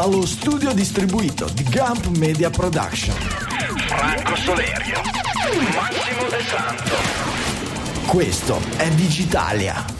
dallo 0.00 0.24
studio 0.24 0.72
distribuito 0.74 1.46
di 1.46 1.64
Gump 1.64 2.06
Media 2.18 2.50
Production. 2.50 3.16
Franco 3.88 4.36
Solerio, 4.36 5.00
Massimo 5.74 6.28
De 6.28 6.40
Santo. 6.44 8.06
Questo 8.06 8.60
è 8.76 8.88
Digitalia. 8.90 9.97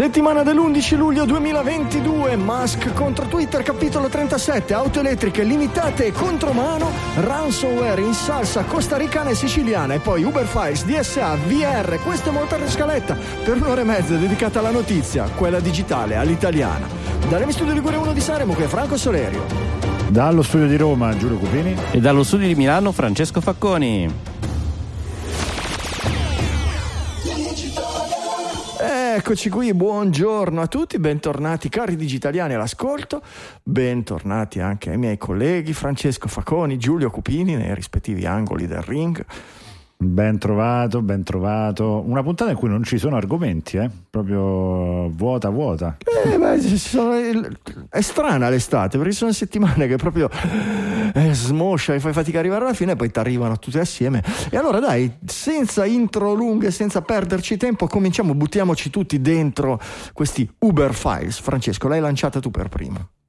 Settimana 0.00 0.42
dell'11 0.42 0.96
luglio 0.96 1.26
2022, 1.26 2.34
Musk 2.36 2.94
contro 2.94 3.26
Twitter, 3.26 3.62
capitolo 3.62 4.08
37, 4.08 4.72
auto 4.72 5.00
elettriche 5.00 5.42
limitate 5.42 6.06
e 6.06 6.12
contromano, 6.12 6.90
ransomware 7.16 8.00
in 8.00 8.14
salsa 8.14 8.64
costaricana 8.64 9.28
e 9.28 9.34
siciliana 9.34 9.92
e 9.92 9.98
poi 9.98 10.22
Uber 10.22 10.46
Files, 10.46 10.86
DSA, 10.86 11.36
VR, 11.46 11.98
questo 12.02 12.30
è 12.30 12.32
molta 12.32 12.56
scaletta 12.66 13.14
per 13.44 13.56
un'ora 13.56 13.82
e 13.82 13.84
mezza 13.84 14.16
dedicata 14.16 14.60
alla 14.60 14.70
notizia, 14.70 15.24
quella 15.34 15.60
digitale, 15.60 16.16
all'italiana. 16.16 16.88
Dalle 17.28 17.52
studio 17.52 17.74
Ligure 17.74 17.98
1 17.98 18.14
di 18.14 18.20
Saremo, 18.22 18.54
qui 18.54 18.64
è 18.64 18.68
Franco 18.68 18.96
Solerio. 18.96 19.44
Dallo 20.08 20.40
studio 20.40 20.66
di 20.66 20.78
Roma, 20.78 21.14
Giulio 21.14 21.36
Cupini. 21.36 21.76
E 21.90 22.00
dallo 22.00 22.22
studio 22.22 22.46
di 22.46 22.54
Milano, 22.54 22.90
Francesco 22.92 23.42
Facconi. 23.42 24.29
Eccoci 29.20 29.50
qui, 29.50 29.74
buongiorno 29.74 30.62
a 30.62 30.66
tutti, 30.66 30.98
bentornati 30.98 31.68
cari 31.68 31.94
digitaliani 31.94 32.54
all'ascolto, 32.54 33.22
bentornati 33.62 34.60
anche 34.60 34.88
ai 34.88 34.96
miei 34.96 35.18
colleghi 35.18 35.74
Francesco 35.74 36.26
Faconi, 36.26 36.78
Giulio 36.78 37.10
Cupini 37.10 37.54
nei 37.54 37.74
rispettivi 37.74 38.24
angoli 38.24 38.66
del 38.66 38.80
ring. 38.80 39.22
Ben 40.02 40.38
trovato, 40.38 41.02
ben 41.02 41.22
trovato. 41.22 42.02
Una 42.06 42.22
puntata 42.22 42.50
in 42.50 42.56
cui 42.56 42.70
non 42.70 42.82
ci 42.82 42.96
sono 42.96 43.16
argomenti, 43.16 43.76
eh? 43.76 43.90
proprio 44.08 45.10
vuota, 45.10 45.50
vuota. 45.50 45.98
Eh, 46.24 46.38
beh, 46.38 46.58
sono, 46.78 47.12
è 47.90 48.00
strana 48.00 48.48
l'estate 48.48 48.96
perché 48.96 49.12
sono 49.12 49.30
settimane 49.30 49.86
che 49.86 49.96
proprio 49.96 50.30
eh, 51.12 51.34
smoscia 51.34 51.92
e 51.92 52.00
fai 52.00 52.14
fatica 52.14 52.38
ad 52.38 52.44
arrivare 52.44 52.64
alla 52.64 52.72
fine 52.72 52.92
e 52.92 52.96
poi 52.96 53.10
ti 53.10 53.18
arrivano 53.18 53.58
tutte 53.58 53.78
assieme. 53.78 54.24
E 54.48 54.56
allora 54.56 54.78
dai, 54.78 55.18
senza 55.26 55.84
intro 55.84 56.32
lunghe, 56.32 56.70
senza 56.70 57.02
perderci 57.02 57.58
tempo, 57.58 57.86
cominciamo, 57.86 58.34
buttiamoci 58.34 58.88
tutti 58.88 59.20
dentro 59.20 59.78
questi 60.14 60.50
Uber 60.60 60.94
Files. 60.94 61.40
Francesco, 61.40 61.88
l'hai 61.88 62.00
lanciata 62.00 62.40
tu 62.40 62.50
per 62.50 62.70
primo. 62.70 63.19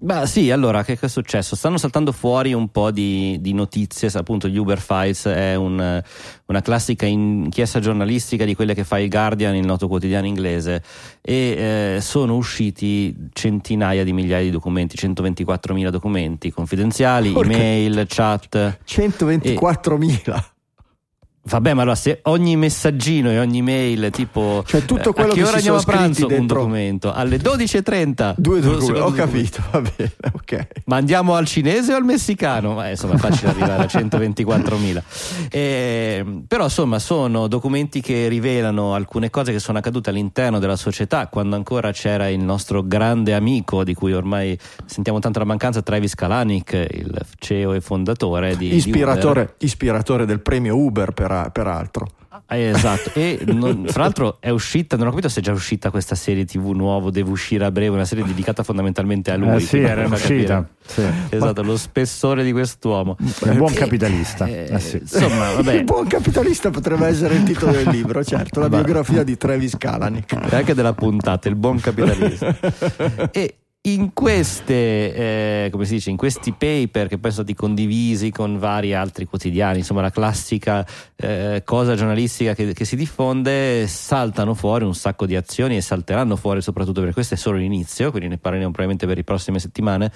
Beh 0.00 0.26
sì, 0.26 0.52
allora 0.52 0.84
che, 0.84 0.96
è 0.98 1.08
successo? 1.08 1.56
Stanno 1.56 1.76
saltando 1.76 2.12
fuori 2.12 2.52
un 2.52 2.68
po' 2.68 2.92
di, 2.92 3.38
di 3.40 3.52
notizie, 3.52 4.08
appunto 4.14 4.46
gli 4.46 4.56
Uber 4.56 4.78
Files 4.78 5.24
è 5.26 5.56
un, 5.56 6.02
una 6.46 6.60
classica 6.62 7.04
inchiesta 7.04 7.80
giornalistica 7.80 8.44
di 8.44 8.54
quelle 8.54 8.74
che 8.74 8.84
fa 8.84 9.00
il 9.00 9.08
Guardian, 9.08 9.56
il 9.56 9.66
noto 9.66 9.88
quotidiano 9.88 10.26
inglese, 10.26 10.84
e 11.20 11.96
eh, 11.96 12.00
sono 12.00 12.36
usciti 12.36 13.28
centinaia 13.32 14.04
di 14.04 14.12
migliaia 14.12 14.44
di 14.44 14.50
documenti, 14.50 14.94
124.000 14.96 15.88
documenti 15.88 16.52
confidenziali, 16.52 17.32
Porca 17.32 17.54
email, 17.54 18.04
chat. 18.06 18.78
124.000? 18.86 20.36
E, 20.36 20.44
Vabbè, 21.48 21.72
ma 21.72 21.82
allora 21.82 21.96
se 21.96 22.20
ogni 22.24 22.56
messaggino 22.56 23.30
e 23.30 23.38
ogni 23.38 23.62
mail, 23.62 24.10
tipo 24.10 24.62
cioè 24.66 24.84
tutto 24.84 25.12
quello 25.12 25.32
a 25.32 25.34
che 25.34 25.40
che 25.40 25.46
ora 25.46 25.56
andiamo 25.56 25.78
a 25.78 25.82
pranzo 25.82 26.26
dentro... 26.26 26.60
un 26.60 26.66
documento 26.66 27.12
alle 27.12 27.38
12.30 27.38 28.34
due 28.36 28.60
documenti, 28.60 29.00
ho 29.00 29.10
capito, 29.12 29.62
va 29.70 29.80
bene, 29.80 30.12
ok. 30.32 30.66
Ma 30.84 30.96
andiamo 30.96 31.34
al 31.34 31.46
cinese 31.46 31.94
o 31.94 31.96
al 31.96 32.04
messicano? 32.04 32.74
Ma 32.74 32.90
insomma, 32.90 33.14
è 33.14 33.18
facile 33.18 33.50
arrivare 33.50 33.82
a 33.82 33.86
124.000. 33.86 35.02
Eh, 35.58 36.42
però 36.46 36.64
insomma, 36.64 36.98
sono 36.98 37.48
documenti 37.48 38.00
che 38.00 38.28
rivelano 38.28 38.94
alcune 38.94 39.30
cose 39.30 39.50
che 39.50 39.58
sono 39.58 39.78
accadute 39.78 40.10
all'interno 40.10 40.58
della 40.58 40.76
società 40.76 41.28
quando 41.28 41.56
ancora 41.56 41.90
c'era 41.90 42.28
il 42.28 42.40
nostro 42.40 42.82
grande 42.82 43.34
amico 43.34 43.82
di 43.82 43.94
cui 43.94 44.12
ormai 44.12 44.58
sentiamo 44.84 45.18
tanto 45.20 45.38
la 45.38 45.44
mancanza, 45.46 45.80
Travis 45.82 46.14
Kalanick, 46.14 46.72
il 46.90 47.18
CEO 47.38 47.72
e 47.72 47.80
fondatore 47.80 48.56
di 48.56 48.74
ispiratore, 48.74 49.54
di 49.56 49.66
ispiratore 49.66 50.26
del 50.26 50.40
premio 50.40 50.76
Uber 50.76 51.12
per 51.12 51.30
peraltro. 51.52 52.06
Eh, 52.46 52.68
esatto, 52.68 53.10
e 53.14 53.40
non, 53.46 53.86
fra 53.88 54.02
l'altro 54.02 54.36
è 54.40 54.50
uscita, 54.50 54.96
non 54.96 55.06
ho 55.06 55.10
capito 55.10 55.28
se 55.28 55.40
è 55.40 55.42
già 55.42 55.52
uscita 55.52 55.90
questa 55.90 56.14
serie 56.14 56.44
TV 56.44 56.70
nuovo, 56.70 57.10
deve 57.10 57.30
uscire 57.30 57.64
a 57.64 57.70
breve, 57.70 57.94
una 57.94 58.04
serie 58.04 58.24
dedicata 58.24 58.62
fondamentalmente 58.62 59.30
a 59.30 59.36
lui. 59.36 59.56
Eh 59.56 59.60
sì, 59.60 59.78
era 59.78 60.06
uscita. 60.06 60.66
Sì. 60.86 61.02
Esatto, 61.30 61.62
lo 61.62 61.76
spessore 61.76 62.44
di 62.44 62.52
quest'uomo. 62.52 63.16
È 63.18 63.48
un 63.48 63.56
buon 63.56 63.72
capitalista. 63.72 64.46
Eh, 64.46 64.68
eh, 64.70 64.78
sì. 64.78 64.98
Insomma, 64.98 65.52
vabbè. 65.52 65.72
Il 65.74 65.84
buon 65.84 66.06
capitalista 66.06 66.70
potrebbe 66.70 67.06
essere 67.06 67.34
il 67.34 67.42
titolo 67.42 67.72
del 67.72 67.88
libro, 67.88 68.22
certo, 68.24 68.60
la 68.60 68.68
biografia 68.68 69.22
di 69.22 69.36
Travis 69.36 69.76
Kalanick. 69.76 70.32
E 70.50 70.56
anche 70.56 70.74
della 70.74 70.94
puntata, 70.94 71.48
il 71.48 71.56
buon 71.56 71.80
capitalista. 71.80 72.56
e 73.32 73.56
in 73.82 74.12
queste, 74.12 75.14
eh, 75.14 75.70
dice, 75.72 76.10
in 76.10 76.16
questi 76.16 76.52
paper 76.52 77.06
che 77.06 77.18
poi 77.18 77.30
sono 77.30 77.44
stati 77.44 77.54
condivisi 77.54 78.30
con 78.30 78.58
vari 78.58 78.92
altri 78.92 79.24
quotidiani, 79.24 79.78
insomma 79.78 80.02
la 80.02 80.10
classica 80.10 80.86
eh, 81.16 81.62
cosa 81.64 81.94
giornalistica 81.94 82.54
che, 82.54 82.74
che, 82.74 82.84
si 82.84 82.96
diffonde, 82.96 83.86
saltano 83.86 84.54
fuori 84.54 84.84
un 84.84 84.94
sacco 84.94 85.26
di 85.26 85.36
azioni 85.36 85.76
e 85.76 85.80
salteranno 85.80 86.36
fuori 86.36 86.60
soprattutto 86.60 87.00
perché 87.00 87.14
questo 87.14 87.34
è 87.34 87.36
solo 87.36 87.58
l'inizio, 87.58 88.10
quindi 88.10 88.28
ne 88.28 88.38
parleremo 88.38 88.70
probabilmente 88.70 89.06
per 89.06 89.16
le 89.16 89.24
prossime 89.24 89.58
settimane. 89.58 90.12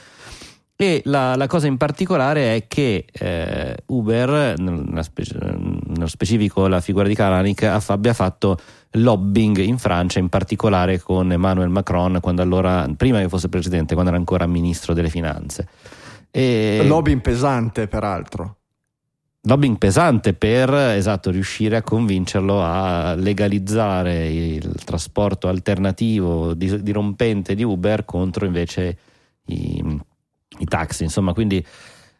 E 0.75 1.01
la, 1.05 1.37
la 1.37 1.47
cosa 1.47 1.69
in 1.69 1.77
particolare 1.77 2.57
è 2.57 2.67
che 2.67 3.05
eh, 3.13 3.77
Uber, 3.87 4.59
nello 4.59 6.07
specifico 6.07 6.67
la 6.67 6.81
figura 6.81 7.07
di 7.07 7.15
Kalanick, 7.15 7.63
abbia 7.63 8.13
fatto 8.13 8.59
lobbying 8.93 9.59
in 9.59 9.79
Francia, 9.79 10.19
in 10.19 10.29
particolare 10.29 11.01
con 11.01 11.33
Emmanuel 11.33 11.69
Macron, 11.69 12.19
quando 12.21 12.43
allora, 12.43 12.89
prima 12.97 13.21
che 13.21 13.29
fosse 13.29 13.49
presidente, 13.49 13.95
quando 13.95 14.11
era 14.11 14.19
ancora 14.19 14.47
ministro 14.47 14.95
delle 14.95 15.11
finanze. 15.11 15.69
E... 16.31 16.83
Lobbying 16.85 17.21
pesante, 17.21 17.87
peraltro. 17.89 18.57
Lobbying 19.45 19.77
pesante 19.77 20.35
per 20.35 20.73
esatto, 20.73 21.31
riuscire 21.31 21.77
a 21.77 21.83
convincerlo 21.83 22.63
a 22.63 23.15
legalizzare 23.15 24.31
il 24.31 24.85
trasporto 24.85 25.49
alternativo 25.49 26.55
dirompente 26.55 27.57
di 27.57 27.65
Uber 27.65 28.05
contro 28.05 28.47
invece 28.47 28.97
i, 29.47 30.01
i 30.59 30.65
taxi. 30.65 31.03
Insomma, 31.03 31.33
quindi 31.33 31.65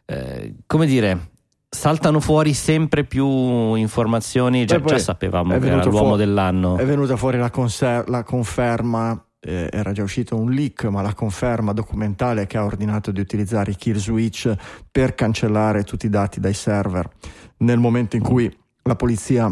eh, 0.05 0.55
come 0.65 0.85
dire, 0.85 1.31
saltano 1.73 2.19
fuori 2.19 2.53
sempre 2.53 3.03
più 3.03 3.73
informazioni, 3.73 4.65
già, 4.65 4.79
già 4.79 4.99
sapevamo 4.99 5.57
che 5.57 5.65
era 5.65 5.83
l'uomo 5.83 6.07
fuori, 6.07 6.17
dell'anno. 6.17 6.77
È 6.77 6.85
venuta 6.85 7.17
fuori 7.17 7.37
la, 7.37 7.49
conser- 7.49 8.07
la 8.07 8.23
conferma, 8.23 9.25
eh, 9.39 9.69
era 9.71 9.91
già 9.91 10.03
uscito 10.03 10.37
un 10.37 10.51
leak, 10.51 10.85
ma 10.85 11.01
la 11.01 11.13
conferma 11.13 11.73
documentale 11.73 12.45
che 12.45 12.57
ha 12.57 12.63
ordinato 12.63 13.11
di 13.11 13.19
utilizzare 13.19 13.71
i 13.71 13.75
kill 13.75 13.97
switch 13.97 14.53
per 14.91 15.15
cancellare 15.15 15.83
tutti 15.83 16.05
i 16.05 16.09
dati 16.09 16.39
dai 16.39 16.53
server 16.53 17.09
nel 17.57 17.79
momento 17.79 18.15
in 18.15 18.23
cui 18.23 18.55
la 18.83 18.95
polizia 18.95 19.51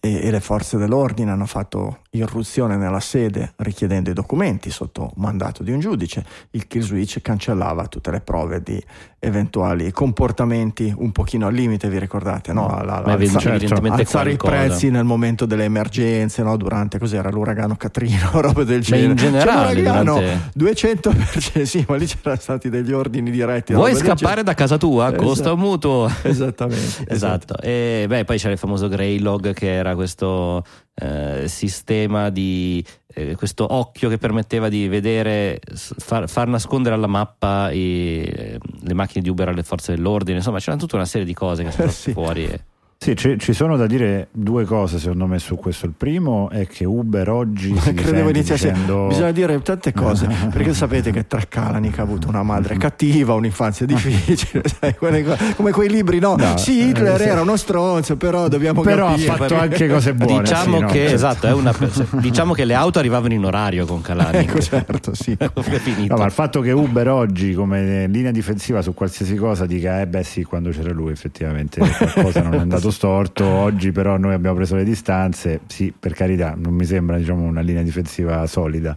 e, 0.00 0.26
e 0.26 0.30
le 0.30 0.40
forze 0.40 0.76
dell'ordine 0.76 1.30
hanno 1.30 1.46
fatto 1.46 2.00
irruzione 2.10 2.76
nella 2.76 3.00
sede 3.00 3.52
richiedendo 3.56 4.10
i 4.10 4.14
documenti 4.14 4.70
sotto 4.70 5.12
mandato 5.16 5.62
di 5.62 5.72
un 5.72 5.80
giudice, 5.80 6.24
il 6.50 6.66
kill 6.66 6.82
switch 6.82 7.20
cancellava 7.20 7.86
tutte 7.86 8.10
le 8.10 8.20
prove 8.20 8.62
di 8.62 8.82
eventuali 9.20 9.90
comportamenti 9.90 10.92
un 10.96 11.10
pochino 11.12 11.46
al 11.46 11.54
limite, 11.54 11.88
vi 11.88 11.98
ricordate? 11.98 12.52
No? 12.52 12.68
La, 12.68 13.00
la, 13.00 13.12
alza, 13.12 13.38
certo. 13.38 13.74
alzare 13.74 14.32
i 14.32 14.36
prezzi 14.36 14.90
nel 14.90 15.04
momento 15.04 15.44
delle 15.44 15.64
emergenze, 15.64 16.42
no? 16.42 16.56
durante 16.56 16.98
cos'era 16.98 17.28
l'uragano 17.30 17.76
Catrino, 17.76 18.30
roba 18.40 18.64
del 18.64 18.80
genere. 18.80 19.06
Ma 19.06 19.12
in 19.12 19.16
generale, 19.16 19.82
durante... 19.82 20.52
200%, 20.58 21.62
sì, 21.62 21.84
ma 21.88 21.96
lì 21.96 22.06
c'erano 22.06 22.40
stati 22.40 22.68
degli 22.68 22.92
ordini 22.92 23.30
diretti. 23.30 23.74
Vuoi 23.74 23.94
scappare 23.94 24.42
da 24.42 24.54
casa 24.54 24.78
tua? 24.78 25.08
Esatto. 25.08 25.22
Costa 25.22 25.52
un 25.52 25.58
mutuo. 25.58 26.10
Esattamente. 26.22 27.04
esatto. 27.08 27.54
esatto. 27.54 27.60
E 27.60 28.06
beh, 28.08 28.24
poi 28.24 28.38
c'era 28.38 28.52
il 28.52 28.58
famoso 28.58 28.88
Greylog 28.88 29.52
che 29.52 29.72
era 29.72 29.94
questo 29.94 30.64
eh, 31.00 31.46
sistema 31.46 32.30
di 32.30 32.84
eh, 33.14 33.36
questo 33.36 33.72
occhio 33.72 34.08
che 34.08 34.18
permetteva 34.18 34.68
di 34.68 34.88
vedere, 34.88 35.60
far, 35.74 36.28
far 36.28 36.48
nascondere 36.48 36.94
alla 36.94 37.06
mappa 37.06 37.70
i, 37.70 38.58
le 38.80 38.94
macchine 38.94 39.22
di 39.22 39.28
Uber 39.28 39.48
alle 39.48 39.62
forze 39.62 39.94
dell'ordine, 39.94 40.38
insomma 40.38 40.58
c'era 40.58 40.76
tutta 40.76 40.96
una 40.96 41.04
serie 41.04 41.26
di 41.26 41.34
cose 41.34 41.64
che 41.64 41.70
sono 41.70 41.90
sì. 41.90 42.12
fuori. 42.12 42.44
E... 42.46 42.64
Sì, 43.00 43.14
ci, 43.14 43.38
ci, 43.38 43.52
sono 43.52 43.76
da 43.76 43.86
dire 43.86 44.26
due 44.32 44.64
cose 44.64 44.98
secondo 44.98 45.26
me 45.26 45.38
su 45.38 45.54
questo. 45.54 45.86
Il 45.86 45.92
primo 45.96 46.50
è 46.50 46.66
che 46.66 46.84
Uber 46.84 47.30
oggi 47.30 47.72
si 47.78 47.94
credevo 47.94 48.30
iniziasse 48.30 48.72
dicendo... 48.72 49.06
bisogna 49.06 49.30
dire 49.30 49.62
tante 49.62 49.92
cose 49.92 50.26
perché 50.50 50.74
sapete 50.74 51.12
che 51.12 51.28
tra 51.28 51.40
Kalanick 51.48 51.96
ha 52.00 52.02
avuto 52.02 52.28
una 52.28 52.42
madre 52.42 52.76
cattiva, 52.76 53.34
un'infanzia 53.34 53.86
difficile, 53.86 54.64
sai, 54.64 54.96
come 54.96 55.70
quei 55.70 55.88
libri, 55.88 56.18
no? 56.18 56.34
no 56.34 56.56
sì, 56.56 56.88
Hitler 56.88 57.20
eh, 57.20 57.26
era 57.26 57.42
uno 57.42 57.56
stronzo, 57.56 58.16
però 58.16 58.48
dobbiamo 58.48 58.82
però 58.82 59.10
capire. 59.10 59.30
ha 59.30 59.36
fatto 59.36 59.54
anche 59.54 59.88
cose 59.88 60.14
buone. 60.14 60.42
Diciamo, 60.42 60.78
sì, 60.80 60.84
che, 60.86 61.04
no? 61.04 61.10
esatto, 61.10 61.56
una, 61.56 61.74
diciamo 62.14 62.52
che 62.52 62.64
le 62.64 62.74
auto 62.74 62.98
arrivavano 62.98 63.32
in 63.32 63.44
orario 63.44 63.86
con 63.86 64.00
Kalanick. 64.00 64.50
Ecco, 64.50 64.60
certo, 64.60 65.14
sì. 65.14 65.36
no, 65.38 66.16
ma 66.16 66.24
il 66.24 66.32
fatto 66.32 66.60
che 66.60 66.72
Uber 66.72 67.08
oggi 67.10 67.54
come 67.54 68.08
linea 68.08 68.32
difensiva 68.32 68.82
su 68.82 68.92
qualsiasi 68.92 69.36
cosa 69.36 69.66
dica, 69.66 70.00
eh 70.00 70.08
beh 70.08 70.24
sì, 70.24 70.42
quando 70.42 70.70
c'era 70.70 70.90
lui 70.90 71.12
effettivamente 71.12 71.78
qualcosa 71.78 72.42
non 72.42 72.54
è 72.54 72.58
andato 72.58 72.86
dato 72.88 72.90
storto, 72.90 73.44
oggi 73.44 73.92
però 73.92 74.16
noi 74.16 74.32
abbiamo 74.34 74.56
preso 74.56 74.74
le 74.74 74.84
distanze, 74.84 75.60
sì 75.66 75.92
per 75.98 76.14
carità 76.14 76.54
non 76.56 76.74
mi 76.74 76.84
sembra 76.84 77.16
diciamo, 77.16 77.44
una 77.44 77.60
linea 77.60 77.82
difensiva 77.82 78.46
solida. 78.46 78.96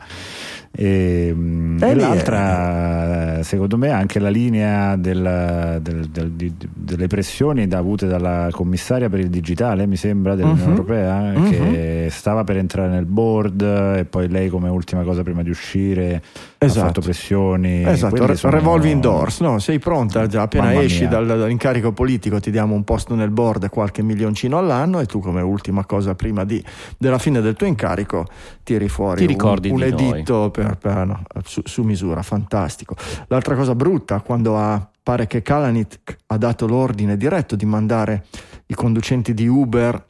E, 0.73 1.35
Eh, 1.79 1.89
e 1.89 1.95
l'altra, 1.95 3.43
secondo 3.43 3.77
me, 3.77 3.89
anche 3.89 4.19
la 4.19 4.29
linea 4.29 4.95
del- 4.95 5.79
del- 5.81 6.07
del- 6.09 6.31
di- 6.31 6.53
delle 6.73 7.07
pressioni 7.07 7.67
da- 7.67 7.79
avute 7.79 8.07
dalla 8.07 8.47
commissaria 8.51 9.09
per 9.09 9.19
il 9.19 9.29
digitale, 9.29 9.85
mi 9.85 9.97
sembra, 9.97 10.35
dell'Unione 10.35 10.61
Mhm. 10.63 10.69
Europea, 10.69 11.21
Mhm. 11.33 11.49
che 11.49 12.07
stava 12.09 12.43
per 12.45 12.57
entrare 12.57 12.89
nel 12.89 13.05
board 13.05 13.61
e 13.97 14.05
poi 14.05 14.29
lei 14.29 14.47
come 14.49 14.69
ultima 14.69 15.03
cosa 15.03 15.23
prima 15.23 15.43
di 15.43 15.49
uscire 15.49 16.21
ha 16.57 16.65
Esatto. 16.65 16.85
fatto 16.87 17.01
pressioni. 17.01 17.83
Esatto, 17.85 18.25
re- 18.25 18.35
sono- 18.35 18.53
revolving 18.53 19.01
doors, 19.01 19.41
no? 19.41 19.59
Sei 19.59 19.79
pronta 19.79 20.27
già, 20.27 20.43
appena 20.43 20.65
Mamma 20.67 20.83
esci 20.83 21.07
dal- 21.07 21.25
dall'incarico 21.27 21.91
politico 21.91 22.39
ti 22.39 22.51
diamo 22.51 22.75
un 22.75 22.83
posto 22.83 23.15
nel 23.15 23.29
board 23.31 23.69
qualche 23.69 24.03
milioncino 24.03 24.57
all'anno 24.57 24.99
e 24.99 25.05
tu 25.05 25.19
come 25.19 25.41
ultima 25.41 25.83
cosa 25.85 26.15
prima 26.15 26.45
di- 26.45 26.63
della 26.97 27.17
fine 27.17 27.41
del 27.41 27.55
tuo 27.55 27.67
incarico 27.67 28.25
tiri 28.63 28.87
fuori 28.87 29.25
Ti 29.25 29.35
un, 29.37 29.49
un 29.49 29.59
di 29.59 29.69
noi. 29.71 29.81
editto 29.87 30.51
per- 30.61 30.77
per- 30.77 31.05
no, 31.05 31.23
su, 31.43 31.61
su 31.65 31.83
misura, 31.83 32.21
fantastico. 32.21 32.95
L'altra 33.27 33.55
cosa 33.55 33.75
brutta, 33.75 34.21
quando 34.21 34.57
ha, 34.57 34.87
pare 35.01 35.27
che 35.27 35.41
Kalanick 35.41 36.17
ha 36.27 36.37
dato 36.37 36.67
l'ordine 36.67 37.17
diretto 37.17 37.55
di 37.55 37.65
mandare 37.65 38.25
i 38.67 38.73
conducenti 38.73 39.33
di 39.33 39.47
Uber 39.47 40.09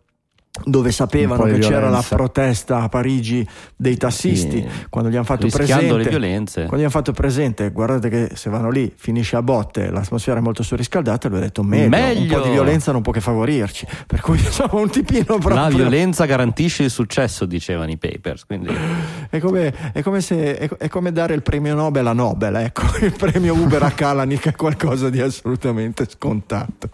dove 0.66 0.92
sapevano 0.92 1.44
che 1.44 1.60
c'era 1.60 1.90
la 1.90 2.04
protesta 2.08 2.82
a 2.82 2.90
Parigi 2.90 3.48
dei 3.76 3.96
tassisti, 3.96 4.58
Sì. 4.58 4.68
quando 4.90 5.10
gli 5.10 5.16
hanno 5.16 5.24
fatto 5.24 5.46
Rischiando 5.46 5.96
presente 5.96 6.62
quando 6.66 6.78
gli 6.78 6.82
hanno 6.82 6.90
fatto 6.90 7.14
presente, 7.14 7.72
guardate 7.72 8.10
che 8.10 8.32
se 8.36 8.50
vanno 8.50 8.70
lì 8.70 8.92
finisce 8.96 9.38
a 9.38 9.42
botte, 9.42 9.90
l'atmosfera 9.90 10.40
è 10.40 10.42
molto 10.42 10.62
surriscaldata, 10.62 11.30
lui 11.30 11.38
ha 11.38 11.42
detto 11.42 11.64
meglio, 11.64 11.88
Meglio. 11.90 12.36
un 12.36 12.42
po' 12.42 12.48
di 12.48 12.52
violenza 12.54 12.92
non 12.92 13.02
può 13.02 13.14
che 13.14 13.22
favorirci. 13.22 13.88
Per 14.06 14.20
cui 14.20 14.38
insomma 14.40 14.76
un 14.82 14.90
tipino 14.90 15.24
proprio. 15.24 15.56
La 15.56 15.70
violenza 15.70 16.26
garantisce 16.26 16.84
il 16.84 16.90
successo, 16.90 17.46
dicevano 17.46 17.90
i 17.92 17.98
papers. 17.98 18.46
Quindi 18.46 18.76
È 19.30 19.40
come, 19.40 19.74
è 19.94 20.02
come 20.04 20.20
se, 20.20 20.58
è, 20.58 20.70
è 20.70 20.88
come 20.90 21.14
dare 21.14 21.34
il 21.34 21.44
premio 21.44 21.74
Nobel 21.76 22.06
a 22.08 22.14
Nobel, 22.14 22.56
ecco, 22.58 22.84
il 23.02 23.14
premio 23.18 23.54
Uber 23.56 23.82
a 23.84 23.92
Kalanick 23.92 24.50
è 24.50 24.56
qualcosa 24.56 25.10
di 25.10 25.22
assolutamente 25.22 26.06
scontato. 26.10 26.90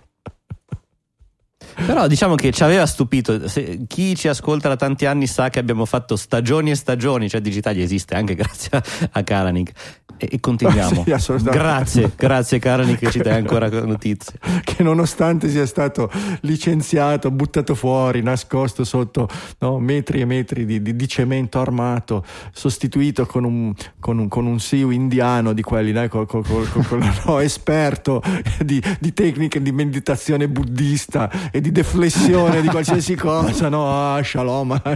Però 1.86 2.08
diciamo 2.08 2.36
che 2.36 2.52
ci 2.52 2.64
aveva 2.64 2.86
stupito. 2.86 3.48
Se- 3.48 3.82
chi 3.88 4.16
ci 4.16 4.28
ascolta 4.28 4.68
da 4.68 4.76
tanti 4.76 5.06
anni 5.06 5.28
sa 5.28 5.50
che 5.50 5.60
abbiamo 5.60 5.86
fatto 5.86 6.16
stagioni 6.16 6.72
e 6.72 6.76
stagioni, 6.76 7.30
cioè 7.30 7.42
Digitalia 7.42 7.84
esiste 7.84 8.16
anche 8.16 8.34
grazie 8.36 8.70
a, 8.72 8.84
a 9.12 9.24
Karanik. 9.24 9.72
E, 10.18 10.28
e 10.32 10.40
continuiamo. 10.40 11.04
Sì, 11.06 11.12
assolutamente. 11.12 11.60
grazie, 11.60 12.12
grazie 12.16 12.60
Karanik 12.60 12.98
che 12.98 13.12
ci 13.12 13.20
dai 13.20 13.36
ancora 13.38 13.70
notizie. 13.70 14.40
che 14.66 14.82
nonostante 14.84 15.50
sia 15.50 15.66
stato 15.68 16.10
licenziato, 16.42 17.30
buttato 17.30 17.76
fuori, 17.76 18.22
nascosto 18.24 18.84
sotto 18.84 19.30
no, 19.60 19.78
metri 19.80 20.22
e 20.22 20.26
metri 20.26 20.66
di, 20.66 20.82
di- 20.82 20.96
di 20.96 21.08
cemento 21.08 21.60
armato, 21.60 22.26
sostituito 22.52 23.26
con 23.28 23.44
un, 23.44 23.74
con 24.00 24.18
un, 24.18 24.28
con 24.28 24.46
un 24.48 24.58
CEO 24.58 24.90
indiano 24.92 25.54
di 25.54 25.62
quelli, 25.62 25.92
no, 25.92 26.08
col- 26.08 26.26
col- 26.26 26.44
col- 26.44 27.14
no, 27.26 27.40
esperto 27.40 28.24
di, 28.64 28.82
di 29.00 29.14
tecniche 29.14 29.62
di 29.62 29.72
meditazione 29.72 30.48
buddista 30.48 31.30
e 31.52 31.62
di 31.62 31.67
deflessione 31.72 32.62
di 32.62 32.68
qualsiasi 32.68 33.14
cosa, 33.16 33.70
no? 33.70 34.14
Ah, 34.16 34.24
shalom, 34.24 34.82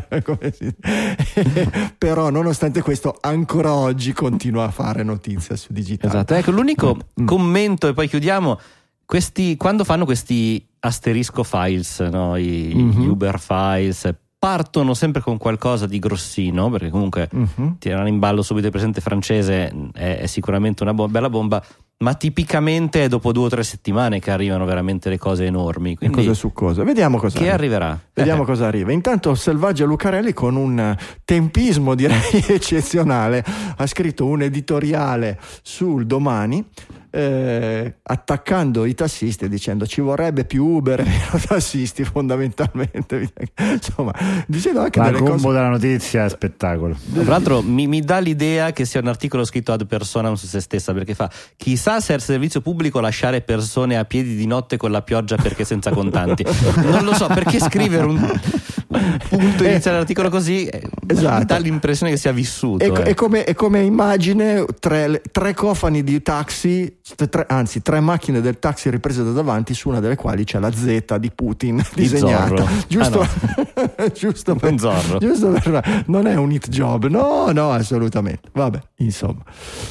però 1.97 2.29
nonostante 2.29 2.81
questo 2.81 3.17
ancora 3.21 3.73
oggi 3.73 4.13
continua 4.13 4.65
a 4.65 4.71
fare 4.71 5.03
notizia 5.03 5.55
su 5.55 5.73
digitale. 5.73 6.13
Esatto, 6.13 6.33
ecco 6.35 6.51
l'unico 6.51 6.97
Mm. 7.21 7.25
commento 7.25 7.87
e 7.87 7.93
poi 7.93 8.07
chiudiamo. 8.07 8.59
Questi, 9.05 9.57
quando 9.57 9.83
fanno 9.83 10.05
questi 10.05 10.65
asterisco 10.79 11.43
files, 11.43 11.99
no? 11.99 12.35
I, 12.37 12.71
Mhm. 12.73 13.01
gli 13.01 13.07
Uber 13.07 13.39
files, 13.39 14.09
partono 14.39 14.93
sempre 14.95 15.21
con 15.21 15.37
qualcosa 15.37 15.85
di 15.85 15.99
grossino, 15.99 16.69
perché 16.69 16.89
comunque 16.89 17.27
Mhm. 17.31 17.75
tirare 17.77 18.07
in 18.09 18.17
ballo 18.19 18.41
subito 18.41 18.67
il 18.67 18.71
presente 18.71 19.01
francese 19.01 19.71
è, 19.93 20.19
è 20.19 20.25
sicuramente 20.27 20.81
una 20.83 20.93
bo- 20.93 21.09
bella 21.09 21.29
bomba, 21.29 21.61
ma 22.01 22.13
tipicamente 22.15 23.05
è 23.05 23.07
dopo 23.07 23.31
due 23.31 23.45
o 23.45 23.49
tre 23.49 23.63
settimane 23.63 24.19
che 24.19 24.31
arrivano 24.31 24.65
veramente 24.65 25.09
le 25.09 25.17
cose 25.17 25.45
enormi. 25.45 25.95
Quindi 25.95 26.15
Cosa 26.15 26.33
su 26.33 26.51
cosa? 26.51 26.83
Vediamo 26.83 27.17
cosa 27.17 27.39
che 27.39 27.49
arriverà? 27.49 27.99
Vediamo 28.13 28.43
Eh, 28.43 28.45
cosa 28.45 28.67
arriva. 28.67 28.91
Intanto 28.91 29.33
Selvaggia 29.35 29.85
Lucarelli 29.85 30.33
con 30.33 30.55
un 30.55 30.95
tempismo 31.23 31.95
direi 31.95 32.19
eccezionale 32.47 33.43
ha 33.77 33.87
scritto 33.87 34.25
un 34.25 34.41
editoriale 34.41 35.39
sul 35.61 36.05
domani 36.05 36.65
eh, 37.11 37.97
attaccando 38.01 38.85
i 38.85 38.93
tassisti 38.93 39.45
e 39.45 39.49
dicendo 39.49 39.85
ci 39.85 40.01
vorrebbe 40.01 40.45
più 40.45 40.65
Uber 40.65 41.01
e 41.01 41.03
meno 41.03 41.39
tassisti 41.45 42.03
fondamentalmente. 42.03 43.31
Insomma, 43.59 44.13
dicendo 44.47 44.81
anche 44.81 44.99
La 44.99 45.05
delle 45.05 45.17
combo 45.17 45.33
cose... 45.33 45.53
della 45.53 45.69
notizia 45.69 46.25
è 46.25 46.29
spettacolo. 46.29 46.97
Tra 47.13 47.23
l'altro 47.23 47.61
mi, 47.61 47.87
mi 47.87 48.01
dà 48.01 48.19
l'idea 48.19 48.71
che 48.71 48.85
sia 48.85 49.01
un 49.01 49.07
articolo 49.07 49.43
scritto 49.43 49.73
ad 49.73 49.85
personam 49.85 50.35
su 50.35 50.47
se 50.47 50.61
stessa 50.61 50.93
perché 50.93 51.13
fa 51.13 51.29
chissà 51.57 51.99
se 51.99 52.13
al 52.13 52.21
servizio 52.21 52.61
pubblico 52.61 52.99
lasciare 52.99 53.41
persone 53.41 53.97
a 53.97 54.05
piedi 54.05 54.35
di 54.35 54.47
notte 54.47 54.77
con 54.77 54.91
la 54.91 55.01
pioggia 55.01 55.35
perché 55.35 55.65
senza 55.65 55.91
contanti. 55.91 56.45
Non 56.81 57.03
lo 57.03 57.13
so 57.13 57.27
perché 57.27 57.59
scrivere 57.59 58.05
un, 58.05 58.17
un 58.17 59.19
punto 59.29 59.63
iniziare 59.63 59.97
l'articolo 59.97 60.29
così 60.29 60.65
eh, 60.65 60.81
Esatto. 61.11 61.39
mi 61.39 61.45
dà 61.45 61.57
l'impressione 61.57 62.11
che 62.11 62.17
sia 62.17 62.31
vissuto. 62.31 62.83
È, 62.83 62.89
eh. 62.89 63.03
è 63.03 63.13
come, 63.13 63.43
è 63.43 63.53
come 63.53 63.81
immagine 63.81 64.65
tre, 64.79 65.21
tre 65.31 65.53
cofani 65.53 66.03
di 66.03 66.21
taxi, 66.21 66.97
tre- 67.15 67.45
anzi 67.47 67.81
tre 67.81 67.99
macchine 67.99 68.41
del 68.41 68.59
taxi 68.59 68.89
riprese 68.89 69.23
da 69.23 69.31
davanti 69.31 69.73
su 69.73 69.89
una 69.89 69.99
delle 69.99 70.15
quali 70.15 70.43
c'è 70.43 70.59
la 70.59 70.71
Z 70.71 71.17
di 71.17 71.31
Putin 71.31 71.83
disegnata. 71.95 72.47
Zorro. 72.65 72.67
Giusto, 72.87 73.19
Ah, 73.21 74.07
giusto, 74.13 74.55
per, 74.55 74.73
giusto 74.75 75.51
per- 75.51 76.03
non 76.07 76.27
è 76.27 76.35
un 76.35 76.51
hit 76.51 76.69
job, 76.69 77.05
no, 77.07 77.51
no, 77.51 77.71
assolutamente. 77.71 78.49
Vabbè, 78.53 78.79
insomma, 78.97 79.43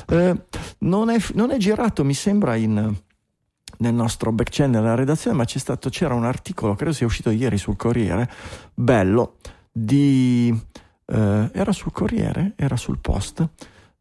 Eh, 0.08 0.34
non, 0.78 1.10
è, 1.10 1.18
non 1.34 1.50
è 1.50 1.56
girato, 1.56 2.04
mi 2.04 2.14
sembra, 2.14 2.54
in, 2.56 2.94
nel 3.78 3.94
nostro 3.94 4.32
back 4.32 4.50
channel 4.50 4.82
alla 4.82 4.94
redazione, 4.94 5.36
ma 5.36 5.44
c'è 5.44 5.58
stato, 5.58 5.88
c'era 5.88 6.14
un 6.14 6.24
articolo, 6.24 6.74
credo 6.74 6.92
sia 6.92 7.06
uscito 7.06 7.30
ieri 7.30 7.58
sul 7.58 7.76
Corriere, 7.76 8.28
bello, 8.74 9.36
di... 9.72 10.54
eh, 11.06 11.50
era 11.52 11.72
sul 11.72 11.92
Corriere, 11.92 12.52
era 12.56 12.76
sul 12.76 12.98
Post, 13.00 13.48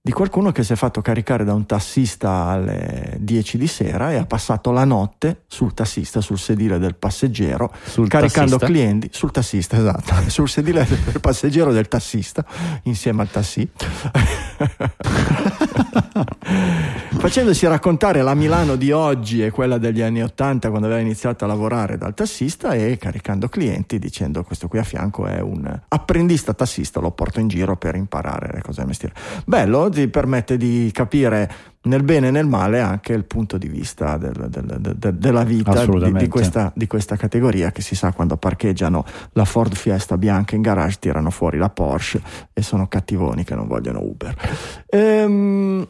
di 0.01 0.13
qualcuno 0.13 0.54
che 0.54 0.64
si 0.64 0.71
è 0.71 0.76
fatto 0.78 1.02
caricare 1.02 1.44
da 1.44 1.54
un 1.54 1.66
tassista 1.66 2.45
alle 2.45 3.18
10 3.19 3.57
di 3.57 3.68
sera 3.68 4.14
e 4.14 4.16
ha 4.16 4.26
passato 4.26 4.71
la 4.71 4.85
notte 4.85 5.42
sul 5.47 5.74
tassista, 5.74 6.21
sul 6.21 6.40
sedile 6.40 6.80
del 6.80 6.95
passeggero, 6.95 7.69
Sul 7.83 8.07
caricando 8.07 8.57
tassista? 8.57 8.66
clienti 8.66 9.09
sul 9.12 9.31
tassista, 9.31 9.78
esatto, 9.78 10.14
sul 10.31 10.47
sedile 10.47 10.88
del 10.88 11.19
passeggero 11.19 11.74
del 11.74 11.90
tassista 11.90 12.45
insieme 12.83 13.24
al 13.24 13.30
tassi. 13.30 13.69
Facendosi 17.19 17.68
raccontare 17.68 18.21
la 18.21 18.33
Milano 18.33 18.78
di 18.78 18.92
oggi 18.92 19.44
e 19.44 19.52
quella 19.52 19.78
degli 19.78 20.02
anni 20.02 20.24
80 20.24 20.69
quando 20.69 20.88
aveva 20.88 21.02
iniziato 21.02 21.44
a 21.44 21.47
lavorare 21.47 21.97
dal 21.97 22.14
tassista 22.14 22.74
e 22.74 22.97
caricando 22.97 23.50
clienti 23.50 24.00
dicendo 24.00 24.44
questo 24.44 24.69
qui 24.69 24.80
a 24.80 24.83
fianco 24.83 25.26
è 25.26 25.42
un 25.42 25.80
apprendista 25.90 26.54
tassista, 26.54 27.02
lo 27.02 27.12
porto 27.12 27.42
in 27.42 27.50
giro 27.50 27.76
per 27.76 27.95
imparare 27.95 28.52
le 28.54 28.62
cose 28.62 28.78
del 28.78 28.88
mestiere. 28.88 29.14
Bello, 29.45 29.89
ti 29.90 30.08
permette 30.08 30.58
di 30.58 30.90
capire 30.94 31.52
nel 31.84 32.04
bene 32.04 32.28
e 32.28 32.31
nel 32.31 32.46
male 32.46 32.80
anche 32.81 33.14
il 33.14 33.24
punto 33.26 33.58
di 33.58 33.68
vista 33.68 34.18
del- 34.18 34.48
del- 34.50 34.66
del- 34.80 34.96
del- 34.98 35.16
della 35.16 35.44
vita 35.44 35.86
di, 35.86 36.14
di 36.14 36.28
questa, 36.28 36.72
di 36.76 36.88
questa 36.88 37.16
categoria 37.16 37.72
che 37.72 37.81
si 37.81 37.96
sa 37.96 38.12
quando 38.12 38.36
parcheggiano 38.38 39.06
la 39.34 39.46
Ford 39.46 39.74
Fiesta 39.76 40.18
bianca 40.18 40.56
in 40.56 40.62
garage 40.62 40.98
tirano 41.00 41.30
fuori 41.30 41.58
la 41.58 41.69
Porsche 41.69 42.22
e 42.54 42.62
sono 42.62 42.88
cattivoni 42.88 43.44
che 43.44 43.56
non 43.56 43.68
vogliono 43.68 44.02
Uber. 44.02 44.36
Ehm, 44.88 45.88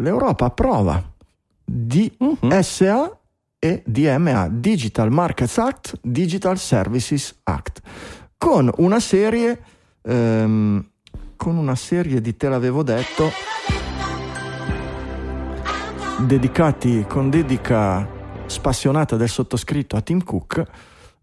L'Europa 0.00 0.44
approva 0.46 1.02
Mhm. 1.64 2.38
DSA 2.48 3.18
e 3.58 3.82
DMA, 3.84 4.48
Digital 4.48 5.10
Markets 5.10 5.58
Act, 5.58 5.98
Digital 6.02 6.56
Services 6.56 7.40
Act, 7.42 7.80
con 8.38 8.70
una 8.76 9.00
serie, 9.00 9.60
ehm, 10.02 10.88
con 11.38 11.56
una 11.56 11.76
serie 11.76 12.20
di, 12.20 12.36
te 12.36 12.48
l'avevo 12.50 12.82
detto, 12.82 13.30
dedicati 16.18 17.06
con 17.08 17.30
dedica 17.30 18.06
spassionata 18.46 19.16
del 19.16 19.28
sottoscritto 19.28 19.96
a 19.96 20.00
Tim 20.02 20.22
Cook. 20.24 20.62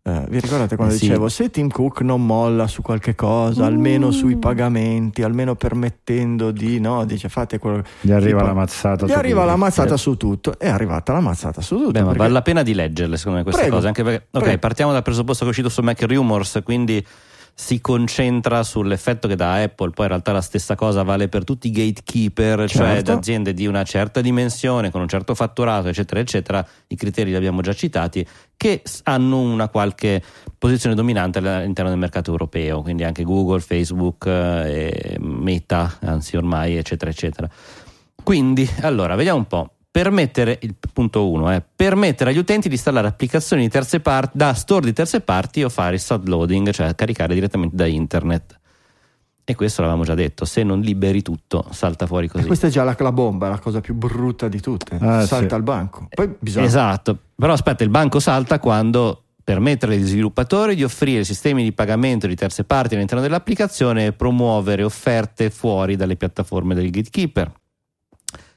Eh, 0.07 0.25
vi 0.29 0.39
ricordate 0.39 0.75
quando 0.77 0.93
Eh 0.93 0.97
sì. 0.97 1.07
dicevo 1.07 1.27
se 1.29 1.49
Tim 1.49 1.67
Cook 1.67 2.01
non 2.01 2.23
molla 2.25 2.67
su 2.67 2.81
qualche 2.81 3.13
cosa, 3.15 3.65
almeno 3.65 4.11
sui 4.11 4.37
pagamenti, 4.37 5.21
almeno 5.23 5.55
permettendo 5.55 6.51
di 6.51 6.79
no, 6.79 7.03
dice 7.05 7.27
fate 7.27 7.57
quello 7.59 7.83
Gli 8.01 8.11
arriva 8.11 8.37
tipo- 8.37 8.47
la 8.49 8.53
mazzata. 8.53 9.05
gli 9.05 9.09
su 9.09 9.15
arriva 9.17 9.39
tutto. 9.41 9.51
la 9.51 9.55
mazzata 9.57 9.97
su 9.97 10.15
tutto. 10.15 10.59
È 10.59 10.69
arrivata 10.69 11.11
la 11.11 11.19
mazzata 11.21 11.59
su 11.61 11.75
tutto. 11.77 11.91
Beh, 11.91 11.99
ma 11.99 12.05
perché- 12.05 12.19
vale 12.19 12.31
la 12.33 12.41
pena 12.41 12.61
di 12.63 12.73
leggerle 12.73 13.17
secondo 13.17 13.39
me 13.39 13.43
queste 13.43 13.61
Prego. 13.63 13.75
cose, 13.77 13.87
anche 13.87 14.03
perché 14.03 14.27
ok, 14.31 14.43
Prego. 14.43 14.59
partiamo 14.59 14.91
dal 14.93 15.01
presupposto 15.03 15.39
che 15.41 15.47
è 15.47 15.49
uscito 15.49 15.69
su 15.69 15.81
Mac 15.81 16.01
Rumors, 16.03 16.61
quindi 16.63 17.05
si 17.57 17.79
concentra 17.79 18.63
sull'effetto 18.63 19.29
che 19.29 19.37
dà 19.37 19.53
Apple, 19.61 19.91
poi 19.91 20.05
in 20.05 20.11
realtà 20.11 20.33
la 20.33 20.41
stessa 20.41 20.75
cosa 20.75 21.03
vale 21.03 21.29
per 21.29 21.45
tutti 21.45 21.67
i 21.67 21.71
gatekeeper, 21.71 22.69
cioè 22.69 22.95
Certo. 22.95 23.13
aziende 23.13 23.53
di 23.53 23.65
una 23.65 23.83
certa 23.83 24.19
dimensione, 24.19 24.91
con 24.91 24.99
un 24.99 25.07
certo 25.07 25.33
fatturato, 25.35 25.87
eccetera, 25.87 26.19
eccetera, 26.19 26.67
i 26.87 26.95
criteri 26.97 27.29
li 27.29 27.35
abbiamo 27.37 27.61
già 27.61 27.71
citati, 27.71 28.27
che 28.57 28.83
hanno 29.03 29.39
una 29.39 29.69
qualche 29.69 30.21
posizione 30.57 30.95
dominante 30.95 31.39
all'interno 31.39 31.89
del 31.89 31.99
mercato 31.99 32.29
europeo, 32.29 32.81
quindi 32.81 33.05
anche 33.05 33.23
Google, 33.23 33.61
Facebook, 33.61 34.25
eh, 34.27 35.15
Meta, 35.19 35.97
anzi 36.01 36.35
ormai, 36.35 36.75
eccetera, 36.75 37.09
eccetera. 37.09 37.49
Quindi, 38.21 38.69
allora, 38.81 39.15
vediamo 39.15 39.37
un 39.37 39.45
po'. 39.45 39.74
Permettere, 39.95 40.59
il 40.61 40.75
punto 40.91 41.31
1, 41.31 41.63
permettere 41.73 42.31
agli 42.31 42.37
utenti 42.37 42.67
di 42.67 42.73
installare 42.73 43.07
applicazioni 43.07 43.61
di 43.61 43.69
terze 43.69 44.01
parti, 44.01 44.37
da 44.37 44.53
store 44.53 44.87
di 44.87 44.91
terze 44.91 45.21
parti 45.21 45.63
o 45.63 45.69
fare 45.69 45.95
il 45.95 46.21
loading, 46.25 46.69
cioè 46.71 46.93
caricare 46.95 47.33
direttamente 47.33 47.77
da 47.77 47.85
internet. 47.85 48.59
E 49.45 49.55
questo 49.55 49.79
l'avevamo 49.79 50.03
già 50.03 50.13
detto, 50.13 50.43
se 50.43 50.63
non 50.63 50.81
liberi 50.81 51.21
tutto, 51.21 51.65
salta 51.71 52.07
fuori 52.07 52.25
E 52.25 52.29
così. 52.29 52.45
questa 52.45 52.67
è 52.67 52.69
già 52.69 52.83
la, 52.83 52.93
la 52.99 53.11
bomba, 53.13 53.47
la 53.47 53.59
cosa 53.59 53.79
più 53.79 53.93
brutta 53.93 54.49
di 54.49 54.59
tutte. 54.59 54.97
Ah, 54.99 55.25
Salta 55.25 55.47
sì. 55.47 55.53
al 55.53 55.63
banco. 55.63 56.07
Poi 56.09 56.35
bisogna 56.39 56.65
Esatto, 56.65 57.17
però 57.33 57.53
aspetta, 57.53 57.85
il 57.85 57.89
banco 57.89 58.19
salta 58.19 58.59
quando 58.59 59.23
permettere 59.41 59.95
agli 59.95 60.03
sviluppatori 60.03 60.75
di 60.75 60.83
offrire 60.83 61.23
sistemi 61.23 61.63
di 61.63 61.71
pagamento 61.71 62.27
di 62.27 62.35
terze 62.35 62.65
parti 62.65 62.95
all'interno 62.95 63.23
dell'applicazione 63.23 64.07
e 64.07 64.11
promuovere 64.11 64.83
offerte 64.83 65.49
fuori 65.49 65.95
dalle 65.95 66.17
piattaforme 66.17 66.75
del 66.75 66.89
gatekeeper. 66.89 67.49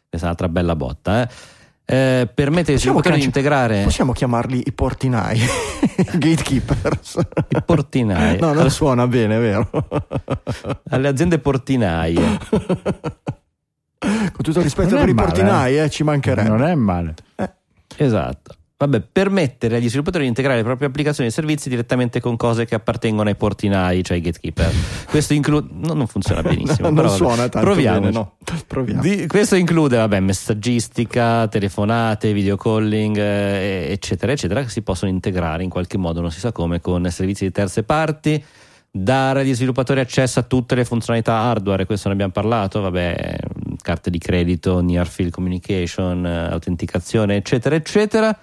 Questa 0.09 0.27
è 0.27 0.31
un'altra 0.31 0.49
bella 0.49 0.75
botta. 0.75 1.23
Eh. 1.23 1.29
Eh, 1.91 2.29
permette 2.35 2.73
Possiamo 2.75 2.99
sviluppatori 3.01 3.19
di 3.19 3.25
integrare 3.25 3.83
Possiamo 3.85 4.13
chiamarli 4.13 4.63
i 4.67 4.73
portinai, 4.73 5.41
gatekeepers. 6.19 7.19
i 7.49 7.63
portinai 7.65 8.39
No, 8.39 8.53
non 8.53 8.69
suona 8.71 9.07
bene, 9.07 9.37
è 9.37 9.41
vero. 9.41 9.71
alle 10.91 11.09
aziende 11.09 11.39
portinaie. 11.39 12.39
Con 13.99 14.43
tutto 14.43 14.59
il 14.59 14.65
rispetto 14.65 14.91
Non 14.97 15.01
per 15.01 15.09
i 15.09 15.15
male, 15.15 15.27
portinai, 15.29 15.79
eh, 15.79 15.89
ci 15.91 16.03
mancherebbe. 16.03 16.49
Non 16.49 16.63
è 16.63 16.75
male. 16.75 17.15
Esatto. 17.97 18.55
Vabbè, 18.81 19.01
permettere 19.11 19.75
agli 19.75 19.89
sviluppatori 19.89 20.23
di 20.23 20.29
integrare 20.29 20.59
le 20.59 20.65
proprie 20.65 20.87
applicazioni 20.87 21.29
e 21.29 21.33
servizi 21.33 21.69
direttamente 21.69 22.21
con 22.21 22.37
cose 22.37 22.65
che 22.65 22.77
appartengono 22.77 23.29
ai 23.29 23.35
portinai, 23.35 24.05
cioè 24.05 24.19
ai 24.19 24.23
gatekeeper. 24.23 24.73
Questo 25.11 25.35
include. 25.35 25.67
No, 25.73 25.95
non 25.95 26.07
funziona 26.07 26.43
benissimo. 26.43 26.87
non 26.87 26.95
però 26.95 27.09
vabbè. 27.09 27.17
suona 27.17 27.49
tanto 27.49 27.59
Proviamoci. 27.59 28.01
bene, 28.01 28.13
no. 28.13 28.35
Proviamo. 28.69 29.03
Di- 29.03 29.27
questo 29.27 29.57
include 29.57 29.97
vabbè, 29.97 30.21
messaggistica, 30.21 31.49
telefonate, 31.49 32.33
video 32.33 32.57
calling, 32.57 33.17
eh, 33.17 33.89
eccetera, 33.91 34.31
eccetera, 34.31 34.63
che 34.63 34.69
si 34.69 34.83
possono 34.83 35.11
integrare 35.11 35.65
in 35.65 35.71
qualche 35.71 35.99
modo, 35.99 36.21
non 36.21 36.31
si 36.31 36.39
sa 36.39 36.53
come, 36.53 36.81
con 36.81 37.05
servizi 37.11 37.43
di 37.43 37.51
terze 37.51 37.83
parti, 37.83 38.41
dare 38.89 39.41
agli 39.41 39.57
sviluppatori 39.57 39.99
accesso 39.99 40.39
a 40.39 40.45
tutte 40.45 40.77
le 40.77 40.85
funzionalità 40.85 41.35
hardware, 41.35 41.85
questo 41.85 42.07
ne 42.07 42.15
abbiamo 42.15 42.33
parlato, 42.33 42.81
vabbè, 42.81 43.39
carte 43.83 44.09
di 44.09 44.19
credito, 44.19 44.81
near 44.81 45.09
field 45.09 45.33
communication, 45.33 46.25
eh, 46.25 46.53
autenticazione, 46.53 47.35
eccetera, 47.35 47.75
eccetera. 47.75 48.39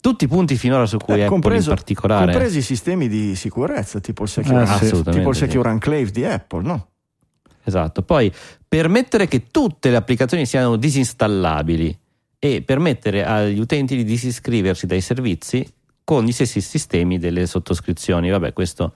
Tutti 0.00 0.24
i 0.24 0.28
punti 0.28 0.56
finora 0.56 0.86
su 0.86 0.96
cui 0.96 1.14
Eh, 1.14 1.22
Apple 1.22 1.28
compreso- 1.28 1.70
in 1.70 1.74
particolare. 1.76 2.30
Compresi 2.30 2.58
i 2.58 2.62
sistemi 2.62 3.08
di 3.08 3.34
sicurezza, 3.34 3.98
tipo 4.00 4.22
il 4.22 4.28
Secure, 4.28 4.64
sì. 4.66 4.72
Assolutamente 4.72 5.10
tipo 5.18 5.30
il 5.30 5.34
sì. 5.36 5.44
secure 5.44 5.70
Enclave 5.70 6.10
di 6.10 6.24
Apple, 6.24 6.62
no? 6.62 6.88
Esatto, 7.64 8.02
poi 8.02 8.32
permettere 8.66 9.26
che 9.28 9.48
tutte 9.50 9.90
le 9.90 9.96
applicazioni 9.96 10.46
siano 10.46 10.76
disinstallabili 10.76 11.98
e 12.38 12.62
permettere 12.62 13.24
agli 13.24 13.58
utenti 13.58 13.96
di 13.96 14.04
disiscriversi 14.04 14.86
dai 14.86 15.00
servizi 15.00 15.66
con 16.04 16.24
gli 16.24 16.32
stessi 16.32 16.60
sistemi 16.60 17.18
delle 17.18 17.46
sottoscrizioni. 17.46 18.30
Vabbè, 18.30 18.52
questo 18.52 18.94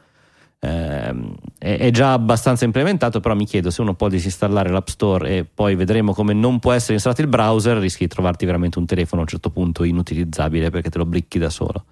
ehm, 0.65 1.35
è, 1.59 1.91
già 1.91 2.13
abbastanza 2.13 2.65
implementato, 2.65 3.21
però 3.21 3.35
mi 3.35 3.47
chiedo 3.47 3.71
se 3.71 3.81
uno 3.81 3.95
può 3.95 4.09
disinstallare 4.09 4.71
l'App 4.71 4.89
Store 4.89 5.29
e 5.29 5.45
poi 5.45 5.75
vedremo 5.75 6.15
come 6.15 6.33
non 6.33 6.59
può 6.61 6.73
essere 6.73 6.95
installato 6.95 7.23
il 7.23 7.29
browser, 7.29 7.79
rischi 7.79 8.05
di 8.05 8.09
trovarti 8.09 8.47
veramente 8.47 8.79
un 8.79 8.87
telefono 8.87 9.21
a 9.21 9.25
un 9.25 9.31
certo 9.31 9.51
punto 9.51 9.83
inutilizzabile 9.85 10.71
perché 10.71 10.91
te 10.91 10.99
lo 10.99 11.07
bricchi 11.07 11.39
da 11.39 11.51
solo. 11.51 11.85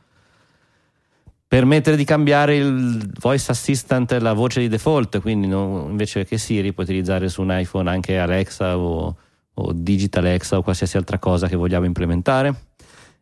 Permettere 1.49 1.97
di 1.97 2.05
cambiare 2.05 2.57
il 2.57 3.11
voice 3.19 3.51
assistant, 3.51 4.13
la 4.21 4.35
voce 4.35 4.61
di 4.61 4.69
default, 4.69 5.21
quindi 5.21 5.49
non- 5.49 5.91
invece 5.91 6.25
che 6.25 6.39
Siri 6.39 6.73
puoi 6.73 6.87
utilizzare 6.87 7.29
su 7.29 7.43
un 7.43 7.49
iPhone 7.51 7.91
anche 7.91 8.19
Alexa 8.19 8.79
o, 8.79 9.17
o 9.55 9.73
Digital 9.73 10.27
Alexa 10.27 10.59
o 10.59 10.63
qualsiasi 10.63 10.97
altra 10.97 11.19
cosa 11.19 11.49
che 11.49 11.57
vogliamo 11.57 11.87
implementare. 11.87 12.55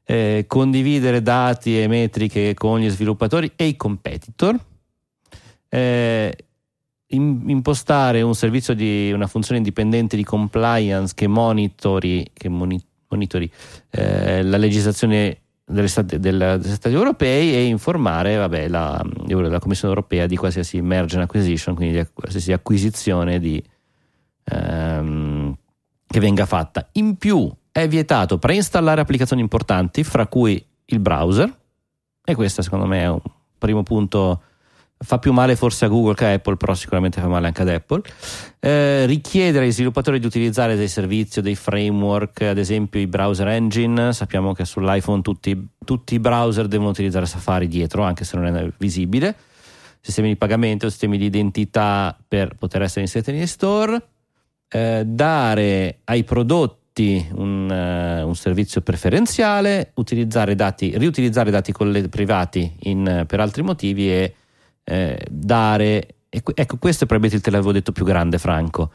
Eh, 0.04 0.44
condividere 0.46 1.22
dati 1.22 1.80
e 1.80 1.88
metriche 1.88 2.52
con 2.52 2.80
gli 2.80 2.90
sviluppatori 2.90 3.52
e 3.56 3.64
i 3.64 3.76
competitor. 3.76 4.58
Eh, 5.68 6.36
im- 7.08 7.48
impostare 7.48 8.22
un 8.22 8.34
servizio 8.34 8.74
di 8.74 9.10
una 9.12 9.26
funzione 9.26 9.58
indipendente 9.58 10.16
di 10.16 10.24
compliance 10.24 11.14
che 11.14 11.26
monitori, 11.26 12.26
che 12.32 12.48
moni- 12.48 12.82
monitori 13.08 13.50
eh, 13.90 14.42
la 14.42 14.56
legislazione 14.56 15.40
delle 15.64 15.88
stati, 15.88 16.18
degli 16.18 16.62
stati 16.64 16.94
europei 16.94 17.54
e 17.54 17.64
informare 17.64 18.36
vabbè, 18.36 18.68
la, 18.68 19.04
la 19.26 19.58
Commissione 19.58 19.94
europea 19.94 20.26
di 20.26 20.36
qualsiasi 20.36 20.80
merge 20.80 21.20
acquisition, 21.20 21.74
quindi 21.74 21.98
di 21.98 22.06
qualsiasi 22.12 22.52
acquisizione 22.52 23.38
di, 23.38 23.62
ehm, 24.44 25.56
che 26.06 26.20
venga 26.20 26.46
fatta. 26.46 26.88
In 26.92 27.16
più 27.16 27.50
è 27.70 27.86
vietato 27.86 28.38
preinstallare 28.38 29.02
applicazioni 29.02 29.42
importanti, 29.42 30.02
fra 30.04 30.26
cui 30.26 30.64
il 30.86 31.00
browser, 31.00 31.54
e 32.24 32.34
questo 32.34 32.62
secondo 32.62 32.86
me 32.86 33.02
è 33.02 33.08
un 33.08 33.20
primo 33.58 33.82
punto. 33.82 34.42
Fa 35.00 35.18
più 35.18 35.32
male 35.32 35.54
forse 35.54 35.84
a 35.84 35.88
Google 35.88 36.14
che 36.14 36.24
a 36.24 36.32
Apple, 36.32 36.56
però 36.56 36.74
sicuramente 36.74 37.20
fa 37.20 37.28
male 37.28 37.46
anche 37.46 37.62
ad 37.62 37.68
Apple. 37.68 38.02
Eh, 38.58 39.06
richiedere 39.06 39.66
agli 39.66 39.72
sviluppatori 39.72 40.18
di 40.18 40.26
utilizzare 40.26 40.74
dei 40.74 40.88
servizi 40.88 41.38
o 41.38 41.42
dei 41.42 41.54
framework, 41.54 42.42
ad 42.42 42.58
esempio 42.58 42.98
i 42.98 43.06
browser 43.06 43.46
engine. 43.46 44.12
Sappiamo 44.12 44.52
che 44.52 44.64
sull'iPhone 44.64 45.22
tutti, 45.22 45.68
tutti 45.84 46.14
i 46.14 46.18
browser 46.18 46.66
devono 46.66 46.90
utilizzare 46.90 47.26
Safari 47.26 47.68
dietro, 47.68 48.02
anche 48.02 48.24
se 48.24 48.36
non 48.36 48.46
è 48.56 48.68
visibile. 48.78 49.36
Sistemi 50.00 50.28
di 50.28 50.36
pagamento, 50.36 50.90
sistemi 50.90 51.16
di 51.16 51.26
identità 51.26 52.16
per 52.26 52.56
poter 52.56 52.82
essere 52.82 53.02
inseriti 53.02 53.30
negli 53.30 53.46
store. 53.46 54.02
Eh, 54.68 55.04
dare 55.06 56.00
ai 56.04 56.24
prodotti 56.24 57.24
un, 57.34 57.70
eh, 57.70 58.22
un 58.22 58.34
servizio 58.34 58.80
preferenziale, 58.80 59.92
utilizzare 59.94 60.56
dati, 60.56 60.98
riutilizzare 60.98 61.52
dati 61.52 61.72
privati 62.10 62.74
in- 62.80 63.24
per 63.28 63.38
altri 63.38 63.62
motivi 63.62 64.10
e 64.10 64.34
eh, 64.88 65.26
dare 65.28 66.14
ecco 66.30 66.76
questo 66.78 67.04
è 67.04 67.06
probabilmente 67.06 67.36
il 67.36 67.42
te 67.42 67.50
l'avevo 67.50 67.72
detto 67.72 67.92
più 67.92 68.04
grande 68.04 68.38
Franco. 68.38 68.92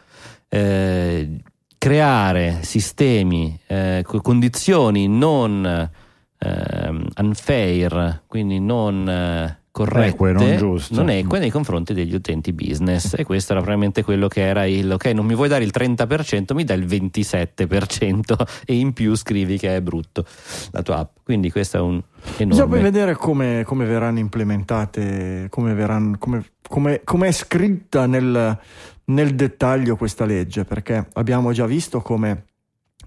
Eh, 0.50 1.42
creare 1.78 2.60
sistemi 2.62 3.60
eh, 3.68 4.04
co- 4.06 4.22
condizioni 4.22 5.08
non 5.08 5.90
ehm, 6.38 7.08
unfair 7.18 8.22
quindi 8.28 8.60
non 8.60 9.08
eh, 9.10 9.62
corrette. 9.74 10.10
Eque, 10.10 10.32
non 10.32 10.56
giuste. 10.56 10.94
non 10.94 11.10
eque 11.10 11.40
nei 11.40 11.50
confronti 11.50 11.94
degli 11.94 12.14
utenti 12.14 12.54
business. 12.54 13.16
E 13.18 13.26
questo 13.26 13.52
era 13.54 13.62
probabilmente 13.62 14.04
quello 14.04 14.28
che 14.28 14.42
era 14.42 14.66
il 14.66 14.90
ok 14.90 15.06
non 15.08 15.26
mi 15.26 15.34
vuoi 15.34 15.50
dare 15.50 15.64
il 15.64 15.72
30% 15.76 16.54
mi 16.54 16.64
dai 16.64 16.80
il 16.80 16.86
27% 16.86 18.48
e 18.66 18.76
in 18.76 18.94
più 18.94 19.16
scrivi 19.16 19.58
che 19.58 19.76
è 19.76 19.82
brutto 19.82 20.26
la 20.72 20.84
tua 20.84 21.00
app. 21.00 21.16
Quindi 21.24 21.52
questo 21.52 21.78
è 21.78 21.80
un 21.82 22.02
Bisogna 22.24 22.46
poi 22.48 22.56
enorme 22.56 22.82
vedere 22.82 23.16
come, 23.16 23.64
come 23.66 23.86
verranno 23.86 24.20
implementate, 24.20 25.48
come, 25.50 25.74
verranno, 25.74 26.18
come, 26.20 26.46
come- 26.68 27.02
come 27.04 27.28
è 27.28 27.32
scritta 27.32 28.06
nel, 28.06 28.58
nel 29.06 29.36
dettaglio 29.36 29.96
questa 29.98 30.26
legge, 30.26 30.66
perché 30.66 31.08
abbiamo 31.14 31.52
già 31.52 31.66
visto 31.66 32.02
come, 32.02 32.46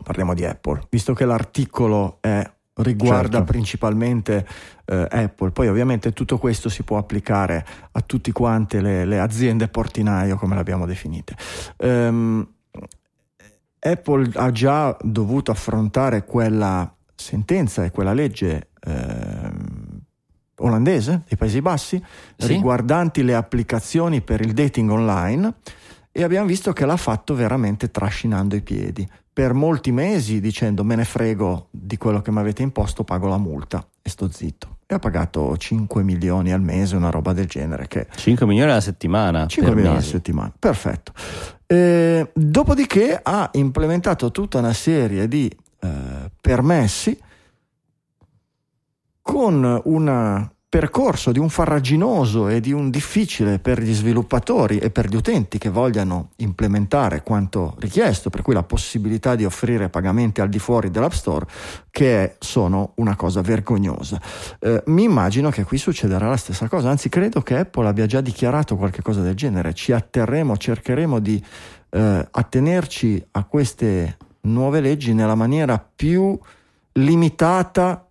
parliamo 0.02 0.34
di 0.34 0.44
Apple, 0.44 0.82
visto 0.90 1.14
che 1.14 1.24
l'articolo 1.24 2.18
è- 2.20 2.50
riguarda 2.76 3.38
Certo. 3.38 3.52
principalmente 3.52 4.46
eh, 4.84 5.06
Apple, 5.10 5.50
poi 5.50 5.68
ovviamente 5.68 6.12
tutto 6.12 6.38
questo 6.38 6.68
si 6.68 6.82
può 6.82 6.98
applicare 6.98 7.64
a 7.92 8.00
tutte 8.02 8.32
quante 8.32 8.80
le, 8.80 9.04
le 9.04 9.18
aziende 9.18 9.68
portinaio, 9.68 10.36
come 10.36 10.54
l'abbiamo 10.54 10.86
definite. 10.86 11.34
Ehm, 11.78 12.46
Apple 13.78 14.30
ha 14.34 14.50
già 14.50 14.96
dovuto 15.00 15.50
affrontare 15.50 16.24
quella 16.24 16.92
sentenza 17.14 17.84
e 17.84 17.90
quella 17.90 18.12
legge 18.12 18.70
ehm, 18.80 20.00
olandese 20.58 21.22
dei 21.28 21.36
Paesi 21.36 21.60
Bassi 21.60 22.02
Sì. 22.36 22.46
riguardanti 22.48 23.22
le 23.22 23.34
applicazioni 23.34 24.20
per 24.22 24.40
il 24.40 24.52
dating 24.52 24.90
online 24.90 25.54
e 26.10 26.22
abbiamo 26.22 26.46
visto 26.46 26.72
che 26.72 26.84
l'ha 26.86 26.96
fatto 26.96 27.34
veramente 27.34 27.90
trascinando 27.90 28.56
i 28.56 28.62
piedi. 28.62 29.08
Per 29.36 29.52
molti 29.52 29.92
mesi 29.92 30.40
dicendo 30.40 30.82
me 30.82 30.94
ne 30.94 31.04
frego 31.04 31.68
di 31.70 31.98
quello 31.98 32.22
che 32.22 32.30
mi 32.30 32.38
avete 32.38 32.62
imposto, 32.62 33.04
pago 33.04 33.28
la 33.28 33.36
multa 33.36 33.86
e 34.00 34.08
sto 34.08 34.30
zitto. 34.30 34.78
E 34.86 34.94
ho 34.94 34.98
pagato 34.98 35.54
5 35.58 36.02
milioni 36.02 36.54
al 36.54 36.62
mese, 36.62 36.96
una 36.96 37.10
roba 37.10 37.34
del 37.34 37.44
genere, 37.44 37.86
che 37.86 38.06
5 38.14 38.46
milioni 38.46 38.70
alla 38.70 38.80
settimana 38.80 39.46
5 39.46 39.62
per 39.62 39.74
milioni 39.74 39.98
a 39.98 40.00
mese. 40.00 40.12
settimana, 40.12 40.54
perfetto. 40.58 41.12
Eh, 41.66 42.30
dopodiché 42.32 43.20
ha 43.22 43.50
implementato 43.52 44.30
tutta 44.30 44.56
una 44.56 44.72
serie 44.72 45.28
di 45.28 45.54
eh, 45.80 46.30
permessi 46.40 47.20
con 49.20 49.82
una 49.84 50.50
percorso, 50.78 51.32
di 51.32 51.38
un 51.38 51.48
farraginoso 51.48 52.48
e 52.48 52.60
di 52.60 52.70
un 52.70 52.90
difficile 52.90 53.58
per 53.58 53.80
gli 53.80 53.94
sviluppatori 53.94 54.76
e 54.76 54.90
per 54.90 55.08
gli 55.08 55.16
utenti 55.16 55.56
che 55.56 55.70
vogliano 55.70 56.32
implementare 56.36 57.22
quanto 57.22 57.76
richiesto, 57.78 58.28
per 58.28 58.42
cui 58.42 58.52
la 58.52 58.62
possibilità 58.62 59.36
di 59.36 59.46
offrire 59.46 59.88
pagamenti 59.88 60.42
al 60.42 60.50
di 60.50 60.58
fuori 60.58 60.90
dell'App 60.90 61.12
Store, 61.12 61.46
che 61.90 62.36
sono 62.40 62.92
una 62.96 63.16
cosa 63.16 63.40
vergognosa. 63.40 64.20
Eh, 64.60 64.82
mi 64.88 65.04
immagino 65.04 65.48
che 65.48 65.64
qui 65.64 65.78
succederà 65.78 66.28
la 66.28 66.36
stessa 66.36 66.68
cosa, 66.68 66.90
anzi 66.90 67.08
credo 67.08 67.40
che 67.40 67.56
Apple 67.56 67.88
abbia 67.88 68.04
già 68.04 68.20
dichiarato 68.20 68.76
qualcosa 68.76 69.22
del 69.22 69.34
genere, 69.34 69.72
ci 69.72 69.92
atterremo, 69.92 70.58
cercheremo 70.58 71.20
di 71.20 71.42
eh, 71.88 72.28
attenerci 72.30 73.26
a 73.30 73.44
queste 73.44 74.18
nuove 74.42 74.80
leggi 74.80 75.14
nella 75.14 75.36
maniera 75.36 75.82
più 75.96 76.38
limitata 76.92 78.06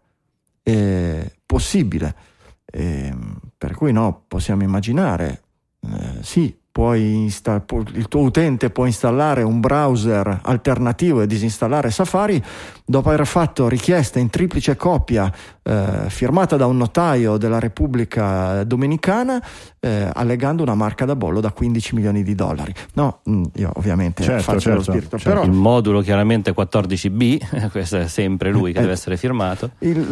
eh, 0.63 1.31
possibile. 1.45 2.34
Eh, 2.75 3.15
per 3.58 3.74
cui 3.74 3.94
no, 3.94 4.24
possiamo 4.27 4.63
immaginare, 4.63 5.44
eh, 5.82 6.24
sì, 6.24 6.53
insta- 6.94 7.63
il 7.94 8.08
tuo 8.10 8.22
utente 8.22 8.70
può 8.70 8.86
installare 8.86 9.44
un 9.44 9.62
browser 9.62 10.41
alternativo 10.44 11.22
e 11.22 11.27
disinstallare 11.27 11.89
Safari. 11.89 12.44
Dopo 12.86 13.10
aver 13.10 13.25
fatto 13.25 13.70
richiesta 13.70 14.20
in 14.20 14.29
triplice 14.29 14.75
copia 14.75 15.32
eh, 15.67 16.10
firmata 16.10 16.57
da 16.57 16.67
un 16.67 16.77
notaio 16.77 17.38
della 17.38 17.57
Repubblica 17.57 18.63
Dominicana 18.63 19.43
eh, 19.79 20.07
allegando 20.13 20.62
una 20.62 20.75
marca 20.75 21.05
da 21.05 21.15
bollo 21.15 21.41
da 21.41 21.51
15 21.51 21.95
milioni 21.95 22.22
di 22.22 22.36
dollari. 22.36 22.72
No, 22.93 23.22
mm, 23.27 23.43
io 23.55 23.72
ovviamente 23.74 24.22
certo, 24.22 24.43
faccio 24.43 24.60
certo, 24.60 24.77
lo 24.77 24.84
spirito. 24.84 25.17
Certo. 25.17 25.29
Però, 25.29 25.43
il 25.43 25.51
modulo 25.51 26.01
chiaramente 26.01 26.53
14B, 26.53 27.69
questo 27.74 27.98
è 27.98 28.07
sempre 28.07 28.51
lui 28.51 28.74
che 28.74 28.77
eh, 28.77 28.81
deve 28.81 28.93
essere 28.93 29.17
firmato. 29.17 29.72
Il, 29.79 30.03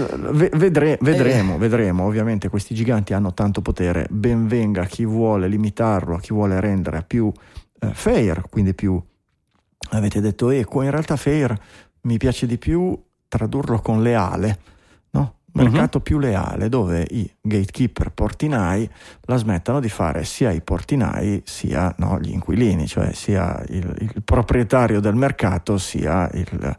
vedre, 0.53 0.97
vedremo, 1.01 1.59
vedremo, 1.59 2.05
ovviamente 2.05 2.49
questi 2.49 2.73
giganti 2.73 3.13
hanno 3.13 3.35
tanto 3.35 3.61
potere, 3.61 4.07
ben 4.09 4.47
venga 4.47 4.85
chi 4.85 5.05
vuole 5.05 5.47
limitarlo, 5.47 6.17
chi 6.17 6.33
vuole 6.33 6.59
rendere 6.59 7.03
più 7.05 7.31
eh, 7.79 7.89
fair, 7.93 8.41
quindi 8.49 8.73
più, 8.73 8.99
avete 9.91 10.19
detto 10.19 10.49
equo, 10.49 10.81
in 10.81 10.89
realtà 10.89 11.15
fair 11.15 11.55
mi 12.01 12.17
piace 12.17 12.47
di 12.47 12.57
più 12.57 12.99
tradurlo 13.27 13.79
con 13.81 14.01
leale? 14.01 14.71
Mercato 15.53 15.97
uh-huh. 15.97 16.03
più 16.03 16.19
leale 16.19 16.69
dove 16.69 17.05
i 17.09 17.29
gatekeeper 17.41 18.11
portinai 18.11 18.89
la 19.21 19.37
smettano 19.37 19.79
di 19.79 19.89
fare 19.89 20.23
sia 20.23 20.51
i 20.51 20.61
portinai 20.61 21.41
sia 21.45 21.93
no, 21.97 22.19
gli 22.19 22.31
inquilini, 22.31 22.87
cioè 22.87 23.13
sia 23.13 23.63
il, 23.69 23.95
il, 23.99 24.21
proprietario 24.23 24.99
del 24.99 25.15
mercato 25.15 25.77
sia 25.77 26.29
il, 26.33 26.75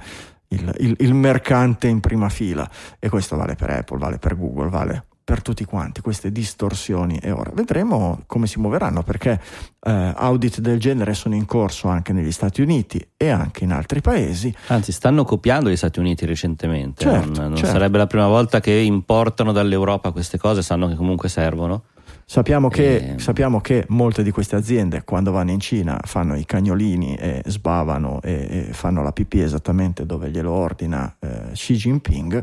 il, 0.49 0.97
il 0.99 1.15
mercante 1.15 1.87
in 1.87 2.01
prima 2.01 2.29
fila 2.29 2.69
e 2.99 3.09
questo 3.09 3.37
vale 3.37 3.55
per 3.55 3.71
Apple, 3.71 3.99
vale 3.99 4.19
per 4.19 4.37
Google, 4.37 4.69
vale 4.69 5.07
per 5.25 5.41
tutti 5.41 5.65
quanti 5.65 6.03
queste 6.03 6.31
distorsioni. 6.31 7.19
E 7.19 7.31
ora 7.31 7.51
vedremo 7.55 8.23
come 8.27 8.47
si 8.47 8.61
muoveranno 8.61 9.03
perché 9.03 9.41
eh, 9.81 10.13
audit 10.15 10.61
del 10.61 10.79
genere 10.79 11.15
sono 11.15 11.35
in 11.35 11.47
corso 11.47 11.89
anche 11.89 12.13
negli 12.13 12.31
Stati 12.31 12.61
Uniti 12.61 13.05
e 13.17 13.31
anche 13.31 13.65
in 13.65 13.73
altri 13.73 14.03
paesi. 14.03 14.55
Anzi 14.67 14.93
stanno 14.93 15.25
copiando 15.25 15.71
gli 15.71 15.77
Stati 15.77 15.99
Uniti 15.99 16.27
recentemente 16.27 17.05
certo, 17.05 17.41
non, 17.41 17.49
non 17.49 17.57
certo. 17.57 17.73
sarebbe 17.73 17.99
la 17.99 18.07
prima 18.07 18.29
volta 18.29 18.61
che 18.61 18.73
importano 18.73 19.53
dall'Europa 19.53 20.11
queste 20.11 20.37
cose 20.37 20.63
sanno 20.63 20.89
che 20.89 20.95
comunque 20.95 21.29
servono 21.29 21.85
Sappiamo 22.27 22.69
che, 22.69 22.97
e... 22.97 23.09
Ehm. 23.11 23.19
sappiamo 23.19 23.61
che, 23.61 23.85
molte 23.89 24.23
di 24.23 24.31
queste 24.31 24.57
aziende 24.57 25.05
quando 25.05 25.31
vanno 25.31 25.51
in 25.51 25.61
Cina 25.61 26.01
fanno 26.05 26.35
i 26.37 26.45
cagnolini 26.45 27.15
e 27.17 27.43
sbavano 27.47 28.21
e, 28.23 28.67
e 28.69 28.73
fanno 28.73 29.03
la 29.03 29.13
pipì 29.13 29.41
esattamente 29.41 30.07
dove 30.07 30.31
glielo 30.31 30.51
ordina 30.51 31.15
eh, 31.21 31.53
Xi 31.53 31.75
Jinping, 31.75 32.43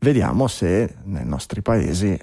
vediamo 0.00 0.46
se 0.48 0.96
nei 1.04 1.24
nostri 1.24 1.62
paesi 1.62 2.08
eh, 2.08 2.20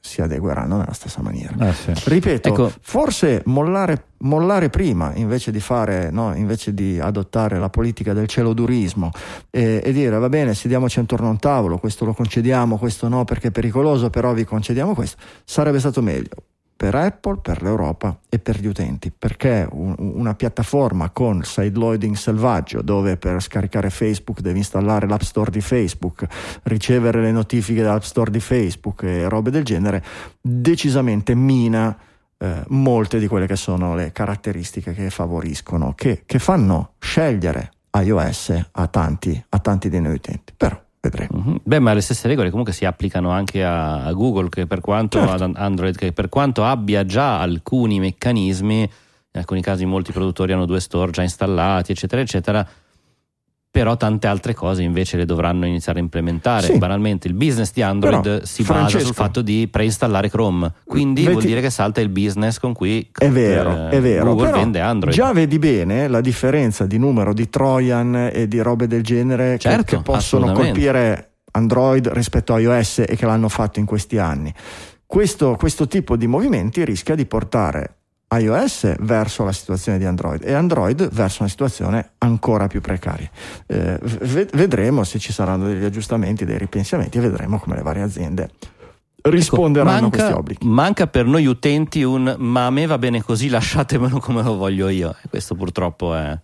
si 0.00 0.22
adegueranno 0.22 0.78
nella 0.78 0.92
stessa 0.92 1.20
maniera. 1.20 1.68
Eh 1.68 1.72
sì. 1.72 1.92
Ripeto, 1.94 2.48
ecco. 2.48 2.72
forse 2.80 3.42
mollare, 3.46 4.04
mollare, 4.18 4.70
prima 4.70 5.12
invece 5.14 5.50
di, 5.50 5.60
fare, 5.60 6.10
no, 6.10 6.34
invece 6.34 6.72
di 6.74 6.98
adottare 7.00 7.58
la 7.58 7.70
politica 7.70 8.12
del 8.12 8.28
celodurismo 8.28 9.10
e, 9.50 9.80
e 9.82 9.92
dire 9.92 10.16
va 10.18 10.28
bene, 10.28 10.54
sediamoci 10.54 11.00
intorno 11.00 11.26
a 11.26 11.30
un 11.30 11.38
tavolo, 11.38 11.78
questo 11.78 12.04
lo 12.04 12.14
concediamo, 12.14 12.78
questo 12.78 13.08
no 13.08 13.24
perché 13.24 13.48
è 13.48 13.50
pericoloso, 13.50 14.10
però 14.10 14.32
vi 14.32 14.44
concediamo 14.44 14.94
questo, 14.94 15.20
sarebbe 15.44 15.80
stato 15.80 16.00
meglio 16.02 16.36
per 16.82 16.96
Apple, 16.96 17.36
per 17.40 17.62
l'Europa 17.62 18.18
e 18.28 18.40
per 18.40 18.58
gli 18.58 18.66
utenti, 18.66 19.12
perché 19.16 19.68
un, 19.70 19.94
una 19.98 20.34
piattaforma 20.34 21.10
con 21.10 21.44
sideloading 21.44 22.16
selvaggio 22.16 22.82
dove 22.82 23.16
per 23.16 23.40
scaricare 23.40 23.88
Facebook 23.88 24.40
devi 24.40 24.58
installare 24.58 25.06
l'App 25.06 25.20
Store 25.20 25.52
di 25.52 25.60
Facebook, 25.60 26.26
ricevere 26.64 27.20
le 27.20 27.30
notifiche 27.30 27.82
dall'App 27.82 28.02
Store 28.02 28.32
di 28.32 28.40
Facebook 28.40 29.04
e 29.04 29.28
robe 29.28 29.52
del 29.52 29.62
genere, 29.62 30.02
decisamente 30.40 31.36
mina 31.36 31.96
eh, 32.36 32.64
molte 32.66 33.20
di 33.20 33.28
quelle 33.28 33.46
che 33.46 33.54
sono 33.54 33.94
le 33.94 34.10
caratteristiche 34.10 34.92
che 34.92 35.08
favoriscono, 35.10 35.92
che, 35.94 36.24
che 36.26 36.40
fanno 36.40 36.94
scegliere 36.98 37.74
iOS 37.92 38.70
a 38.72 38.88
tanti, 38.88 39.40
a 39.50 39.58
tanti 39.60 39.88
dei 39.88 40.00
noi 40.00 40.14
utenti. 40.14 40.52
Però 40.56 40.76
vedremo. 41.02 41.42
Uh-huh. 41.44 41.60
Beh, 41.62 41.80
ma 41.80 41.92
le 41.92 42.00
stesse 42.00 42.28
regole 42.28 42.48
comunque 42.48 42.72
si 42.72 42.84
applicano 42.84 43.30
anche 43.30 43.62
a, 43.64 44.04
a 44.04 44.12
Google, 44.12 44.48
che 44.48 44.66
per 44.66 44.80
quanto 44.80 45.18
certo. 45.18 45.44
ad 45.44 45.52
Android, 45.56 45.96
che 45.96 46.12
per 46.12 46.28
quanto 46.28 46.64
abbia 46.64 47.04
già 47.04 47.40
alcuni 47.40 47.98
meccanismi, 47.98 48.80
in 48.80 49.40
alcuni 49.40 49.60
casi 49.60 49.84
molti 49.84 50.12
produttori 50.12 50.52
hanno 50.52 50.66
due 50.66 50.80
store 50.80 51.10
già 51.10 51.22
installati, 51.22 51.92
eccetera, 51.92 52.22
eccetera 52.22 52.68
però 53.72 53.96
tante 53.96 54.26
altre 54.26 54.52
cose 54.52 54.82
invece 54.82 55.16
le 55.16 55.24
dovranno 55.24 55.64
iniziare 55.64 55.98
a 55.98 56.02
implementare. 56.02 56.66
Sì. 56.66 56.76
Banalmente 56.76 57.26
il 57.26 57.32
business 57.32 57.72
di 57.72 57.80
Android 57.80 58.22
però, 58.22 58.44
si 58.44 58.64
Francesco, 58.64 58.96
basa 58.98 59.06
sul 59.06 59.14
fatto 59.14 59.40
di 59.40 59.66
preinstallare 59.66 60.28
Chrome, 60.28 60.74
quindi 60.84 61.22
vedi, 61.22 61.32
vuol 61.32 61.46
dire 61.46 61.62
che 61.62 61.70
salta 61.70 62.02
il 62.02 62.10
business 62.10 62.58
con 62.58 62.74
cui 62.74 63.10
è 63.16 63.30
vero, 63.30 63.88
eh, 63.88 63.96
è 63.96 64.00
vero. 64.02 64.26
Google 64.26 64.46
però 64.48 64.58
vende 64.58 64.80
Android. 64.80 65.16
Già 65.16 65.32
vedi 65.32 65.58
bene 65.58 66.06
la 66.06 66.20
differenza 66.20 66.84
di 66.84 66.98
numero 66.98 67.32
di 67.32 67.48
Trojan 67.48 68.28
e 68.30 68.46
di 68.46 68.60
robe 68.60 68.86
del 68.86 69.02
genere 69.02 69.58
certo, 69.58 69.84
che, 69.84 69.96
che 69.96 70.02
possono 70.02 70.52
colpire 70.52 71.36
Android 71.52 72.08
rispetto 72.08 72.52
a 72.52 72.60
iOS 72.60 73.04
e 73.08 73.16
che 73.16 73.24
l'hanno 73.24 73.48
fatto 73.48 73.78
in 73.78 73.86
questi 73.86 74.18
anni. 74.18 74.52
Questo, 75.06 75.56
questo 75.56 75.86
tipo 75.86 76.16
di 76.16 76.26
movimenti 76.26 76.84
rischia 76.84 77.14
di 77.14 77.24
portare 77.24 78.01
iOS 78.32 78.94
verso 79.00 79.44
la 79.44 79.52
situazione 79.52 79.98
di 79.98 80.04
Android 80.04 80.42
e 80.44 80.52
Android 80.52 81.08
verso 81.10 81.42
una 81.42 81.50
situazione 81.50 82.12
ancora 82.18 82.66
più 82.66 82.80
precaria. 82.80 83.30
Eh, 83.66 83.98
vedremo 84.52 85.04
se 85.04 85.18
ci 85.18 85.32
saranno 85.32 85.66
degli 85.66 85.84
aggiustamenti, 85.84 86.44
dei 86.44 86.58
ripensamenti 86.58 87.18
e 87.18 87.20
vedremo 87.20 87.58
come 87.58 87.76
le 87.76 87.82
varie 87.82 88.02
aziende 88.02 88.50
risponderanno 89.22 89.90
ecco, 89.90 90.02
manca, 90.02 90.16
a 90.16 90.20
questi 90.20 90.38
obblighi. 90.38 90.66
Manca 90.66 91.06
per 91.06 91.26
noi 91.26 91.46
utenti 91.46 92.02
un 92.02 92.34
ma 92.38 92.66
a 92.66 92.70
me 92.70 92.86
va 92.86 92.98
bene 92.98 93.22
così, 93.22 93.48
lasciatemelo 93.48 94.18
come 94.18 94.42
lo 94.42 94.56
voglio 94.56 94.88
io. 94.88 95.14
E 95.22 95.28
questo 95.28 95.54
purtroppo 95.54 96.14
è, 96.14 96.38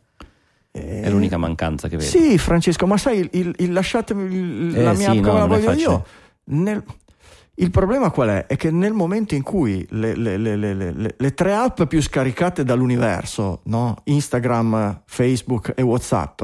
eh, 0.70 1.02
è 1.02 1.10
l'unica 1.10 1.36
mancanza 1.36 1.88
che 1.88 1.96
vedo. 1.96 2.08
Sì, 2.08 2.38
Francesco, 2.38 2.86
ma 2.86 2.96
sai, 2.96 3.18
il, 3.18 3.28
il, 3.32 3.54
il 3.58 3.72
lasciatemi 3.72 4.34
il, 4.34 4.76
eh, 4.76 4.82
la 4.82 4.92
mia 4.92 5.10
sì, 5.10 5.18
app 5.18 5.24
come 5.24 5.38
no, 5.38 5.38
la 5.38 5.46
voglio 5.46 5.72
io. 5.72 6.06
Nel, 6.44 6.82
il 7.60 7.70
problema 7.70 8.10
qual 8.10 8.28
è? 8.28 8.46
È 8.46 8.56
che 8.56 8.70
nel 8.70 8.92
momento 8.92 9.34
in 9.34 9.42
cui 9.42 9.84
le, 9.90 10.14
le, 10.14 10.36
le, 10.36 11.14
le 11.16 11.34
tre 11.34 11.54
app 11.54 11.82
più 11.84 12.00
scaricate 12.00 12.62
dall'universo, 12.62 13.60
no? 13.64 13.96
Instagram, 14.04 15.02
Facebook 15.06 15.72
e 15.74 15.82
WhatsApp, 15.82 16.42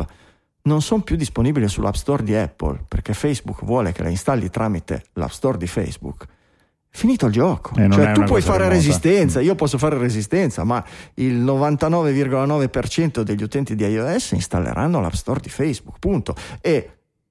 non 0.62 0.82
sono 0.82 1.02
più 1.02 1.16
disponibili 1.16 1.68
sull'App 1.68 1.94
Store 1.94 2.22
di 2.22 2.34
Apple 2.34 2.84
perché 2.88 3.14
Facebook 3.14 3.64
vuole 3.64 3.92
che 3.92 4.02
le 4.02 4.10
installi 4.10 4.50
tramite 4.50 5.04
l'App 5.14 5.30
Store 5.30 5.56
di 5.56 5.66
Facebook. 5.66 6.26
Finito 6.88 7.26
il 7.26 7.32
gioco, 7.32 7.74
eh, 7.76 7.90
cioè 7.90 8.12
tu 8.12 8.22
puoi 8.22 8.40
fare 8.40 8.58
remota. 8.58 8.76
resistenza, 8.76 9.40
io 9.40 9.56
posso 9.56 9.78
fare 9.78 9.98
resistenza, 9.98 10.62
ma 10.62 10.84
il 11.14 11.42
99,9% 11.42 13.20
degli 13.22 13.42
utenti 13.42 13.74
di 13.74 13.84
iOS 13.84 14.32
installeranno 14.32 15.00
l'App 15.00 15.12
Store 15.12 15.40
di 15.40 15.48
Facebook, 15.48 15.98
punto. 15.98 16.34
E 16.60 16.90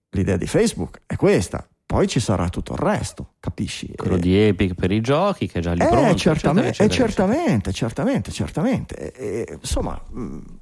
l'idea 0.10 0.36
di 0.36 0.48
Facebook 0.48 1.02
è 1.06 1.16
questa, 1.16 1.66
poi 1.94 2.08
ci 2.08 2.20
sarà 2.20 2.50
tutto 2.50 2.74
il 2.74 2.80
resto, 2.80 3.34
capisci? 3.40 3.94
Quello 3.96 4.16
eh, 4.16 4.20
di 4.20 4.36
Epic 4.36 4.74
per 4.74 4.92
i 4.92 5.00
giochi 5.00 5.46
che 5.46 5.60
è 5.60 5.62
già 5.62 5.74
lì 5.74 5.84
eh, 5.84 5.88
pronto. 5.88 6.16
Certamente, 6.16 6.70
eccetera, 6.70 6.86
eccetera, 6.90 7.08
certamente, 7.08 7.72
certamente, 7.72 8.32
certamente. 8.32 9.12
E, 9.12 9.60
insomma, 9.62 10.02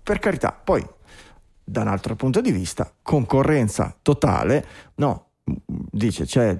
per 0.04 0.20
carità, 0.20 0.52
poi 0.52 0.86
da 1.64 1.84
un 1.84 1.88
altro 1.88 2.18
punto 2.18 2.42
di 2.42 2.52
vista, 2.52 2.92
concorrenza 3.02 3.96
totale, 4.02 4.66
no, 4.96 5.28
dice, 5.90 6.26
cioè, 6.26 6.60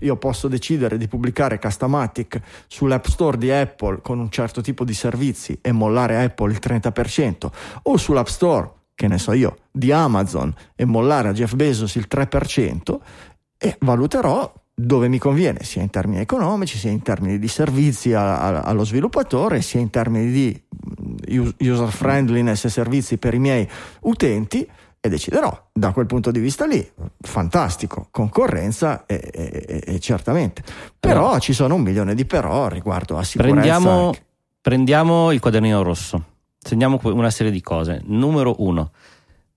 io 0.00 0.16
posso 0.16 0.48
decidere 0.48 0.96
di 0.96 1.06
pubblicare 1.06 1.58
Customatic 1.58 2.40
sull'App 2.66 3.04
Store 3.04 3.36
di 3.36 3.50
Apple 3.50 4.00
con 4.00 4.18
un 4.20 4.30
certo 4.30 4.62
tipo 4.62 4.84
di 4.84 4.94
servizi 4.94 5.58
e 5.60 5.70
mollare 5.70 6.24
Apple 6.24 6.50
il 6.50 6.60
30%, 6.62 7.50
o 7.82 7.96
sull'App 7.98 8.26
Store, 8.26 8.72
che 8.94 9.06
ne 9.06 9.18
so 9.18 9.32
io, 9.32 9.56
di 9.70 9.92
Amazon 9.92 10.50
e 10.74 10.86
mollare 10.86 11.28
a 11.28 11.32
Jeff 11.34 11.52
Bezos 11.52 11.94
il 11.96 12.06
3%, 12.10 12.98
e 13.58 13.76
valuterò 13.80 14.52
dove 14.80 15.08
mi 15.08 15.18
conviene, 15.18 15.64
sia 15.64 15.82
in 15.82 15.90
termini 15.90 16.20
economici, 16.20 16.78
sia 16.78 16.90
in 16.90 17.02
termini 17.02 17.40
di 17.40 17.48
servizi 17.48 18.12
a, 18.12 18.38
a, 18.38 18.60
allo 18.60 18.84
sviluppatore, 18.84 19.60
sia 19.60 19.80
in 19.80 19.90
termini 19.90 20.30
di 20.30 20.62
mm, 21.02 21.48
user 21.58 21.90
friendliness 21.90 22.64
e 22.64 22.68
servizi 22.68 23.18
per 23.18 23.34
i 23.34 23.40
miei 23.40 23.68
utenti 24.02 24.66
e 25.00 25.08
deciderò. 25.08 25.66
Da 25.72 25.90
quel 25.90 26.06
punto 26.06 26.30
di 26.30 26.38
vista 26.38 26.64
lì, 26.64 26.88
fantastico, 27.20 28.06
concorrenza 28.12 29.04
e, 29.06 29.20
e- 29.32 29.82
e- 29.84 29.98
certamente. 29.98 30.62
Però 30.98 31.24
Allora. 31.24 31.38
ci 31.40 31.52
sono 31.52 31.74
un 31.74 31.82
milione 31.82 32.14
di 32.14 32.24
però 32.24 32.68
riguardo 32.68 33.18
a 33.18 33.24
sicurezza. 33.24 33.54
Prendiamo, 33.54 34.14
prendiamo 34.60 35.32
il 35.32 35.40
quadernino 35.40 35.82
rosso, 35.82 36.22
segniamo 36.56 37.00
una 37.02 37.30
serie 37.30 37.50
di 37.50 37.60
cose. 37.60 38.00
Numero 38.04 38.54
uno, 38.58 38.92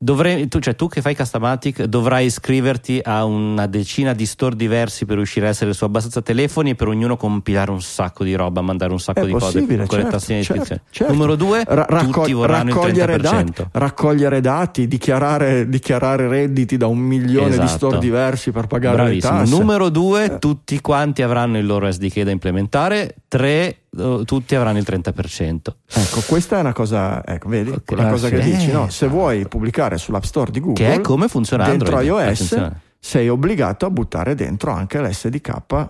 dovrei- 0.03 0.47
tu, 0.47 0.59
cioè, 0.59 0.75
tu 0.75 0.87
che 0.87 1.01
fai 1.01 1.15
Customatic 1.15 1.83
dovrai 1.83 2.25
iscriverti 2.25 2.99
a 3.03 3.23
una 3.23 3.67
decina 3.67 4.13
di 4.13 4.25
store 4.25 4.55
diversi 4.55 5.05
per 5.05 5.17
riuscire 5.17 5.45
a 5.45 5.49
essere 5.49 5.73
su 5.73 5.83
abbastanza 5.83 6.21
telefoni 6.21 6.71
e 6.71 6.75
per 6.75 6.87
ognuno 6.87 7.15
compilare 7.17 7.69
un 7.69 7.81
sacco 7.81 8.23
di 8.23 8.33
roba, 8.33 8.61
mandare 8.61 8.91
un 8.91 8.99
sacco 8.99 9.21
È 9.21 9.25
di 9.25 9.31
cose 9.31 9.59
con 9.65 9.67
le 9.77 9.85
certo, 9.87 10.09
tastiere 10.09 10.41
di 10.41 10.45
certo, 10.47 10.61
iscrizione. 10.63 10.81
certo. 10.89 11.13
Numero 11.13 11.35
due, 11.35 11.63
Ra- 11.67 11.85
raccog- 11.87 12.13
tutti 12.15 12.33
vorranno 12.33 12.69
il 12.69 12.75
raccogliere, 12.75 13.17
30%. 13.17 13.61
dati, 13.63 13.69
raccogliere 13.73 14.41
dati, 14.41 14.87
dichiarare, 14.87 15.69
dichiarare 15.69 16.27
redditi 16.27 16.77
da 16.77 16.87
un 16.87 16.97
milione 16.97 17.49
di 17.49 17.53
Esatto. 17.55 17.67
store 17.77 17.99
diversi 17.99 18.51
per 18.51 18.65
pagare 18.67 18.95
Bravissimo. 18.95 19.33
le 19.33 19.39
tasse. 19.45 19.55
Numero 19.55 19.89
due, 19.89 20.23
Eh. 20.25 20.39
tutti 20.39 20.81
quanti 20.81 21.21
avranno 21.21 21.57
il 21.59 21.65
loro 21.65 21.89
SDK 21.91 22.21
da 22.23 22.31
implementare. 22.31 23.15
Tre, 23.27 23.75
tutti 24.25 24.55
avranno 24.55 24.77
il 24.77 24.85
30%. 24.87 25.59
Ecco, 25.93 26.21
questa 26.27 26.57
è 26.57 26.59
una 26.61 26.73
cosa, 26.73 27.25
ecco, 27.25 27.49
vedi, 27.49 27.73
quella 27.85 28.07
Ah, 28.07 28.11
cosa 28.11 28.29
che 28.29 28.39
dici, 28.39 28.71
no? 28.71 28.87
Eh, 28.87 28.89
Se 28.91 29.07
vuoi 29.07 29.45
pubblicare 29.47 29.97
sull'App 29.97 30.23
Store 30.23 30.49
di 30.51 30.59
Google, 30.61 30.75
Che 30.85 30.93
è 30.93 31.01
come 31.01 31.27
funziona 31.27 31.65
dentro 31.65 31.97
Android. 31.97 32.07
iOS, 32.27 32.41
Attenzione. 32.41 32.81
sei 32.99 33.27
obbligato 33.29 33.85
a 33.85 33.89
buttare 33.89 34.33
dentro 34.35 34.71
anche 34.71 34.99
l'SDK 35.01 35.89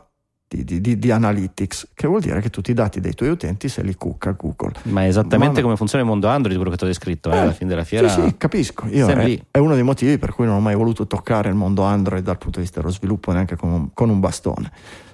di, 0.51 0.81
di- 0.81 0.99
di- 0.99 1.11
Analytics, 1.11 1.91
che 1.93 2.07
vuol 2.07 2.19
dire 2.19 2.41
che 2.41 2.49
tutti 2.49 2.71
i 2.71 2.73
dati 2.73 2.99
dei 2.99 3.13
tuoi 3.13 3.29
utenti 3.29 3.69
se 3.69 3.81
li 3.83 3.95
cucca 3.95 4.31
Google. 4.31 4.73
Ma 4.83 5.03
è 5.03 5.07
esattamente 5.07 5.57
Ma- 5.57 5.61
come 5.61 5.77
funziona 5.77 6.03
il 6.03 6.09
mondo 6.09 6.27
Android, 6.27 6.55
quello 6.57 6.71
che 6.71 6.77
ti 6.77 6.83
ho 6.83 6.87
descritto 6.87 7.31
eh, 7.31 7.35
Eh, 7.35 7.37
alla 7.37 7.53
fine 7.53 7.69
della 7.69 7.83
fiera. 7.85 8.09
Sì, 8.09 8.21
sì, 8.21 8.35
capisco. 8.37 8.85
Io 8.89 9.07
è, 9.07 9.39
è 9.51 9.57
uno 9.59 9.75
dei 9.75 9.83
motivi 9.83 10.17
per 10.17 10.33
cui 10.33 10.45
non 10.45 10.55
ho 10.55 10.59
mai 10.59 10.75
voluto 10.75 11.07
toccare 11.07 11.47
il 11.49 11.55
mondo 11.55 11.83
Android 11.83 12.21
dal 12.23 12.37
punto 12.37 12.57
di 12.57 12.63
vista 12.65 12.81
dello 12.81 12.91
sviluppo 12.91 13.31
neanche 13.31 13.55
con 13.55 13.69
un, 13.69 13.93
con 13.93 14.09
un 14.09 14.19
bastone. 14.19 14.71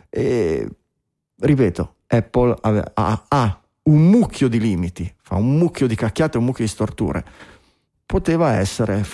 E, 0.10 0.67
ripeto, 1.39 1.95
Apple 2.08 2.56
ave- 2.62 2.91
ha, 2.93 3.23
ha 3.28 3.62
un 3.84 4.10
mucchio 4.10 4.47
di 4.47 4.60
limiti, 4.60 5.12
fa 5.21 5.36
un 5.36 5.58
mucchio 5.58 5.88
di 5.88 5.95
cacchiate, 5.95 6.38
un 6.38 6.45
mucchio 6.45 6.63
di 6.63 6.69
storture. 6.69 7.23
Poteva 8.06 8.54
essere, 8.54 9.06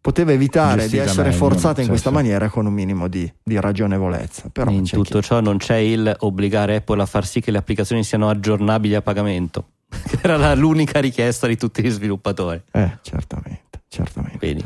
poteva 0.00 0.32
evitare 0.32 0.88
di 0.88 0.98
essere 0.98 1.28
meglio, 1.28 1.38
forzata 1.38 1.80
in 1.80 1.84
sì, 1.84 1.88
questa 1.90 2.10
sì. 2.10 2.14
maniera 2.14 2.48
con 2.48 2.66
un 2.66 2.72
minimo 2.72 3.08
di, 3.08 3.30
di 3.42 3.58
ragionevolezza. 3.58 4.50
Però 4.52 4.70
in 4.70 4.84
tutto 4.86 5.20
chi- 5.20 5.26
ciò 5.26 5.40
non 5.40 5.56
c'è 5.56 5.76
il 5.76 6.14
obbligare 6.20 6.76
Apple 6.76 7.02
a 7.02 7.06
far 7.06 7.26
sì 7.26 7.40
che 7.40 7.50
le 7.50 7.58
applicazioni 7.58 8.04
siano 8.04 8.28
aggiornabili 8.28 8.94
a 8.94 9.02
pagamento, 9.02 9.68
che 9.88 10.18
era 10.22 10.36
la- 10.36 10.54
l'unica 10.54 11.00
richiesta 11.00 11.46
di 11.46 11.56
tutti 11.56 11.82
gli 11.82 11.90
sviluppatori. 11.90 12.62
Eh, 12.70 12.98
certamente, 13.02 13.82
certamente. 13.88 14.38
Quindi, 14.38 14.64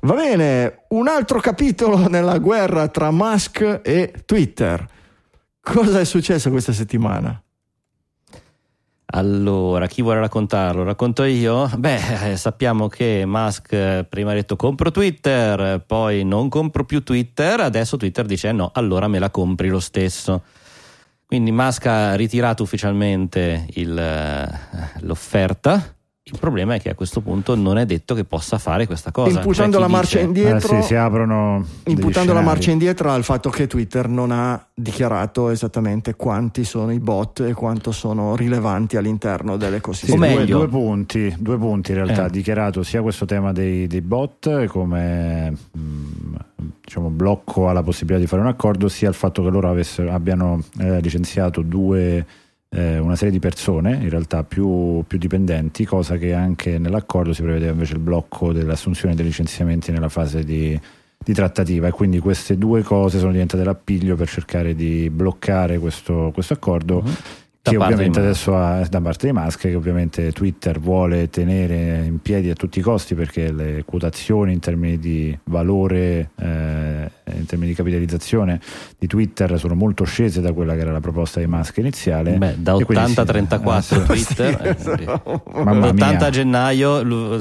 Va 0.00 0.14
bene, 0.14 0.84
un 0.90 1.08
altro 1.08 1.40
capitolo 1.40 2.08
nella 2.08 2.38
guerra 2.38 2.86
tra 2.88 3.10
Musk 3.10 3.80
e 3.82 4.12
Twitter. 4.24 4.94
Cosa 5.68 5.98
è 5.98 6.04
successo 6.04 6.50
questa 6.50 6.72
settimana? 6.72 7.42
allora, 9.08 9.86
chi 9.88 10.00
vuole 10.00 10.20
raccontarlo? 10.20 10.84
Racconto 10.84 11.24
io? 11.24 11.68
Beh, 11.76 12.32
eh, 12.32 12.36
sappiamo 12.36 12.86
che 12.86 13.24
Musk 13.26 13.72
eh, 13.72 14.06
prima 14.08 14.30
ha 14.30 14.34
detto 14.34 14.54
compro 14.54 14.92
Twitter, 14.92 15.82
poi 15.84 16.24
non 16.24 16.48
compro 16.48 16.84
più 16.84 17.02
Twitter, 17.02 17.60
adesso 17.60 17.96
Twitter 17.96 18.26
dice 18.26 18.52
no, 18.52 18.70
allora 18.74 19.08
me 19.08 19.18
la 19.18 19.30
compri 19.30 19.68
lo 19.68 19.80
stesso. 19.80 20.44
Quindi 21.26 21.50
Musk 21.50 21.86
ha 21.86 22.14
ritirato 22.14 22.62
ufficialmente 22.62 23.66
il, 23.70 23.98
eh, 23.98 25.00
l'offerta. 25.00 25.95
Il 26.28 26.38
problema 26.40 26.74
è 26.74 26.80
che 26.80 26.88
a 26.90 26.94
questo 26.96 27.20
punto 27.20 27.54
non 27.54 27.78
è 27.78 27.86
detto 27.86 28.12
che 28.16 28.24
possa 28.24 28.58
fare 28.58 28.84
questa 28.86 29.12
cosa. 29.12 29.38
imputando 29.38 29.78
la 29.78 29.86
marcia 29.86 30.16
dice- 30.18 30.26
indietro, 30.26 30.76
Eh 30.76 30.80
sì, 30.82 30.88
si 30.88 30.94
aprono 30.96 31.64
imputando 31.84 32.32
la 32.32 32.40
marcia 32.40 32.72
indietro 32.72 33.10
al 33.12 33.22
fatto 33.22 33.48
che 33.48 33.68
Twitter 33.68 34.08
non 34.08 34.32
ha 34.32 34.60
dichiarato 34.74 35.50
esattamente 35.50 36.16
quanti 36.16 36.64
sono 36.64 36.90
i 36.90 36.98
bot 36.98 37.38
e 37.46 37.52
quanto 37.52 37.92
sono 37.92 38.34
rilevanti 38.34 38.96
all'interno 38.96 39.52
Sì, 39.52 39.58
dell'ecosistema. 39.58 40.24
O 40.26 40.28
due, 40.28 40.36
meglio- 40.38 40.58
due 40.58 40.68
punti, 40.68 41.36
due 41.38 41.58
punti 41.58 41.92
in 41.92 41.98
realtà 41.98 42.22
Eh. 42.22 42.24
ha 42.24 42.28
dichiarato 42.28 42.82
sia 42.82 43.02
questo 43.02 43.24
tema 43.24 43.52
dei, 43.52 43.86
dei 43.86 44.00
bot 44.02 44.66
come 44.66 45.50
mh, 45.50 45.80
diciamo, 46.82 47.08
blocco 47.08 47.68
alla 47.68 47.84
possibilità 47.84 48.18
di 48.20 48.26
fare 48.26 48.42
un 48.42 48.48
accordo, 48.48 48.88
sia 48.88 49.08
il 49.08 49.14
fatto 49.14 49.44
che 49.44 49.50
loro 49.50 49.70
avessero- 49.70 50.10
abbiano 50.10 50.60
eh, 50.80 51.00
licenziato 51.00 51.62
due, 51.62 52.26
eh, 52.76 52.98
una 52.98 53.16
serie 53.16 53.32
di 53.32 53.38
persone, 53.38 53.94
in 53.94 54.10
realtà 54.10 54.44
più, 54.44 55.02
più 55.06 55.16
dipendenti, 55.18 55.86
cosa 55.86 56.16
che 56.16 56.34
anche 56.34 56.78
nell'accordo 56.78 57.32
si 57.32 57.40
prevedeva 57.42 57.72
invece 57.72 57.94
il 57.94 58.00
blocco 58.00 58.52
dell'assunzione 58.52 59.14
dei 59.14 59.24
licenziamenti 59.24 59.90
nella 59.90 60.10
fase 60.10 60.44
di, 60.44 60.78
di 61.16 61.32
trattativa 61.32 61.88
e 61.88 61.90
quindi 61.90 62.18
queste 62.18 62.58
due 62.58 62.82
cose 62.82 63.18
sono 63.18 63.32
diventate 63.32 63.64
l'appiglio 63.64 64.14
per 64.14 64.28
cercare 64.28 64.74
di 64.74 65.08
bloccare 65.08 65.78
questo, 65.78 66.30
questo 66.34 66.52
accordo 66.52 67.02
Mhm. 67.02 67.14
Che 67.70 67.76
ovviamente 67.76 68.20
adesso 68.20 68.56
ha 68.56 68.86
da 68.88 69.00
parte 69.00 69.26
di 69.26 69.32
Musk 69.32 69.60
che 69.60 69.74
ovviamente 69.74 70.30
Twitter 70.32 70.78
vuole 70.78 71.28
tenere 71.30 72.04
in 72.06 72.20
piedi 72.20 72.48
a 72.50 72.54
tutti 72.54 72.78
i 72.78 72.82
costi 72.82 73.14
perché 73.14 73.50
le 73.52 73.82
quotazioni 73.84 74.52
in 74.52 74.60
termini 74.60 74.98
di 74.98 75.36
valore 75.44 76.30
eh, 76.38 77.10
in 77.34 77.44
termini 77.46 77.70
di 77.70 77.76
capitalizzazione 77.76 78.60
di 78.98 79.06
Twitter 79.08 79.58
sono 79.58 79.74
molto 79.74 80.04
scese 80.04 80.40
da 80.40 80.52
quella 80.52 80.74
che 80.74 80.80
era 80.80 80.92
la 80.92 81.00
proposta 81.00 81.40
di 81.40 81.46
Musk 81.46 81.76
iniziale 81.78 82.32
Beh, 82.36 82.54
da 82.58 82.76
E 82.76 82.84
quindi 82.84 83.12
80 83.12 83.20
a 83.20 83.24
sì, 83.24 83.30
34 83.32 83.96
eh, 84.12 84.16
sì. 84.16 84.24
Twitter. 84.26 84.66
eh, 84.66 84.76
Sì, 84.78 85.04
Mamma 85.62 85.86
l'80 85.88 85.94
mia. 85.94 86.18
a 86.18 86.30
gennaio 86.30 87.02
lu- 87.02 87.40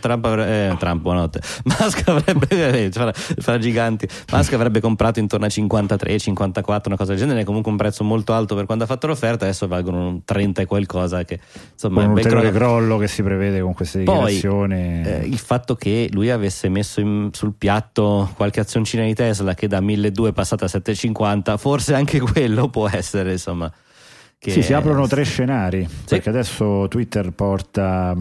Trump, 0.00 0.24
avrebbe, 0.24 0.70
eh, 0.70 0.76
Trump 0.78 1.02
buonanotte 1.02 1.40
Musk 1.64 2.08
avrebbe 2.08 2.46
eh, 2.86 2.90
farà 2.90 3.58
giganti 3.58 4.08
Musk 4.32 4.52
avrebbe 4.54 4.80
comprato 4.80 5.18
intorno 5.18 5.46
a 5.46 5.48
53 5.48 6.18
54 6.18 6.88
una 6.88 6.96
cosa 6.96 7.12
del 7.12 7.20
genere 7.20 7.44
comunque 7.44 7.70
un 7.70 7.76
prezzo 7.76 8.04
molto 8.04 8.32
alto 8.32 8.54
per 8.54 8.64
quando 8.66 8.84
ha 8.84 8.86
fatto 8.86 9.06
l'offerta 9.06 9.44
adesso 9.44 9.65
valgono 9.66 10.08
un 10.08 10.24
30 10.24 10.62
e 10.62 10.66
qualcosa 10.66 11.24
che 11.24 11.38
insomma 11.72 11.94
con 11.96 12.02
è 12.04 12.06
un 12.06 12.12
ulteriore 12.14 12.50
cronaca. 12.50 12.64
crollo 12.64 12.96
che 12.98 13.08
si 13.08 13.22
prevede 13.22 13.60
con 13.60 13.74
queste 13.74 14.02
Poi, 14.02 14.32
dichiarazioni 14.34 15.02
Eh, 15.04 15.20
il 15.26 15.38
fatto 15.38 15.74
che 15.76 16.08
lui 16.12 16.30
avesse 16.30 16.68
messo 16.68 17.00
in- 17.00 17.28
sul 17.32 17.52
piatto 17.56 18.30
qualche 18.36 18.60
azioncina 18.60 19.04
di 19.04 19.14
Tesla 19.14 19.54
che 19.54 19.68
da 19.68 19.80
1200 19.80 20.26
è 20.28 20.32
passata 20.32 20.64
a 20.64 20.68
750 20.68 21.56
forse 21.56 21.94
anche 21.94 22.20
quello 22.20 22.68
può 22.68 22.88
essere 22.88 23.32
insomma 23.32 23.72
Sì, 24.38 24.62
si 24.62 24.74
aprono 24.74 25.08
tre 25.08 25.24
scenari, 25.24 25.84
Sì. 25.88 26.04
perché 26.06 26.28
adesso 26.28 26.86
Twitter 26.88 27.32
porta 27.32 28.14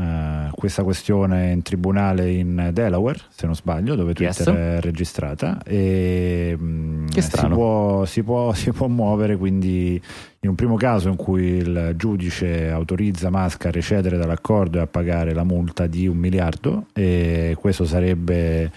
eh, 0.00 0.48
questa 0.52 0.82
questione 0.84 1.50
in 1.50 1.60
tribunale 1.60 2.30
in 2.30 2.70
Delaware, 2.72 3.18
se 3.28 3.44
non 3.44 3.54
sbaglio, 3.54 3.94
dove 3.94 4.14
Twitter 4.14 4.46
Yes. 4.48 4.56
è 4.56 4.80
registrata 4.80 5.58
e 5.64 6.56
mh, 6.58 7.08
Che 7.08 7.20
si, 7.20 7.28
strano. 7.28 7.54
può, 7.56 8.04
si, 8.06 8.22
può, 8.22 8.54
si 8.54 8.70
può 8.72 8.86
muovere 8.86 9.36
quindi 9.36 10.00
in 10.46 10.52
un 10.52 10.54
primo 10.54 10.76
caso 10.76 11.08
in 11.08 11.16
cui 11.16 11.56
il 11.56 11.94
giudice 11.96 12.70
autorizza 12.70 13.30
Musk 13.30 13.66
a 13.66 13.70
recedere 13.70 14.16
dall'accordo 14.16 14.78
e 14.78 14.82
a 14.82 14.86
pagare 14.86 15.34
la 15.34 15.42
multa 15.42 15.88
di 15.88 16.06
un 16.06 16.16
miliardo 16.16 16.86
e 16.92 17.56
questo 17.58 17.84
sarebbe 17.84 18.70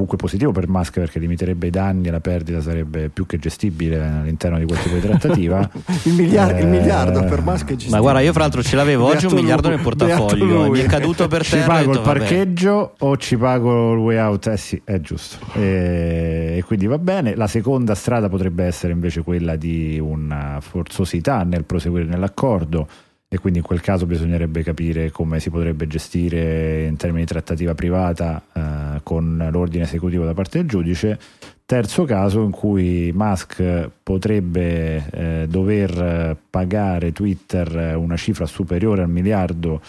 comunque 0.00 0.16
positivo 0.16 0.50
per 0.52 0.66
Musk 0.68 0.94
perché 0.98 1.18
limiterebbe 1.18 1.66
i 1.66 1.70
danni 1.70 2.08
e 2.08 2.10
la 2.10 2.20
perdita 2.20 2.60
sarebbe 2.62 3.10
più 3.10 3.26
che 3.26 3.38
gestibile 3.38 4.00
all'interno 4.02 4.58
di 4.58 4.64
quel 4.64 4.78
tipo 4.80 4.94
di 4.94 5.00
trattativa 5.02 5.68
il, 6.04 6.12
miliar- 6.14 6.58
il 6.58 6.64
Eh, 6.64 6.68
miliardo 6.68 7.22
per 7.24 7.42
Musk 7.42 7.66
è 7.66 7.70
ma 7.70 7.76
gestibile. 7.76 8.00
guarda 8.00 8.20
io 8.20 8.32
fra 8.32 8.42
l'altro 8.42 8.62
ce 8.62 8.76
l'avevo 8.76 9.04
oggi 9.06 9.26
un 9.26 9.34
miliardo 9.34 9.68
lui, 9.68 9.76
nel 9.76 9.84
portafoglio 9.84 10.70
mi 10.70 10.78
è 10.80 10.86
caduto 10.86 11.28
per 11.28 11.44
ci 11.44 11.50
terra 11.50 11.64
ho 11.64 11.66
pago 11.68 11.86
detto, 11.86 11.98
il 11.98 12.04
vabbè. 12.06 12.18
parcheggio 12.18 12.94
o 12.98 13.16
ci 13.18 13.36
pago 13.36 13.92
il 13.92 13.98
way 13.98 14.16
out? 14.18 14.46
Eh 14.46 14.56
sì, 14.56 14.80
è 14.84 15.00
giusto. 15.00 15.36
E, 15.54 16.54
e 16.58 16.62
quindi 16.64 16.86
va 16.86 16.98
bene. 16.98 17.34
La 17.34 17.46
seconda 17.46 17.94
strada 17.94 18.28
potrebbe 18.28 18.64
essere 18.64 18.92
invece 18.92 19.22
quella 19.22 19.56
di 19.56 19.98
una 20.00 20.58
forzosità 20.60 21.42
nel 21.44 21.64
proseguire 21.64 22.06
nell'accordo 22.06 22.86
e 23.32 23.38
quindi 23.38 23.60
in 23.60 23.64
quel 23.64 23.80
caso 23.80 24.06
bisognerebbe 24.06 24.64
capire 24.64 25.12
come 25.12 25.38
si 25.38 25.50
potrebbe 25.50 25.86
gestire 25.86 26.86
in 26.86 26.96
termini 26.96 27.20
di 27.20 27.28
trattativa 27.28 27.76
privata 27.76 28.42
eh, 28.52 29.00
con 29.04 29.48
l'ordine 29.52 29.84
esecutivo 29.84 30.24
da 30.24 30.34
parte 30.34 30.58
del 30.58 30.66
giudice. 30.66 31.16
Terzo 31.64 32.04
caso 32.04 32.42
in 32.42 32.50
cui 32.50 33.12
Musk 33.14 33.88
potrebbe 34.02 35.10
eh, 35.12 35.46
dover 35.48 36.36
pagare 36.50 37.12
Twitter 37.12 37.76
eh, 37.76 37.94
una 37.94 38.16
cifra 38.16 38.46
superiore 38.46 39.02
al 39.02 39.08
miliardo 39.08 39.80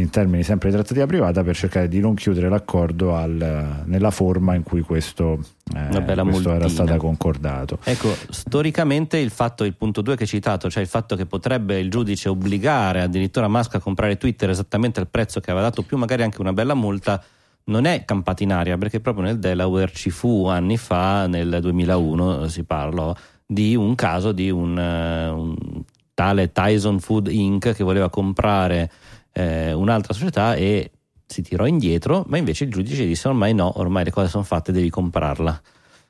in 0.00 0.10
termini 0.10 0.42
sempre 0.42 0.70
di 0.70 0.76
trattativa 0.76 1.06
privata 1.06 1.42
per 1.42 1.56
cercare 1.56 1.88
di 1.88 2.00
non 2.00 2.14
chiudere 2.14 2.48
l'accordo 2.48 3.16
al- 3.16 3.82
nella 3.84 4.10
forma 4.10 4.54
in 4.54 4.62
cui 4.62 4.80
questo, 4.80 5.40
eh, 5.74 6.02
questo 6.02 6.52
era 6.52 6.68
stato 6.68 6.96
concordato. 6.96 7.78
Ecco, 7.82 8.14
storicamente 8.30 9.18
il 9.18 9.30
fatto, 9.30 9.64
il 9.64 9.74
punto 9.74 10.00
2 10.00 10.16
che 10.16 10.22
hai 10.22 10.28
citato, 10.28 10.70
cioè 10.70 10.82
il 10.82 10.88
fatto 10.88 11.16
che 11.16 11.26
potrebbe 11.26 11.78
il 11.78 11.90
giudice 11.90 12.28
obbligare 12.28 13.02
addirittura 13.02 13.48
Musk 13.48 13.74
a 13.74 13.80
comprare 13.80 14.16
Twitter 14.16 14.50
esattamente 14.50 15.00
al 15.00 15.08
prezzo 15.08 15.40
che 15.40 15.50
aveva 15.50 15.66
dato, 15.66 15.82
più 15.82 15.96
magari 15.96 16.22
anche 16.22 16.40
una 16.40 16.52
bella 16.52 16.74
multa, 16.74 17.22
non 17.64 17.84
è 17.84 18.04
campata 18.04 18.42
in 18.42 18.52
aria, 18.52 18.78
perché 18.78 19.00
proprio 19.00 19.24
nel 19.24 19.38
Delaware 19.38 19.92
ci 19.92 20.10
fu 20.10 20.46
anni 20.46 20.76
fa, 20.76 21.26
nel 21.26 21.58
2001 21.60 22.48
si 22.48 22.64
parlò, 22.64 23.14
di 23.44 23.74
un 23.74 23.94
caso 23.94 24.32
di 24.32 24.50
un, 24.50 24.78
eh, 24.78 25.28
un 25.28 25.82
tale 26.14 26.50
Tyson 26.50 26.98
Food 26.98 27.28
Inc. 27.28 27.74
che 27.74 27.84
voleva 27.84 28.08
comprare 28.08 28.90
eh, 29.38 29.72
un'altra 29.72 30.12
società 30.12 30.54
e 30.54 30.90
si 31.24 31.42
tirò 31.42 31.66
indietro, 31.66 32.24
ma 32.28 32.38
invece 32.38 32.64
il 32.64 32.70
giudice 32.70 33.06
disse 33.06 33.28
ormai 33.28 33.54
no, 33.54 33.78
ormai 33.78 34.04
le 34.04 34.10
cose 34.10 34.28
sono 34.28 34.42
fatte, 34.42 34.72
devi 34.72 34.90
comprarla. 34.90 35.60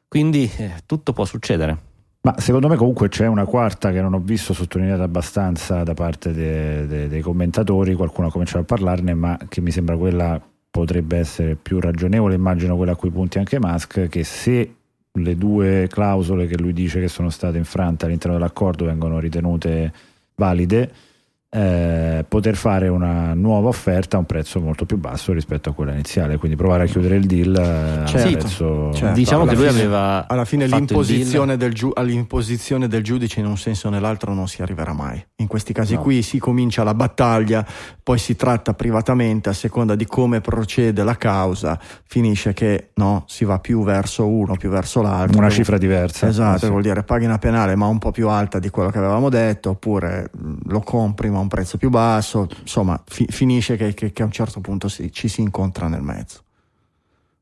Quindi 0.07 0.51
eh, 0.57 0.83
tutto 0.87 1.13
può 1.13 1.25
succedere. 1.25 1.87
Ma 2.23 2.35
secondo 2.39 2.69
me 2.69 2.77
comunque 2.77 3.09
c'è 3.09 3.27
una 3.27 3.45
quarta 3.45 3.93
che 3.93 4.01
non 4.01 4.15
ho 4.15 4.19
visto 4.19 4.53
sottolineata 4.53 5.03
abbastanza 5.03 5.83
da 5.83 5.95
parte 5.95 6.33
de, 6.33 6.87
de, 6.87 7.09
dei 7.09 7.21
commentatori, 7.21 7.95
qualcuno 7.95 8.29
ha 8.29 8.31
cominciato 8.31 8.61
a 8.61 8.65
parlarne, 8.65 9.15
ma 9.15 9.39
che 9.49 9.61
mi 9.61 9.71
sembra 9.71 9.97
quella 9.97 10.41
potrebbe 10.71 11.19
essere 11.19 11.55
più 11.57 11.81
ragionevole, 11.81 12.35
immagino 12.35 12.77
quella 12.77 12.93
a 12.93 12.97
cui 12.97 13.11
punti 13.11 13.39
anche 13.39 13.59
Musk, 13.61 14.09
che 14.09 14.25
se 14.25 14.75
le 15.11 15.37
due 15.37 15.87
clausole 15.91 16.47
che 16.47 16.57
lui 16.57 16.73
dice 16.73 17.01
che 17.01 17.09
sono 17.09 17.31
state 17.31 17.59
infrante 17.59 18.05
all'interno 18.05 18.37
dell'accordo 18.37 18.85
vengono 18.85 19.19
ritenute 19.19 19.93
valide, 20.35 20.93
eh, 21.51 22.25
poter 22.29 22.57
fare 22.57 22.89
una 22.89 23.33
nuova 23.33 23.69
offerta 23.69 24.17
a 24.17 24.21
un 24.21 24.27
prezzo 24.27 24.61
molto 24.61 24.85
più 24.85 24.99
basso 24.99 25.33
rispetto 25.33 25.71
a 25.71 25.73
quella 25.73 25.93
iniziale, 25.93 26.37
quindi 26.37 26.57
provare 26.59 26.85
a 26.85 26.87
chiudere 26.87 27.17
il 27.17 27.25
deal 27.27 27.55
a 27.57 28.05
Certo, 28.07 28.37
prezzo 28.37 28.93
certo. 28.93 29.15
Diciamo 29.15 29.43
Alla 29.43 29.53
che 29.53 29.57
lui 29.57 29.69
fine- 29.69 29.81
aveva 29.81 30.29
Alla 30.29 30.45
fine 30.45 30.67
l'imposizione 30.67 31.57
del, 31.57 31.73
giu- 31.73 31.97
all'imposizione 31.97 32.87
del 32.87 33.03
giudice 33.03 33.41
in 33.41 33.47
un 33.47 33.57
senso 33.57 33.89
o 33.89 33.91
nell'altro 33.91 34.35
non 34.35 34.47
si 34.47 34.61
arriverà 34.61 34.93
mai. 34.93 35.25
In 35.37 35.47
questi 35.47 35.73
casi 35.73 35.95
No. 35.95 36.03
qui 36.03 36.21
si 36.23 36.39
comincia 36.39 36.83
la 36.85 36.93
battaglia, 36.95 37.65
poi 38.03 38.19
si 38.19 38.37
tratta 38.37 38.75
privatamente 38.75 39.49
a 39.49 39.55
seconda 39.55 39.95
di 39.95 40.05
come 40.05 40.43
procede 40.43 41.03
la 41.03 41.17
causa, 41.17 41.79
finisce 42.05 42.53
che 42.53 42.91
no, 42.97 43.25
si 43.27 43.45
va 43.47 43.59
più 43.59 43.83
verso 43.85 44.27
uno, 44.29 44.57
più 44.57 44.69
verso 44.69 45.01
l'altro. 45.01 45.39
una 45.39 45.49
cifra 45.51 45.79
diversa. 45.79 46.27
Esatto, 46.29 46.57
Eh 46.57 46.61
sì. 46.67 46.69
vuol 46.69 46.83
dire 46.83 47.03
paghi 47.05 47.25
una 47.25 47.39
penale 47.39 47.75
ma 47.75 47.87
un 47.87 47.99
po' 47.99 48.11
più 48.11 48.29
alta 48.29 48.59
di 48.59 48.69
quello 48.69 48.91
che 48.91 48.99
avevamo 48.99 49.31
detto, 49.31 49.71
oppure 49.71 50.31
mh, 50.37 50.53
lo 50.67 50.81
compri 50.81 51.31
ma 51.39 51.41
a 51.41 51.43
un 51.43 51.49
prezzo 51.49 51.77
più 51.79 51.89
basso, 51.91 52.49
insomma 52.61 53.01
fi- 53.07 53.27
finisce 53.29 53.77
che, 53.77 53.95
che- 53.95 54.13
che 54.13 54.23
a 54.23 54.27
un 54.27 54.33
certo 54.33 54.61
punto 54.61 54.89
si- 54.89 55.11
ci 55.13 55.29
si 55.29 55.41
incontra 55.41 55.89
nel 55.89 56.03
mezzo. 56.03 56.43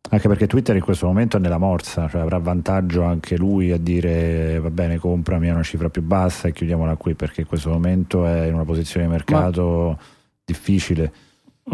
Anche 0.09 0.29
perché 0.29 0.47
Twitter 0.47 0.77
in 0.77 0.83
questo 0.83 1.07
momento 1.07 1.37
è 1.37 1.41
nella 1.41 1.59
morsa, 1.59 2.09
cioè 2.09 2.21
avrà 2.21 2.39
vantaggio 2.39 3.03
anche 3.03 3.37
lui 3.37 3.73
a 3.73 3.77
dire 3.77 4.61
va 4.61 4.71
bene, 4.71 4.99
comprami 4.99 5.49
a 5.51 5.55
una 5.55 5.65
cifra 5.65 5.89
più 5.89 6.03
bassa 6.03 6.47
e 6.47 6.53
chiudiamola 6.53 6.95
qui, 6.95 7.15
perché 7.15 7.41
in 7.41 7.47
questo 7.49 7.71
momento 7.71 8.25
è 8.25 8.47
in 8.47 8.55
una 8.55 8.65
posizione 8.65 9.07
di 9.07 9.11
mercato 9.13 9.99
difficile. 10.45 11.13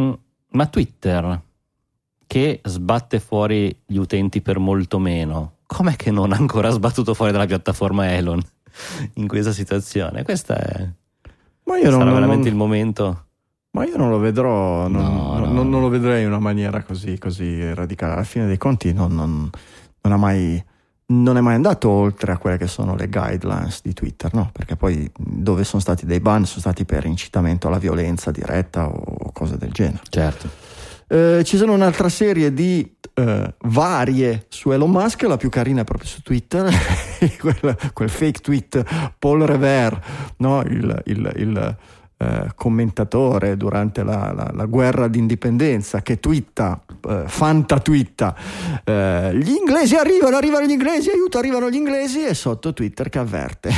Mm, 0.01 0.13
Ma 0.53 0.67
Twitter, 0.67 1.41
che 2.27 2.61
sbatte 2.65 3.21
fuori 3.21 3.75
gli 3.85 3.97
utenti 3.99 4.41
per 4.41 4.59
molto 4.59 4.99
meno, 4.99 5.57
com'è 5.67 5.95
che 5.97 6.11
non 6.11 6.33
ha 6.33 6.37
ancora 6.37 6.71
sbattuto 6.71 7.13
fuori 7.13 7.33
dalla 7.33 7.45
piattaforma 7.47 8.15
Elon 8.15 8.41
in 9.15 9.29
questa 9.29 9.53
situazione? 9.53 10.23
Questo 10.23 10.55
è, 10.55 10.89
Ma 11.65 11.77
io 11.77 11.85
sarà 11.85 11.97
non, 11.97 12.05
non- 12.07 12.15
veramente 12.15 12.49
il 12.49 12.55
momento. 12.55 13.25
Ma 13.71 13.85
io 13.87 13.97
non 13.97 14.11
lo 14.11 14.19
vedrò, 14.19 14.87
non, 14.89 15.03
No, 15.03 15.39
non- 15.39 15.55
no. 15.55 15.63
non 15.63 15.81
lo 15.81 15.89
vedrei 15.89 16.23
in 16.23 16.29
una 16.29 16.39
maniera 16.39 16.83
così, 16.83 17.19
così 17.19 17.73
radicale. 17.73 18.13
Alla 18.15 18.23
fine 18.25 18.47
dei 18.47 18.59
conti 18.59 18.93
non, 18.93 19.15
non- 19.15 19.49
non 20.03 20.13
ha 20.13 20.17
mai, 20.19 20.63
non 21.07 21.37
è 21.37 21.41
mai 21.41 21.55
andato 21.55 21.89
oltre 21.89 22.33
a 22.33 22.37
quelle 22.39 22.59
che 22.59 22.67
sono 22.67 22.95
le 22.97 23.09
guidelines 23.09 23.81
di 23.83 23.95
Twitter, 23.95 24.35
no? 24.35 24.51
Perché 24.53 24.77
poi 24.77 25.11
dove 25.17 25.65
sono 25.65 25.81
stati 25.81 26.05
dei 26.05 26.21
ban 26.21 26.45
sono 26.45 26.61
stati 26.61 26.85
per 26.85 27.07
incitamento 27.07 27.69
alla 27.69 27.79
violenza 27.79 28.31
diretta 28.31 28.89
o 28.89 29.31
cose 29.33 29.57
del 29.57 29.71
genere. 29.73 30.01
Certo. 30.11 30.49
Eh, 31.13 31.43
ci 31.45 31.59
sono 31.59 31.75
un'altra 31.75 32.09
serie 32.09 32.55
di 32.55 32.91
eh, 33.13 33.55
varie 33.65 34.47
su 34.49 34.71
Elon 34.71 34.91
Musk, 34.91 35.23
la 35.25 35.37
più 35.37 35.51
carina 35.51 35.83
è 35.83 35.85
proprio 35.85 36.09
su 36.09 36.23
Twitter, 36.23 36.73
quel, 37.39 37.77
quel 37.93 38.09
fake 38.09 38.41
tweet 38.41 38.83
Paul 39.19 39.43
Revere, 39.43 40.01
no? 40.39 40.63
il, 40.63 41.03
il- 41.05 41.33
il, 41.37 41.77
eh, 42.17 42.47
commentatore 42.55 43.59
durante 43.59 44.03
la, 44.03 44.33
la- 44.33 44.51
la 44.55 44.65
guerra 44.65 45.07
d'indipendenza 45.09 46.01
che 46.01 46.19
twitta, 46.19 46.83
eh, 47.07 47.25
fanta 47.27 47.79
twitta, 47.81 48.35
eh, 48.83 49.33
gli 49.35 49.51
inglesi 49.51 49.97
arrivano, 49.97 50.37
arrivano 50.39 50.65
gli 50.65 50.71
inglesi, 50.71 51.11
aiuto, 51.11 51.37
arrivano 51.37 51.69
gli 51.69 51.75
inglesi 51.77 52.25
e 52.25 52.33
sotto 52.33 52.73
Twitter 52.73 53.11
che 53.11 53.19
avverte. 53.19 53.71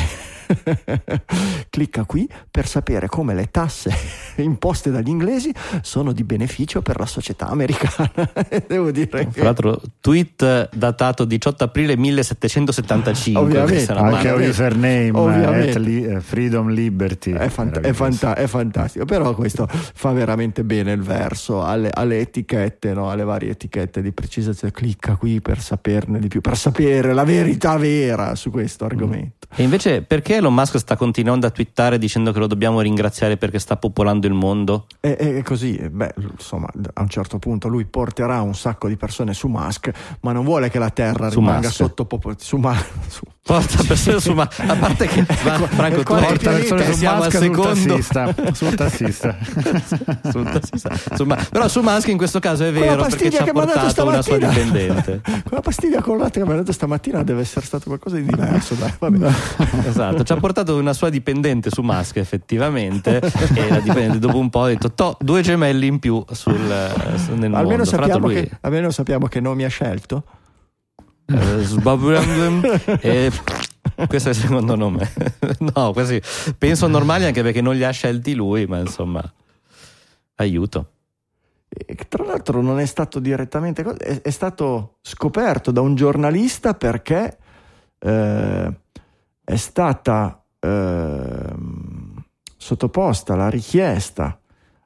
Clicca 1.70 2.04
qui 2.04 2.28
per 2.50 2.66
sapere 2.66 3.08
come 3.08 3.34
le 3.34 3.50
tasse 3.50 3.92
imposte 4.36 4.90
dagli 4.90 5.08
inglesi 5.08 5.52
sono 5.82 6.12
di 6.12 6.24
beneficio 6.24 6.82
per 6.82 6.98
la 6.98 7.06
società 7.06 7.48
americana. 7.48 8.10
Devo 8.66 8.90
dire 8.90 9.08
che 9.08 9.30
Tra 9.30 9.44
l'altro, 9.44 9.80
tweet 10.00 10.68
datato 10.74 11.24
18 11.24 11.64
aprile 11.64 11.96
1775. 11.96 13.42
Ovviamente. 13.42 13.92
Anche 13.92 14.30
Ovviamente. 14.30 14.44
a 14.44 14.48
username 14.48 15.10
Ovviamente. 15.12 15.78
li- 15.78 16.04
eh, 16.04 16.20
Freedom 16.20 16.68
Liberty. 16.68 17.32
è, 17.32 17.48
fant- 17.48 17.80
è 17.80 17.92
fanta- 17.92 18.34
è 18.34 18.46
fantastico, 18.46 19.04
però 19.04 19.34
questo 19.34 19.68
fa 19.68 20.12
veramente 20.12 20.64
bene 20.64 20.92
il 20.92 21.02
verso 21.02 21.62
alle, 21.64 21.90
alle 21.92 22.20
etichette, 22.20 22.92
no? 22.92 23.10
alle 23.10 23.24
varie 23.24 23.50
etichette 23.50 24.02
di 24.02 24.12
precisazione. 24.12 24.72
Clicca 24.72 25.16
qui 25.16 25.40
per 25.40 25.60
saperne 25.60 26.18
di 26.18 26.28
più, 26.28 26.40
per 26.40 26.56
sapere 26.56 27.12
la 27.12 27.24
verità 27.24 27.76
vera 27.76 28.34
su 28.34 28.50
questo 28.50 28.84
argomento. 28.84 29.48
E 29.56 29.62
invece 29.62 30.02
perché 30.02 30.33
Elon 30.34 30.54
Musk 30.54 30.76
sta 30.78 30.96
continuando 30.96 31.46
a 31.46 31.50
twittare 31.50 31.98
dicendo 31.98 32.32
che 32.32 32.38
lo 32.38 32.46
dobbiamo 32.46 32.80
ringraziare 32.80 33.36
perché 33.36 33.58
sta 33.58 33.76
popolando 33.76 34.26
il 34.26 34.32
mondo? 34.32 34.86
E, 35.00 35.16
e 35.18 35.42
così, 35.42 35.76
beh, 35.76 36.14
insomma, 36.36 36.68
a 36.94 37.02
un 37.02 37.08
certo 37.08 37.38
punto 37.38 37.68
lui 37.68 37.84
porterà 37.84 38.40
un 38.40 38.54
sacco 38.54 38.88
di 38.88 38.96
persone 38.96 39.32
su 39.34 39.48
Musk, 39.48 39.90
ma 40.20 40.32
non 40.32 40.44
vuole 40.44 40.70
che 40.70 40.78
la 40.78 40.90
Terra 40.90 41.30
Su 41.30 41.38
rimanga 41.38 41.60
Musk. 41.66 41.72
sotto 41.74 42.04
popo- 42.06 42.34
su, 42.36 42.56
Ma- 42.56 42.76
su- 43.08 43.24
Porta 43.46 43.82
persone 43.86 44.20
su 44.20 44.32
ma 44.32 44.48
a 44.56 44.74
parte 44.76 45.06
che 45.06 45.20
ma, 45.44 45.52
Franco 45.66 45.98
tu 45.98 46.02
quale 46.04 46.22
hai- 46.28 46.32
Porta 46.32 46.50
persone 46.52 46.84
su 46.86 46.92
siamo 46.94 47.22
al 47.24 47.30
secondo 47.30 47.74
sul 48.54 48.74
tassista. 48.74 49.36
sul 50.30 50.44
tassista. 50.50 50.96
Su 51.14 51.24
Ma- 51.24 51.36
però 51.50 51.68
su 51.68 51.82
Musk 51.82 52.08
in 52.08 52.16
questo 52.16 52.38
caso 52.40 52.64
è 52.64 52.72
vero 52.72 53.02
perché 53.02 53.30
ci 53.30 53.36
ha 53.36 53.44
portato 53.52 54.06
una 54.06 54.22
sua 54.22 54.38
dipendente 54.38 55.20
Quella 55.44 55.60
pastiglia 55.60 56.00
con 56.00 56.16
latte 56.16 56.40
che 56.40 56.46
mi 56.46 56.52
ha 56.52 56.56
dato 56.56 56.72
stamattina 56.72 57.22
deve 57.22 57.42
essere 57.42 57.66
stato 57.66 57.84
qualcosa 57.84 58.16
di 58.16 58.24
diverso. 58.24 58.76
Dai, 58.76 58.94
vabbè. 58.98 59.30
esatto 59.88 60.22
ci 60.24 60.32
ha 60.32 60.36
portato 60.36 60.76
una 60.76 60.94
sua 60.94 61.10
dipendente 61.10 61.68
su 61.70 61.82
Musk 61.82 62.16
effettivamente 62.16 63.20
e 63.54 63.68
la 63.68 63.80
dipendente 63.80 64.20
dopo 64.20 64.38
un 64.38 64.48
po' 64.48 64.62
ha 64.62 64.68
detto 64.68 64.90
"Toh, 64.92 65.18
due 65.20 65.42
gemelli 65.42 65.86
in 65.86 65.98
più 65.98 66.24
sul, 66.32 66.56
sul- 67.22 67.34
nel 67.36 67.52
Almeno, 67.54 67.62
mondo 67.68 67.84
sappiamo 67.84 68.26
che, 68.28 68.50
almeno 68.62 68.90
sappiamo 68.90 69.26
che 69.26 69.40
non 69.40 69.54
mi 69.54 69.64
ha 69.64 69.68
scelto. 69.68 70.24
Eh, 71.26 71.66
e 73.00 74.06
questo 74.06 74.28
è 74.28 74.32
il 74.32 74.38
secondo 74.38 74.74
nome. 74.74 75.10
No 75.74 75.92
questi 75.92 76.20
penso 76.56 76.86
normali 76.86 77.24
anche 77.24 77.42
perché 77.42 77.60
non 77.60 77.74
li 77.74 77.84
ha 77.84 77.90
scelti 77.90 78.34
lui 78.34 78.66
ma 78.66 78.78
insomma 78.78 79.22
aiuto. 80.36 80.90
E 81.68 81.94
che 81.94 82.06
tra 82.08 82.24
l'altro 82.24 82.60
non 82.60 82.78
è 82.78 82.86
stato 82.86 83.18
direttamente 83.18 83.82
è, 83.82 84.20
è 84.20 84.30
stato 84.30 84.98
scoperto 85.00 85.70
da 85.70 85.80
un 85.80 85.94
giornalista 85.94 86.74
perché 86.74 87.38
eh, 87.98 88.74
è 89.44 89.56
stata 89.56 90.42
ehm, 90.60 92.24
sottoposta 92.56 93.34
la 93.34 93.48
richiesta 93.48 94.38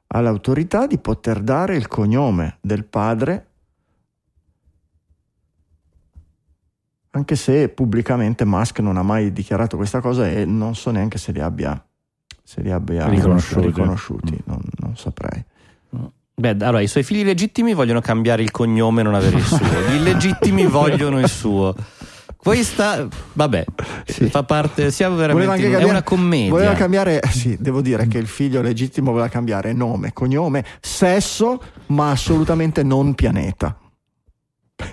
all'autorità 0.07 0.87
di 0.87 0.97
poter 0.97 1.41
dare 1.41 1.75
il 1.75 1.87
cognome 1.87 2.57
del 2.61 2.85
padre 2.85 3.48
anche 7.11 7.35
se 7.35 7.69
pubblicamente 7.69 8.45
Musk 8.45 8.79
non 8.79 8.97
ha 8.97 9.03
mai 9.03 9.31
dichiarato 9.33 9.77
questa 9.77 9.99
cosa 9.99 10.29
e 10.29 10.45
non 10.45 10.75
so 10.75 10.91
neanche 10.91 11.17
se 11.17 11.31
li 11.31 11.39
abbia, 11.39 11.83
se 12.43 12.61
li 12.61 12.71
abbia 12.71 13.07
Riconosciuti. 13.07 13.65
riconosciuti, 13.67 14.37
non, 14.45 14.59
non 14.79 14.95
saprei. 14.95 15.43
Beh, 16.35 16.55
allora 16.61 16.79
i 16.81 16.87
suoi 16.87 17.03
figli 17.03 17.23
legittimi 17.25 17.73
vogliono 17.73 17.99
cambiare 17.99 18.41
il 18.43 18.51
cognome 18.51 19.01
e 19.01 19.03
non 19.03 19.13
avere 19.15 19.37
il 19.37 19.43
suo. 19.43 19.57
Gli 19.91 19.95
illegittimi 19.95 20.65
vogliono 20.67 21.19
il 21.19 21.27
suo. 21.27 21.75
Questa, 22.37 23.05
vabbè, 23.33 23.65
Sì. 24.05 24.29
fa 24.29 24.43
parte, 24.43 24.89
sia 24.91 25.09
Voleva 25.09 25.27
veramente 25.33 25.55
è 25.57 25.61
cambiare- 25.63 25.85
una 25.89 26.03
commedia. 26.03 26.49
Voleva 26.51 26.73
cambiare, 26.73 27.19
eh, 27.19 27.27
sì, 27.27 27.57
devo 27.59 27.81
dire 27.81 28.07
che 28.07 28.17
il 28.17 28.27
figlio 28.27 28.61
legittimo 28.61 29.11
voleva 29.11 29.27
cambiare 29.27 29.73
nome, 29.73 30.13
cognome, 30.13 30.63
sesso, 30.79 31.61
ma 31.87 32.11
assolutamente 32.11 32.83
non 32.83 33.13
pianeta. 33.15 33.77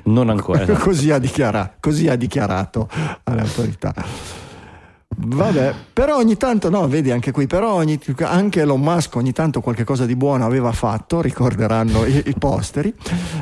Non 0.05 0.31
ancora. 0.31 0.65
così, 0.79 1.11
ha 1.11 1.19
dichiara- 1.19 1.75
così 1.81 2.09
ha 2.09 2.17
dichiarato 2.17 2.89
alle 3.25 3.41
autorità. 3.41 3.95
Vabbè, 5.19 5.75
però 5.93 6.17
ogni 6.17 6.37
tanto, 6.37 6.69
no, 6.69 6.87
vedi 6.89 7.11
anche 7.11 7.31
qui, 7.31 7.47
però 7.47 7.73
ogni, 7.73 7.99
anche 8.21 8.61
Elon 8.61 8.81
Musk 8.81 9.17
ogni 9.17 9.33
tanto 9.33 9.61
qualche 9.61 9.85
cosa 9.85 10.05
di 10.05 10.15
buono 10.15 10.45
aveva 10.45 10.73
fatto, 10.73 11.21
ricorderanno 11.23 12.05
i, 12.05 12.23
i 12.27 12.35
posteri. 12.39 12.93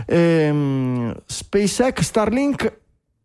Ehm, 0.07 1.15
SpaceX 1.27 2.01
Starlink 2.01 2.79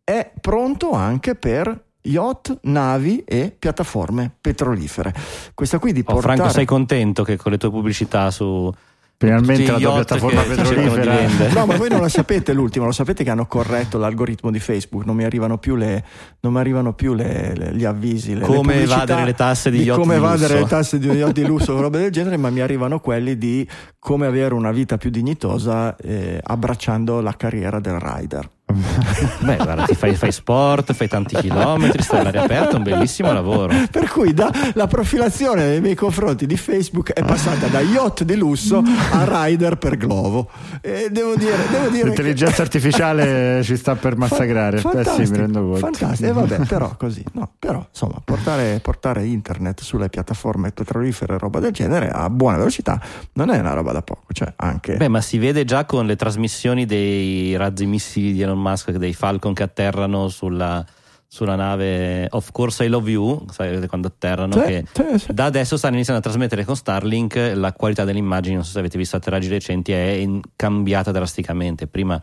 è 0.04 0.32
pronto 0.42 0.94
anche 0.94 1.36
per 1.36 1.84
yacht, 2.02 2.60
navi 2.62 3.24
e 3.24 3.56
piattaforme 3.58 4.32
petrolifere. 4.42 5.14
Questa 5.54 5.78
qui 5.78 5.94
di 5.94 6.00
Oh, 6.00 6.14
portare... 6.14 6.36
Franco, 6.38 6.52
sei 6.52 6.66
contento 6.66 7.24
che 7.24 7.38
con 7.38 7.52
le 7.52 7.58
tue 7.60 7.70
pubblicità 7.70 8.32
su 8.32 8.72
Finalmente 9.22 9.64
la 9.74 9.80
piattaforma 9.96 10.44
di 10.44 10.48
petrolifera. 10.94 11.50
No, 11.60 11.66
ma 11.66 11.76
voi 11.76 11.90
non 11.90 12.00
lo 12.00 12.08
sapete 12.08 12.54
l'ultimo, 12.54 12.86
lo 12.86 12.94
sapete 12.94 13.26
che 13.26 13.30
hanno 13.30 13.48
corretto 13.48 13.98
l'algoritmo 13.98 14.50
di 14.50 14.60
Facebook, 14.60 15.04
non 15.04 15.18
mi 15.18 15.26
arrivano 15.26 15.58
più, 15.58 15.76
le, 15.76 16.02
non 16.40 16.54
mi 16.54 16.60
arrivano 16.60 16.94
più 16.94 17.14
le- 17.14 17.54
le- 17.54 17.76
gli 17.76 17.84
avvisi. 17.84 18.34
Le, 18.34 18.46
Come 18.46 18.76
evadere 18.76 19.26
le 19.26 19.34
tasse 19.34 19.70
di 19.72 19.82
yacht 19.82 20.00
come 20.00 20.14
di 20.14 20.20
evadere 20.24 20.54
lusso. 20.54 20.64
le 20.64 20.70
tasse 20.70 21.00
di 21.00 21.08
un 21.10 21.16
yacht 21.18 21.34
di 21.34 21.46
lusso 21.46 21.76
o 21.76 21.82
robe 21.82 22.00
del 22.00 22.12
genere, 22.12 22.38
ma 22.38 22.50
mi 22.50 22.62
arrivano 22.62 23.02
quelli 23.02 23.38
di 23.38 23.68
come 24.00 24.26
avere 24.26 24.54
una 24.54 24.72
vita 24.72 24.98
più 24.98 25.10
dignitosa 25.10 25.98
eh, 25.98 26.40
abbracciando 26.42 27.20
la 27.20 27.36
carriera 27.36 27.82
del 27.82 28.00
rider. 28.00 28.50
Beh, 29.42 29.56
guarda, 29.56 29.84
ti 29.86 29.96
fai, 29.96 30.16
fai 30.16 30.32
sport, 30.32 30.94
fai 30.94 31.08
tanti 31.08 31.36
chilometri, 31.36 32.02
stai 32.04 32.20
all'aria 32.20 32.44
aperta, 32.44 32.72
è 32.72 32.76
un 32.76 32.84
bellissimo 32.84 33.32
lavoro. 33.34 33.74
Per 33.90 34.10
cui 34.10 34.34
da- 34.34 34.52
la 34.74 34.88
profilazione 34.88 35.66
nei 35.66 35.82
miei 35.82 35.96
confronti 35.96 36.46
di 36.46 36.56
Facebook 36.56 37.12
è 37.14 37.24
passata 37.24 37.68
da 37.68 37.80
yacht 37.82 38.24
di 38.24 38.36
lusso 38.36 38.84
a 39.12 39.46
rider 39.48 39.78
per 39.78 39.98
globo. 39.98 40.50
E 40.82 41.10
devo 41.12 41.36
dire, 41.36 41.56
devo 41.72 41.88
dire 41.90 42.00
che- 42.02 42.08
L'intelligenza 42.10 42.62
artificiale 42.62 43.62
ci 43.64 43.76
sta 43.76 43.96
per 43.96 44.16
massacrare. 44.18 44.78
Eh 44.78 44.82
Fantastico, 44.82 45.26
sì, 45.26 45.32
mi 45.32 45.38
rendo 45.38 45.60
conto. 45.62 45.78
Fantastico, 45.80 46.30
e 46.30 46.34
vabbè, 46.34 46.66
però 46.66 46.96
così, 46.98 47.24
no, 47.34 47.52
però 47.58 47.86
insomma, 47.90 48.22
portare, 48.24 48.80
portare 48.82 49.26
internet 49.26 49.82
sulle 49.82 50.10
piattaforme 50.10 50.72
petrolifere 50.72 51.36
e 51.36 51.38
roba 51.38 51.60
del 51.60 51.72
genere 51.72 52.10
a 52.10 52.30
buona 52.30 52.58
velocità 52.58 53.02
non 53.34 53.50
è 53.50 53.60
una 53.60 53.74
roba 53.74 53.92
da 53.92 54.02
poco, 54.02 54.26
cioè 54.32 54.54
anche 54.58 54.96
Beh, 54.96 55.08
ma 55.08 55.22
si 55.22 55.38
vede 55.38 55.66
già 55.66 55.86
con 55.86 56.06
le 56.06 56.16
trasmissioni 56.16 56.86
dei 56.86 57.56
razzi 57.58 57.86
missili 57.86 58.34
di 58.34 58.42
Elon 58.42 58.59
Musk, 58.60 58.92
dei 58.92 59.14
Falcon 59.14 59.54
che 59.54 59.64
atterrano 59.64 60.28
sulla, 60.30 60.86
sulla 61.28 61.56
nave 61.56 62.28
Of 62.30 62.52
Course 62.52 62.86
I 62.86 62.88
Love 62.88 63.10
You, 63.10 63.46
sai 63.52 63.88
quando 63.88 64.08
atterrano, 64.08 64.54
Sì, 64.54 64.60
che 64.62 64.86
sì. 65.18 65.34
da 65.34 65.46
adesso 65.46 65.78
stanno 65.78 65.96
iniziando 65.96 66.22
a 66.22 66.24
trasmettere 66.30 66.66
con 66.66 66.76
Starlink, 66.76 67.52
la 67.56 67.74
qualità 67.74 68.04
delle 68.04 68.20
immagini, 68.20 68.56
non 68.56 68.64
so 68.64 68.72
se 68.72 68.80
avete 68.80 68.98
visto 68.98 69.16
atterraggi 69.16 69.48
recenti, 69.48 69.92
è 69.92 70.28
cambiata 70.56 71.12
drasticamente. 71.12 71.88
Prima 71.88 72.22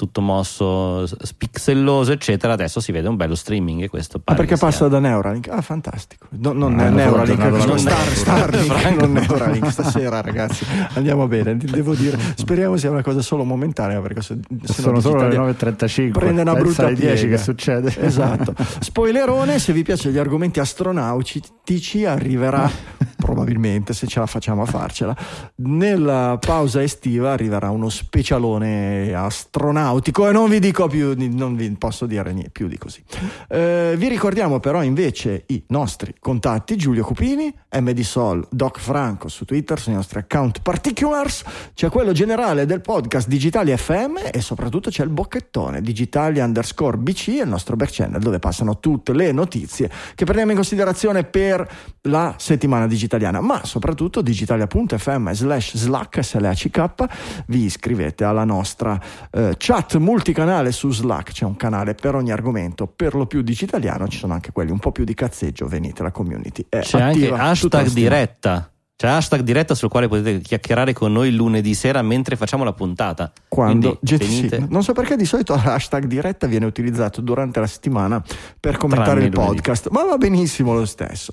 tutto 0.00 0.22
mosso, 0.22 1.06
s- 1.06 1.34
pixelloso, 1.36 2.12
eccetera, 2.12 2.54
adesso 2.54 2.80
si 2.80 2.90
vede 2.90 3.06
un 3.08 3.16
bello 3.16 3.34
streaming 3.34 3.82
e 3.82 3.88
questo 3.90 4.16
Ah, 4.16 4.20
pare 4.24 4.38
perché 4.38 4.52
che 4.54 4.58
sia- 4.58 4.68
passa 4.68 4.88
da 4.88 4.98
Neuralink? 4.98 5.48
Ah, 5.50 5.60
fantastico. 5.60 6.26
No, 6.30 6.52
non 6.52 6.78
Ah, 6.78 6.86
è 6.86 6.90
Neuralink, 6.90 7.38
è 7.38 7.42
tornato 7.50 7.66
non 7.66 7.78
Star. 7.78 8.08
Starlink, 8.14 8.72
Franco. 8.72 9.00
non 9.06 9.12
Neuralink 9.12 9.70
stasera, 9.70 10.22
ragazzi. 10.22 10.64
Andiamo 10.94 11.26
bene, 11.28 11.56
devo 11.58 11.94
dire. 11.94 12.18
Speriamo 12.34 12.78
sia 12.78 12.90
una 12.90 13.02
cosa 13.02 13.20
solo 13.20 13.44
momentanea 13.44 14.00
perché 14.00 14.22
se, 14.22 14.38
se 14.64 14.80
Sono 14.80 14.94
no 14.94 15.00
solo 15.00 15.16
le 15.20 15.28
Digitalia 15.28 15.52
9.35. 15.52 16.10
Prende 16.12 16.40
una 16.40 16.54
brutta 16.54 16.86
alle 16.86 16.94
10 16.94 17.14
piega. 17.26 17.36
che 17.36 17.42
succede. 17.42 17.94
Esatto. 18.00 18.54
Spoilerone, 18.80 19.58
se 19.58 19.74
vi 19.74 19.82
piacciono 19.82 20.14
gli 20.14 20.18
argomenti 20.18 20.60
astronautici 20.60 22.04
arriverà 22.06 22.68
probabilmente 23.20 23.92
se 23.92 24.06
ce 24.06 24.18
la 24.18 24.26
facciamo 24.26 24.62
a 24.62 24.64
farcela. 24.66 25.14
Nella 25.56 26.38
pausa 26.40 26.82
estiva 26.82 27.32
arriverà 27.32 27.68
uno 27.70 27.88
specialone 27.90 29.12
astronautico 29.14 29.88
e 30.28 30.32
non 30.32 30.48
vi 30.48 30.58
dico 30.58 30.86
più 30.88 31.14
non 31.16 31.56
vi 31.56 31.70
posso 31.72 32.06
dire 32.06 32.32
niente 32.32 32.50
più 32.50 32.68
di 32.68 32.78
così. 32.78 33.02
Eh, 33.48 33.94
vi 33.96 34.08
ricordiamo 34.08 34.60
però 34.60 34.82
invece 34.82 35.44
i 35.46 35.62
nostri 35.68 36.14
contatti 36.18 36.76
Giulio 36.76 37.04
Cupini, 37.04 37.52
MD 37.78 38.00
Sol, 38.00 38.46
Doc 38.50 38.78
Franco 38.78 39.28
su 39.28 39.44
Twitter, 39.44 39.78
sui 39.78 39.92
nostri 39.92 40.18
account 40.18 40.60
particulars, 40.60 41.44
c'è 41.74 41.88
quello 41.88 42.12
generale 42.12 42.66
del 42.66 42.80
podcast 42.80 43.28
Digitali 43.28 43.76
FM 43.76 44.18
e 44.32 44.40
soprattutto 44.40 44.90
c'è 44.90 45.02
il 45.02 45.10
bocchettone 45.10 45.80
Digitali 45.80 46.40
underscore 46.40 46.96
BC, 46.96 47.28
il 47.28 47.48
nostro 47.48 47.76
back 47.76 47.92
channel 47.92 48.20
dove 48.20 48.38
passano 48.38 48.78
tutte 48.80 49.12
le 49.12 49.32
notizie 49.32 49.90
che 50.14 50.24
prendiamo 50.24 50.50
in 50.50 50.56
considerazione 50.56 51.24
per 51.24 51.68
la 52.02 52.34
settimana 52.38 52.86
digitaliana, 52.86 53.40
ma 53.40 53.64
soprattutto 53.64 54.20
digitalia.fm 54.22 55.32
slash 55.32 55.76
slack 55.76 56.10
slack 56.22 57.04
vi 57.46 57.64
iscrivete 57.64 58.24
alla 58.24 58.44
nostra 58.44 59.00
eh, 59.30 59.54
chat 59.56 59.79
multicanale 59.98 60.72
su 60.72 60.90
Slack, 60.90 61.32
c'è 61.32 61.44
un 61.44 61.56
canale 61.56 61.94
per 61.94 62.14
ogni 62.14 62.32
argomento, 62.32 62.86
per 62.86 63.14
lo 63.14 63.26
più 63.26 63.42
digitaliano, 63.42 64.08
ci 64.08 64.18
sono 64.18 64.32
anche 64.34 64.52
quelli 64.52 64.70
un 64.70 64.78
po' 64.78 64.92
più 64.92 65.04
di 65.04 65.14
cazzeggio, 65.14 65.66
venite, 65.66 66.02
la 66.02 66.10
community 66.10 66.66
è 66.68 66.80
C'è 66.80 67.00
anche 67.00 67.30
hashtag 67.30 67.88
diretta. 67.90 68.70
C'è 69.00 69.08
hashtag 69.08 69.40
diretta 69.40 69.74
sul 69.74 69.88
quale 69.88 70.08
potete 70.08 70.40
chiacchierare 70.40 70.92
con 70.92 71.10
noi 71.10 71.32
lunedì 71.32 71.72
sera 71.72 72.02
mentre 72.02 72.36
facciamo 72.36 72.64
la 72.64 72.74
puntata. 72.74 73.32
Quando 73.48 73.98
Quindi 73.98 74.26
venite- 74.26 74.66
non 74.68 74.82
so 74.82 74.92
perché 74.92 75.16
di 75.16 75.24
solito 75.24 75.54
l'hashtag 75.64 76.04
diretta 76.04 76.46
viene 76.46 76.66
utilizzato 76.66 77.22
durante 77.22 77.60
la 77.60 77.66
settimana 77.66 78.22
per 78.60 78.76
commentare 78.76 79.12
Tranne 79.12 79.26
il 79.28 79.32
lunedì. 79.32 79.54
podcast, 79.54 79.88
ma 79.88 80.04
va 80.04 80.18
benissimo 80.18 80.74
lo 80.74 80.84
stesso. 80.84 81.32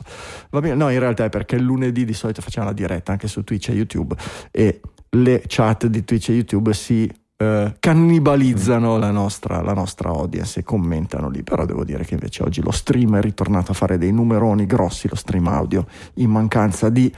Va 0.49 0.62
bene- 0.62 0.75
No, 0.75 0.89
in 0.91 0.99
realtà 0.99 1.25
è 1.25 1.29
perché 1.29 1.57
il 1.57 1.63
lunedì 1.63 2.05
di 2.05 2.13
solito 2.13 2.41
facciamo 2.41 2.67
la 2.67 2.73
diretta 2.73 3.12
anche 3.12 3.27
su 3.27 3.43
Twitch 3.43 3.67
e 3.67 3.73
YouTube 3.73 4.15
e 4.49 4.79
le 5.10 5.43
chat 5.45 5.88
di 5.88 6.05
Twitch 6.05 6.29
e 6.29 6.33
YouTube 6.36 6.73
si 6.73 7.12
eh, 7.38 7.76
cannibalizzano 7.80 8.97
la 8.97 9.12
nostra, 9.12 9.62
la 9.62 9.73
nostra 9.73 10.10
audience 10.10 10.60
e 10.60 10.63
commentano 10.63 11.30
lì. 11.30 11.43
Però 11.43 11.65
devo 11.65 11.84
dire 11.84 12.04
che 12.04 12.15
invece 12.15 12.43
oggi 12.43 12.62
lo 12.62 12.71
stream 12.71 13.17
è 13.17 13.21
ritornato 13.21 13.71
a 13.71 13.76
fare 13.76 13.97
dei 13.97 14.12
numeroni 14.12 14.65
grossi, 14.65 15.08
lo 15.08 15.15
stream 15.15 15.47
audio, 15.47 15.86
in 16.15 16.32
mancanza 16.32 16.89
di 16.89 17.13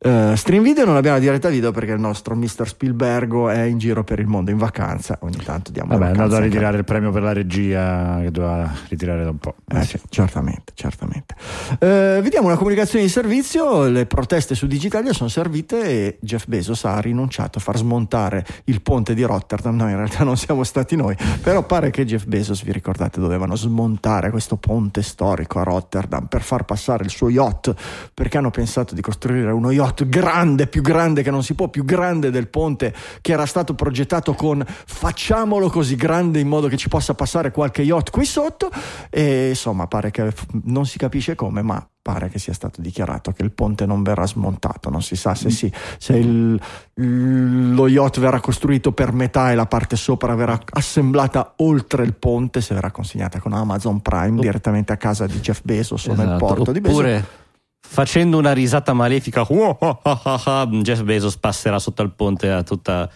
eh, 0.00 0.34
stream 0.36 0.62
video 0.62 0.84
non 0.84 0.94
abbiamo 0.94 1.16
la 1.16 1.22
diretta 1.22 1.48
video 1.48 1.72
perché 1.72 1.90
il 1.90 1.98
nostro 1.98 2.36
Mr. 2.36 2.68
Spielbergo 2.68 3.48
è 3.48 3.62
in 3.62 3.78
giro 3.78 4.04
per 4.04 4.20
il 4.20 4.28
mondo 4.28 4.52
in 4.52 4.56
vacanza. 4.56 5.18
Ogni 5.22 5.42
tanto 5.42 5.72
diamo 5.72 5.88
Vabbè, 5.90 6.04
è 6.04 6.06
andato 6.08 6.20
a 6.20 6.24
vacanze 6.26 6.36
anche- 6.44 6.48
ritirare 6.54 6.76
il 6.78 6.84
premio 6.84 7.10
per 7.10 7.22
la 7.22 7.32
regia 7.32 8.20
che 8.22 8.30
doveva 8.30 8.72
ritirare 8.88 9.24
da 9.24 9.30
un 9.30 9.38
po'. 9.38 9.56
eh, 9.66 9.82
sì, 9.82 10.00
certamente, 10.08 10.72
certamente. 10.74 11.34
Eh, 11.80 12.20
vediamo 12.22 12.46
una 12.46 12.56
comunicazione 12.56 13.04
di 13.04 13.10
servizio. 13.10 13.88
Le 13.88 14.06
proteste 14.06 14.54
su 14.54 14.68
Digitalia 14.68 15.12
sono 15.12 15.28
servite 15.28 15.82
e 15.82 16.18
Jeff 16.20 16.46
Bezos 16.46 16.84
ha 16.84 17.00
rinunciato 17.00 17.58
a 17.58 17.60
far 17.60 17.76
smontare 17.76 18.46
il 18.66 18.80
ponte 18.82 19.14
di 19.14 19.24
Rotterdam. 19.24 19.74
No, 19.74 19.88
in 19.88 19.96
realtà 19.96 20.22
non 20.22 20.36
siamo 20.36 20.62
stati 20.62 20.94
noi, 20.94 21.16
però 21.42 21.64
pare 21.64 21.90
che 21.90 22.04
Jeff 22.04 22.24
Bezos, 22.26 22.62
vi 22.62 22.70
ricordate, 22.70 23.18
dovevano 23.18 23.56
smontare 23.56 24.30
questo 24.30 24.56
ponte 24.56 25.02
storico 25.02 25.58
a 25.58 25.64
Rotterdam 25.64 26.26
per 26.26 26.42
far 26.42 26.64
passare 26.64 27.02
il 27.02 27.10
suo 27.10 27.28
yacht 27.28 27.74
perché 28.14 28.38
hanno 28.38 28.50
pensato 28.50 28.94
di 28.94 29.00
costruire 29.00 29.50
uno 29.50 29.72
yacht 29.72 29.86
grande, 30.06 30.66
più 30.66 30.82
grande 30.82 31.22
che 31.22 31.30
non 31.30 31.42
si 31.42 31.54
può, 31.54 31.68
più 31.68 31.84
grande 31.84 32.30
del 32.30 32.48
ponte 32.48 32.94
che 33.20 33.32
era 33.32 33.46
stato 33.46 33.74
progettato 33.74 34.34
con 34.34 34.64
facciamolo 34.66 35.68
così 35.70 35.96
grande 35.96 36.40
in 36.40 36.48
modo 36.48 36.68
che 36.68 36.76
ci 36.76 36.88
possa 36.88 37.14
passare 37.14 37.50
qualche 37.50 37.82
yacht 37.82 38.10
qui 38.10 38.24
sotto. 38.24 38.70
E 39.10 39.48
insomma 39.50 39.86
pare 39.86 40.10
che 40.10 40.32
non 40.64 40.86
si 40.86 40.98
capisce 40.98 41.34
come 41.34 41.62
ma 41.62 41.86
pare 42.00 42.30
che 42.30 42.38
sia 42.38 42.54
stato 42.54 42.80
dichiarato 42.80 43.32
che 43.32 43.42
il 43.42 43.50
ponte 43.52 43.84
non 43.84 44.02
verrà 44.02 44.26
smontato. 44.26 44.88
Non 44.88 45.02
si 45.02 45.14
sa 45.14 45.34
se, 45.34 45.50
sì, 45.50 45.70
se 45.98 46.16
il- 46.16 46.58
lo 46.94 47.86
yacht 47.86 48.18
verrà 48.18 48.40
costruito 48.40 48.92
per 48.92 49.12
metà 49.12 49.52
e 49.52 49.54
la 49.54 49.66
parte 49.66 49.94
sopra 49.96 50.34
verrà 50.34 50.58
assemblata 50.70 51.52
oltre 51.56 52.04
il 52.04 52.14
ponte 52.14 52.60
se 52.62 52.74
verrà 52.74 52.90
consegnata 52.90 53.40
con 53.40 53.52
Amazon 53.52 54.00
Prime 54.00 54.40
direttamente 54.40 54.92
a 54.92 54.96
casa 54.96 55.26
di 55.26 55.38
Jeff 55.40 55.60
Bezos 55.62 56.06
o 56.06 56.14
nel 56.14 56.26
Esatto. 56.26 56.46
porto 56.46 56.72
di 56.72 56.80
Bezos. 56.80 56.96
Oppure 56.98 57.26
facendo 57.88 58.36
una 58.38 58.52
risata 58.52 58.92
malefica, 58.92 59.44
Jeff 60.82 61.02
Bezos 61.02 61.36
passerà 61.36 61.78
sotto 61.78 62.02
al 62.02 62.12
ponte 62.12 62.50
a 62.50 62.62
tutta. 62.62 63.08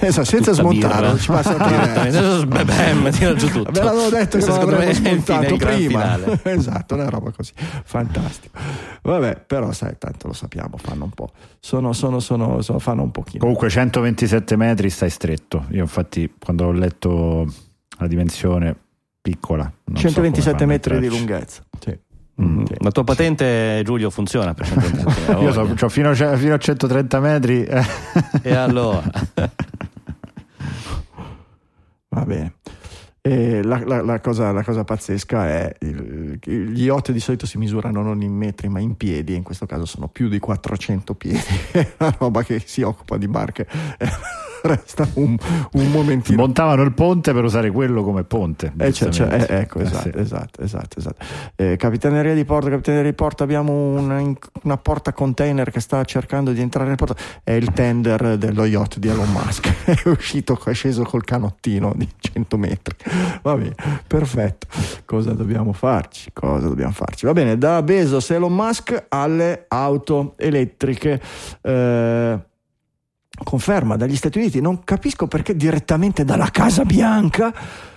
Esatto, 0.00 0.24
senza 0.24 0.50
tutta 0.50 0.54
smontarlo, 0.54 1.06
birra. 1.12 1.18
ci 1.18 1.30
passa 1.30 1.52
Direttamente, 1.56 2.64
bam, 2.64 3.10
tira 3.12 3.34
giù 3.34 3.48
tutto. 3.48 3.70
Ve 3.70 3.80
l'avevo 3.80 4.08
detto 4.08 4.38
che 4.38 4.44
Questo 4.44 4.50
non 4.60 4.70
l'avremmo 4.70 4.90
il 4.90 4.96
fine- 4.96 5.08
smontato 5.22 5.56
prima. 5.56 6.18
esatto, 6.50 6.94
una 6.94 7.08
roba 7.08 7.30
così. 7.30 7.52
Fantastico. 7.84 8.58
Vabbè, 9.02 9.44
però 9.46 9.70
sai, 9.70 9.94
tanto 9.96 10.26
lo 10.26 10.32
sappiamo, 10.32 10.76
fanno 10.78 11.04
un 11.04 11.10
po'. 11.10 11.30
Sono, 11.60 11.92
sono, 11.92 12.18
sono, 12.18 12.60
sono- 12.60 12.78
fanno 12.80 13.02
un 13.02 13.12
pochino. 13.12 13.38
Comunque 13.38 13.70
127 13.70 14.56
metri 14.56 14.90
stai 14.90 15.10
stretto. 15.10 15.66
Io 15.70 15.82
infatti 15.82 16.28
quando 16.40 16.64
ho 16.66 16.72
letto 16.72 17.46
la 17.98 18.06
dimensione 18.08 18.74
piccola. 19.22 19.62
non 19.84 19.96
so 19.96 20.08
127 20.08 20.50
come 20.50 20.58
fanno 20.58 20.62
a 20.64 20.66
metri 20.66 20.98
di 20.98 21.08
lunghezza. 21.08 21.62
Sì. 21.78 21.96
Mm. 22.40 22.64
Sì. 22.66 22.74
La 22.78 22.90
tua 22.92 23.02
patente, 23.04 23.82
Giulio, 23.84 24.10
funziona 24.10 24.54
per 24.54 24.66
127 24.68 25.32
Io 25.42 25.52
so, 25.52 25.64
c'ho 25.74 25.88
fino, 25.88 26.10
a- 26.10 26.14
fino 26.36 26.54
a 26.54 26.58
130 26.58 27.20
metri. 27.20 27.64
eh. 27.64 27.82
E 28.42 28.54
allora? 28.54 29.02
Va 32.10 32.24
bene. 32.24 32.54
La, 33.22 33.82
la- 33.84 34.00
la 34.00 34.20
cosa, 34.20 34.52
la 34.52 34.62
cosa 34.64 34.84
pazzesca 34.84 35.46
è 35.48 35.76
il- 35.80 36.38
gli 36.42 36.84
yacht 36.84 37.12
di 37.12 37.20
solito 37.20 37.44
si 37.44 37.58
misurano 37.58 38.02
non 38.02 38.22
in 38.22 38.32
metri 38.32 38.68
ma 38.70 38.78
in 38.80 38.96
piedi, 38.96 39.34
e 39.34 39.36
in 39.36 39.42
questo 39.42 39.66
caso 39.66 39.84
sono 39.84 40.08
più 40.08 40.28
di 40.28 40.38
400 40.38 41.14
piedi. 41.14 41.38
È 41.72 41.92
una 41.98 42.14
roba 42.18 42.42
che 42.42 42.62
si 42.64 42.80
occupa 42.80 43.18
di 43.18 43.28
barche. 43.28 43.66
Resta 44.62 45.08
un, 45.14 45.36
un 45.72 45.90
momentino. 45.90 46.42
Montavano 46.42 46.82
il 46.82 46.92
ponte 46.92 47.32
per 47.32 47.44
usare 47.44 47.70
quello 47.70 48.02
come 48.02 48.24
ponte. 48.24 48.72
Eh, 48.76 48.92
cioè, 48.92 49.10
cioè, 49.10 49.46
eh, 49.48 49.58
ecco, 49.60 49.78
Eh, 49.78 49.82
esatto, 49.82 50.10
sì. 50.10 50.18
esatto, 50.18 50.62
esatto, 50.62 50.98
esatto. 50.98 51.24
Eh, 51.56 51.76
Capitaneria 51.76 52.34
di 52.34 52.44
Porto, 52.44 52.68
Capitaneria 52.68 53.10
di 53.10 53.14
Porto, 53.14 53.42
abbiamo 53.42 53.72
una, 53.72 54.22
una 54.62 54.76
porta 54.76 55.12
container 55.12 55.70
che 55.70 55.80
sta 55.80 56.02
cercando 56.04 56.52
di 56.52 56.60
entrare 56.60 56.88
nel 56.88 56.96
porto. 56.96 57.16
È 57.42 57.52
il 57.52 57.72
tender 57.72 58.36
dello 58.36 58.64
yacht 58.64 58.98
di 58.98 59.08
Elon 59.08 59.30
Musk. 59.30 59.72
è 60.04 60.08
uscito, 60.08 60.58
è 60.64 60.74
sceso 60.74 61.04
col 61.04 61.24
canottino 61.24 61.92
di 61.96 62.08
100 62.18 62.56
metri. 62.56 62.96
Va 63.42 63.54
bene, 63.54 63.74
perfetto. 64.06 64.66
Cosa 65.04 65.32
dobbiamo 65.32 65.72
farci? 65.72 66.30
Cosa 66.32 66.68
dobbiamo 66.68 66.92
farci? 66.92 67.26
Va 67.26 67.32
bene, 67.32 67.56
da 67.56 67.82
Bezos 67.82 68.30
Elon 68.30 68.54
Musk 68.54 69.06
alle 69.08 69.64
auto 69.68 70.34
elettriche. 70.36 71.20
Eh, 71.62 72.38
conferma 73.42 73.96
dagli 73.96 74.16
Stati 74.16 74.38
Uniti, 74.38 74.60
non 74.60 74.84
capisco 74.84 75.26
perché 75.26 75.56
direttamente 75.56 76.24
dalla 76.24 76.50
Casa 76.50 76.84
Bianca, 76.84 77.52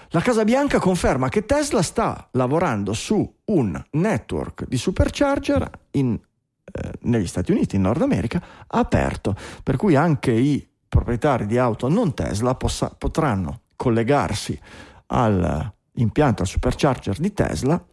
la 0.09 0.21
Casa 0.21 0.43
Bianca 0.43 0.79
conferma 0.79 1.29
che 1.29 1.45
Tesla 1.45 1.81
sta 1.81 2.27
lavorando 2.31 2.93
su 2.93 3.33
un 3.45 3.81
network 3.91 4.65
di 4.67 4.77
supercharger 4.77 5.69
in, 5.91 6.19
eh, 6.63 6.91
negli 7.01 7.27
Stati 7.27 7.51
Uniti, 7.51 7.77
in 7.77 7.83
Nord 7.83 8.01
America, 8.01 8.41
aperto, 8.67 9.35
per 9.63 9.77
cui 9.77 9.95
anche 9.95 10.31
i 10.31 10.67
proprietari 10.87 11.45
di 11.45 11.57
auto 11.57 11.87
non 11.87 12.13
Tesla 12.13 12.55
possa, 12.55 12.93
potranno 12.97 13.61
collegarsi 13.75 14.59
all'impianto, 15.07 16.41
al 16.41 16.47
supercharger 16.47 17.17
di 17.17 17.33
Tesla 17.33 17.83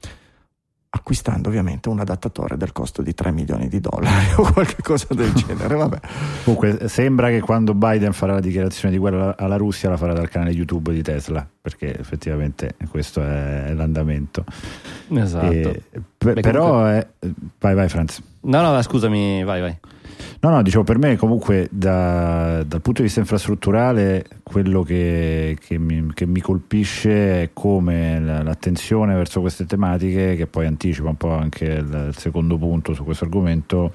acquistando 0.90 1.48
ovviamente 1.48 1.88
un 1.88 2.00
adattatore 2.00 2.56
del 2.56 2.72
costo 2.72 3.02
di 3.02 3.12
3 3.12 3.30
milioni 3.30 3.68
di 3.68 3.80
dollari 3.80 4.26
o 4.36 4.52
qualche 4.52 4.82
cosa 4.82 5.12
del 5.14 5.32
genere. 5.32 5.74
Vabbè. 5.74 6.00
Comunque 6.44 6.88
sembra 6.88 7.28
che 7.28 7.40
quando 7.40 7.74
Biden 7.74 8.12
farà 8.12 8.34
la 8.34 8.40
dichiarazione 8.40 8.92
di 8.92 8.98
guerra 8.98 9.36
alla 9.36 9.56
Russia 9.56 9.90
la 9.90 9.96
farà 9.96 10.12
dal 10.12 10.28
canale 10.28 10.50
YouTube 10.50 10.92
di 10.92 11.02
Tesla, 11.02 11.46
perché 11.68 11.98
effettivamente 11.98 12.74
questo 12.90 13.22
è 13.22 13.72
l'andamento. 13.74 14.44
Esatto. 15.10 15.52
E, 15.52 15.82
per, 16.16 16.40
però 16.40 16.68
comunque... 16.68 17.10
è... 17.18 17.28
vai 17.60 17.74
vai 17.74 17.88
Franz. 17.88 18.22
No 18.40 18.60
no 18.60 18.82
scusami, 18.82 19.44
vai 19.44 19.60
vai. 19.60 19.78
No, 20.40 20.50
no, 20.50 20.62
dicevo 20.62 20.84
per 20.84 20.98
me 20.98 21.16
comunque 21.16 21.68
da, 21.70 22.62
dal 22.64 22.80
punto 22.80 23.00
di 23.00 23.06
vista 23.06 23.20
infrastrutturale 23.20 24.24
quello 24.42 24.82
che, 24.82 25.56
che, 25.60 25.78
mi, 25.78 26.10
che 26.14 26.26
mi, 26.26 26.40
colpisce 26.40 27.42
è 27.42 27.50
come 27.52 28.20
l'attenzione 28.20 29.14
verso 29.14 29.40
queste 29.40 29.66
tematiche, 29.66 30.36
che 30.36 30.46
poi 30.46 30.66
anticipa 30.66 31.08
un 31.08 31.16
po' 31.16 31.32
anche 31.32 31.64
il, 31.64 32.06
il 32.08 32.16
secondo 32.16 32.56
punto 32.56 32.94
su 32.94 33.04
questo 33.04 33.24
argomento, 33.24 33.92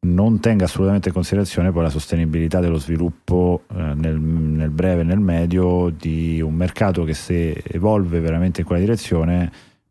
non 0.00 0.38
tenga 0.40 0.64
assolutamente 0.64 1.08
in 1.08 1.14
considerazione 1.14 1.72
poi 1.72 1.82
la 1.82 1.90
sostenibilità 1.90 2.60
dello 2.60 2.78
sviluppo 2.78 3.64
eh, 3.74 3.94
nel, 3.94 4.18
nel 4.18 4.70
breve 4.70 5.00
e 5.00 5.04
nel 5.04 5.18
medio 5.18 5.90
di 5.90 6.40
un 6.40 6.54
mercato 6.54 7.04
che 7.04 7.14
se 7.14 7.62
evolve 7.66 8.20
veramente 8.20 8.60
in 8.60 8.66
quella 8.66 8.80
direzione 8.80 9.50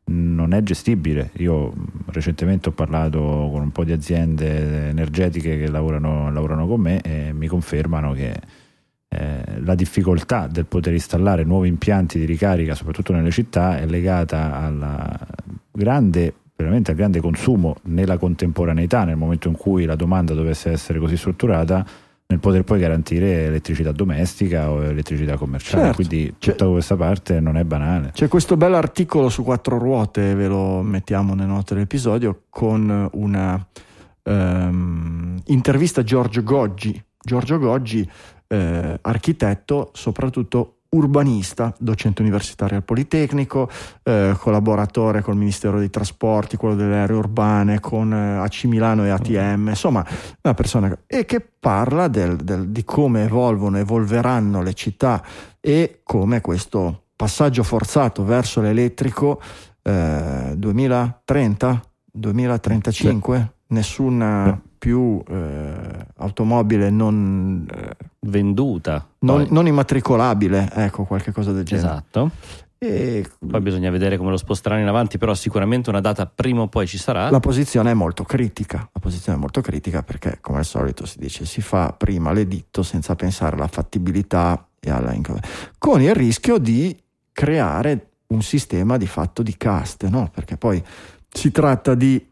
non 0.10 0.54
è 0.54 0.64
gestibile. 0.64 1.32
Io 1.38 1.74
recentemente 2.08 2.70
ho 2.70 2.72
parlato 2.72 3.20
con 3.20 3.62
un 3.62 3.72
po' 3.72 3.84
di 3.84 3.92
aziende 3.92 4.90
energetiche 4.90 5.58
che 5.58 5.68
lavorano, 5.68 6.32
lavorano 6.32 6.66
con 6.68 6.80
me 6.80 7.02
e 7.02 7.34
mi 7.34 7.48
confermano 7.48 8.14
che 8.14 8.40
eh, 9.10 9.62
la 9.62 9.76
difficoltà 9.76 10.48
del 10.48 10.66
poter 10.66 10.94
installare 10.94 11.44
nuovi 11.44 11.68
impianti 11.68 12.20
di 12.20 12.26
ricarica, 12.26 12.76
soprattutto 12.76 13.14
nelle 13.14 13.32
città, 13.32 13.80
è 13.80 13.86
legata 13.86 14.56
al 14.56 15.28
grande, 15.72 16.34
veramente 16.58 16.92
al 16.92 16.98
grande 16.98 17.22
consumo 17.22 17.76
nella 17.84 18.18
contemporaneità, 18.18 19.04
nel 19.06 19.16
momento 19.16 19.48
in 19.48 19.56
cui 19.56 19.86
la 19.86 19.96
domanda 19.96 20.34
dovesse 20.34 20.72
essere 20.72 21.00
così 21.00 21.16
strutturata 21.16 21.86
nel 22.30 22.40
poter 22.40 22.64
poi 22.64 22.80
garantire 22.80 23.46
elettricità 23.46 23.94
domestica 23.94 24.70
o 24.70 24.84
elettricità 24.84 25.38
commerciale. 25.38 25.84
Certo. 25.84 25.96
Quindi 25.96 26.36
tutta 26.38 26.68
questa 26.68 26.98
parte 26.98 27.40
non 27.40 27.56
è 27.56 27.64
banale. 27.64 28.12
C'è 28.14 28.28
questo 28.28 28.58
bel 28.58 28.74
articolo 28.74 29.30
su 29.30 29.44
quattro 29.44 29.78
ruote, 29.78 30.36
ve 30.36 30.48
lo 30.48 30.82
mettiamo 30.82 31.36
nelle 31.36 31.48
note 31.48 31.76
dell'episodio, 31.76 32.44
con 32.50 33.08
una 33.14 33.66
um, 34.24 35.40
intervista 35.46 36.02
a 36.02 36.04
Giorgio 36.04 36.44
Goggi. 36.44 37.02
Giorgio 37.18 37.60
Goggi, 37.60 38.10
eh, 38.48 39.00
architetto, 39.02 39.92
soprattutto 39.94 40.77
urbanista, 40.90 41.74
docente 41.78 42.22
universitario 42.22 42.78
al 42.78 42.84
Politecnico, 42.84 43.70
eh, 44.04 44.36
collaboratore 44.38 45.22
col 45.22 45.36
Ministero 45.36 45.80
dei 45.80 45.90
Trasporti, 45.90 46.58
quello 46.58 46.76
delle 46.76 46.98
aree 46.98 47.16
urbane, 47.16 47.80
con 47.80 48.14
eh, 48.14 48.38
AC 48.38 48.66
Milano 48.66 49.06
e 49.06 49.10
ATM, 49.10 49.70
insomma 49.70 50.06
una 50.42 50.54
persona 50.54 50.98
e 51.06 51.26
che 51.26 51.46
parla 51.60 52.08
del, 52.08 52.38
del, 52.38 52.70
di 52.70 52.84
come 52.84 53.24
evolvono, 53.24 53.78
evolveranno 53.78 54.62
le 54.62 54.74
città 54.74 55.24
e 55.60 56.02
come 56.04 56.42
questo 56.42 57.04
passaggio 57.16 57.64
forzato 57.64 58.24
verso 58.24 58.62
l'elettrico 58.62 59.42
eh, 59.82 60.54
2030, 60.56 61.82
2035, 62.12 63.38
sì. 63.38 63.74
nessuna 63.74 64.62
più 64.78 65.22
eh, 65.28 66.06
automobile 66.18 66.90
non 66.90 67.68
eh, 67.72 67.96
venduta, 68.22 69.08
non, 69.20 69.48
non, 69.50 69.68
immatricolabile, 69.68 70.70
ecco, 70.74 71.04
qualche 71.04 71.32
cosa 71.32 71.52
del 71.52 71.64
genere. 71.64 71.88
Esatto. 71.88 72.32
E... 72.80 73.28
Poi 73.40 73.60
bisogna 73.62 73.90
vedere 73.90 74.18
come 74.18 74.30
lo 74.30 74.38
sposteranno 74.38 74.82
in 74.82 74.88
avanti, 74.88 75.18
però 75.18 75.34
sicuramente 75.34 75.90
una 75.90 76.02
data 76.02 76.28
prima 76.28 76.62
o 76.62 76.68
poi 76.68 76.86
ci 76.86 76.98
sarà. 76.98 77.30
La 77.30 77.40
posizione 77.40 77.92
è 77.92 77.94
molto 77.96 78.24
critica, 78.24 78.88
la 78.92 79.00
posizione 79.00 79.38
è 79.38 79.42
molto 79.42 79.62
critica 79.62 80.04
perché 80.04 80.38
come 80.42 80.60
al 80.60 80.66
solito 80.66 81.06
si 81.06 81.18
dice 81.18 81.46
si 81.46 81.62
fa 81.62 81.94
prima 81.98 82.32
l'editto 82.32 82.84
senza 82.84 83.16
pensare 83.16 83.56
alla 83.56 83.68
fattibilità 83.68 84.68
e 84.80 84.92
alla 84.92 85.16
con 85.80 86.02
il 86.02 86.14
rischio 86.14 86.60
di 86.60 86.96
creare 87.32 88.10
un 88.28 88.42
sistema 88.42 88.98
di 88.98 89.08
fatto 89.08 89.42
di 89.42 89.58
caste, 89.58 90.10
no? 90.10 90.30
Perché 90.32 90.58
poi 90.58 90.84
si 91.30 91.52
tratta 91.52 91.96
di 91.96 92.24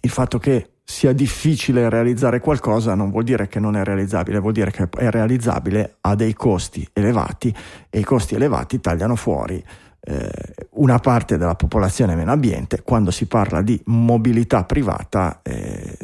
il 0.00 0.10
fatto 0.10 0.38
che 0.38 0.71
sia 0.84 1.12
difficile 1.12 1.88
realizzare 1.88 2.40
qualcosa 2.40 2.94
non 2.94 3.10
vuol 3.10 3.24
dire 3.24 3.48
che 3.48 3.60
non 3.60 3.76
è 3.76 3.84
realizzabile, 3.84 4.40
vuol 4.40 4.52
dire 4.52 4.70
che 4.70 4.88
è 4.90 5.10
realizzabile 5.10 5.96
a 6.00 6.14
dei 6.14 6.34
costi 6.34 6.86
elevati 6.92 7.54
e 7.88 7.98
i 7.98 8.04
costi 8.04 8.34
elevati 8.34 8.80
tagliano 8.80 9.16
fuori 9.16 9.62
eh, 10.04 10.30
una 10.70 10.98
parte 10.98 11.38
della 11.38 11.54
popolazione 11.54 12.14
meno 12.14 12.32
ambiente. 12.32 12.82
Quando 12.82 13.10
si 13.10 13.26
parla 13.26 13.62
di 13.62 13.80
mobilità 13.86 14.64
privata 14.64 15.40
eh, 15.42 15.96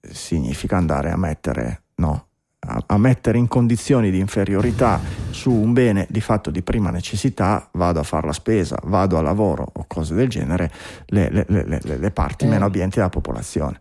significa 0.00 0.76
andare 0.76 1.10
a 1.10 1.16
mettere, 1.16 1.82
no, 1.96 2.26
a, 2.60 2.82
a 2.86 2.98
mettere 2.98 3.38
in 3.38 3.48
condizioni 3.48 4.10
di 4.10 4.18
inferiorità 4.18 5.00
su 5.30 5.50
un 5.50 5.72
bene 5.72 6.06
di 6.10 6.20
fatto 6.20 6.50
di 6.50 6.62
prima 6.62 6.90
necessità, 6.90 7.68
vado 7.72 8.00
a 8.00 8.04
fare 8.04 8.26
la 8.26 8.32
spesa, 8.32 8.78
vado 8.84 9.16
al 9.16 9.24
lavoro 9.24 9.66
o 9.72 9.84
cose 9.86 10.14
del 10.14 10.28
genere, 10.28 10.70
le, 11.06 11.30
le, 11.30 11.44
le, 11.48 11.80
le 11.80 12.10
parti 12.10 12.44
eh. 12.44 12.48
meno 12.48 12.66
ambienti 12.66 12.96
della 12.96 13.08
popolazione. 13.08 13.80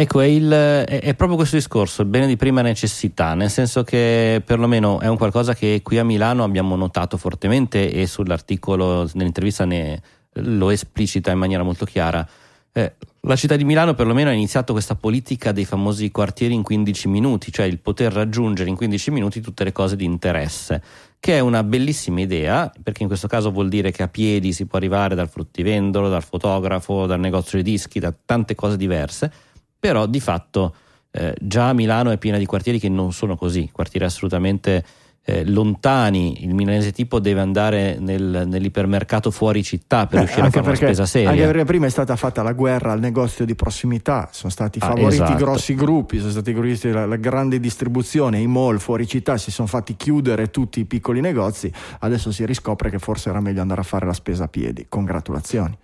Ecco, 0.00 0.20
è, 0.20 0.26
il, 0.26 0.48
è, 0.48 0.84
è, 0.84 1.14
proprio 1.14 1.36
questo 1.36 1.56
discorso, 1.56 2.02
il 2.02 2.08
bene 2.08 2.28
di 2.28 2.36
prima 2.36 2.62
necessità, 2.62 3.34
nel 3.34 3.50
senso 3.50 3.82
che 3.82 4.40
perlomeno 4.46 5.00
è 5.00 5.08
un 5.08 5.16
qualcosa 5.16 5.54
che 5.56 5.80
qui 5.82 5.98
a 5.98 6.04
Milano 6.04 6.44
abbiamo 6.44 6.76
notato 6.76 7.16
fortemente 7.16 7.90
e 7.90 8.06
sull'articolo, 8.06 9.10
nell'intervista 9.14 9.64
ne, 9.64 10.00
lo 10.34 10.70
esplicita 10.70 11.32
in 11.32 11.38
maniera 11.38 11.64
molto 11.64 11.84
chiara. 11.84 12.24
Eh, 12.70 12.92
la 13.22 13.34
città 13.34 13.56
di 13.56 13.64
Milano 13.64 13.94
perlomeno 13.94 14.30
ha 14.30 14.34
iniziato 14.34 14.72
questa 14.72 14.94
politica 14.94 15.50
dei 15.50 15.64
famosi 15.64 16.12
quartieri 16.12 16.54
in 16.54 16.62
15 16.62 17.08
minuti, 17.08 17.50
cioè 17.50 17.66
il 17.66 17.80
poter 17.80 18.12
raggiungere 18.12 18.68
in 18.68 18.76
15 18.76 19.10
minuti 19.10 19.40
tutte 19.40 19.64
le 19.64 19.72
cose 19.72 19.96
di 19.96 20.04
interesse, 20.04 20.80
che 21.18 21.38
è 21.38 21.40
una 21.40 21.64
bellissima 21.64 22.20
idea, 22.20 22.72
perché 22.84 23.02
in 23.02 23.08
questo 23.08 23.26
caso 23.26 23.50
vuol 23.50 23.68
dire 23.68 23.90
che 23.90 24.04
a 24.04 24.08
piedi 24.08 24.52
si 24.52 24.64
può 24.66 24.78
arrivare 24.78 25.16
dal 25.16 25.28
fruttivendolo, 25.28 26.08
dal 26.08 26.22
fotografo, 26.22 27.06
dal 27.06 27.18
negozio 27.18 27.60
di 27.60 27.68
dischi, 27.68 27.98
da 27.98 28.14
tante 28.24 28.54
cose 28.54 28.76
diverse 28.76 29.32
però 29.78 30.06
di 30.06 30.20
fatto 30.20 30.74
eh, 31.10 31.34
già 31.40 31.72
Milano 31.72 32.10
è 32.10 32.18
piena 32.18 32.38
di 32.38 32.46
quartieri 32.46 32.78
che 32.78 32.88
non 32.88 33.12
sono 33.12 33.36
così, 33.36 33.70
quartieri 33.72 34.06
assolutamente 34.06 34.84
eh, 35.28 35.44
lontani, 35.44 36.42
il 36.44 36.54
milanese 36.54 36.90
tipo 36.90 37.20
deve 37.20 37.40
andare 37.40 37.98
nel, 37.98 38.44
nell'ipermercato 38.46 39.30
fuori 39.30 39.62
città 39.62 40.06
per 40.06 40.20
Beh, 40.20 40.24
riuscire 40.24 40.46
a 40.46 40.50
fare 40.50 40.64
perché, 40.64 40.84
una 40.84 40.94
spesa 40.94 41.06
seria. 41.06 41.28
Anche 41.28 41.44
perché 41.44 41.64
prima 41.64 41.84
è 41.84 41.90
stata 41.90 42.16
fatta 42.16 42.42
la 42.42 42.52
guerra 42.52 42.92
al 42.92 43.00
negozio 43.00 43.44
di 43.44 43.54
prossimità, 43.54 44.30
sono 44.32 44.50
stati 44.50 44.78
ah, 44.80 44.86
favoriti 44.86 45.20
ah, 45.20 45.24
esatto. 45.24 45.44
grossi 45.44 45.74
gruppi, 45.74 46.18
sono 46.18 46.30
stati 46.30 46.54
favoriti 46.54 46.90
la, 46.90 47.04
la, 47.04 47.16
grande 47.16 47.60
distribuzione, 47.60 48.40
i 48.40 48.46
mall 48.46 48.78
fuori 48.78 49.06
città 49.06 49.36
si 49.36 49.50
sono 49.50 49.68
fatti 49.68 49.96
chiudere 49.96 50.50
tutti 50.50 50.80
i 50.80 50.86
piccoli 50.86 51.20
negozi, 51.20 51.70
adesso 51.98 52.32
si 52.32 52.46
riscopre 52.46 52.88
che 52.88 52.98
forse 52.98 53.28
era 53.28 53.40
meglio 53.40 53.60
andare 53.60 53.82
a 53.82 53.84
fare 53.84 54.06
la 54.06 54.14
spesa 54.14 54.44
a 54.44 54.48
piedi. 54.48 54.86
Congratulazioni. 54.88 55.76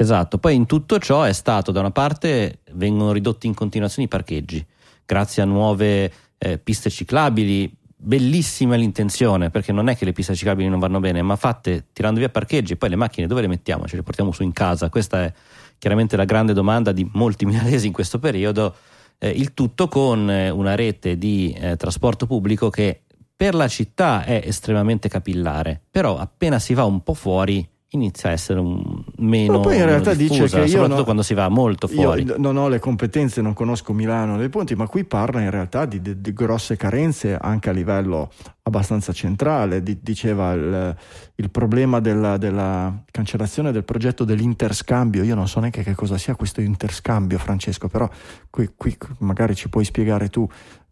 Esatto, 0.00 0.38
poi 0.38 0.54
in 0.54 0.66
tutto 0.66 1.00
ciò 1.00 1.24
è 1.24 1.32
stato 1.32 1.72
da 1.72 1.80
una 1.80 1.90
parte 1.90 2.60
vengono 2.74 3.10
ridotti 3.10 3.48
in 3.48 3.54
continuazione 3.54 4.06
i 4.06 4.08
parcheggi, 4.08 4.64
grazie 5.04 5.42
a 5.42 5.44
nuove 5.44 6.12
eh, 6.38 6.56
piste 6.58 6.88
ciclabili, 6.88 7.68
bellissima 7.96 8.76
l'intenzione, 8.76 9.50
perché 9.50 9.72
non 9.72 9.88
è 9.88 9.96
che 9.96 10.04
le 10.04 10.12
piste 10.12 10.36
ciclabili 10.36 10.68
non 10.68 10.78
vanno 10.78 11.00
bene, 11.00 11.20
ma 11.22 11.34
fatte 11.34 11.86
tirando 11.92 12.20
via 12.20 12.28
parcheggi 12.28 12.76
poi 12.76 12.90
le 12.90 12.94
macchine 12.94 13.26
dove 13.26 13.40
le 13.40 13.48
mettiamo? 13.48 13.88
Ce 13.88 13.96
le 13.96 14.04
portiamo 14.04 14.30
su 14.30 14.44
in 14.44 14.52
casa? 14.52 14.88
Questa 14.88 15.24
è 15.24 15.32
chiaramente 15.78 16.16
la 16.16 16.24
grande 16.24 16.52
domanda 16.52 16.92
di 16.92 17.04
molti 17.14 17.44
milanesi 17.46 17.88
in 17.88 17.92
questo 17.92 18.20
periodo, 18.20 18.76
eh, 19.18 19.30
il 19.30 19.52
tutto 19.52 19.88
con 19.88 20.30
eh, 20.30 20.48
una 20.48 20.76
rete 20.76 21.18
di 21.18 21.52
eh, 21.58 21.74
trasporto 21.74 22.24
pubblico 22.24 22.70
che 22.70 23.02
per 23.34 23.56
la 23.56 23.66
città 23.66 24.22
è 24.22 24.42
estremamente 24.44 25.08
capillare, 25.08 25.80
però 25.90 26.18
appena 26.18 26.60
si 26.60 26.72
va 26.74 26.84
un 26.84 27.02
po' 27.02 27.14
fuori 27.14 27.68
inizia 27.90 28.28
a 28.28 28.32
essere 28.32 28.60
un 28.60 29.02
meno 29.16 29.54
Ma 29.54 29.60
poi 29.60 29.76
in 29.76 29.86
realtà 29.86 30.12
diffusa, 30.12 30.42
dice 30.42 30.56
che 30.56 30.62
io 30.62 30.68
soprattutto 30.68 30.98
no, 30.98 31.04
quando 31.04 31.22
si 31.22 31.32
va 31.32 31.48
molto 31.48 31.88
fuori. 31.88 32.22
io 32.22 32.34
non 32.36 32.58
ho 32.58 32.68
le 32.68 32.78
competenze 32.78 33.40
non 33.40 33.54
conosco 33.54 33.94
Milano 33.94 34.36
dei 34.36 34.50
ponti 34.50 34.74
ma 34.74 34.86
qui 34.86 35.04
parla 35.04 35.40
in 35.40 35.50
realtà 35.50 35.86
di, 35.86 36.02
di, 36.02 36.20
di 36.20 36.32
grosse 36.34 36.76
carenze 36.76 37.34
anche 37.34 37.70
a 37.70 37.72
livello 37.72 38.30
abbastanza 38.68 39.12
centrale. 39.12 39.82
Di, 39.82 39.98
diceva 40.00 40.52
il, 40.52 40.96
il 41.34 41.50
problema 41.50 42.00
della, 42.00 42.36
della, 42.36 43.02
cancellazione 43.10 43.72
del 43.72 43.84
progetto 43.84 44.24
dell'interscambio. 44.24 45.24
Io 45.24 45.34
non 45.34 45.48
so 45.48 45.58
neanche 45.58 45.82
che 45.82 45.94
cosa 45.94 46.16
sia 46.16 46.36
questo 46.36 46.60
interscambio 46.60 47.38
Francesco 47.38 47.88
però 47.88 48.08
qui, 48.50 48.70
qui 48.76 48.96
magari 49.18 49.54
ci 49.54 49.68
puoi 49.68 49.84
spiegare 49.84 50.28
tu 50.28 50.48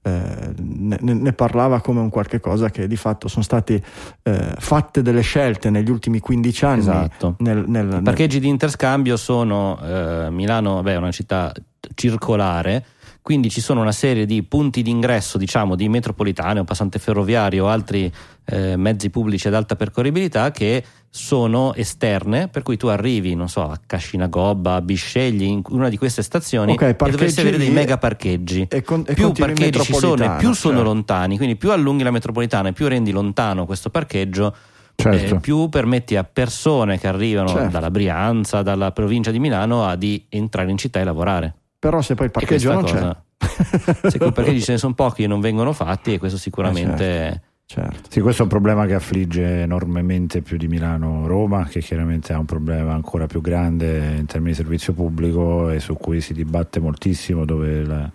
eh, 0.06 0.54
ne, 0.56 0.98
ne, 1.00 1.32
parlava 1.32 1.80
come 1.80 1.98
un 1.98 2.10
qualche 2.10 2.38
cosa 2.38 2.70
che 2.70 2.86
di 2.86 2.94
fatto 2.94 3.26
sono 3.26 3.42
state 3.42 3.82
eh, 4.22 4.54
fatte 4.56 5.02
delle 5.02 5.22
scelte 5.22 5.68
negli 5.68 5.90
ultimi 5.90 6.20
15 6.20 6.64
anni. 6.64 6.78
Esatto. 6.78 7.34
Nel, 7.38 7.64
nel, 7.66 7.98
I 7.98 8.02
parcheggi 8.02 8.38
di 8.38 8.46
interscambio 8.46 9.16
sono 9.16 9.76
eh, 9.82 10.28
Milano, 10.30 10.80
beh, 10.82 10.92
è 10.92 10.96
una 10.96 11.10
città 11.10 11.52
circolare 11.94 12.84
quindi 13.26 13.50
ci 13.50 13.60
sono 13.60 13.80
una 13.80 13.90
serie 13.90 14.24
di 14.24 14.44
punti 14.44 14.82
d'ingresso, 14.82 15.36
diciamo, 15.36 15.74
di 15.74 15.88
metropolitane 15.88 16.60
o 16.60 16.64
passante 16.64 17.00
ferroviario 17.00 17.64
o 17.64 17.68
altri 17.68 18.08
eh, 18.44 18.76
mezzi 18.76 19.10
pubblici 19.10 19.48
ad 19.48 19.54
alta 19.54 19.74
percorribilità 19.74 20.52
che 20.52 20.84
sono 21.16 21.72
esterne, 21.74 22.48
per 22.48 22.62
cui 22.62 22.76
tu 22.76 22.88
arrivi, 22.88 23.34
non 23.34 23.48
so, 23.48 23.62
a 23.62 23.80
Cascina 23.84 24.26
Gobba, 24.26 24.74
a 24.74 24.80
Biscegli, 24.82 25.44
in 25.44 25.62
una 25.70 25.88
di 25.88 25.96
queste 25.96 26.22
stazioni 26.22 26.72
okay, 26.72 26.90
e 26.90 27.10
dovresti 27.10 27.40
avere 27.40 27.56
dei 27.56 27.70
mega 27.70 27.96
parcheggi. 27.96 28.66
E 28.70 28.82
con, 28.82 29.02
e 29.06 29.14
più 29.14 29.32
parcheggi 29.32 29.80
ci 29.80 29.94
sono 29.94 30.22
e 30.22 30.36
più 30.38 30.52
sono 30.52 30.76
certo. 30.76 30.90
lontani, 30.92 31.36
quindi 31.38 31.56
più 31.56 31.72
allunghi 31.72 32.02
la 32.02 32.10
metropolitana 32.10 32.68
e 32.68 32.72
più 32.72 32.86
rendi 32.86 33.10
lontano 33.10 33.64
questo 33.66 33.88
parcheggio, 33.90 34.54
Certo. 34.94 35.34
eh, 35.34 35.40
più 35.40 35.68
permetti 35.68 36.16
a 36.16 36.24
persone 36.24 36.98
che 36.98 37.06
arrivano 37.06 37.48
Certo. 37.48 37.68
dalla 37.70 37.90
Brianza, 37.90 38.62
dalla 38.62 38.92
provincia 38.92 39.30
di 39.30 39.38
Milano, 39.38 39.84
a 39.84 39.94
di 39.96 40.24
entrare 40.28 40.70
in 40.70 40.78
città 40.78 41.00
e 41.00 41.04
lavorare. 41.04 41.54
Però 41.78 42.00
se 42.02 42.14
poi 42.14 42.26
il 42.26 42.32
parcheggio 42.32 42.72
non 42.72 42.80
questa 42.82 42.98
c'è. 42.98 43.02
cosa- 43.04 43.20
Se 44.10 44.18
quei 44.18 44.32
parcheggi 44.32 44.62
ce 44.62 44.72
ne 44.72 44.78
sono 44.78 44.94
pochi 44.94 45.22
e 45.24 45.26
non 45.26 45.40
vengono 45.40 45.72
fatti, 45.72 46.14
e 46.14 46.18
questo 46.18 46.38
sicuramente. 46.38 47.04
Certo. 47.04 47.40
Sì, 48.08 48.20
questo 48.20 48.42
è 48.42 48.44
un 48.44 48.50
problema 48.50 48.86
che 48.86 48.94
affligge 48.94 49.62
enormemente 49.62 50.40
più 50.40 50.56
di 50.56 50.68
Milano-Roma, 50.68 51.64
che 51.66 51.80
chiaramente 51.80 52.32
ha 52.32 52.38
un 52.38 52.44
problema 52.44 52.94
ancora 52.94 53.26
più 53.26 53.40
grande 53.40 54.14
in 54.18 54.26
termini 54.26 54.52
di 54.52 54.56
servizio 54.56 54.92
pubblico 54.92 55.70
e 55.70 55.80
su 55.80 55.94
cui 55.96 56.20
si 56.20 56.32
dibatte 56.32 56.78
moltissimo, 56.78 57.44
dove 57.44 57.84
la- 57.84 58.10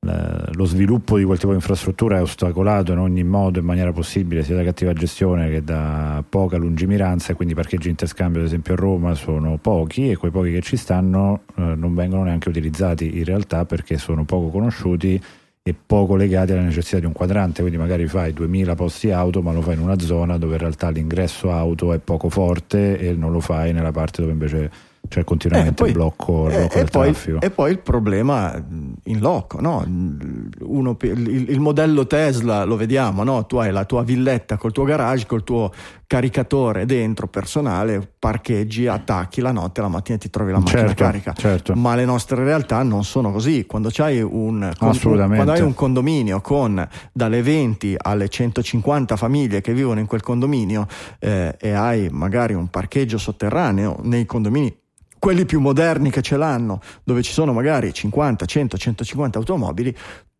la- 0.00 0.48
lo 0.54 0.64
sviluppo 0.64 1.16
di 1.16 1.22
quel 1.24 1.38
tipo 1.38 1.50
di 1.50 1.56
infrastruttura 1.58 2.18
è 2.18 2.22
ostacolato 2.22 2.90
in 2.92 2.98
ogni 2.98 3.22
modo, 3.22 3.60
in 3.60 3.64
maniera 3.64 3.92
possibile, 3.92 4.42
sia 4.42 4.56
da 4.56 4.64
cattiva 4.64 4.92
gestione 4.92 5.48
che 5.48 5.62
da 5.62 6.22
poca 6.28 6.56
lungimiranza, 6.56 7.32
e 7.32 7.36
quindi 7.36 7.54
parcheggi 7.54 7.88
interscambio, 7.88 8.40
ad 8.40 8.46
esempio 8.46 8.74
a 8.74 8.76
Roma, 8.76 9.14
sono 9.14 9.58
pochi 9.58 10.10
e 10.10 10.16
quei 10.16 10.32
pochi 10.32 10.50
che 10.50 10.60
ci 10.60 10.76
stanno 10.76 11.42
eh, 11.56 11.62
non 11.76 11.94
vengono 11.94 12.24
neanche 12.24 12.48
utilizzati 12.48 13.16
in 13.16 13.24
realtà 13.24 13.64
perché 13.64 13.96
sono 13.96 14.24
poco 14.24 14.48
conosciuti 14.48 15.22
e 15.64 15.74
poco 15.74 16.16
legati 16.16 16.50
alla 16.50 16.62
necessità 16.62 16.98
di 16.98 17.06
un 17.06 17.12
quadrante, 17.12 17.60
quindi 17.60 17.78
magari 17.78 18.08
fai 18.08 18.32
2000 18.32 18.74
posti 18.74 19.12
auto, 19.12 19.42
ma 19.42 19.52
lo 19.52 19.62
fai 19.62 19.74
in 19.74 19.80
una 19.80 19.96
zona 19.98 20.36
dove 20.36 20.54
in 20.54 20.58
realtà 20.58 20.90
l'ingresso 20.90 21.52
auto 21.52 21.92
è 21.92 21.98
poco 21.98 22.28
forte 22.28 22.98
e 22.98 23.12
non 23.12 23.30
lo 23.30 23.38
fai 23.38 23.72
nella 23.72 23.92
parte 23.92 24.22
dove 24.22 24.32
invece 24.32 24.70
c'è 25.08 25.24
continuamente 25.24 25.70
Eh, 25.70 25.74
poi- 25.74 25.88
il 25.88 25.94
blocco, 25.94 26.46
il 26.48 26.52
E, 26.52 26.56
blocco 26.58 26.74
e 26.74 26.78
del 26.78 26.90
poi, 26.90 27.10
traffico. 27.10 27.40
e 27.40 27.50
poi 27.50 27.70
il 27.72 27.78
problema 27.80 28.64
in 29.04 29.18
loco, 29.20 29.60
no? 29.60 29.84
Uno 30.60 30.96
il, 31.02 31.50
il 31.50 31.60
modello 31.60 32.06
Tesla 32.06 32.64
lo 32.64 32.76
vediamo, 32.76 33.22
no? 33.24 33.44
tu 33.46 33.56
hai 33.56 33.70
la 33.72 33.84
tua 33.84 34.02
villetta 34.04 34.56
col 34.56 34.72
tuo 34.72 34.84
garage, 34.84 35.26
col 35.26 35.44
tuo 35.44 35.70
caricatore 36.06 36.86
dentro 36.86 37.26
personale, 37.26 38.06
parcheggi, 38.18 38.86
attacchi 38.86 39.40
la 39.40 39.50
notte, 39.52 39.80
la 39.80 39.88
mattina 39.88 40.18
ti 40.18 40.30
trovi 40.30 40.52
la 40.52 40.58
macchina 40.58 40.80
Certo, 40.86 41.02
carica. 41.02 41.32
certo. 41.32 41.74
Ma 41.74 41.94
le 41.94 42.04
nostre 42.04 42.42
realtà 42.44 42.82
non 42.82 43.02
sono 43.04 43.32
così. 43.32 43.66
Quando, 43.66 43.88
c'hai 43.90 44.20
un, 44.20 44.70
con- 44.78 44.98
quando 44.98 45.52
hai 45.52 45.60
un 45.62 45.74
condominio 45.74 46.40
con 46.40 46.86
dalle 47.12 47.42
20 47.42 47.96
alle 47.98 48.28
150 48.28 49.16
famiglie 49.16 49.60
che 49.60 49.72
vivono 49.74 50.00
in 50.00 50.06
quel 50.06 50.22
condominio 50.22 50.86
eh, 51.18 51.56
e 51.58 51.70
hai 51.72 52.08
magari 52.10 52.54
un 52.54 52.68
parcheggio 52.68 53.16
sotterraneo 53.18 53.98
nei 54.02 54.26
condomini 54.26 54.74
quelli 55.22 55.44
più 55.44 55.60
moderni 55.60 56.10
che 56.10 56.20
ce 56.20 56.36
l'hanno, 56.36 56.80
dove 57.04 57.22
ci 57.22 57.30
sono 57.30 57.52
magari 57.52 57.92
50, 57.92 58.44
100, 58.44 58.76
150 58.76 59.38
automobili, 59.38 59.96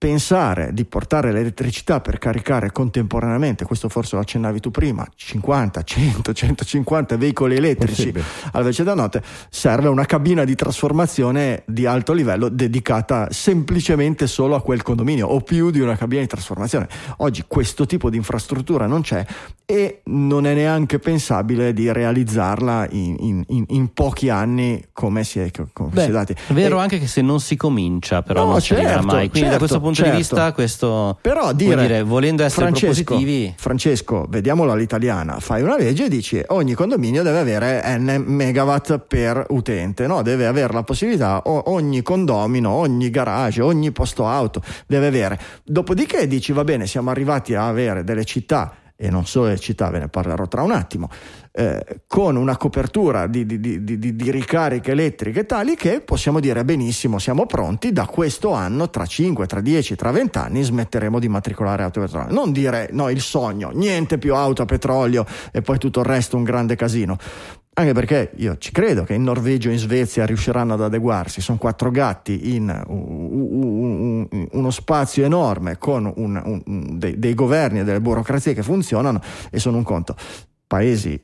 pensare 0.06 0.70
di 0.72 0.84
portare 0.84 1.30
l'elettricità 1.30 2.00
per 2.00 2.18
caricare 2.18 2.72
contemporaneamente, 2.72 3.64
questo 3.64 3.88
forse 3.88 4.16
lo 4.16 4.22
accennavi 4.22 4.58
tu 4.58 4.72
prima, 4.72 5.06
50, 5.14 5.80
100, 5.84 6.32
150 6.32 7.16
veicoli 7.16 7.54
elettrici 7.54 8.10
Possibile. 8.10 8.24
alla 8.50 8.62
velocità 8.64 8.82
della 8.90 9.00
notte, 9.02 9.22
serve 9.48 9.86
una 9.86 10.04
cabina 10.04 10.42
di 10.42 10.56
trasformazione 10.56 11.62
di 11.66 11.86
alto 11.86 12.14
livello 12.14 12.48
dedicata 12.48 13.28
semplicemente 13.30 14.26
solo 14.26 14.56
a 14.56 14.60
quel 14.60 14.82
condominio 14.82 15.28
o 15.28 15.40
più 15.40 15.70
di 15.70 15.78
una 15.78 15.94
cabina 15.96 16.22
di 16.22 16.26
trasformazione. 16.26 16.88
Oggi 17.18 17.44
questo 17.46 17.86
tipo 17.86 18.10
di 18.10 18.16
infrastruttura 18.16 18.86
non 18.86 19.02
c'è 19.02 19.24
e 19.64 20.00
non 20.06 20.46
è 20.46 20.54
neanche 20.54 20.98
pensabile 20.98 21.72
di 21.72 21.92
realizzarla 21.92 22.88
in, 22.90 23.14
in- 23.46 23.64
in- 23.68 23.92
pochi 23.94 24.28
anni 24.30 24.82
come 24.92 25.22
si 25.22 25.38
è, 25.38 25.48
come 25.72 25.90
si 25.90 25.94
Beh, 25.94 26.06
è 26.06 26.10
dati. 26.10 26.32
è 26.48 26.52
vero 26.52 26.78
E- 26.78 26.80
anche 26.82 26.98
che 26.98 27.06
se 27.06 27.22
non 27.22 27.38
si 27.38 27.54
comincia, 27.56 28.22
però 28.22 28.44
No, 28.44 28.50
non 28.52 28.60
si 28.60 28.72
arriverà 28.72 28.94
certo, 28.94 29.06
mai. 29.06 29.28
Quindi, 29.30 29.40
da 29.40 29.44
certo, 29.44 29.58
questo 29.58 29.80
punto 29.80 29.90
certo. 29.94 30.10
di 30.10 30.16
vista, 30.16 30.52
questo 30.52 31.18
Però 31.20 31.40
vuol 31.42 31.54
dire, 31.54 32.02
volendo 32.02 32.42
essere 32.42 32.66
Francesco, 32.66 33.04
propositivi, 33.04 33.54
Francesco, 33.56 34.26
vediamolo 34.28 34.72
all'italiana, 34.72 35.38
fai 35.40 35.62
una 35.62 35.76
legge 35.76 36.06
e 36.06 36.08
dici 36.08 36.42
ogni 36.48 36.74
condominio 36.74 37.22
deve 37.22 37.38
avere 37.38 37.98
n 37.98 38.24
megawatt 38.26 38.98
per 38.98 39.46
utente, 39.50 40.06
no? 40.06 40.22
deve 40.22 40.46
avere 40.46 40.72
la 40.72 40.82
possibilità, 40.82 41.42
o- 41.44 41.70
ogni 41.70 42.02
condomino, 42.02 42.70
ogni 42.70 43.10
garage, 43.10 43.62
ogni 43.62 43.90
posto 43.92 44.26
auto 44.26 44.62
deve 44.86 45.06
avere. 45.06 45.38
Dopodiché 45.64 46.26
dici 46.26 46.52
va 46.52 46.64
bene, 46.64 46.86
siamo 46.86 47.10
arrivati 47.10 47.54
a 47.54 47.66
avere 47.66 48.04
delle 48.04 48.24
città 48.24 48.76
e 49.02 49.10
non 49.10 49.26
solo 49.26 49.48
le 49.48 49.58
città, 49.58 49.90
ve 49.90 49.98
ne 49.98 50.08
parlerò 50.08 50.46
tra 50.46 50.62
un 50.62 50.70
attimo, 50.70 51.08
eh, 51.54 52.00
con 52.06 52.36
una 52.36 52.56
copertura 52.56 53.26
di, 53.26 53.44
di- 53.44 53.60
di- 53.60 53.84
di- 54.16 54.30
ricariche 54.30 54.92
elettriche 54.92 55.44
tali 55.44 55.76
che 55.76 56.00
possiamo 56.00 56.40
dire 56.40 56.64
benissimo, 56.64 57.18
siamo 57.18 57.44
pronti, 57.44 57.92
da 57.92 58.06
questo 58.06 58.52
anno, 58.52 58.88
tra 58.88 59.04
5, 59.04 59.46
tra 59.46 59.60
10, 59.60 59.94
tra 59.94 60.10
20 60.10 60.38
anni, 60.38 60.62
smetteremo 60.62 61.18
di 61.18 61.28
matricolare 61.28 61.82
auto 61.82 62.00
a 62.00 62.04
petrolio. 62.04 62.32
Non 62.32 62.52
dire 62.52 62.88
no, 62.92 63.10
il 63.10 63.20
sogno, 63.20 63.70
niente 63.74 64.16
più 64.18 64.34
auto 64.34 64.62
a 64.62 64.64
petrolio 64.64 65.26
e 65.52 65.60
poi 65.60 65.78
tutto 65.78 66.00
il 66.00 66.06
resto 66.06 66.36
un 66.38 66.42
grande 66.42 66.74
casino. 66.74 67.18
Anche 67.74 67.92
perché 67.94 68.32
io 68.36 68.58
ci 68.58 68.70
credo 68.70 69.04
che 69.04 69.14
in 69.14 69.22
Norvegia 69.22 69.68
o 69.70 69.72
in 69.72 69.78
Svezia 69.78 70.26
riusciranno 70.26 70.74
ad 70.74 70.82
adeguarsi. 70.82 71.40
Sono 71.40 71.56
quattro 71.56 71.90
gatti 71.90 72.54
in 72.54 72.68
uno 74.52 74.70
spazio 74.70 75.24
enorme 75.24 75.78
con 75.78 76.10
un- 76.16 76.98
dei, 76.98 77.18
dei 77.18 77.34
governi 77.34 77.80
e 77.80 77.84
delle 77.84 78.00
burocrazie 78.00 78.52
che 78.52 78.62
funzionano 78.62 79.20
e 79.50 79.58
sono 79.58 79.78
un 79.78 79.84
conto. 79.84 80.14
Paesi 80.66 81.18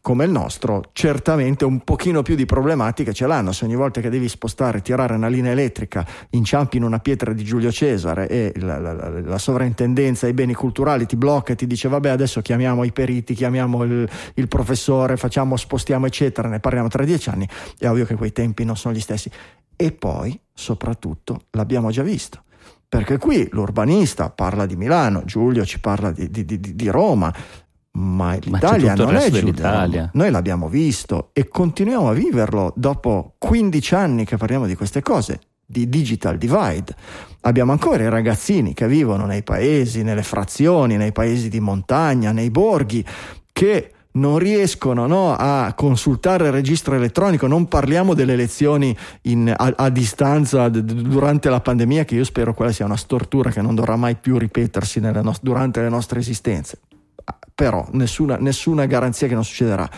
come 0.00 0.24
il 0.24 0.30
nostro 0.30 0.84
certamente 0.92 1.64
un 1.64 1.80
pochino 1.84 2.22
più 2.22 2.34
di 2.34 2.46
problematiche 2.46 3.12
ce 3.12 3.26
l'hanno. 3.26 3.52
Se 3.52 3.64
ogni 3.64 3.74
volta 3.76 4.00
che 4.00 4.08
devi 4.08 4.28
spostare 4.28 4.80
tirare 4.80 5.14
una 5.14 5.28
linea 5.28 5.52
elettrica 5.52 6.06
inciampi 6.30 6.76
in 6.78 6.84
una 6.84 6.98
pietra 6.98 7.32
di 7.32 7.44
Giulio 7.44 7.70
Cesare 7.70 8.28
e 8.28 8.52
la, 8.56 8.78
la- 8.78 8.92
la- 9.20 9.38
sovrintendenza 9.38 10.26
ai 10.26 10.32
beni 10.32 10.54
culturali 10.54 11.06
ti 11.06 11.16
blocca 11.16 11.52
e 11.52 11.56
ti 11.56 11.66
dice 11.66 11.88
vabbè 11.88 12.08
adesso 12.08 12.40
chiamiamo 12.40 12.84
i 12.84 12.92
periti 12.92 13.34
chiamiamo 13.34 13.82
il, 13.84 14.08
il 14.34 14.48
professore 14.48 15.16
facciamo 15.16 15.56
spostiamo 15.56 16.06
eccetera 16.06 16.48
ne 16.48 16.60
parliamo 16.60 16.88
tra 16.88 17.04
dieci 17.04 17.28
anni. 17.28 17.48
È 17.78 17.88
ovvio 17.88 18.04
che 18.06 18.14
quei 18.14 18.32
tempi 18.32 18.64
non 18.64 18.76
sono 18.76 18.94
gli 18.94 19.00
stessi. 19.00 19.30
E 19.76 19.92
poi 19.92 20.38
soprattutto 20.52 21.42
l'abbiamo 21.50 21.90
già 21.90 22.02
visto. 22.02 22.42
Perché 22.88 23.18
qui 23.18 23.46
l'urbanista 23.52 24.30
parla 24.30 24.64
di 24.64 24.74
Milano, 24.74 25.22
Giulio 25.24 25.64
ci 25.66 25.78
parla 25.78 26.10
di, 26.10 26.30
di- 26.30 26.44
di- 26.46 26.58
di 26.74 26.88
Roma, 26.88 27.32
ma 27.98 28.34
l'Italia 28.34 28.94
non 28.94 29.16
è 29.16 29.28
dell'Italia. 29.30 30.10
Noi 30.14 30.30
l'abbiamo 30.30 30.68
visto 30.68 31.30
e 31.32 31.48
continuiamo 31.48 32.08
a 32.08 32.12
viverlo 32.12 32.72
dopo 32.76 33.34
15 33.38 33.94
anni 33.94 34.24
che 34.24 34.36
parliamo 34.36 34.66
di 34.66 34.76
queste 34.76 35.02
cose, 35.02 35.40
di 35.66 35.88
digital 35.88 36.38
divide. 36.38 36.94
Abbiamo 37.42 37.72
ancora 37.72 38.02
i 38.04 38.08
ragazzini 38.08 38.72
che 38.72 38.86
vivono 38.86 39.26
nei 39.26 39.42
paesi, 39.42 40.02
nelle 40.02 40.22
frazioni, 40.22 40.96
nei 40.96 41.12
paesi 41.12 41.48
di 41.48 41.60
montagna, 41.60 42.30
nei 42.32 42.50
borghi, 42.50 43.04
che 43.52 43.92
non 44.12 44.38
riescono 44.38 45.06
no, 45.06 45.34
a 45.36 45.72
consultare 45.76 46.46
il 46.46 46.52
registro 46.52 46.94
elettronico, 46.94 47.46
non 47.46 47.68
parliamo 47.68 48.14
delle 48.14 48.32
elezioni 48.32 48.96
in- 49.22 49.52
a, 49.54 49.72
a 49.76 49.90
distanza 49.90 50.68
d- 50.68 50.80
durante 50.80 51.50
la 51.50 51.60
pandemia, 51.60 52.04
che 52.04 52.16
io 52.16 52.24
spero 52.24 52.54
quella 52.54 52.72
sia 52.72 52.84
una 52.84 52.96
stortura 52.96 53.50
che 53.50 53.60
non 53.60 53.74
dovrà 53.74 53.96
mai 53.96 54.16
più 54.16 54.38
ripetersi 54.38 55.00
nos- 55.00 55.40
durante 55.40 55.80
le 55.80 55.88
nostre 55.88 56.20
esistenze. 56.20 56.78
Però 57.58 57.84
nessuna, 57.90 58.36
nessuna 58.36 58.86
garanzia 58.86 59.26
che 59.26 59.34
non 59.34 59.42
succederà. 59.42 59.90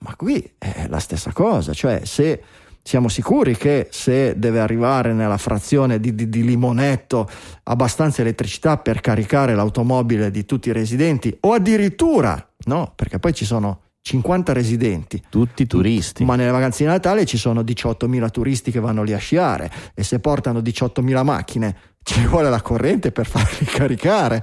Ma 0.00 0.14
qui 0.14 0.52
è 0.58 0.88
la 0.88 0.98
stessa 0.98 1.32
cosa, 1.32 1.72
cioè 1.72 2.02
se 2.04 2.42
siamo 2.82 3.08
sicuri 3.08 3.56
che 3.56 3.88
se 3.90 4.38
deve 4.38 4.60
arrivare 4.60 5.14
nella 5.14 5.38
frazione 5.38 5.98
di, 6.00 6.14
di- 6.14 6.28
di 6.28 6.44
Limonetto 6.44 7.26
abbastanza 7.62 8.20
elettricità 8.20 8.76
per 8.76 9.00
caricare 9.00 9.54
l'automobile 9.54 10.30
di 10.30 10.44
tutti 10.44 10.68
i 10.68 10.72
residenti 10.72 11.34
o 11.40 11.54
addirittura, 11.54 12.46
no, 12.66 12.92
perché 12.94 13.18
poi 13.18 13.32
ci 13.32 13.46
sono 13.46 13.84
50 14.02 14.52
residenti, 14.52 15.22
tutti 15.30 15.66
turisti. 15.66 16.24
ma 16.26 16.36
nelle 16.36 16.50
vacanze 16.50 16.84
di 16.84 16.90
Natale 16.90 17.24
ci 17.24 17.38
sono 17.38 17.62
18.000 17.62 18.30
turisti 18.30 18.70
che 18.70 18.80
vanno 18.80 19.02
lì 19.02 19.14
a 19.14 19.18
sciare 19.18 19.70
e 19.94 20.02
se 20.02 20.18
portano 20.18 20.58
18.000 20.58 21.24
macchine 21.24 21.76
ci 22.02 22.22
vuole 22.26 22.50
la 22.50 22.60
corrente 22.60 23.12
per 23.12 23.26
farli 23.26 23.64
caricare. 23.72 24.42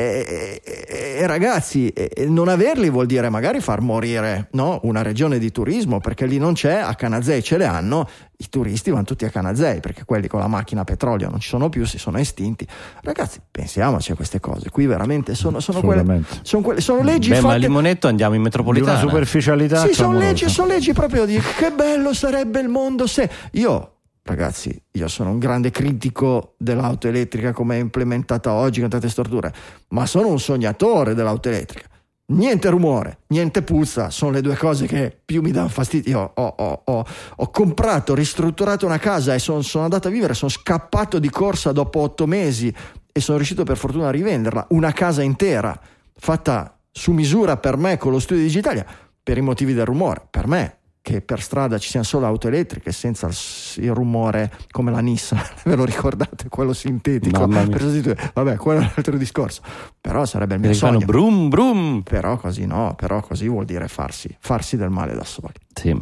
E, 0.00 0.60
e- 0.64 0.80
E, 1.20 1.26
ragazzi, 1.26 1.88
e, 1.88 2.24
non 2.28 2.48
averli 2.48 2.88
vuol 2.88 3.04
dire 3.04 3.28
magari 3.28 3.60
far 3.60 3.82
morire 3.82 4.48
no? 4.52 4.80
una 4.84 5.02
regione 5.02 5.38
di 5.38 5.52
turismo, 5.52 6.00
perché 6.00 6.24
lì 6.24 6.38
non 6.38 6.54
c'è, 6.54 6.76
a 6.76 6.94
Canazei 6.94 7.42
ce 7.42 7.58
le 7.58 7.66
hanno, 7.66 8.08
i 8.38 8.48
turisti 8.48 8.90
vanno 8.90 9.04
tutti 9.04 9.26
a 9.26 9.28
Canazei, 9.28 9.80
perché 9.80 10.06
quelli 10.06 10.28
con 10.28 10.40
la 10.40 10.46
macchina 10.46 10.80
a 10.80 10.84
petrolio 10.84 11.28
non 11.28 11.38
ci 11.38 11.48
sono 11.48 11.68
più, 11.68 11.84
si 11.84 11.98
sono 11.98 12.16
estinti. 12.16 12.66
Ragazzi, 13.02 13.38
pensiamoci 13.50 14.12
a 14.12 14.14
queste 14.14 14.40
cose, 14.40 14.70
qui 14.70 14.86
veramente 14.86 15.34
sono, 15.34 15.60
sono, 15.60 15.82
quelle, 15.82 16.22
sono, 16.40 16.62
quelle, 16.62 16.80
sono 16.80 17.02
leggi 17.02 17.28
Beh, 17.28 17.34
fatte... 17.36 17.46
ma 17.46 17.52
a 17.52 17.56
Limonetto 17.56 18.08
andiamo 18.08 18.34
in 18.34 18.40
metropolitana. 18.40 18.94
Di 18.94 19.02
una 19.02 19.10
superficialità 19.10 19.86
Sì, 19.86 19.92
sono 19.92 20.16
leggi, 20.16 20.48
sono 20.48 20.68
leggi 20.68 20.94
proprio 20.94 21.26
di 21.26 21.38
che 21.58 21.70
bello 21.70 22.14
sarebbe 22.14 22.60
il 22.60 22.68
mondo 22.68 23.06
se... 23.06 23.28
Io 23.52 23.96
Ragazzi, 24.22 24.80
io 24.92 25.08
sono 25.08 25.30
un 25.30 25.38
grande 25.38 25.70
critico 25.70 26.54
dell'auto 26.58 27.08
elettrica 27.08 27.52
come 27.52 27.76
è 27.76 27.80
implementata 27.80 28.52
oggi 28.52 28.80
con 28.80 28.88
tante 28.88 29.08
storture, 29.08 29.52
ma 29.88 30.06
sono 30.06 30.28
un 30.28 30.38
sognatore 30.38 31.14
dell'auto 31.14 31.48
elettrica. 31.48 31.88
Niente 32.26 32.68
rumore, 32.70 33.20
niente 33.28 33.62
puzza, 33.62 34.08
sono 34.10 34.30
le 34.30 34.40
due 34.40 34.54
cose 34.56 34.86
che 34.86 35.18
più 35.24 35.42
mi 35.42 35.50
danno 35.50 35.68
fastidio. 35.68 36.10
Io 36.12 36.30
ho, 36.32 36.54
ho- 36.58 36.82
ho- 36.84 37.04
ho 37.36 37.50
comprato, 37.50 38.14
ristrutturato 38.14 38.86
una 38.86 38.98
casa 38.98 39.34
e 39.34 39.40
son- 39.40 39.64
sono 39.64 39.82
andato 39.84 40.06
a 40.06 40.12
vivere, 40.12 40.34
sono 40.34 40.50
scappato 40.50 41.18
di 41.18 41.28
corsa 41.28 41.72
dopo 41.72 41.98
otto 41.98 42.26
mesi 42.28 42.72
e 43.12 43.20
sono 43.20 43.36
riuscito 43.36 43.64
per 43.64 43.76
fortuna 43.76 44.08
a 44.08 44.12
rivenderla. 44.12 44.66
Una 44.70 44.92
casa 44.92 45.22
intera, 45.22 45.76
fatta 46.14 46.78
su 46.92 47.10
misura 47.10 47.56
per 47.56 47.76
me 47.76 47.96
con 47.96 48.12
lo 48.12 48.20
studio 48.20 48.44
digitale, 48.44 48.86
per 49.20 49.36
i 49.36 49.40
motivi 49.40 49.72
del 49.74 49.86
rumore. 49.86 50.24
Per 50.30 50.46
me, 50.46 50.78
che 51.02 51.22
per 51.22 51.40
strada 51.40 51.78
ci 51.78 51.88
siano 51.88 52.04
solo 52.04 52.26
auto 52.26 52.48
elettriche 52.48 52.92
senza 52.92 53.28
il, 53.76 53.92
rumore 53.92 54.52
come 54.70 54.90
la 54.90 55.00
Nissan, 55.00 55.42
ve 55.64 55.76
lo 55.76 55.84
ricordate? 55.84 56.48
Quello 56.48 56.72
sintetico. 56.72 57.46
Per 57.48 57.80
sostituire- 57.80 58.30
Vabbè, 58.34 58.56
quello 58.56 58.80
è 58.80 58.84
un 58.84 58.92
altro 58.94 59.16
discorso. 59.16 59.62
Però 60.00 60.24
sarebbe 60.24 60.54
il 60.54 60.60
mio 60.60 60.72
sogno. 60.74 61.04
brum 61.04 61.48
brum. 61.48 62.02
Però 62.02 62.36
così 62.36 62.66
no, 62.66 62.94
però 62.96 63.20
così 63.20 63.48
vuol 63.48 63.64
dire 63.64 63.88
farsi, 63.88 64.34
farsi 64.40 64.76
del 64.76 64.90
male 64.90 65.14
da 65.14 65.24
soli. 65.24 65.54
Sì. 65.74 65.96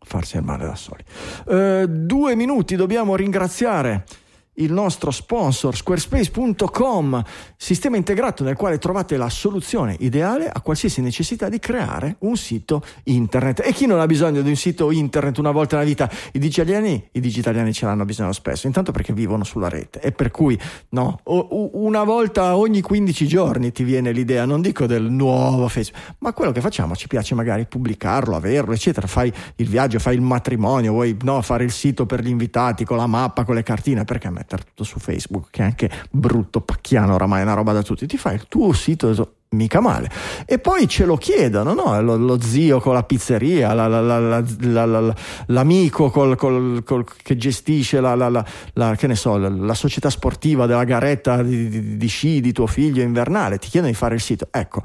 Farsi 0.00 0.36
del 0.36 0.44
male 0.44 0.64
da 0.64 0.76
soli. 0.76 1.02
Eh, 1.48 1.86
due 1.88 2.36
minuti, 2.36 2.76
dobbiamo 2.76 3.16
ringraziare 3.16 4.04
il 4.56 4.72
nostro 4.72 5.10
sponsor 5.10 5.76
squarespace.com, 5.76 7.22
sistema 7.56 7.96
integrato 7.96 8.44
nel 8.44 8.56
quale 8.56 8.78
trovate 8.78 9.16
la 9.16 9.28
soluzione 9.28 9.96
ideale 10.00 10.48
a 10.48 10.60
qualsiasi 10.60 11.00
necessità 11.00 11.48
di 11.48 11.58
creare 11.58 12.16
un 12.20 12.36
sito 12.36 12.82
internet. 13.04 13.62
E 13.64 13.72
chi 13.72 13.86
non 13.86 14.00
ha 14.00 14.06
bisogno 14.06 14.42
di 14.42 14.48
un 14.48 14.56
sito 14.56 14.90
internet 14.90 15.38
una 15.38 15.50
volta 15.50 15.76
nella 15.76 15.88
vita? 15.88 16.10
I 16.32 16.38
digitaliani, 16.38 17.08
i 17.12 17.20
digitaliani 17.20 17.72
ce 17.72 17.86
l'hanno 17.86 18.04
bisogno 18.04 18.32
spesso, 18.32 18.66
intanto 18.66 18.92
perché 18.92 19.12
vivono 19.12 19.44
sulla 19.44 19.68
rete 19.68 20.00
e 20.00 20.12
per 20.12 20.30
cui 20.30 20.58
no, 20.90 21.20
una 21.24 22.04
volta 22.04 22.56
ogni 22.56 22.80
15 22.80 23.26
giorni 23.26 23.72
ti 23.72 23.84
viene 23.84 24.12
l'idea, 24.12 24.44
non 24.44 24.60
dico 24.60 24.86
del 24.86 25.10
nuovo 25.10 25.68
Facebook, 25.68 26.14
ma 26.18 26.32
quello 26.32 26.52
che 26.52 26.60
facciamo 26.60 26.94
ci 26.96 27.08
piace 27.08 27.34
magari 27.34 27.66
pubblicarlo, 27.66 28.36
averlo, 28.36 28.72
eccetera. 28.72 29.06
Fai 29.06 29.32
il 29.56 29.68
viaggio, 29.68 29.98
fai 29.98 30.14
il 30.14 30.20
matrimonio, 30.20 30.92
vuoi 30.92 31.16
no, 31.22 31.42
fare 31.42 31.64
il 31.64 31.72
sito 31.72 32.06
per 32.06 32.22
gli 32.22 32.28
invitati 32.28 32.84
con 32.84 32.96
la 32.96 33.06
mappa, 33.06 33.44
con 33.44 33.54
le 33.54 33.62
cartine, 33.62 34.04
perché 34.04 34.30
mettere 34.46 34.62
tutto 34.62 34.84
su 34.84 34.98
Facebook, 35.00 35.48
che 35.50 35.62
è 35.62 35.64
anche 35.64 35.90
brutto, 36.10 36.60
pacchiano, 36.60 37.14
oramai 37.14 37.40
è 37.40 37.42
una 37.42 37.54
roba 37.54 37.72
da 37.72 37.82
tutti. 37.82 38.06
Ti 38.06 38.16
fai 38.16 38.36
il 38.36 38.46
tuo 38.48 38.72
sito 38.72 39.32
mica 39.50 39.80
male. 39.80 40.10
E 40.44 40.58
poi 40.58 40.86
ce 40.88 41.04
lo 41.04 41.16
chiedono, 41.16 41.74
no? 41.74 42.00
Lo, 42.00 42.16
lo 42.16 42.40
zio 42.40 42.80
con 42.80 42.94
la 42.94 43.02
pizzeria, 43.02 43.72
la- 43.74 43.88
la- 43.88 44.00
la- 44.00 44.18
la- 44.20 44.44
la- 44.60 45.00
la- 45.00 45.14
l'amico 45.46 46.10
col- 46.10 46.36
col- 46.36 46.82
col- 46.84 47.04
che 47.22 47.36
gestisce 47.36 48.00
la, 48.00 48.94
che 48.96 49.06
ne 49.06 49.14
so, 49.16 49.36
la 49.36 49.74
società 49.74 50.10
sportiva 50.10 50.66
della 50.66 50.84
garetta 50.84 51.42
di, 51.42 51.68
di- 51.68 51.96
di 51.96 52.06
sci 52.06 52.40
di 52.40 52.52
tuo 52.52 52.66
figlio 52.66 53.02
invernale, 53.02 53.58
ti 53.58 53.68
chiedono 53.68 53.92
di 53.92 53.98
fare 53.98 54.14
il 54.14 54.20
sito. 54.20 54.48
Ecco, 54.50 54.82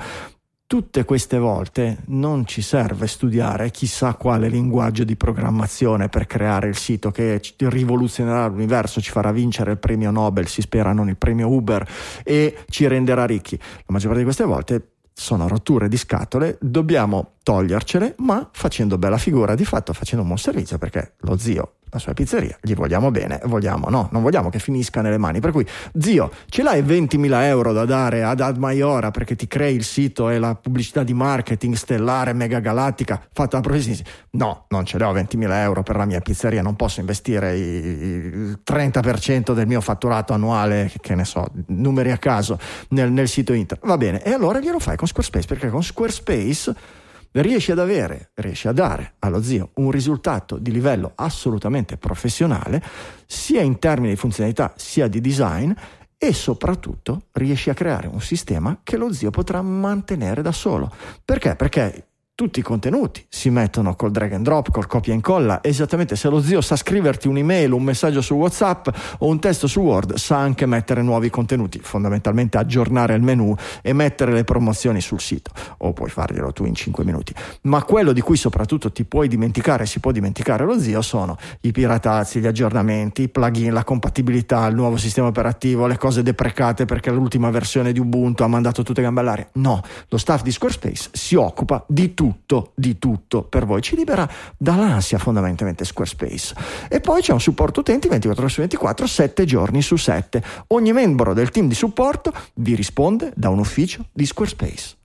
tutte 0.71 1.03
queste 1.03 1.37
volte 1.37 1.97
non 2.05 2.45
ci 2.45 2.61
serve 2.61 3.05
studiare 3.05 3.71
chissà 3.71 4.13
quale 4.13 4.47
linguaggio 4.47 5.03
di 5.03 5.17
programmazione 5.17 6.07
per 6.07 6.25
creare 6.25 6.69
il 6.69 6.77
sito 6.77 7.11
che 7.11 7.41
rivoluzionerà 7.57 8.47
l'universo, 8.47 9.01
ci 9.01 9.11
farà 9.11 9.33
vincere 9.33 9.71
il 9.71 9.79
premio 9.79 10.11
Nobel, 10.11 10.47
si 10.47 10.61
spera 10.61 10.93
non 10.93 11.09
il 11.09 11.17
premio 11.17 11.49
Uber 11.49 11.85
e 12.23 12.59
ci 12.69 12.87
renderà 12.87 13.25
ricchi. 13.25 13.57
La 13.59 13.83
maggior 13.87 14.13
parte 14.13 14.19
di 14.19 14.23
queste 14.23 14.45
volte 14.45 14.91
sono 15.13 15.49
rotture 15.49 15.89
di 15.89 15.97
scatole, 15.97 16.57
dobbiamo 16.61 17.33
togliercele, 17.43 18.15
ma 18.19 18.49
facendo 18.53 18.97
bella 18.97 19.17
figura, 19.17 19.55
di 19.55 19.65
fatto 19.65 19.91
facendo 19.91 20.21
un 20.21 20.27
buon 20.27 20.39
servizio 20.39 20.77
perché 20.77 21.15
lo 21.23 21.37
zio, 21.37 21.79
la 21.91 21.99
sua 21.99 22.13
pizzeria, 22.13 22.57
gli 22.61 22.73
vogliamo 22.73 23.11
bene, 23.11 23.41
vogliamo 23.45 23.89
no, 23.89 24.07
non 24.11 24.21
vogliamo 24.21 24.49
che 24.49 24.59
finisca 24.59 25.01
nelle 25.01 25.17
mani. 25.17 25.41
Per 25.41 25.51
cui, 25.51 25.67
zio, 25.99 26.31
ce 26.47 26.63
l'hai 26.63 26.81
20.000 26.81 27.43
euro 27.43 27.73
da 27.73 27.83
dare 27.85 28.23
ad 28.23 28.39
Ad 28.39 28.57
Maiora 28.57 29.11
perché 29.11 29.35
ti 29.35 29.45
crei 29.47 29.75
il 29.75 29.83
sito 29.83 30.29
e 30.29 30.39
la 30.39 30.55
pubblicità 30.55 31.03
di 31.03 31.13
marketing 31.13 31.75
stellare, 31.75 32.31
mega 32.33 32.59
galattica 32.59 33.21
fatta 33.33 33.57
da 33.57 33.61
professionisti? 33.61 34.05
No, 34.31 34.65
non 34.69 34.85
ce 34.85 34.97
l'ho 34.97 35.13
20.000 35.13 35.51
euro 35.51 35.83
per 35.83 35.97
la 35.97 36.05
mia 36.05 36.21
pizzeria, 36.21 36.61
non 36.61 36.77
posso 36.77 37.01
investire 37.01 37.57
il 37.57 38.59
30% 38.65 39.53
del 39.53 39.67
mio 39.67 39.81
fatturato 39.81 40.31
annuale, 40.31 40.91
che 41.01 41.13
ne 41.15 41.25
so, 41.25 41.45
numeri 41.67 42.11
a 42.11 42.17
caso, 42.17 42.57
nel, 42.89 43.11
nel 43.11 43.27
sito 43.27 43.51
internet. 43.51 43.85
Va 43.85 43.97
bene, 43.97 44.23
e 44.23 44.31
allora 44.31 44.59
glielo 44.59 44.79
fai 44.79 44.95
con 44.95 45.07
Squarespace 45.07 45.47
perché 45.47 45.69
con 45.69 45.83
Squarespace 45.83 46.99
riesci 47.33 47.71
ad 47.71 47.79
avere, 47.79 48.31
riesci 48.35 48.67
a 48.67 48.71
dare 48.71 49.13
allo 49.19 49.41
zio 49.41 49.71
un 49.75 49.91
risultato 49.91 50.57
di 50.57 50.71
livello 50.71 51.13
assolutamente 51.15 51.97
professionale, 51.97 52.83
sia 53.25 53.61
in 53.61 53.79
termini 53.79 54.13
di 54.13 54.19
funzionalità 54.19 54.73
sia 54.75 55.07
di 55.07 55.21
design 55.21 55.71
e 56.17 56.33
soprattutto 56.33 57.23
riesci 57.31 57.69
a 57.69 57.73
creare 57.73 58.07
un 58.07 58.21
sistema 58.21 58.79
che 58.83 58.97
lo 58.97 59.11
zio 59.11 59.31
potrà 59.31 59.61
mantenere 59.61 60.41
da 60.41 60.51
solo. 60.51 60.93
Perché? 61.25 61.55
Perché 61.55 62.10
tutti 62.41 62.57
i 62.57 62.63
contenuti 62.63 63.23
si 63.29 63.51
mettono 63.51 63.95
col 63.95 64.09
drag 64.09 64.31
and 64.33 64.43
drop, 64.43 64.71
col 64.71 64.87
copia 64.87 65.13
e 65.13 65.15
incolla. 65.15 65.59
Esattamente, 65.61 66.15
se 66.15 66.27
lo 66.27 66.41
zio 66.41 66.59
sa 66.61 66.75
scriverti 66.75 67.27
un'email, 67.27 67.71
un 67.71 67.83
messaggio 67.83 68.19
su 68.19 68.33
WhatsApp 68.33 68.87
o 69.19 69.27
un 69.27 69.39
testo 69.39 69.67
su 69.67 69.81
Word, 69.81 70.15
sa 70.15 70.37
anche 70.37 70.65
mettere 70.65 71.03
nuovi 71.03 71.29
contenuti, 71.29 71.77
fondamentalmente 71.77 72.57
aggiornare 72.57 73.13
il 73.13 73.21
menu 73.21 73.53
e 73.83 73.93
mettere 73.93 74.31
le 74.33 74.43
promozioni 74.43 75.01
sul 75.01 75.21
sito. 75.21 75.51
O 75.77 75.93
puoi 75.93 76.09
farglielo 76.09 76.51
tu 76.51 76.65
in 76.65 76.73
5 76.73 77.03
minuti. 77.03 77.31
Ma 77.61 77.83
quello 77.83 78.11
di 78.11 78.21
cui 78.21 78.37
soprattutto 78.37 78.91
ti 78.91 79.03
puoi 79.03 79.27
dimenticare, 79.27 79.85
si 79.85 79.99
può 79.99 80.11
dimenticare 80.11 80.65
lo 80.65 80.79
zio, 80.79 81.03
sono 81.03 81.37
i 81.61 81.71
piratazzi, 81.71 82.39
gli 82.39 82.47
aggiornamenti, 82.47 83.21
i 83.21 83.29
plugin, 83.29 83.71
la 83.71 83.83
compatibilità, 83.83 84.65
il 84.65 84.73
nuovo 84.73 84.97
sistema 84.97 85.27
operativo, 85.27 85.85
le 85.85 85.99
cose 85.99 86.23
deprecate 86.23 86.85
perché 86.85 87.11
l'ultima 87.11 87.51
versione 87.51 87.91
di 87.91 87.99
Ubuntu 87.99 88.41
ha 88.41 88.47
mandato 88.47 88.81
tutte 88.81 89.03
gambe 89.03 89.19
all'aria. 89.19 89.47
No, 89.53 89.79
lo 90.07 90.17
staff 90.17 90.41
di 90.41 90.51
Squarespace 90.51 91.09
si 91.11 91.35
occupa 91.35 91.85
di 91.87 92.15
tutto, 92.15 92.29
di 92.75 92.97
tutto 92.97 93.43
per 93.43 93.65
voi, 93.65 93.81
ci 93.81 93.95
libera 93.95 94.29
dall'ansia 94.57 95.17
fondamentalmente 95.17 95.85
Squarespace. 95.85 96.55
E 96.87 96.99
poi 96.99 97.21
c'è 97.21 97.33
un 97.33 97.41
supporto 97.41 97.81
utenti 97.81 98.07
24 98.07 98.43
ore 98.43 98.51
su 98.51 98.59
24, 98.61 99.07
7 99.07 99.45
giorni 99.45 99.81
su 99.81 99.95
7. 99.95 100.43
Ogni 100.67 100.93
membro 100.93 101.33
del 101.33 101.49
team 101.49 101.67
di 101.67 101.75
supporto 101.75 102.33
vi 102.55 102.75
risponde 102.75 103.31
da 103.35 103.49
un 103.49 103.59
ufficio 103.59 104.05
di 104.11 104.25
Squarespace 104.25 104.99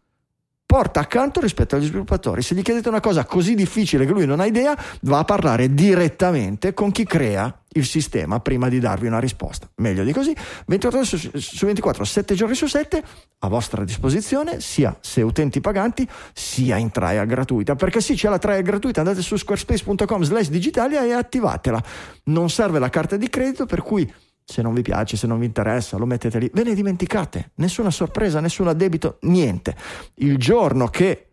porta 0.67 0.99
accanto 0.99 1.41
rispetto 1.41 1.77
agli 1.77 1.87
sviluppatori. 1.87 2.43
Se 2.43 2.55
gli 2.55 2.63
chiedete 2.63 2.89
una 2.89 3.01
cosa 3.01 3.25
così 3.25 3.55
difficile 3.55 4.05
che 4.05 4.13
lui 4.13 4.27
non 4.27 4.41
ha 4.41 4.47
idea, 4.47 4.77
va 5.03 5.21
a 5.21 5.25
parlare 5.25 5.73
direttamente 5.73 6.75
con 6.75 6.91
chi 6.91 7.05
crea 7.05 7.61
il 7.75 7.87
sistema 7.87 8.41
prima 8.41 8.69
di 8.69 8.81
darvi 8.81 9.07
una 9.07 9.21
risposta. 9.21 9.69
Meglio 9.77 10.03
di 10.03 10.13
così, 10.13 10.35
24 10.67 10.99
ore 10.99 11.07
su, 11.07 11.31
su 11.39 11.67
24, 11.67 12.05
7 12.05 12.35
giorni 12.35 12.55
su 12.55 12.67
7 12.67 13.03
a 13.39 13.49
vostra 13.49 13.85
disposizione, 13.85 14.61
sia 14.61 14.97
se 15.01 15.23
utenti 15.23 15.61
paganti, 15.61 16.07
sia 16.33 16.77
in 16.77 16.91
trial 16.91 17.27
gratuita. 17.27 17.77
Perché 17.77 18.01
sì, 18.01 18.15
c'è 18.15 18.29
la 18.29 18.39
trial 18.39 18.63
gratuita, 18.63 19.01
andate 19.01 19.23
su 19.23 19.37
squarespace.com 19.37 20.23
slash 20.23 20.49
digitalia 20.49 21.05
e 21.05 21.13
attivatela. 21.13 21.83
Non 22.25 22.51
serve 22.51 22.79
la 22.79 22.89
carta 22.89 23.17
di 23.17 23.29
credito, 23.29 23.67
per 23.67 23.83
cui 23.83 24.11
se 24.49 24.63
non 24.63 24.73
vi 24.73 24.83
piace, 24.83 25.17
se 25.17 25.27
non 25.27 25.41
vi 25.41 25.47
interessa, 25.47 25.97
lo 25.97 26.07
mettete 26.07 26.39
lì, 26.39 26.49
ve 26.55 26.63
ne 26.63 26.75
dimenticate, 26.75 27.51
nessuna 27.57 27.91
sorpresa, 27.91 28.39
nessun 28.39 28.69
addebito, 28.69 29.19
niente. 29.23 29.75
Il 30.15 30.39
giorno 30.39 30.87
che 30.87 31.27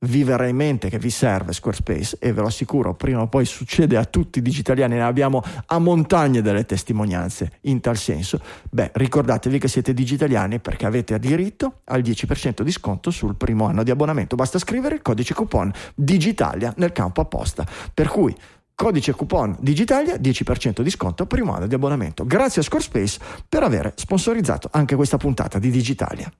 vi 0.00 0.24
verrà 0.24 0.48
in 0.48 0.56
mente 0.56 0.90
che 0.90 0.98
vi 0.98 1.08
serve 1.08 1.52
Squarespace 1.52 2.18
e 2.18 2.32
ve 2.32 2.40
lo 2.40 2.48
assicuro, 2.48 2.94
prima 2.94 3.22
o 3.22 3.28
poi 3.28 3.44
succede 3.44 3.96
a 3.96 4.04
tutti 4.04 4.40
i 4.40 4.42
digitaliani, 4.42 4.96
ne 4.96 5.02
abbiamo 5.02 5.40
a 5.66 5.78
montagne 5.78 6.42
delle 6.42 6.66
testimonianze 6.66 7.58
in 7.62 7.80
tal 7.80 7.96
senso, 7.96 8.40
beh, 8.70 8.90
ricordatevi 8.94 9.58
che 9.58 9.68
siete 9.68 9.94
digitaliani 9.94 10.58
perché 10.58 10.86
avete 10.86 11.16
diritto 11.20 11.80
al 11.84 12.00
10% 12.02 12.62
di 12.62 12.72
sconto 12.72 13.12
sul 13.12 13.36
primo 13.36 13.66
anno 13.66 13.84
di 13.84 13.92
abbonamento, 13.92 14.34
basta 14.34 14.58
scrivere 14.58 14.96
il 14.96 15.02
codice 15.02 15.32
coupon 15.32 15.72
Digitalia 15.94 16.74
nel 16.76 16.90
campo 16.92 17.20
apposta, 17.20 17.64
per 17.94 18.08
cui 18.08 18.34
Codice 18.76 19.12
coupon 19.12 19.56
Digitalia, 19.60 20.16
10% 20.16 20.80
di 20.80 20.90
sconto, 20.90 21.26
primo 21.26 21.54
anno 21.54 21.68
di 21.68 21.74
abbonamento. 21.76 22.24
Grazie 22.26 22.60
a 22.60 22.64
Squarespace 22.64 23.20
per 23.48 23.62
aver 23.62 23.92
sponsorizzato 23.94 24.68
anche 24.72 24.96
questa 24.96 25.16
puntata 25.16 25.60
di 25.60 25.70
Digitalia. 25.70 26.30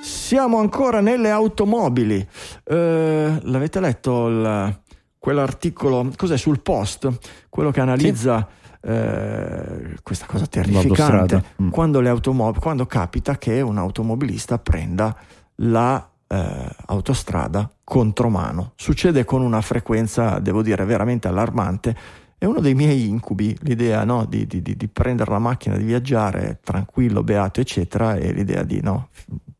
Siamo 0.00 0.58
ancora 0.58 1.00
nelle 1.00 1.30
automobili. 1.30 2.26
Eh, 2.64 3.38
l'avete 3.42 3.80
letto 3.80 4.26
il- 4.28 4.80
quell'articolo, 5.18 6.10
cos'è 6.16 6.36
sul 6.36 6.60
post? 6.60 7.08
Quello 7.48 7.70
che 7.70 7.80
analizza 7.80 8.46
eh, 8.86 9.94
questa 10.02 10.26
cosa 10.26 10.46
terrificante 10.46 11.42
Mm. 11.62 11.70
quando, 11.70 12.00
le 12.00 12.10
automob- 12.10 12.58
quando 12.60 12.84
capita 12.84 13.38
che 13.38 13.62
un 13.62 13.78
automobilista 13.78 14.58
prenda 14.58 15.16
la 15.56 16.06
eh, 16.34 16.68
autostrada 16.86 17.70
contromano. 17.84 18.72
Succede 18.76 19.24
con 19.24 19.42
una 19.42 19.60
frequenza, 19.60 20.38
devo 20.38 20.62
dire, 20.62 20.84
veramente 20.84 21.28
allarmante. 21.28 21.96
È 22.36 22.44
uno 22.46 22.60
dei 22.60 22.74
miei 22.74 23.08
incubi, 23.08 23.56
l'idea 23.62 24.04
no, 24.04 24.24
di, 24.26 24.46
di- 24.46 24.60
di- 24.62 24.88
prendere 24.88 25.30
la 25.30 25.38
macchina, 25.38 25.76
di 25.76 25.84
viaggiare 25.84 26.58
tranquillo, 26.62 27.22
beato, 27.22 27.60
eccetera, 27.60 28.16
e 28.16 28.32
l'idea 28.32 28.62
di 28.64 28.80
no, 28.82 29.08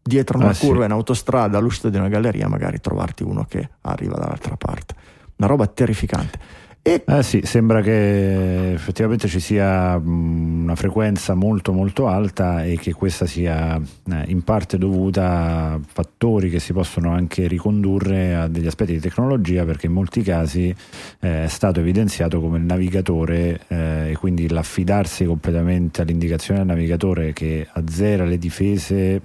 dietro 0.02 0.38
una 0.38 0.48
Ah, 0.48 0.52
sì. 0.52 0.66
curva 0.66 0.84
in 0.84 0.90
autostrada, 0.90 1.56
all'uscita 1.58 1.88
di 1.88 1.96
una 1.96 2.08
galleria, 2.08 2.48
magari 2.48 2.80
trovarti 2.80 3.22
uno 3.22 3.44
che 3.48 3.70
arriva 3.82 4.16
dall'altra 4.16 4.56
parte. 4.56 4.94
Una 5.36 5.48
roba 5.48 5.66
terrificante. 5.66 6.38
E 6.86 7.02
Eh 7.06 7.22
sì, 7.22 7.40
sembra 7.44 7.80
che 7.80 8.72
effettivamente 8.72 9.26
ci 9.26 9.40
sia 9.40 9.96
una 9.96 10.74
frequenza 10.74 11.32
molto 11.32 11.72
molto 11.72 12.08
alta 12.08 12.62
e 12.62 12.76
che 12.76 12.92
questa 12.92 13.24
sia 13.24 13.76
eh, 13.76 14.24
in 14.26 14.42
parte 14.42 14.76
dovuta 14.76 15.72
a 15.72 15.80
fattori 15.82 16.50
che 16.50 16.58
si 16.58 16.74
possono 16.74 17.10
anche 17.10 17.46
ricondurre 17.46 18.34
a 18.34 18.48
degli 18.48 18.66
aspetti 18.66 18.92
di 18.92 19.00
tecnologia 19.00 19.64
perché 19.64 19.86
in 19.86 19.92
molti 19.92 20.20
casi 20.20 20.74
eh, 21.20 21.44
è 21.44 21.48
stato 21.48 21.80
evidenziato 21.80 22.38
come 22.38 22.58
il 22.58 22.64
navigatore 22.64 23.60
eh, 23.66 24.10
e 24.10 24.16
quindi 24.18 24.46
l'affidarsi 24.50 25.24
completamente 25.24 26.02
all'indicazione 26.02 26.58
del 26.58 26.68
navigatore 26.68 27.32
che 27.32 27.66
azzera 27.72 28.26
le 28.26 28.36
difese 28.36 29.22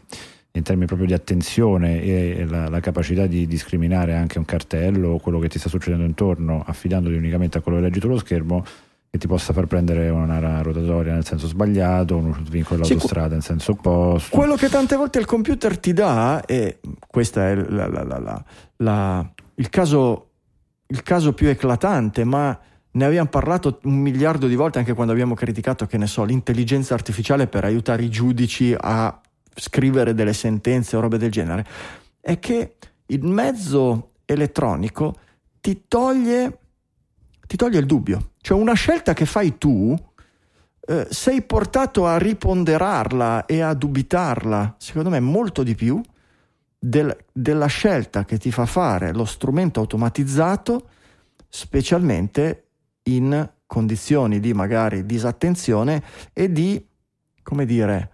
in 0.54 0.64
termini 0.64 0.88
proprio 0.88 1.08
di 1.08 1.14
attenzione 1.14 2.02
e 2.02 2.46
la, 2.48 2.70
la 2.70 2.80
capacità 2.80 3.28
di 3.28 3.46
discriminare 3.48 4.16
anche 4.16 4.40
un 4.40 4.46
cartello 4.46 5.10
o 5.10 5.20
quello 5.20 5.40
che 5.40 5.48
ti 5.48 5.60
sta 5.60 5.70
succedendo 5.70 6.06
intorno, 6.06 6.64
affidandoti 6.66 7.16
unicamente 7.16 7.58
a 7.58 7.62
quello 7.62 7.78
che 7.78 7.84
leggi 7.86 8.00
sullo 8.00 8.18
schermo, 8.18 8.66
che 9.12 9.18
ti 9.18 9.28
possa 9.28 9.54
far 9.54 9.66
prendere 9.68 10.10
una 10.10 10.62
rotatoria 10.62 11.14
nel 11.14 11.26
senso 11.26 11.48
sbagliato, 11.48 12.18
un 12.18 12.36
vincolo 12.50 12.84
Sì, 12.84 12.90
dell'autostrada 12.90 13.36
in 13.36 13.42
senso 13.42 13.72
opposto. 13.72 14.36
Quello 14.36 14.56
che 14.56 14.70
tante 14.70 14.96
volte 14.96 15.20
il 15.20 15.26
computer 15.26 15.78
ti 15.78 15.94
dà, 15.94 16.44
e 16.46 16.80
questo 17.08 17.40
è 17.40 17.56
la- 17.56 17.88
la- 17.88 18.04
la- 18.04 18.20
la- 18.20 18.44
la- 18.78 19.32
il, 19.56 19.70
caso, 19.70 20.30
il 20.88 21.04
caso 21.04 21.34
più 21.34 21.48
eclatante, 21.48 22.24
ma 22.24 22.58
ne 22.92 23.06
abbiamo 23.06 23.30
parlato 23.30 23.80
un 23.84 23.98
miliardo 24.00 24.48
di 24.48 24.56
volte 24.56 24.80
anche 24.80 24.94
quando 24.94 25.14
abbiamo 25.14 25.36
criticato, 25.36 25.86
che 25.86 25.98
ne 25.98 26.08
so, 26.08 26.24
l'intelligenza 26.24 26.96
artificiale 26.96 27.46
per 27.48 27.64
aiutare 27.64 28.04
i 28.04 28.10
giudici 28.10 28.76
a 28.78 29.20
scrivere 29.60 30.14
delle 30.14 30.34
sentenze 30.34 30.96
o 30.96 31.02
robe 31.02 31.18
del 31.18 31.32
genere, 31.32 31.66
è 32.22 32.40
che 32.40 32.78
il 33.08 33.24
mezzo 33.24 34.12
elettronico 34.26 35.16
ti 35.60 35.84
toglie, 35.88 36.60
ti 37.46 37.58
toglie 37.58 37.80
il 37.80 37.86
dubbio. 37.86 38.32
Cioè 38.42 38.58
una 38.58 38.74
scelta 38.74 39.14
che 39.14 39.26
fai 39.26 39.58
tu, 39.58 39.96
eh, 40.88 41.08
sei 41.10 41.42
portato 41.42 42.08
a 42.08 42.18
riponderarla 42.18 43.46
e 43.46 43.62
a 43.62 43.74
dubitarla, 43.74 44.76
secondo 44.78 45.10
me, 45.10 45.20
molto 45.20 45.64
di 45.64 45.76
più 45.76 46.02
del- 46.80 47.16
della 47.32 47.68
scelta 47.68 48.24
che 48.24 48.38
ti 48.38 48.52
fa 48.52 48.66
fare 48.66 49.14
lo 49.14 49.26
strumento 49.26 49.82
automatizzato, 49.82 50.90
specialmente 51.48 52.68
in 53.04 53.50
condizioni 53.66 54.40
di 54.40 54.54
magari 54.54 55.06
disattenzione 55.06 56.02
e 56.34 56.52
di, 56.52 56.84
come 57.44 57.66
dire, 57.66 58.12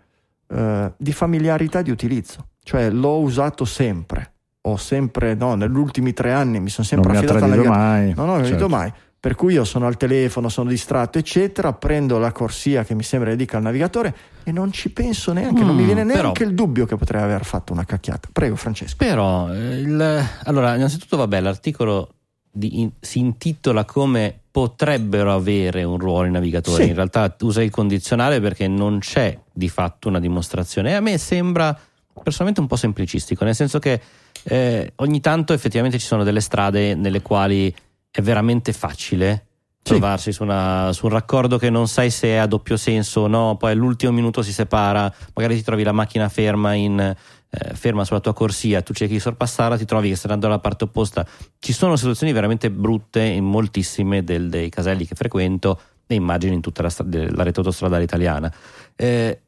eh, 0.48 0.94
di 0.98 1.12
familiarità 1.14 1.82
di 1.82 1.92
utilizzo. 1.92 2.48
Cioè 2.64 2.90
l'ho 2.90 3.20
usato 3.20 3.66
sempre, 3.66 4.34
ho 4.62 4.78
sempre, 4.78 5.36
no, 5.36 5.56
negli 5.56 5.78
ultimi 5.78 6.14
tre 6.14 6.34
anni 6.34 6.60
mi 6.60 6.70
sono 6.70 6.86
sempre 6.88 7.14
non 7.14 7.18
affidato 7.24 7.44
alla 7.46 7.64
mai. 7.70 8.14
No, 8.16 8.26
no, 8.26 8.32
non 8.34 8.42
ho 8.42 8.46
Certo. 8.46 8.68
mai. 8.70 8.92
Per 9.20 9.34
cui 9.34 9.54
io 9.54 9.64
sono 9.64 9.88
al 9.88 9.98
telefono, 9.98 10.50
sono 10.50 10.70
distratto, 10.70 11.18
eccetera, 11.18 11.74
prendo 11.74 12.20
la 12.20 12.32
corsia 12.32 12.84
che 12.84 12.94
mi 12.94 13.02
sembra 13.02 13.32
che 13.32 13.36
dica 13.36 13.58
al 13.58 13.64
navigatore 13.64 14.16
e 14.44 14.52
non 14.52 14.72
ci 14.72 14.92
penso 14.92 15.34
neanche, 15.34 15.64
non 15.64 15.76
mi 15.76 15.82
Mm, 15.82 15.86
viene 15.86 16.06
però- 16.06 16.22
neanche 16.22 16.44
il 16.44 16.54
dubbio 16.54 16.86
che 16.86 16.96
potrei 16.96 17.24
aver 17.24 17.44
fatto 17.44 17.74
una 17.74 17.86
cacchiata. 17.86 18.30
Prego, 18.32 18.56
Francesco. 18.56 18.96
Però, 18.98 19.52
eh, 19.52 19.80
il- 19.80 20.24
allora, 20.44 20.76
innanzitutto, 20.76 21.18
vabbè, 21.18 21.40
l'articolo 21.40 22.15
di- 22.58 22.90
si 23.02 23.20
intitola 23.20 23.84
come 23.84 24.34
potrebbero 24.50 25.34
avere 25.34 25.84
un 25.84 25.98
ruolo 25.98 26.28
i 26.28 26.32
navigatori. 26.32 26.84
Sì. 26.84 26.90
In 26.90 26.96
realtà 26.96 27.36
usa 27.42 27.62
il 27.62 27.70
condizionale 27.70 28.40
perché 28.40 28.68
non 28.70 29.00
c'è 29.00 29.38
di 29.52 29.68
fatto 29.68 30.08
una 30.08 30.20
dimostrazione. 30.22 30.92
E 30.92 30.94
a 30.94 31.02
me 31.02 31.18
sembra 31.18 31.78
personalmente 32.24 32.62
un 32.62 32.68
po' 32.68 32.78
semplicistico, 32.78 33.44
nel 33.44 33.56
senso 33.56 33.80
che 33.80 34.00
eh, 34.44 34.94
ogni 34.98 35.20
tanto 35.20 35.52
effettivamente 35.52 36.00
ci 36.00 36.06
sono 36.06 36.24
delle 36.24 36.40
strade 36.40 36.96
nelle 36.96 37.22
quali 37.22 37.74
è 38.10 38.22
veramente 38.22 38.72
facile 38.72 39.48
Sì. 39.82 39.92
trovarsi 39.92 40.32
su, 40.32 40.44
una- 40.44 40.92
su 40.94 41.08
un 41.08 41.12
raccordo 41.12 41.58
che 41.58 41.70
non 41.70 41.90
sai 41.90 42.10
se 42.10 42.30
è 42.30 42.36
a 42.38 42.46
doppio 42.46 42.78
senso 42.78 43.22
o 43.22 43.28
no, 43.28 43.58
poi 43.58 43.74
all'ultimo 43.74 44.14
minuto 44.14 44.42
si 44.42 44.54
separa, 44.54 45.14
magari 45.34 45.56
ti 45.58 45.64
trovi 45.64 45.84
la 45.84 45.92
macchina 45.92 46.30
ferma, 46.30 46.74
in, 46.74 47.14
eh, 47.58 47.74
ferma 47.76 48.04
sulla 48.06 48.20
tua 48.20 48.34
corsia, 48.34 48.82
tu 48.82 48.94
cerchi 48.94 49.14
di 49.14 49.20
sorpassarla, 49.20 49.78
ti 49.78 49.86
trovi 49.86 50.10
che 50.10 50.16
stai 50.16 50.32
andando 50.32 50.48
dalla 50.48 50.60
parte 50.62 50.84
opposta. 50.86 51.26
Ci 51.60 51.74
sono 51.74 51.96
situazioni 51.96 52.34
veramente 52.34 52.70
brutte 52.72 53.22
in 53.22 53.46
moltissime 53.46 54.24
del- 54.24 54.50
dei 54.50 54.70
caselli 54.70 55.06
che 55.06 55.16
frequento 55.16 55.80
e 56.08 56.16
immagino 56.16 56.54
in 56.54 56.62
tutta 56.62 56.82
la, 56.84 56.92
la 57.32 57.44
rete 57.44 57.60
autostradale 57.60 58.04
italiana. 58.04 58.54
Eh, 58.96 59.40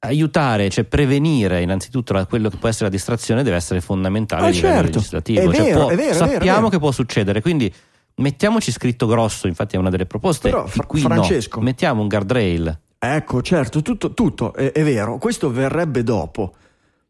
aiutare, 0.00 0.68
cioè 0.70 0.84
prevenire 0.84 1.62
innanzitutto 1.62 2.12
la- 2.12 2.26
quello 2.26 2.48
che 2.48 2.56
può 2.58 2.68
essere 2.68 2.84
la 2.86 2.90
distrazione 2.90 3.42
deve 3.42 3.56
essere 3.56 3.80
fondamentale 3.80 4.42
Ah, 4.42 4.46
a 4.46 4.50
livello 4.50 4.74
certo. 4.74 4.96
legislativo. 4.98 5.40
È 5.40 5.54
Cioè, 5.54 5.64
vero, 5.64 5.78
può- 5.80 5.88
è 5.90 5.96
vero, 5.96 6.12
vero, 6.12 6.24
è 6.24 6.28
sappiamo 6.32 6.56
vero. 6.58 6.68
che 6.68 6.78
può 6.78 6.90
succedere, 6.92 7.40
quindi 7.40 7.72
mettiamoci 8.16 8.70
scritto 8.70 9.06
grosso, 9.06 9.46
infatti 9.46 9.76
è 9.76 9.78
una 9.78 9.90
delle 9.90 10.06
proposte. 10.06 10.48
Però, 10.50 10.66
Fra- 10.66 10.84
qui 10.84 11.02
no. 11.02 11.08
Francesco- 11.08 11.60
mettiamo 11.60 12.02
un 12.02 12.08
guardrail. 12.08 12.78
Ecco, 12.98 13.42
certo, 13.42 13.82
tutto, 13.82 14.12
tutto 14.14 14.54
è, 14.54 14.72
è 14.72 14.82
vero, 14.84 15.18
questo 15.18 15.50
verrebbe 15.50 16.02
dopo, 16.02 16.54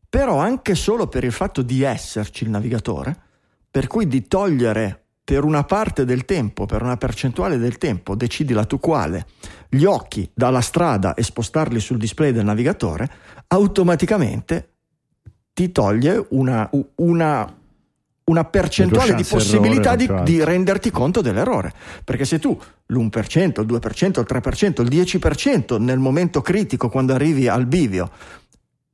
però 0.09 0.39
anche 0.39 0.75
solo 0.75 1.07
per 1.07 1.25
il 1.25 1.33
fatto 1.33 1.63
di 1.63 1.83
esserci 1.83 2.45
il 2.45 2.51
navigatore, 2.51 3.17
per 3.71 3.87
cui 3.87 4.07
di 4.07 4.27
togliere 4.27 5.03
per 5.23 5.43
una 5.45 5.65
parte 5.65 6.05
del 6.05 6.25
tempo, 6.25 6.67
per 6.67 6.83
una 6.83 6.97
percentuale 6.97 7.59
del 7.59 7.79
tempo, 7.79 8.15
decidila 8.15 8.65
tu 8.65 8.79
quale, 8.79 9.27
gli 9.69 9.85
occhi 9.85 10.31
dalla 10.33 10.61
strada 10.61 11.15
e 11.15 11.23
spostarli 11.23 11.81
sul 11.81 11.99
display 11.99 12.31
del 12.31 12.45
navigatore, 12.45 13.11
automaticamente 13.49 14.71
ti 15.53 15.73
toglie 15.73 16.25
una, 16.31 16.71
una- 16.97 17.55
una 18.27 18.45
percentuale 18.45 19.15
di 19.15 19.23
possibilità 19.25 19.93
errore 19.95 20.25
di, 20.25 20.33
di 20.33 20.45
renderti 20.45 20.91
conto 20.91 21.21
dell'errore. 21.21 21.73
Perché 22.05 22.25
se 22.25 22.39
tu 22.39 22.59
l'1%, 22.87 23.61
il 23.61 23.67
2%, 23.67 24.19
il 24.19 24.27
3%, 24.29 24.83
il 24.83 24.89
10% 24.89 25.81
nel 25.81 25.99
momento 25.99 26.41
critico, 26.41 26.89
quando 26.89 27.15
arrivi 27.15 27.47
al 27.47 27.67
bivio, 27.67 28.11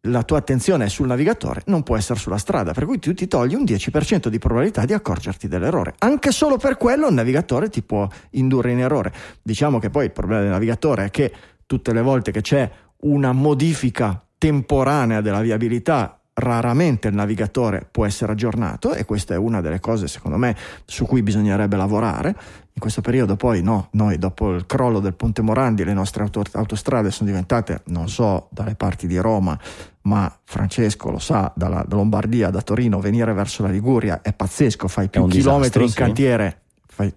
la 0.07 0.25
tua 0.25 0.39
attenzione 0.39 0.87
è 0.87 0.89
sul 0.89 1.07
navigatore, 1.07 1.63
non 1.67 1.85
può 1.85 1.97
essere 1.97 2.19
sulla 2.19 2.39
strada, 2.39 2.73
per 2.73 2.87
cui 2.87 2.99
tu 2.99 3.15
ti 3.15 3.29
togli 3.29 3.55
un 3.55 3.63
10% 3.63 4.29
di 4.29 4.39
probabilità 4.39 4.85
di 4.85 4.93
accorgerti 4.93 5.47
dell'errore. 5.47 5.95
Anche 5.99 6.33
solo 6.33 6.57
per 6.57 6.77
quello 6.77 7.07
il 7.07 7.15
navigatore 7.15 7.69
ti 7.69 7.83
può 7.83 8.09
indurre 8.31 8.73
in 8.73 8.81
errore. 8.81 9.13
Diciamo 9.43 9.79
che 9.79 9.91
poi 9.91 10.07
il 10.07 10.11
problema 10.11 10.41
del 10.43 10.51
navigatore 10.51 11.05
è 11.05 11.11
che 11.11 11.33
tutte 11.67 11.93
le 11.93 12.03
volte 12.03 12.33
che 12.33 12.41
c'è 12.41 12.69
una 13.03 13.33
modifica 13.33 14.25
temporanea 14.39 15.21
della 15.21 15.41
viabilità, 15.41 16.19
raramente 16.35 17.09
il 17.09 17.15
navigatore 17.15 17.87
può 17.89 18.07
essere 18.07 18.33
aggiornato 18.33 18.95
e 18.95 19.05
questa 19.05 19.35
è 19.35 19.37
una 19.37 19.61
delle 19.61 19.81
cose 19.81 20.09
secondo 20.09 20.39
me 20.39 20.57
su 20.85 21.07
cui 21.07 21.23
bisognerebbe 21.23 21.77
lavorare. 21.77 22.35
In 22.73 22.81
questo 22.81 23.03
periodo 23.03 23.37
poi 23.37 23.63
no, 23.63 23.89
noi 23.93 24.19
dopo 24.19 24.53
il 24.53 24.67
crollo 24.67 24.99
del 24.99 25.15
Ponte 25.15 25.43
Morandi 25.43 25.85
le 25.85 25.93
nostre 25.93 26.23
auto- 26.23 26.43
autostrade 26.53 27.11
sono 27.11 27.29
diventate, 27.29 27.83
non 27.87 28.09
so, 28.09 28.49
dalle 28.51 28.75
parti 28.75 29.07
di 29.07 29.19
Roma, 29.19 29.59
ma 30.03 30.33
Francesco 30.45 31.11
lo 31.11 31.19
sa, 31.19 31.53
dalla 31.55 31.85
da 31.87 31.97
Lombardia, 31.97 32.51
da 32.51 32.63
Torino, 32.63 33.01
venire 33.01 33.33
verso 33.33 33.63
la 33.63 33.69
Liguria 33.69 34.21
è 34.23 34.33
pazzesco, 34.33 34.89
fai 34.89 35.09
più 35.09 35.27
chilometri 35.27 35.81
disastro, 35.81 35.83
in 35.83 35.89
sì. 35.89 35.95
cantiere. 35.97 36.57
Fai, 36.93 37.11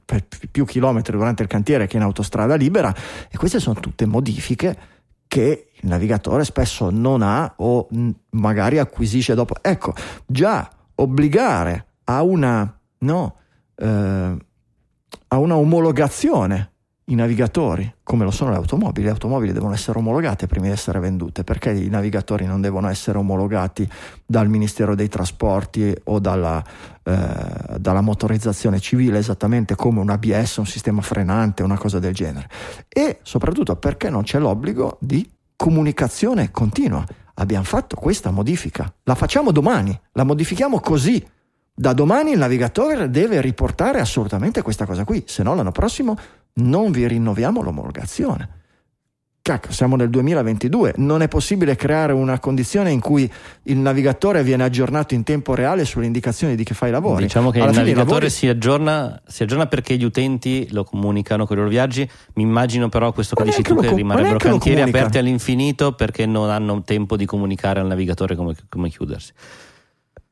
più 0.51 0.63
chilometri 0.63 1.17
durante 1.17 1.43
il 1.43 1.49
cantiere 1.49 1.85
che 1.85 1.97
in 1.97 2.03
autostrada 2.03 2.55
libera 2.55 2.95
e 3.29 3.37
queste 3.37 3.59
sono 3.59 3.77
tutte 3.81 4.05
modifiche 4.05 4.77
che 5.27 5.71
il 5.73 5.89
navigatore 5.89 6.45
spesso 6.45 6.89
non 6.89 7.21
ha 7.21 7.55
o 7.57 7.87
magari 8.29 8.79
acquisisce 8.79 9.35
dopo. 9.35 9.55
Ecco, 9.61 9.93
già 10.25 10.69
obbligare 10.95 11.87
a 12.05 12.21
una, 12.23 12.79
no, 12.99 13.35
eh, 13.75 14.37
a 15.27 15.37
una 15.37 15.57
omologazione 15.57 16.71
i 17.07 17.15
navigatori, 17.15 17.93
come 18.01 18.23
lo 18.23 18.31
sono 18.31 18.49
le 18.49 18.55
automobili, 18.55 19.05
le 19.05 19.11
automobili 19.11 19.53
devono 19.53 19.73
essere 19.73 19.99
omologate 19.99 20.47
prima 20.47 20.65
di 20.65 20.71
essere 20.71 20.99
vendute, 20.99 21.43
perché 21.43 21.69
i 21.69 21.87
navigatori 21.87 22.45
non 22.45 22.61
devono 22.61 22.89
essere 22.89 23.19
omologati 23.19 23.87
dal 24.25 24.49
Ministero 24.49 24.95
dei 24.95 25.07
Trasporti 25.07 25.95
o 26.05 26.17
dalla, 26.17 26.63
eh, 27.03 27.77
dalla 27.77 28.01
motorizzazione 28.01 28.79
civile, 28.79 29.19
esattamente 29.19 29.75
come 29.75 29.99
un 29.99 30.09
ABS, 30.09 30.57
un 30.57 30.65
sistema 30.65 31.01
frenante, 31.01 31.61
una 31.61 31.77
cosa 31.77 31.99
del 31.99 32.13
genere. 32.13 32.49
E 32.89 33.19
soprattutto 33.21 33.75
perché 33.75 34.09
non 34.09 34.23
c'è 34.23 34.39
l'obbligo 34.39 34.97
di 34.99 35.29
comunicazione 35.55 36.49
continua. 36.49 37.05
Abbiamo 37.35 37.65
fatto 37.65 37.95
questa 37.97 38.31
modifica, 38.31 38.91
la 39.03 39.13
facciamo 39.13 39.51
domani, 39.51 39.97
la 40.13 40.23
modifichiamo 40.23 40.79
così. 40.79 41.23
Da 41.77 41.93
domani 41.93 42.31
il 42.31 42.37
navigatore 42.37 43.09
deve 43.09 43.41
riportare 43.41 43.99
assolutamente 43.99 44.61
questa 44.61 44.85
cosa 44.85 45.03
qui, 45.03 45.23
se 45.27 45.43
no 45.43 45.53
l'anno 45.53 45.71
prossimo 45.71 46.17
non 46.55 46.91
vi 46.91 47.07
rinnoviamo 47.07 47.61
l'omologazione. 47.61 48.49
Cacchio, 49.45 49.71
siamo 49.73 49.95
nel 49.95 50.09
2022, 50.09 50.95
non 50.97 51.21
è 51.21 51.27
possibile 51.27 51.75
creare 51.75 52.13
una 52.13 52.39
condizione 52.39 52.89
in 52.89 52.99
cui 52.99 53.31
il 53.63 53.77
navigatore 53.77 54.41
viene 54.41 54.63
aggiornato 54.63 55.13
in 55.13 55.21
tempo 55.21 55.53
reale 55.53 55.85
sulle 55.85 56.07
indicazioni 56.07 56.55
di 56.55 56.63
chi 56.63 56.73
fa 56.73 56.87
i 56.87 56.91
lavori. 56.91 57.25
Diciamo 57.25 57.51
che 57.51 57.59
Alla 57.59 57.69
il 57.69 57.75
navigatore 57.75 58.05
lavori- 58.07 58.29
si, 58.31 58.47
aggiorna, 58.47 59.21
si 59.27 59.43
aggiorna 59.43 59.67
perché 59.67 59.97
gli 59.97 60.03
utenti 60.03 60.67
lo 60.71 60.83
comunicano 60.83 61.45
con 61.45 61.57
i 61.57 61.59
loro 61.59 61.69
viaggi. 61.69 62.09
Mi 62.33 62.41
immagino 62.41 62.89
però 62.89 63.11
questo 63.11 63.35
che 63.35 63.43
dici 63.43 63.61
tu 63.61 63.75
che 63.75 63.81
com- 63.85 63.89
ma 63.89 63.95
rimarrebbero 64.15 64.37
cantieri 64.37 64.81
aperti 64.81 65.19
all'infinito 65.19 65.93
perché 65.93 66.25
non 66.25 66.49
hanno 66.49 66.81
tempo 66.81 67.15
di 67.15 67.27
comunicare 67.27 67.79
al 67.79 67.85
navigatore 67.85 68.35
come, 68.35 68.55
come 68.67 68.89
chiudersi. 68.89 69.31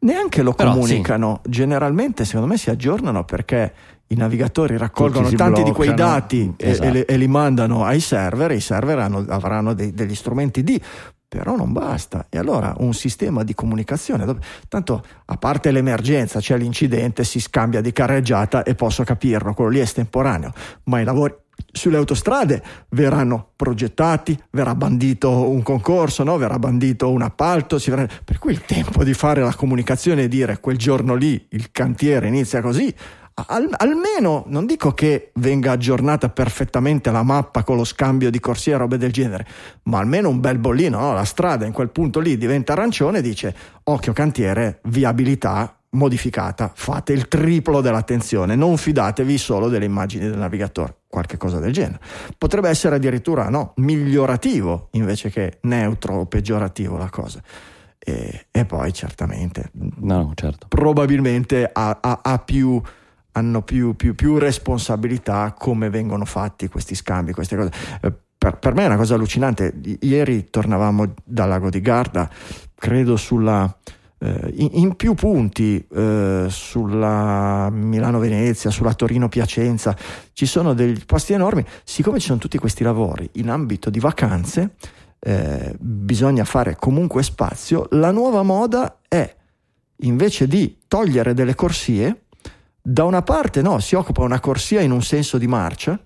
Neanche 0.04 0.42
lo 0.42 0.54
Però, 0.54 0.72
comunicano, 0.74 1.42
generalmente 1.48 2.26
secondo 2.26 2.48
me 2.48 2.58
si 2.58 2.70
aggiornano 2.70 3.24
perché 3.24 3.74
i 4.08 4.16
navigatori 4.16 4.78
raccolgono 4.78 5.30
tanti 5.32 5.64
di 5.64 5.72
quei 5.72 5.88
bloccano. 5.94 6.10
dati 6.12 6.54
e, 6.58 6.70
Esatto. 6.70 6.88
e 6.88 6.92
li- 6.92 7.02
e 7.02 7.18
li 7.18 7.28
mandano 7.28 7.86
ai 7.86 8.00
server 8.02 8.52
e 8.52 8.56
i 8.56 8.60
server 8.60 9.00
hanno- 9.00 9.26
avranno 9.30 9.74
dei- 9.74 9.94
degli 9.94 10.16
strumenti 10.16 10.64
di... 10.64 10.80
Però 11.34 11.56
non 11.56 11.72
basta. 11.72 12.28
E 12.30 12.38
allora 12.38 12.76
un 12.78 12.94
sistema 12.94 13.42
di 13.44 13.56
comunicazione, 13.56 14.24
dove- 14.24 14.42
tanto 14.68 15.04
a 15.26 15.36
parte 15.38 15.72
l'emergenza, 15.72 16.40
c'è 16.40 16.56
l'incidente, 16.58 17.24
si 17.24 17.40
scambia 17.40 17.82
di 17.82 17.92
carreggiata 17.92 18.62
e 18.62 18.76
posso 18.76 19.04
capirlo, 19.04 19.54
quello 19.56 19.72
lì 19.72 19.80
è 19.80 19.82
estemporaneo, 19.82 20.54
ma 20.84 21.00
i 21.00 21.04
lavori 21.04 21.34
sulle 21.72 21.98
autostrade 21.98 22.64
verranno 22.90 23.50
progettati, 23.56 24.38
verrà 24.52 24.76
bandito 24.76 25.50
un 25.50 25.64
concorso, 25.64 26.24
no? 26.24 26.38
verrà 26.38 26.60
bandito 26.60 27.10
un 27.10 27.24
appalto, 27.24 27.78
verrà- 27.86 28.08
per 28.24 28.38
cui 28.38 28.52
il 28.52 28.62
tempo 28.62 29.04
di 29.04 29.14
fare 29.14 29.42
la 29.42 29.56
comunicazione 29.56 30.24
e 30.24 30.28
dire 30.28 30.60
quel 30.60 30.78
giorno 30.78 31.16
lì 31.16 31.44
il 31.50 31.72
cantiere 31.72 32.28
inizia 32.28 32.62
così, 32.62 32.94
al- 33.48 33.74
almeno 33.78 34.44
non 34.48 34.68
dico 34.68 34.94
che 34.94 35.32
venga 35.36 35.72
aggiornata 35.72 36.30
perfettamente 36.30 37.10
la 37.12 37.24
mappa 37.24 37.64
con 37.64 37.78
lo 37.78 37.84
scambio 37.84 38.30
di 38.30 38.40
corsie 38.40 38.74
e 38.74 38.78
robe 38.78 38.98
del 38.98 39.12
genere, 39.12 39.46
ma 39.84 40.00
almeno 40.00 40.30
un 40.30 40.40
bel 40.40 40.60
bollino, 40.60 41.00
no? 41.00 41.14
la 41.14 41.26
strada 41.26 41.66
in 41.66 41.74
quel 41.74 41.90
punto 41.90 42.20
lì 42.20 42.38
diventa 42.38 42.74
arancione 42.74 43.18
e 43.18 43.22
dice 43.22 43.56
occhio 43.84 44.14
cantiere, 44.14 44.80
viabilità 44.84 45.76
modificata, 45.94 46.72
fate 46.74 47.14
il 47.14 47.28
triplo 47.28 47.82
dell'attenzione, 47.82 48.56
non 48.56 48.78
fidatevi 48.78 49.38
solo 49.38 49.70
delle 49.70 49.86
immagini 49.86 50.26
del 50.28 50.38
navigatore, 50.38 50.98
qualche 51.08 51.38
cosa 51.38 51.60
del 51.60 51.72
genere. 51.74 52.00
Potrebbe 52.38 52.70
essere 52.70 52.96
addirittura 52.96 53.50
no, 53.50 53.74
migliorativo 53.78 54.90
invece 54.92 55.30
che 55.30 55.58
neutro 55.62 56.16
o 56.16 56.26
peggiorativo 56.26 56.98
la 56.98 57.10
cosa. 57.10 57.42
E, 58.06 58.48
e 58.52 58.66
poi 58.66 58.92
certamente 58.92 59.72
No, 60.02 60.32
certo. 60.36 60.68
probabilmente 60.68 61.70
ha, 61.72 62.00
ha- 62.02 62.20
ha 62.22 62.38
più, 62.40 62.82
hanno 63.32 63.62
più, 63.62 63.96
più- 63.96 64.14
più 64.14 64.38
responsabilità 64.38 65.54
come 65.58 65.90
vengono 65.90 66.26
fatti 66.26 66.68
questi 66.68 66.96
scambi, 66.96 67.32
queste 67.34 67.56
cose. 67.56 67.72
Eh, 68.02 68.12
Per, 68.44 68.58
per 68.60 68.74
me 68.74 68.84
è 68.84 68.88
una 68.88 68.98
cosa 68.98 69.14
allucinante. 69.16 69.74
Ieri 70.02 70.50
tornavamo 70.50 71.14
dal 71.24 71.48
lago 71.48 71.70
di 71.70 71.80
Garda, 71.80 72.30
credo 72.76 73.16
sulla. 73.16 73.74
Eh, 74.24 74.54
in, 74.56 74.96
più 74.96 75.16
punti 75.16 75.86
eh, 75.94 76.46
sulla 76.48 77.70
Milano-Venezia, 77.70 78.70
sulla 78.70 78.94
Torino-Piacenza, 78.94 79.98
ci 80.32 80.46
sono 80.46 80.74
dei 80.74 80.98
posti 81.06 81.34
enormi. 81.34 81.66
Siccome 81.84 82.20
ci 82.20 82.28
sono 82.28 82.40
tutti 82.40 82.58
questi 82.58 82.84
lavori 82.84 83.30
in 83.34 83.50
ambito 83.50 83.90
di 83.90 84.00
vacanze, 84.00 84.76
eh, 85.20 85.76
bisogna 85.78 86.46
fare 86.46 86.78
comunque 86.78 87.22
spazio. 87.22 87.88
La 87.92 88.12
nuova 88.12 88.44
moda 88.44 89.00
è 89.10 89.36
invece 89.98 90.48
di 90.48 90.78
togliere 90.88 91.34
delle 91.34 91.56
corsie, 91.56 92.22
da 92.82 93.04
una 93.04 93.24
parte 93.24 93.62
no, 93.62 93.80
si 93.80 93.96
occupa 93.96 94.22
una 94.22 94.40
corsia 94.40 94.80
in 94.80 94.92
un 94.92 95.02
senso 95.02 95.38
di 95.38 95.48
marcia, 95.48 96.00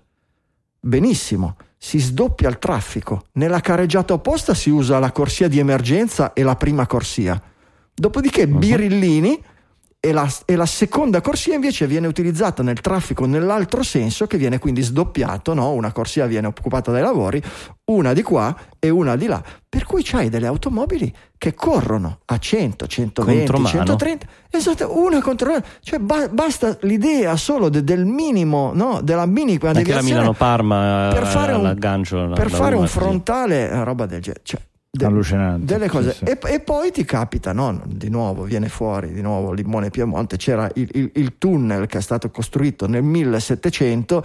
benissimo, 0.80 1.56
si 1.76 2.00
sdoppia 2.00 2.48
il 2.48 2.58
traffico. 2.58 3.26
Nella 3.34 3.60
careggiata 3.60 4.12
opposta 4.12 4.54
si 4.54 4.70
usa 4.70 4.98
la 4.98 5.12
corsia 5.12 5.46
di 5.46 5.60
emergenza 5.60 6.32
e 6.32 6.42
la 6.42 6.56
prima 6.56 6.84
corsia. 6.88 7.40
Dopodiché 7.98 8.46
birillini 8.46 9.42
e 10.00 10.12
la, 10.12 10.30
e 10.44 10.54
la 10.54 10.66
seconda 10.66 11.20
corsia 11.20 11.54
invece 11.54 11.88
viene 11.88 12.06
utilizzata 12.06 12.62
nel 12.62 12.80
traffico 12.80 13.26
nell'altro 13.26 13.82
senso 13.82 14.28
che 14.28 14.38
viene 14.38 14.60
quindi 14.60 14.80
sdoppiato, 14.80 15.54
no? 15.54 15.72
una 15.72 15.90
corsia 15.90 16.26
viene 16.26 16.46
occupata 16.46 16.92
dai 16.92 17.02
lavori, 17.02 17.42
una 17.86 18.12
di 18.12 18.22
qua 18.22 18.56
e 18.78 18.90
una 18.90 19.16
di 19.16 19.26
là, 19.26 19.42
per 19.68 19.84
cui 19.84 20.02
c'hai 20.04 20.28
delle 20.28 20.46
automobili 20.46 21.12
che 21.36 21.54
corrono 21.54 22.20
a 22.26 22.38
100, 22.38 22.86
120, 22.86 23.38
Contromano. 23.38 23.74
130, 23.74 24.26
esatto, 24.50 24.98
una 25.00 25.20
contro 25.20 25.50
l'altra, 25.50 25.70
cioè 25.80 25.98
ba- 25.98 26.28
basta 26.28 26.78
l'idea 26.82 27.36
solo 27.36 27.68
de- 27.68 27.82
del 27.82 28.04
minimo, 28.04 28.70
no? 28.74 29.00
della 29.02 29.26
minima 29.26 29.72
deviazione 29.72 30.02
Milano-Parma 30.12 31.10
per 31.12 31.26
fare 31.26 31.52
un, 31.54 31.62
l'aggancio. 31.64 32.30
per 32.34 32.50
fare 32.50 32.76
un 32.76 32.86
frontale, 32.86 33.68
eh, 33.68 33.82
roba 33.82 34.06
del 34.06 34.20
genere. 34.20 34.42
Cioè, 34.44 34.60
de- 34.90 35.04
Allucinante, 35.04 35.64
Delle 35.66 35.84
sì, 35.86 35.90
cose. 35.90 36.12
sì. 36.12 36.24
E, 36.24 36.38
e 36.44 36.60
poi 36.60 36.90
ti 36.90 37.04
capita, 37.04 37.52
no? 37.52 37.82
di 37.86 38.08
nuovo, 38.08 38.42
viene 38.44 38.68
fuori 38.68 39.12
di 39.12 39.20
nuovo 39.22 39.52
Limone 39.52 39.90
Piemonte, 39.90 40.36
c'era 40.36 40.68
il, 40.74 40.88
il- 40.92 41.10
il 41.14 41.38
tunnel 41.38 41.86
che 41.86 41.98
è 41.98 42.00
stato 42.00 42.30
costruito 42.30 42.86
nel 42.88 43.02
1700, 43.02 44.22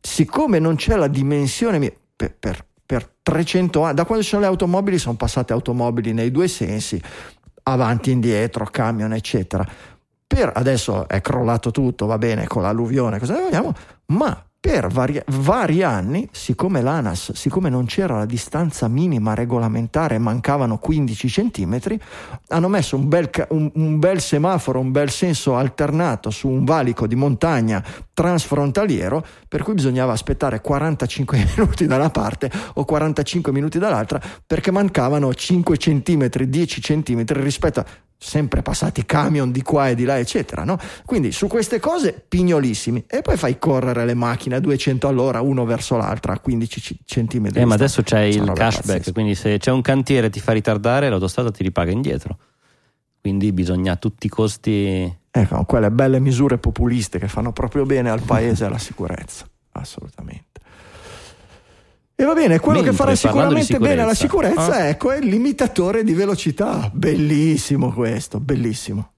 siccome 0.00 0.58
non 0.58 0.76
c'è 0.76 0.96
la 0.96 1.08
dimensione 1.08 1.78
per, 2.14 2.34
per- 2.38 2.64
per 2.84 3.08
300 3.22 3.82
anni, 3.82 3.94
da 3.94 4.04
quando 4.04 4.22
ci 4.22 4.30
sono 4.30 4.42
le 4.42 4.48
automobili 4.48 4.98
sono 4.98 5.16
passate 5.16 5.52
automobili 5.54 6.12
nei 6.12 6.30
due 6.30 6.46
sensi, 6.48 7.00
avanti 7.64 8.10
e 8.10 8.12
indietro, 8.12 8.66
camion, 8.66 9.12
eccetera. 9.14 9.66
Per 10.26 10.52
adesso 10.54 11.08
è 11.08 11.20
crollato 11.22 11.70
tutto, 11.70 12.04
va 12.06 12.18
bene, 12.18 12.46
con 12.46 12.62
l'alluvione, 12.62 13.18
cosa 13.18 13.38
vogliamo, 13.40 13.72
ma 14.06 14.44
per 14.62 14.86
vari, 14.86 15.20
vari 15.26 15.82
anni, 15.82 16.28
siccome 16.30 16.82
l'ANAS, 16.82 17.32
siccome 17.32 17.68
non 17.68 17.84
c'era 17.86 18.18
la 18.18 18.24
distanza 18.24 18.86
minima 18.86 19.34
regolamentare, 19.34 20.18
mancavano 20.18 20.78
15 20.78 21.28
centimetri, 21.28 22.00
hanno 22.46 22.68
messo 22.68 22.94
un 22.94 23.08
bel, 23.08 23.28
un- 23.48 23.72
un 23.74 23.98
bel 23.98 24.20
semaforo, 24.20 24.78
un 24.78 24.92
bel 24.92 25.10
senso 25.10 25.56
alternato 25.56 26.30
su 26.30 26.46
un 26.46 26.62
valico 26.64 27.08
di 27.08 27.16
montagna 27.16 27.82
transfrontaliero, 28.14 29.26
per 29.48 29.64
cui 29.64 29.74
bisognava 29.74 30.12
aspettare 30.12 30.60
45 30.60 31.38
minuti 31.56 31.86
da 31.86 31.96
una 31.96 32.10
parte 32.10 32.48
o 32.74 32.84
45 32.84 33.50
minuti 33.50 33.80
dall'altra, 33.80 34.20
perché 34.46 34.70
mancavano 34.70 35.34
5 35.34 35.76
centimetri, 35.76 36.48
10 36.48 36.80
centimetri 36.80 37.42
rispetto 37.42 37.80
a 37.80 37.84
sempre 38.22 38.62
passati 38.62 39.04
camion 39.04 39.50
di 39.50 39.62
qua 39.62 39.88
e 39.88 39.94
di 39.96 40.04
là, 40.04 40.18
eccetera. 40.18 40.62
No? 40.62 40.78
Quindi 41.04 41.32
su 41.32 41.48
queste 41.48 41.80
cose 41.80 42.24
pignolissimi 42.26 43.04
e 43.08 43.20
poi 43.20 43.36
fai 43.36 43.58
correre 43.58 44.04
le 44.04 44.14
macchine 44.14 44.54
a 44.54 44.60
200 44.60 45.08
all'ora, 45.08 45.40
uno 45.40 45.64
verso 45.64 45.96
l'altra 45.96 46.34
a 46.34 46.38
15 46.38 46.80
c- 46.80 46.96
centimetri. 47.04 47.60
Eh, 47.60 47.64
ma 47.64 47.74
adesso 47.74 48.02
c'è 48.02 48.20
il 48.20 48.44
cashback, 48.54 48.86
pazzesche. 48.86 49.12
quindi 49.12 49.34
se 49.34 49.58
c'è 49.58 49.72
un 49.72 49.82
cantiere 49.82 50.28
e 50.28 50.30
ti 50.30 50.38
fa 50.40 50.52
ritardare, 50.52 51.08
l'autostrada 51.08 51.50
ti 51.50 51.64
ripaga 51.64 51.90
indietro. 51.90 52.38
Quindi 53.20 53.52
bisogna 53.52 53.92
a 53.92 53.96
tutti 53.96 54.26
i 54.26 54.30
costi. 54.30 55.16
Ecco, 55.30 55.64
quelle 55.64 55.90
belle 55.90 56.20
misure 56.20 56.58
populiste 56.58 57.18
che 57.18 57.28
fanno 57.28 57.52
proprio 57.52 57.84
bene 57.84 58.10
al 58.10 58.22
paese 58.22 58.64
e 58.64 58.66
alla 58.66 58.78
sicurezza, 58.78 59.46
assolutamente. 59.72 60.60
E 62.14 62.24
va 62.24 62.34
bene, 62.34 62.58
quello 62.58 62.82
Mentre, 62.82 62.90
che 62.90 62.96
farà 62.96 63.14
sicuramente 63.14 63.78
bene 63.78 64.02
alla 64.02 64.14
sicurezza, 64.14 64.74
ah. 64.74 64.84
ecco, 64.86 65.10
è 65.10 65.18
il 65.18 65.26
limitatore 65.26 66.04
di 66.04 66.12
velocità. 66.12 66.90
Bellissimo 66.92 67.92
questo, 67.92 68.38
bellissimo. 68.38 69.12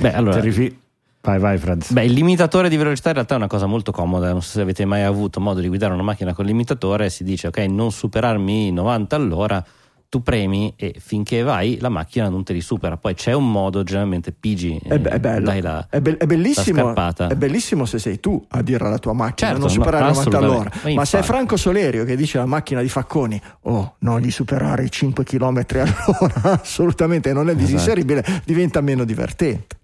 Beh, 0.00 0.12
allora, 0.12 0.40
Terrifi- 0.40 0.82
Vai, 1.24 1.38
vai, 1.38 1.56
Franz. 1.56 1.90
Beh, 1.90 2.04
il 2.04 2.12
limitatore 2.12 2.68
di 2.68 2.76
velocità 2.76 3.08
in 3.08 3.14
realtà 3.14 3.32
è 3.34 3.38
una 3.38 3.46
cosa 3.46 3.64
molto 3.64 3.92
comoda. 3.92 4.30
Non 4.30 4.42
so 4.42 4.50
se 4.50 4.60
avete 4.60 4.84
mai 4.84 5.02
avuto 5.02 5.40
modo 5.40 5.60
di 5.60 5.68
guidare 5.68 5.94
una 5.94 6.02
macchina 6.02 6.34
con 6.34 6.44
limitatore. 6.44 7.08
Si 7.08 7.24
dice, 7.24 7.46
ok, 7.46 7.58
non 7.60 7.90
superarmi 7.90 8.66
i 8.66 8.72
90 8.72 9.16
all'ora. 9.16 9.64
Tu 10.08 10.22
premi 10.22 10.72
e 10.76 10.94
finché 11.00 11.42
vai 11.42 11.78
la 11.80 11.88
macchina 11.88 12.28
non 12.28 12.44
te 12.44 12.52
li 12.52 12.60
supera. 12.60 12.96
Poi 12.96 13.14
c'è 13.14 13.32
un 13.32 13.50
modo, 13.50 13.82
generalmente 13.82 14.30
pigi. 14.30 14.78
È, 14.80 14.96
be- 14.98 15.10
è 15.10 15.18
bello, 15.18 15.46
Dai 15.46 15.60
la, 15.60 15.84
è, 15.90 16.00
be- 16.00 16.16
è 16.16 16.26
bellissimo, 16.26 16.94
è 16.94 17.34
bellissimo 17.34 17.84
se 17.84 17.98
sei 17.98 18.20
tu 18.20 18.40
a 18.50 18.62
dire 18.62 18.86
alla 18.86 18.98
tua 18.98 19.12
macchina 19.12 19.50
Certo, 19.50 19.58
non 19.64 19.70
superare 19.70 20.04
ma- 20.04 20.10
i 20.10 20.14
90 20.14 20.38
all'ora. 20.38 20.70
Ma 20.84 20.92
Ma 20.94 21.04
se 21.04 21.18
è. 21.18 21.22
Franco 21.22 21.56
Solerio 21.56 22.04
che 22.04 22.14
dice 22.14 22.38
alla 22.38 22.46
macchina 22.46 22.80
di 22.80 22.88
Facconi, 22.88 23.40
oh, 23.62 23.96
non 24.00 24.20
gli 24.20 24.30
superare 24.30 24.84
i 24.84 24.90
5 24.90 25.24
km 25.24 25.64
all'ora, 25.72 26.60
assolutamente 26.62 27.32
non 27.32 27.50
è 27.50 27.56
disinseribile, 27.56 28.24
diventa 28.44 28.80
meno 28.80 29.02
divertente. 29.04 29.76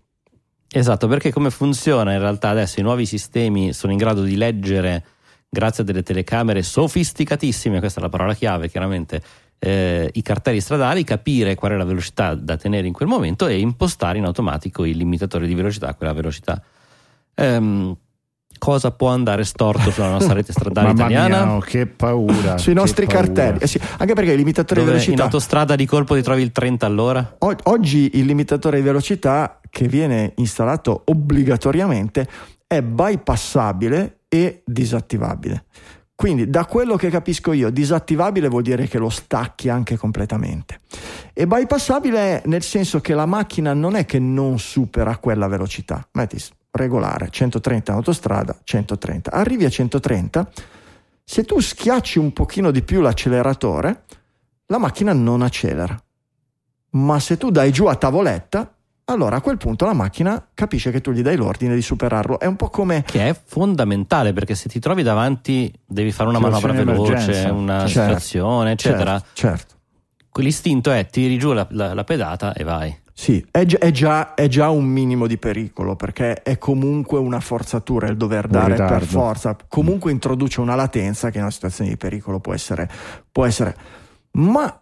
Esatto, 0.73 1.09
perché 1.09 1.33
come 1.33 1.51
funziona 1.51 2.13
in 2.13 2.21
realtà 2.21 2.51
adesso 2.51 2.79
i 2.79 2.85
nuovi 2.85 3.05
sistemi 3.05 3.73
sono 3.73 3.91
in 3.91 3.99
grado 3.99 4.23
di 4.23 4.37
leggere, 4.37 5.05
grazie 5.49 5.83
a 5.83 5.87
delle 5.87 6.05
telecamere 6.05 6.63
sofisticatissime, 6.63 7.81
questa 7.81 7.99
è 7.99 8.03
la 8.05 8.09
parola 8.09 8.35
chiave 8.35 8.69
chiaramente, 8.69 9.21
eh, 9.61 10.09
i 10.13 10.23
cartelli 10.23 10.61
stradali, 10.61 11.05
capire 11.05 11.55
qual 11.55 11.73
è 11.73 11.77
la 11.77 11.85
velocità 11.85 12.35
da 12.35 12.57
tenere 12.57 12.87
in 12.87 12.93
quel 12.93 13.09
momento 13.09 13.47
e 13.47 13.59
impostare 13.59 14.19
in 14.19 14.25
automatico 14.25 14.85
il 14.85 14.97
limitatore 14.97 15.47
di 15.47 15.55
velocità 15.55 15.89
a 15.89 15.95
quella 15.95 16.15
velocità. 16.15 16.61
Ehm, 17.35 17.97
cosa 18.59 18.91
può 18.91 19.09
andare 19.09 19.45
storto 19.45 19.91
sulla 19.91 20.11
nostra 20.11 20.35
rete 20.35 20.53
stradale 20.53 20.89
Mamma 20.93 21.09
italiana? 21.09 21.45
mia, 21.45 21.55
oh, 21.55 21.61
che 21.61 21.87
paura. 21.87 22.57
Sui 22.59 22.73
che 22.73 22.81
nostri 22.81 23.05
paura. 23.07 23.21
cartelli, 23.21 23.59
Eh 23.61 23.67
sì, 23.67 23.79
anche 23.99 24.15
perché 24.15 24.31
il 24.33 24.39
limitatore 24.39 24.81
di 24.81 24.87
Dove 24.87 24.99
in 24.99 25.05
velocità 25.05 25.25
autostrada 25.25 25.77
di 25.77 25.87
colpo 25.87 26.15
ti 26.15 26.23
trovi 26.23 26.43
il 26.43 26.53
30 26.53 26.87
all'ora? 26.87 27.37
O- 27.39 27.57
Oggi 27.65 28.11
il 28.15 28.25
limitatore 28.25 28.79
di 28.79 28.83
velocità 28.83 29.61
che 29.69 29.87
viene 29.89 30.33
installato 30.37 31.03
obbligatoriamente 31.05 32.27
è 32.67 32.83
bypassabile 32.83 34.21
e 34.29 34.63
disattivabile. 34.65 35.65
Quindi 36.21 36.51
da 36.51 36.67
quello 36.67 36.97
che 36.97 37.09
capisco 37.09 37.55
io, 37.55 37.71
disattivabile 37.71 38.49
vuol 38.49 38.61
dire 38.61 38.87
che 38.87 38.99
lo 38.99 39.09
stacchi 39.09 39.71
anche 39.71 39.97
completamente. 39.97 40.81
E 41.33 41.47
bypassabile 41.47 42.43
nel 42.45 42.63
senso 42.63 43.01
che 43.01 43.15
la 43.15 43.25
macchina 43.25 43.73
non 43.73 43.97
è 43.97 44.05
che 44.05 44.19
non 44.19 44.59
supera 44.59 45.17
quella 45.17 45.49
velocità. 45.49 46.07
Metti 46.13 46.37
regolare, 46.73 47.31
130 47.31 47.93
in 47.93 47.97
autostrada, 47.97 48.55
130. 48.63 49.31
Arrivi 49.31 49.65
a 49.65 49.71
130, 49.71 50.51
se 51.25 51.45
tu 51.45 51.59
schiacci 51.59 52.19
un 52.19 52.35
pochino 52.35 52.71
di 52.71 52.83
più 52.83 53.01
l'acceleratore, 53.01 54.03
la 54.67 54.77
macchina 54.77 55.15
non 55.15 55.41
accelera. 55.41 55.99
Ma 56.91 57.19
se 57.19 57.39
tu 57.39 57.51
dai 57.51 57.73
giù 57.73 57.87
a 57.87 57.97
tavoletta, 57.97 58.71
allora 59.13 59.37
a 59.37 59.41
quel 59.41 59.57
punto 59.57 59.85
la 59.85 59.93
macchina 59.93 60.49
capisce 60.55 60.91
che 60.91 61.01
tu 61.01 61.13
gli 61.13 61.23
dai 61.23 61.37
l'ordine 61.37 61.75
di 61.75 61.83
superarlo. 61.83 62.39
È 62.39 62.47
un 62.47 62.57
po' 62.57 62.69
come. 62.69 63.03
Che 63.07 63.29
è 63.29 63.41
fondamentale 63.45 64.33
perché 64.33 64.55
se 64.55 64.69
ti 64.69 64.79
trovi 64.79 65.03
davanti 65.03 65.73
devi 65.85 66.13
fare 66.13 66.29
una 66.29 66.39
manovra 66.39 66.73
veloce, 66.73 67.49
una 67.51 67.87
certo, 67.87 67.89
situazione, 67.89 68.73
eccetera. 68.73 69.13
Certo, 69.13 69.29
certo. 69.35 69.75
Quell'istinto 70.31 70.93
è 70.93 71.07
tiri 71.07 71.39
giù 71.39 71.53
la, 71.53 71.67
la, 71.71 71.93
la 71.93 72.05
pedata 72.05 72.53
e 72.53 72.63
vai. 72.65 72.97
Sì, 73.13 73.45
è, 73.51 73.67
è, 73.67 73.91
già, 73.91 74.33
è, 74.33 74.49
già, 74.49 74.71
un 74.71 74.87
minimo 74.87 75.27
di 75.27 75.37
pericolo 75.37 75.95
perché 75.95 76.41
è 76.43 76.57
comunque 76.57 77.19
una 77.19 77.41
forzatura 77.41 78.07
il 78.07 78.17
dover 78.17 78.47
dare 78.47 78.77
per 78.77 79.05
forza. 79.05 79.55
Comunque 79.69 80.11
introduce 80.11 80.61
una 80.61 80.75
latenza 80.75 81.29
che 81.29 81.37
in 81.37 81.43
una 81.43 81.53
situazione 81.53 81.91
di 81.91 81.99
pericolo 81.99 82.41
può 82.41 82.55
essere. 82.55 82.89
Può 83.31 83.45
essere. 83.45 83.77
Ma 84.33 84.80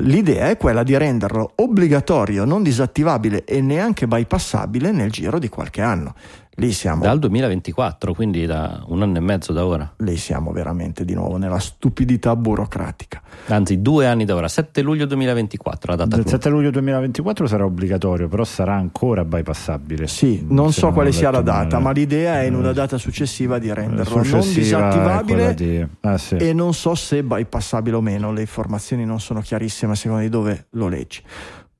L'idea 0.00 0.48
è 0.48 0.56
quella 0.56 0.82
di 0.82 0.96
renderlo 0.96 1.52
obbligatorio, 1.54 2.44
non 2.44 2.64
disattivabile 2.64 3.44
e 3.44 3.60
neanche 3.60 4.08
bypassabile 4.08 4.90
nel 4.90 5.12
giro 5.12 5.38
di 5.38 5.48
qualche 5.48 5.82
anno. 5.82 6.16
Lì 6.56 6.72
siamo. 6.72 7.02
Dal 7.02 7.18
2024, 7.18 8.14
quindi 8.14 8.46
da 8.46 8.84
un 8.86 9.02
anno 9.02 9.16
e 9.16 9.20
mezzo 9.20 9.52
da 9.52 9.66
ora. 9.66 9.92
Lì 9.98 10.16
siamo 10.16 10.52
veramente 10.52 11.04
di 11.04 11.12
nuovo 11.14 11.36
nella 11.36 11.58
stupidità 11.58 12.36
burocratica. 12.36 13.20
Anzi, 13.46 13.82
due 13.82 14.06
anni 14.06 14.24
da 14.24 14.36
ora, 14.36 14.46
7 14.46 14.80
luglio 14.82 15.06
2024. 15.06 15.90
La 15.90 16.04
data 16.04 16.16
Il 16.16 16.28
7 16.28 16.48
luglio 16.48 16.70
2024 16.70 17.46
sarà 17.46 17.64
obbligatorio, 17.64 18.28
però 18.28 18.44
sarà 18.44 18.74
ancora 18.74 19.24
bypassabile. 19.24 20.06
Sì, 20.06 20.44
non 20.48 20.72
so 20.72 20.92
quale 20.92 21.10
sia 21.10 21.30
la 21.30 21.40
data, 21.40 21.78
male. 21.78 21.82
ma 21.82 21.90
l'idea 21.90 22.40
è 22.42 22.44
in 22.44 22.54
una 22.54 22.72
data 22.72 22.98
successiva 22.98 23.58
di 23.58 23.72
renderlo 23.72 24.22
successiva 24.22 24.78
non 24.78 24.90
disattivabile 24.90 25.54
di... 25.54 25.86
ah, 26.02 26.18
sì. 26.18 26.36
e 26.36 26.52
non 26.52 26.72
so 26.72 26.94
se 26.94 27.24
bypassabile 27.24 27.96
o 27.96 28.00
meno. 28.00 28.32
Le 28.32 28.42
informazioni 28.42 29.04
non 29.04 29.18
sono 29.18 29.40
chiarissime 29.40 29.92
a 29.92 29.94
seconda 29.96 30.22
di 30.22 30.28
dove 30.28 30.66
lo 30.70 30.86
leggi. 30.86 31.20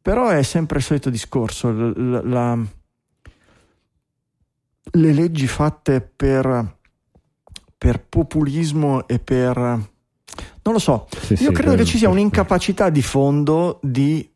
Però 0.03 0.29
è 0.29 0.43
sempre 0.43 0.79
il 0.79 0.85
solito 0.85 1.11
discorso. 1.11 1.73
la 1.73 2.59
le 4.95 5.13
leggi 5.13 5.47
fatte 5.47 6.01
per, 6.01 6.77
per 7.77 8.05
populismo 8.09 9.07
e 9.07 9.19
per... 9.19 9.57
non 9.57 10.73
lo 10.73 10.79
so, 10.79 11.07
sì, 11.21 11.33
io 11.35 11.51
sì, 11.51 11.53
credo 11.53 11.75
che 11.75 11.85
ci 11.85 11.99
sia 11.99 12.09
un'incapacità 12.09 12.91
di 12.91 13.03
fondo 13.03 13.79
di 13.83 14.29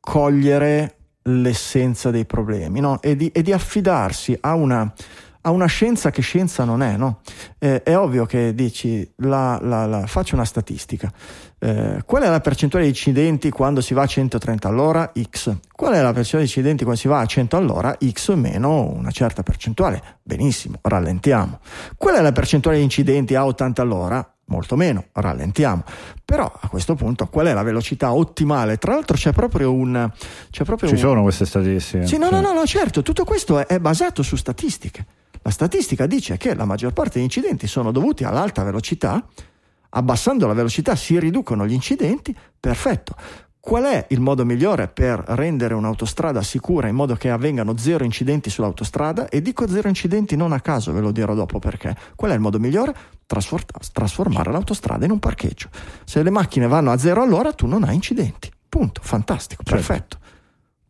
cogliere 0.00 0.96
l'essenza 1.24 2.10
dei 2.10 2.24
problemi 2.24 2.80
no? 2.80 3.00
e, 3.00 3.14
di, 3.14 3.28
e, 3.28 3.42
di, 3.42 3.52
affidarsi 3.52 4.36
a 4.40 4.54
una, 4.54 4.92
a 5.42 5.50
una, 5.50 5.66
scienza 5.66 6.10
che 6.10 6.22
scienza 6.22 6.64
non 6.64 6.82
è. 6.82 6.96
No? 6.96 7.20
Eh, 7.58 7.82
è 7.82 7.96
ovvio 7.96 8.26
che 8.26 8.54
dici, 8.54 9.08
la, 9.16 9.58
la, 9.60 9.86
la, 9.86 10.06
faccio 10.06 10.34
una 10.34 10.44
statistica, 10.44 11.12
eh, 11.58 12.02
qual 12.04 12.22
è 12.22 12.28
la 12.28 12.40
percentuale 12.40 12.84
di 12.84 12.90
incidenti 12.90 13.50
quando 13.50 13.80
si 13.80 13.94
va 13.94 14.02
a 14.02 14.06
130 14.06 14.68
all'ora? 14.68 15.12
X. 15.30 15.56
Qual 15.74 15.94
è 15.94 16.00
la 16.00 16.12
percentuale 16.12 16.44
di 16.44 16.50
incidenti 16.50 16.84
quando 16.84 17.00
si 17.00 17.08
va 17.08 17.20
a 17.20 17.26
100 17.26 17.56
all'ora? 17.56 17.96
X 18.04 18.34
meno 18.34 18.90
una 18.90 19.10
certa 19.10 19.42
percentuale. 19.42 20.18
Benissimo, 20.22 20.78
rallentiamo. 20.82 21.60
Qual 21.96 22.16
è 22.16 22.20
la 22.20 22.32
percentuale 22.32 22.78
di 22.78 22.84
incidenti 22.84 23.34
a 23.34 23.44
80 23.46 23.82
all'ora? 23.82 24.26
Molto 24.46 24.76
meno, 24.76 25.06
rallentiamo. 25.12 25.84
Però 26.24 26.44
a 26.44 26.68
questo 26.68 26.94
punto 26.94 27.26
qual 27.28 27.46
è 27.46 27.54
la 27.54 27.62
velocità 27.62 28.12
ottimale? 28.12 28.76
Tra 28.76 28.94
l'altro 28.94 29.16
c'è 29.16 29.32
proprio 29.32 29.72
un... 29.72 30.10
C'è 30.50 30.64
proprio 30.64 30.88
Ci 30.88 30.94
un... 30.94 31.00
sono 31.00 31.22
queste 31.22 31.46
statistiche. 31.46 32.06
Sì, 32.06 32.18
no, 32.18 32.28
no, 32.28 32.40
no, 32.40 32.52
no, 32.52 32.66
certo, 32.66 33.02
tutto 33.02 33.24
questo 33.24 33.58
è, 33.60 33.66
è 33.66 33.78
basato 33.78 34.22
su 34.22 34.36
statistiche. 34.36 35.06
La 35.42 35.50
statistica 35.50 36.06
dice 36.06 36.36
che 36.36 36.54
la 36.54 36.64
maggior 36.64 36.92
parte 36.92 37.14
degli 37.14 37.24
incidenti 37.24 37.66
sono 37.66 37.92
dovuti 37.92 38.24
all'alta 38.24 38.62
velocità 38.62 39.26
abbassando 39.94 40.46
la 40.46 40.52
velocità 40.52 40.94
si 40.94 41.18
riducono 41.18 41.66
gli 41.66 41.72
incidenti, 41.72 42.36
perfetto. 42.58 43.14
Qual 43.58 43.84
è 43.84 44.06
il 44.08 44.20
modo 44.20 44.44
migliore 44.44 44.88
per 44.88 45.22
rendere 45.24 45.74
un'autostrada 45.74 46.42
sicura 46.42 46.88
in 46.88 46.96
modo 46.96 47.14
che 47.14 47.30
avvengano 47.30 47.76
zero 47.76 48.02
incidenti 48.02 48.50
sull'autostrada? 48.50 49.28
E 49.28 49.40
dico 49.40 49.68
zero 49.68 49.86
incidenti 49.86 50.34
non 50.34 50.52
a 50.52 50.60
caso, 50.60 50.92
ve 50.92 51.00
lo 51.00 51.12
dirò 51.12 51.32
dopo 51.34 51.60
perché. 51.60 51.96
Qual 52.16 52.32
è 52.32 52.34
il 52.34 52.40
modo 52.40 52.58
migliore? 52.58 52.94
trasformare 53.24 54.50
l'autostrada 54.50 55.04
in 55.04 55.12
un 55.12 55.18
parcheggio. 55.18 55.68
Se 56.04 56.22
le 56.22 56.30
macchine 56.30 56.66
vanno 56.66 56.90
a 56.90 56.98
zero 56.98 57.22
all'ora 57.22 57.52
tu 57.52 57.66
non 57.66 57.84
hai 57.84 57.94
incidenti. 57.94 58.50
Punto, 58.68 59.00
fantastico, 59.02 59.62
certo. 59.62 59.86
perfetto. 59.86 60.18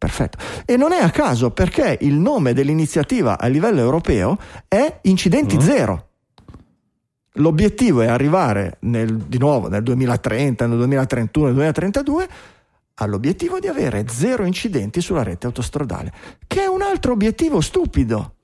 Perfetto. 0.03 0.39
E 0.65 0.77
non 0.77 0.91
è 0.91 1.01
a 1.01 1.11
caso 1.11 1.53
perché 1.53 1.97
il 2.01 2.15
nome 2.15 2.55
dell'iniziativa 2.55 3.39
a 3.39 3.47
livello 3.47 3.79
europeo 3.79 4.37
è 4.67 4.99
incidenti 5.03 5.55
uh 5.55 5.61
zero. 5.61 6.09
L'obiettivo 7.35 8.01
è 8.01 8.09
arrivare 8.09 8.79
nel, 8.81 9.17
di 9.17 9.39
nuovo 9.39 9.69
nel 9.69 9.85
2030, 9.85 10.67
nel 10.67 10.77
2031, 10.77 11.45
nel 11.45 11.55
2032 11.55 12.29
all'obiettivo 12.95 13.61
di 13.61 13.69
avere 13.69 14.07
zero 14.09 14.45
incidenti 14.45 15.01
sulla 15.01 15.23
rete 15.23 15.47
autostradale, 15.47 16.13
che 16.49 16.63
è 16.63 16.67
un 16.67 16.83
altro 16.83 17.13
obiettivo 17.13 17.61
stupido. 17.61 18.35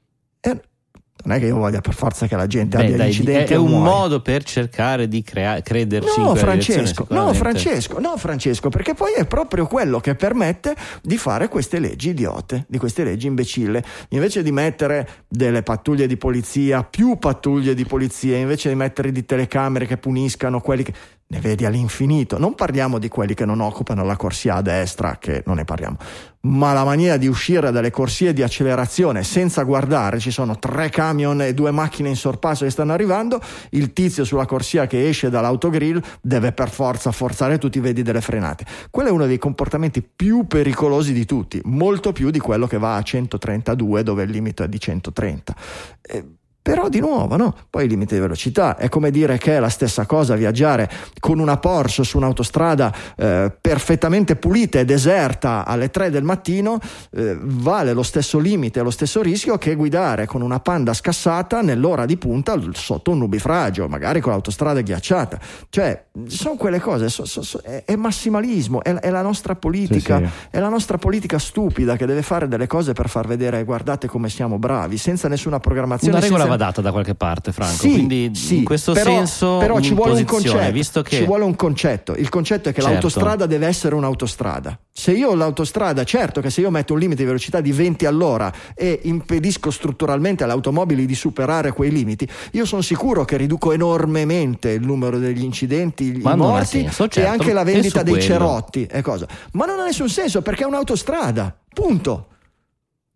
Non 1.28 1.36
è 1.36 1.40
che 1.40 1.46
io 1.46 1.56
voglia 1.56 1.82
per 1.82 1.92
forza 1.92 2.26
che 2.26 2.36
la 2.36 2.46
gente 2.46 2.78
Beh, 2.78 2.84
abbia 2.84 2.96
dai, 2.96 3.08
incidenti. 3.08 3.52
È, 3.52 3.56
è 3.56 3.58
un 3.58 3.68
muore. 3.68 3.90
modo 3.90 4.22
per 4.22 4.42
cercare 4.44 5.08
di 5.08 5.22
crea- 5.22 5.60
crederci 5.60 6.22
no, 6.22 6.34
Francesco, 6.34 7.06
no, 7.10 7.34
Francesco, 7.34 8.00
no, 8.00 8.16
Francesco, 8.16 8.70
perché 8.70 8.94
poi 8.94 9.12
è 9.12 9.26
proprio 9.26 9.66
quello 9.66 10.00
che 10.00 10.14
permette 10.14 10.74
di 11.02 11.18
fare 11.18 11.48
queste 11.48 11.80
leggi 11.80 12.08
idiote, 12.08 12.64
di 12.66 12.78
queste 12.78 13.04
leggi 13.04 13.26
imbecille. 13.26 13.84
Invece 14.10 14.42
di 14.42 14.52
mettere 14.52 15.06
delle 15.28 15.62
pattuglie 15.62 16.06
di 16.06 16.16
polizia, 16.16 16.82
più 16.82 17.18
pattuglie 17.18 17.74
di 17.74 17.84
polizia, 17.84 18.38
invece 18.38 18.70
di 18.70 18.74
mettere 18.74 19.12
di 19.12 19.26
telecamere 19.26 19.84
che 19.84 19.98
puniscano 19.98 20.62
quelli 20.62 20.82
che 20.82 20.94
ne 21.30 21.40
vedi 21.40 21.64
all'infinito. 21.66 22.38
Non 22.38 22.54
parliamo 22.54 22.98
di 22.98 23.08
quelli 23.08 23.34
che 23.34 23.44
non 23.44 23.60
occupano 23.60 24.04
la 24.04 24.16
corsia 24.16 24.56
a 24.56 24.62
destra, 24.62 25.18
che 25.18 25.42
non 25.44 25.56
ne 25.56 25.64
parliamo, 25.64 25.96
ma 26.42 26.72
la 26.72 26.84
maniera 26.84 27.16
di 27.18 27.26
uscire 27.26 27.70
dalle 27.70 27.90
corsie 27.90 28.32
di 28.32 28.42
accelerazione 28.42 29.22
senza 29.24 29.62
guardare, 29.64 30.20
ci 30.20 30.30
sono 30.30 30.58
tre 30.58 30.88
camion 30.88 31.42
e 31.42 31.52
due 31.52 31.70
macchine 31.70 32.08
in 32.08 32.16
sorpasso 32.16 32.64
che 32.64 32.70
stanno 32.70 32.92
arrivando, 32.92 33.40
il 33.70 33.92
tizio 33.92 34.24
sulla 34.24 34.46
corsia 34.46 34.86
che 34.86 35.06
esce 35.06 35.28
dall'autogrill 35.28 36.00
deve 36.22 36.52
per 36.52 36.70
forza 36.70 37.12
forzare, 37.12 37.58
tu 37.58 37.68
ti 37.68 37.80
vedi 37.80 38.02
delle 38.02 38.22
frenate. 38.22 38.64
Quello 38.90 39.10
è 39.10 39.12
uno 39.12 39.26
dei 39.26 39.38
comportamenti 39.38 40.02
più 40.02 40.46
pericolosi 40.46 41.12
di 41.12 41.26
tutti, 41.26 41.60
molto 41.64 42.12
più 42.12 42.30
di 42.30 42.38
quello 42.38 42.66
che 42.66 42.78
va 42.78 42.96
a 42.96 43.02
132 43.02 44.02
dove 44.02 44.22
il 44.22 44.30
limite 44.30 44.64
è 44.64 44.68
di 44.68 44.80
130. 44.80 45.54
Eh, 46.00 46.24
però 46.68 46.90
di 46.90 47.00
nuovo, 47.00 47.38
no? 47.38 47.54
Poi 47.70 47.84
il 47.84 47.88
limite 47.88 48.14
di 48.14 48.20
velocità 48.20 48.76
è 48.76 48.90
come 48.90 49.10
dire 49.10 49.38
che 49.38 49.56
è 49.56 49.58
la 49.58 49.70
stessa 49.70 50.04
cosa 50.04 50.34
viaggiare 50.34 50.90
con 51.18 51.38
una 51.38 51.56
Porsche 51.56 52.04
su 52.04 52.18
un'autostrada 52.18 52.94
eh, 53.16 53.50
perfettamente 53.58 54.36
pulita 54.36 54.78
e 54.78 54.84
deserta 54.84 55.64
alle 55.64 55.88
3 55.88 56.10
del 56.10 56.24
mattino, 56.24 56.78
eh, 57.12 57.38
vale 57.40 57.94
lo 57.94 58.02
stesso 58.02 58.38
limite, 58.38 58.82
lo 58.82 58.90
stesso 58.90 59.22
rischio 59.22 59.56
che 59.56 59.74
guidare 59.76 60.26
con 60.26 60.42
una 60.42 60.60
Panda 60.60 60.92
scassata 60.92 61.62
nell'ora 61.62 62.04
di 62.04 62.18
punta 62.18 62.60
sotto 62.72 63.12
un 63.12 63.18
nubifragio, 63.18 63.88
magari 63.88 64.20
con 64.20 64.32
l'autostrada 64.32 64.82
ghiacciata. 64.82 65.40
Cioè, 65.70 66.04
sono 66.26 66.56
quelle 66.56 66.80
cose, 66.80 67.08
so, 67.08 67.24
so, 67.24 67.40
so, 67.40 67.60
è, 67.62 67.84
è, 67.86 67.96
massimalismo, 67.96 68.82
è, 68.82 68.92
è, 68.92 69.08
la 69.08 69.22
nostra 69.22 69.54
politica, 69.54 70.18
sì, 70.18 70.24
sì. 70.24 70.30
è 70.50 70.58
la 70.58 70.68
nostra 70.68 70.98
politica 70.98 71.38
stupida 71.38 71.96
che 71.96 72.04
deve 72.04 72.20
fare 72.20 72.46
delle 72.46 72.66
cose 72.66 72.92
per 72.92 73.08
far 73.08 73.26
vedere 73.26 73.64
guardate 73.64 74.06
come 74.06 74.28
siamo 74.28 74.58
bravi, 74.58 74.98
senza 74.98 75.28
nessuna 75.28 75.60
programmazione. 75.60 76.18
Una 76.18 76.20
regola 76.20 76.42
senza 76.42 76.57
data 76.58 76.82
da 76.82 76.92
qualche 76.92 77.14
parte, 77.14 77.52
Franco. 77.52 77.80
Sì, 77.80 77.92
Quindi 77.92 78.30
sì, 78.34 78.58
in 78.58 78.64
questo 78.64 78.92
però, 78.92 79.10
senso 79.10 79.56
però 79.56 79.80
ci 79.80 79.94
vuole 79.94 80.18
un 80.18 80.24
concetto. 80.26 80.70
Visto 80.70 81.00
che... 81.00 81.16
Ci 81.16 81.24
vuole 81.24 81.44
un 81.44 81.56
concetto. 81.56 82.14
Il 82.14 82.28
concetto 82.28 82.68
è 82.68 82.72
che 82.72 82.82
certo. 82.82 82.90
l'autostrada 82.90 83.46
deve 83.46 83.66
essere 83.66 83.94
un'autostrada. 83.94 84.78
Se 84.92 85.12
io 85.12 85.30
ho 85.30 85.34
l'autostrada, 85.34 86.04
certo 86.04 86.42
che 86.42 86.50
se 86.50 86.60
io 86.60 86.70
metto 86.70 86.92
un 86.92 86.98
limite 86.98 87.22
di 87.22 87.26
velocità 87.26 87.62
di 87.62 87.72
20 87.72 88.04
all'ora 88.04 88.52
e 88.74 89.00
impedisco 89.04 89.70
strutturalmente 89.70 90.44
alle 90.44 90.52
automobili 90.52 91.06
di 91.06 91.14
superare 91.14 91.72
quei 91.72 91.90
limiti, 91.90 92.28
io 92.52 92.66
sono 92.66 92.82
sicuro 92.82 93.24
che 93.24 93.38
riduco 93.38 93.72
enormemente 93.72 94.70
il 94.70 94.84
numero 94.84 95.18
degli 95.18 95.42
incidenti, 95.42 96.20
Ma 96.22 96.34
i 96.34 96.36
morti 96.36 96.80
senso, 96.82 97.08
certo. 97.08 97.20
e 97.20 97.24
anche 97.24 97.52
la 97.54 97.62
vendita 97.62 98.02
dei 98.02 98.14
quello. 98.14 98.28
cerotti 98.28 98.86
cosa. 99.02 99.26
Ma 99.52 99.64
non 99.64 99.80
ha 99.80 99.84
nessun 99.84 100.08
senso 100.08 100.42
perché 100.42 100.64
è 100.64 100.66
un'autostrada. 100.66 101.56
Punto. 101.72 102.26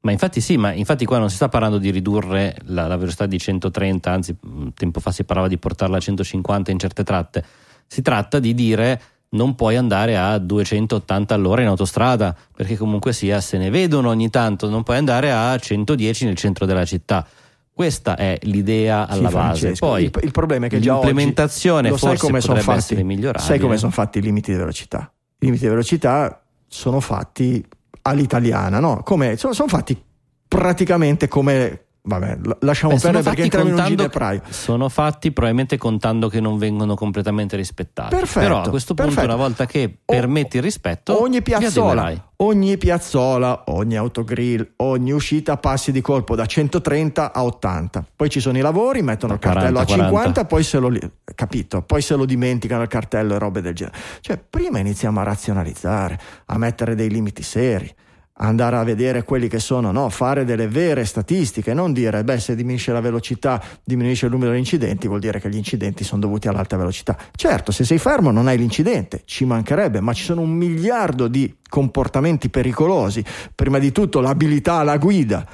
Ma 0.02 0.10
infatti 0.10 0.40
sì, 0.40 0.56
ma 0.56 0.72
infatti 0.72 1.04
qua 1.04 1.18
non 1.18 1.30
si 1.30 1.36
sta 1.36 1.48
parlando 1.48 1.78
di 1.78 1.90
ridurre 1.90 2.56
la, 2.66 2.88
la, 2.88 2.96
velocità 2.96 3.26
di 3.26 3.38
130, 3.38 4.10
anzi 4.10 4.36
tempo 4.74 4.98
fa 4.98 5.12
si 5.12 5.22
parlava 5.24 5.48
di 5.48 5.58
portarla 5.58 5.96
a 5.96 6.00
150 6.00 6.70
in 6.72 6.78
certe 6.78 7.04
tratte. 7.04 7.44
Si 7.86 8.02
tratta 8.02 8.40
di 8.40 8.52
dire 8.52 9.00
non 9.30 9.54
puoi 9.54 9.76
andare 9.76 10.18
a 10.18 10.38
280 10.38 11.34
all'ora 11.34 11.62
in 11.62 11.68
autostrada, 11.68 12.36
perché 12.54 12.76
comunque 12.76 13.12
sia 13.12 13.40
se 13.40 13.58
ne 13.58 13.70
vedono 13.70 14.08
ogni 14.08 14.28
tanto, 14.28 14.68
non 14.68 14.82
puoi 14.82 14.96
andare 14.96 15.32
a 15.32 15.56
110 15.56 16.24
nel 16.24 16.36
centro 16.36 16.66
della 16.66 16.84
città. 16.84 17.26
Questa 17.72 18.16
è 18.16 18.38
l'idea 18.42 19.06
alla 19.06 19.28
Sì, 19.28 19.34
base. 19.34 19.72
Poi 19.78 20.04
il, 20.04 20.12
il 20.22 20.30
problema 20.30 20.66
è 20.66 20.68
che 20.68 20.80
già 20.80 20.96
oggi 20.96 21.06
l'implementazione 21.06 21.88
forse 21.96 22.18
come 22.18 22.40
potrebbe 22.40 22.60
fatti, 22.60 22.78
essere 22.78 23.02
migliorabile. 23.02 23.44
sai 23.44 23.58
come 23.58 23.78
sono 23.78 23.92
fatti 23.92 24.18
i 24.18 24.20
limiti 24.20 24.50
di 24.52 24.58
velocità 24.58 25.10
i 25.38 25.44
limiti 25.46 25.62
di 25.62 25.70
velocità 25.70 26.42
sono 26.68 27.00
fatti 27.00 27.64
all'italiana 28.02 28.80
no? 28.80 29.02
come, 29.02 29.36
sono, 29.36 29.52
sono 29.52 29.68
fatti 29.68 30.00
praticamente 30.46 31.28
come 31.28 31.86
vabbè 32.04 32.38
lasciamo 32.60 32.94
Beh, 32.94 33.00
perdere 33.00 33.22
perché 33.22 33.42
entriamo 33.42 33.68
in 33.68 33.74
un 33.76 33.84
ginepraio 33.84 34.42
Sono 34.48 34.88
fatti 34.88 35.30
probabilmente 35.30 35.78
contando 35.78 36.28
che 36.28 36.40
non 36.40 36.58
vengono 36.58 36.94
completamente 36.94 37.56
rispettati. 37.56 38.14
Perfetto, 38.14 38.40
Però 38.40 38.62
a 38.62 38.68
questo 38.68 38.94
punto, 38.94 39.12
perfetto. 39.14 39.34
una 39.34 39.42
volta 39.42 39.66
che 39.66 39.96
permetti 40.04 40.56
il 40.56 40.62
rispetto, 40.62 41.20
ogni 41.20 41.42
piazzola, 41.42 42.30
ogni 42.36 42.76
piazzola, 42.76 43.64
ogni 43.66 43.96
autogrill, 43.96 44.72
ogni 44.76 45.12
uscita 45.12 45.56
passi 45.56 45.92
di 45.92 46.00
colpo 46.00 46.34
da 46.34 46.44
130 46.44 47.32
a 47.32 47.44
80. 47.44 48.04
Poi 48.16 48.28
ci 48.28 48.40
sono 48.40 48.58
i 48.58 48.62
lavori, 48.62 49.02
mettono 49.02 49.34
il 49.34 49.38
40, 49.38 49.60
cartello 49.60 49.78
a 49.78 49.84
50, 49.84 50.10
40. 50.10 50.44
poi 50.46 50.62
se 50.64 50.78
lo 50.78 50.92
capito, 51.34 51.82
poi 51.82 52.02
se 52.02 52.16
lo 52.16 52.24
dimenticano 52.24 52.82
il 52.82 52.88
cartello 52.88 53.34
e 53.34 53.38
robe 53.38 53.60
del 53.60 53.74
genere. 53.74 53.96
Cioè, 54.20 54.38
prima 54.38 54.80
iniziamo 54.80 55.20
a 55.20 55.22
razionalizzare, 55.22 56.18
a 56.46 56.58
mettere 56.58 56.94
dei 56.94 57.08
limiti 57.08 57.42
seri. 57.42 57.94
Andare 58.34 58.76
a 58.76 58.82
vedere 58.82 59.24
quelli 59.24 59.46
che 59.46 59.58
sono, 59.58 59.92
no, 59.92 60.08
fare 60.08 60.44
delle 60.46 60.66
vere 60.66 61.04
statistiche, 61.04 61.74
non 61.74 61.92
dire, 61.92 62.24
beh, 62.24 62.40
se 62.40 62.56
diminuisce 62.56 62.90
la 62.90 63.00
velocità, 63.00 63.62
diminuisce 63.84 64.24
il 64.26 64.32
numero 64.32 64.52
di 64.52 64.58
incidenti, 64.58 65.06
vuol 65.06 65.20
dire 65.20 65.38
che 65.38 65.50
gli 65.50 65.56
incidenti 65.56 66.02
sono 66.02 66.22
dovuti 66.22 66.48
all'alta 66.48 66.78
velocità. 66.78 67.16
Certo, 67.36 67.72
se 67.72 67.84
sei 67.84 67.98
fermo 67.98 68.30
non 68.30 68.48
hai 68.48 68.56
l'incidente, 68.56 69.20
ci 69.26 69.44
mancherebbe, 69.44 70.00
ma 70.00 70.14
ci 70.14 70.24
sono 70.24 70.40
un 70.40 70.50
miliardo 70.50 71.28
di 71.28 71.58
comportamenti 71.68 72.48
pericolosi. 72.48 73.22
Prima 73.54 73.78
di 73.78 73.92
tutto 73.92 74.20
l'abilità 74.20 74.76
alla 74.76 74.96
guida, 74.96 75.46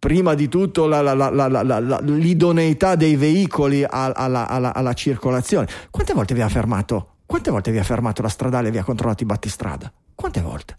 prima 0.00 0.34
di 0.34 0.48
tutto 0.48 0.86
la- 0.86 1.00
la- 1.00 1.14
la- 1.14 2.00
l'idoneità 2.02 2.96
dei 2.96 3.14
veicoli 3.14 3.84
a- 3.84 4.10
alla, 4.10 4.48
alla- 4.48 4.74
alla 4.74 4.92
circolazione. 4.94 5.68
Quante 5.90 6.12
volte 6.12 6.34
vi 6.34 6.40
ha 6.42 6.48
fermato? 6.48 7.18
Quante 7.24 7.50
volte 7.52 7.70
vi 7.70 7.78
ha 7.78 7.84
fermato 7.84 8.20
la 8.20 8.28
stradale 8.28 8.68
e 8.68 8.70
vi 8.72 8.78
ha 8.78 8.84
controllato 8.84 9.22
i 9.22 9.26
battistrada? 9.26 9.92
Quante 10.14 10.40
volte? 10.40 10.76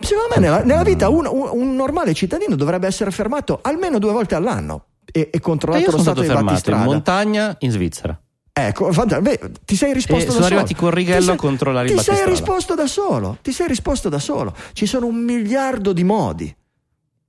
Secondo 0.00 0.34
me 0.34 0.40
nella, 0.40 0.62
nella 0.64 0.82
vita 0.82 1.08
un, 1.08 1.26
un- 1.26 1.48
un 1.52 1.74
normale 1.76 2.14
cittadino 2.14 2.56
dovrebbe 2.56 2.86
essere 2.86 3.10
fermato 3.10 3.58
almeno 3.62 3.98
due 3.98 4.12
volte 4.12 4.34
all'anno 4.34 4.86
e, 5.12 5.28
e 5.32 5.40
controllato 5.40 5.82
io 5.84 5.90
lo 5.90 5.98
sono 5.98 6.02
stato 6.04 6.20
fermato 6.22 6.40
in 6.40 6.46
battistrada. 6.46 6.84
montagna 6.84 7.56
in 7.60 7.70
Svizzera. 7.70 8.20
Ecco, 8.52 8.90
beh, 8.90 9.40
ti 9.64 9.76
sei 9.76 9.92
risposto 9.92 10.22
E 10.22 10.26
da 10.26 10.32
sono 10.32 10.44
solo. 10.44 10.46
arrivati 10.46 10.74
con 10.74 10.90
righello 10.90 11.20
sei- 11.22 11.34
a 11.34 11.36
controllare 11.36 11.86
il 11.88 11.94
Ti 11.96 12.02
sei 12.02 12.14
battistrada. 12.14 12.38
risposto 12.38 12.74
da 12.74 12.86
solo. 12.86 13.38
Ti 13.40 13.52
sei 13.52 13.68
risposto 13.68 14.08
da 14.08 14.18
solo. 14.18 14.54
Ci 14.72 14.86
sono 14.86 15.06
un 15.06 15.16
miliardo 15.16 15.92
di 15.92 16.04
modi 16.04 16.54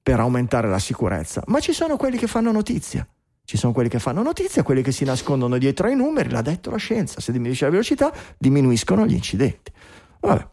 per 0.03 0.19
aumentare 0.19 0.67
la 0.67 0.79
sicurezza, 0.79 1.43
ma 1.47 1.59
ci 1.59 1.73
sono 1.73 1.95
quelli 1.97 2.17
che 2.17 2.27
fanno 2.27 2.51
notizia. 2.51 3.07
Ci 3.43 3.57
sono 3.57 3.71
quelli 3.73 3.89
che 3.89 3.99
fanno 3.99 4.21
notizia, 4.23 4.63
quelli 4.63 4.81
che 4.81 4.91
si 4.91 5.03
nascondono 5.05 5.57
dietro 5.57 5.87
ai 5.87 5.95
numeri, 5.95 6.29
l'ha 6.29 6.41
detto 6.41 6.69
la 6.71 6.77
scienza. 6.77 7.19
Se 7.21 7.31
diminuisce 7.31 7.65
la 7.65 7.71
velocità, 7.71 8.11
diminuiscono 8.37 9.05
gli 9.05 9.13
incidenti. 9.13 9.71
Vabbè. 10.21 10.47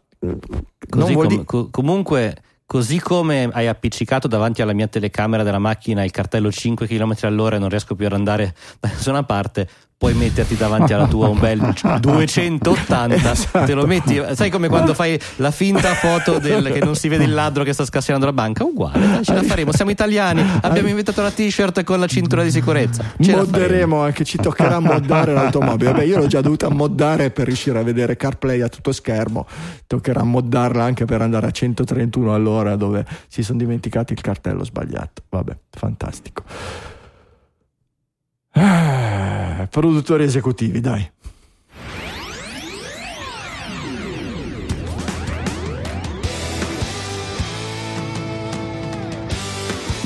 Così 0.88 1.14
com- 1.14 1.26
dire- 1.26 1.44
co- 1.44 1.68
comunque, 1.70 2.36
così 2.66 2.98
come 3.00 3.48
hai 3.52 3.66
appiccicato 3.68 4.28
davanti 4.28 4.62
alla 4.62 4.72
mia 4.72 4.88
telecamera 4.88 5.42
della 5.42 5.58
macchina 5.58 6.04
il 6.04 6.10
cartello 6.10 6.50
5 6.50 6.86
km 6.86 7.14
all'ora 7.22 7.56
e 7.56 7.58
non 7.58 7.68
riesco 7.68 7.94
più 7.94 8.06
ad 8.06 8.12
andare 8.12 8.54
da 8.80 8.88
nessuna 8.88 9.22
parte, 9.22 9.68
puoi 9.98 10.14
metterti 10.14 10.54
davanti 10.56 10.92
alla 10.92 11.08
tua 11.08 11.26
un 11.26 11.40
bel 11.40 11.58
280, 12.00 13.14
Esatto. 13.32 13.64
te 13.64 13.74
lo 13.74 13.84
metti, 13.84 14.22
sai 14.34 14.48
come 14.48 14.68
quando 14.68 14.94
fai 14.94 15.18
la 15.36 15.50
finta 15.50 15.92
foto 15.94 16.38
del, 16.38 16.70
che 16.72 16.78
non 16.78 16.94
si 16.94 17.08
vede 17.08 17.24
il 17.24 17.34
ladro 17.34 17.64
che 17.64 17.72
sta 17.72 17.84
scassinando 17.84 18.24
la 18.24 18.32
banca? 18.32 18.62
Uguale, 18.62 19.24
ce 19.24 19.34
la 19.34 19.42
faremo, 19.42 19.72
siamo 19.72 19.90
italiani, 19.90 20.40
abbiamo 20.62 20.88
inventato 20.88 21.20
la 21.20 21.32
t-shirt 21.32 21.82
con 21.82 21.98
la 21.98 22.06
cintura 22.06 22.44
di 22.44 22.52
sicurezza. 22.52 23.02
Ce. 23.20 23.34
Modderemo 23.34 24.00
anche, 24.00 24.24
ci 24.24 24.38
toccherà 24.38 24.78
moddare 24.80 25.32
l'automobile. 25.32 25.92
Beh, 25.92 26.04
io 26.06 26.18
l'ho 26.18 26.28
già 26.28 26.40
dovuta 26.40 26.68
moddare 26.68 27.30
per 27.30 27.46
riuscire 27.46 27.80
a 27.80 27.82
vedere 27.82 28.16
CarPlay 28.16 28.60
a 28.60 28.68
tutto 28.68 28.92
schermo. 28.92 29.46
Toccherà 29.88 30.22
moddarla 30.22 30.84
anche 30.84 31.06
per 31.06 31.22
andare 31.22 31.48
a 31.48 31.50
131 31.50 32.32
all'ora 32.34 32.76
dove 32.76 33.04
si 33.26 33.42
sono 33.42 33.58
dimenticati 33.58 34.12
il 34.12 34.20
cartello 34.20 34.64
sbagliato. 34.64 35.22
Vabbè, 35.28 35.56
fantastico. 35.70 36.44
Ah, 38.60 39.68
produttori 39.70 40.24
esecutivi, 40.24 40.80
dai. 40.80 41.08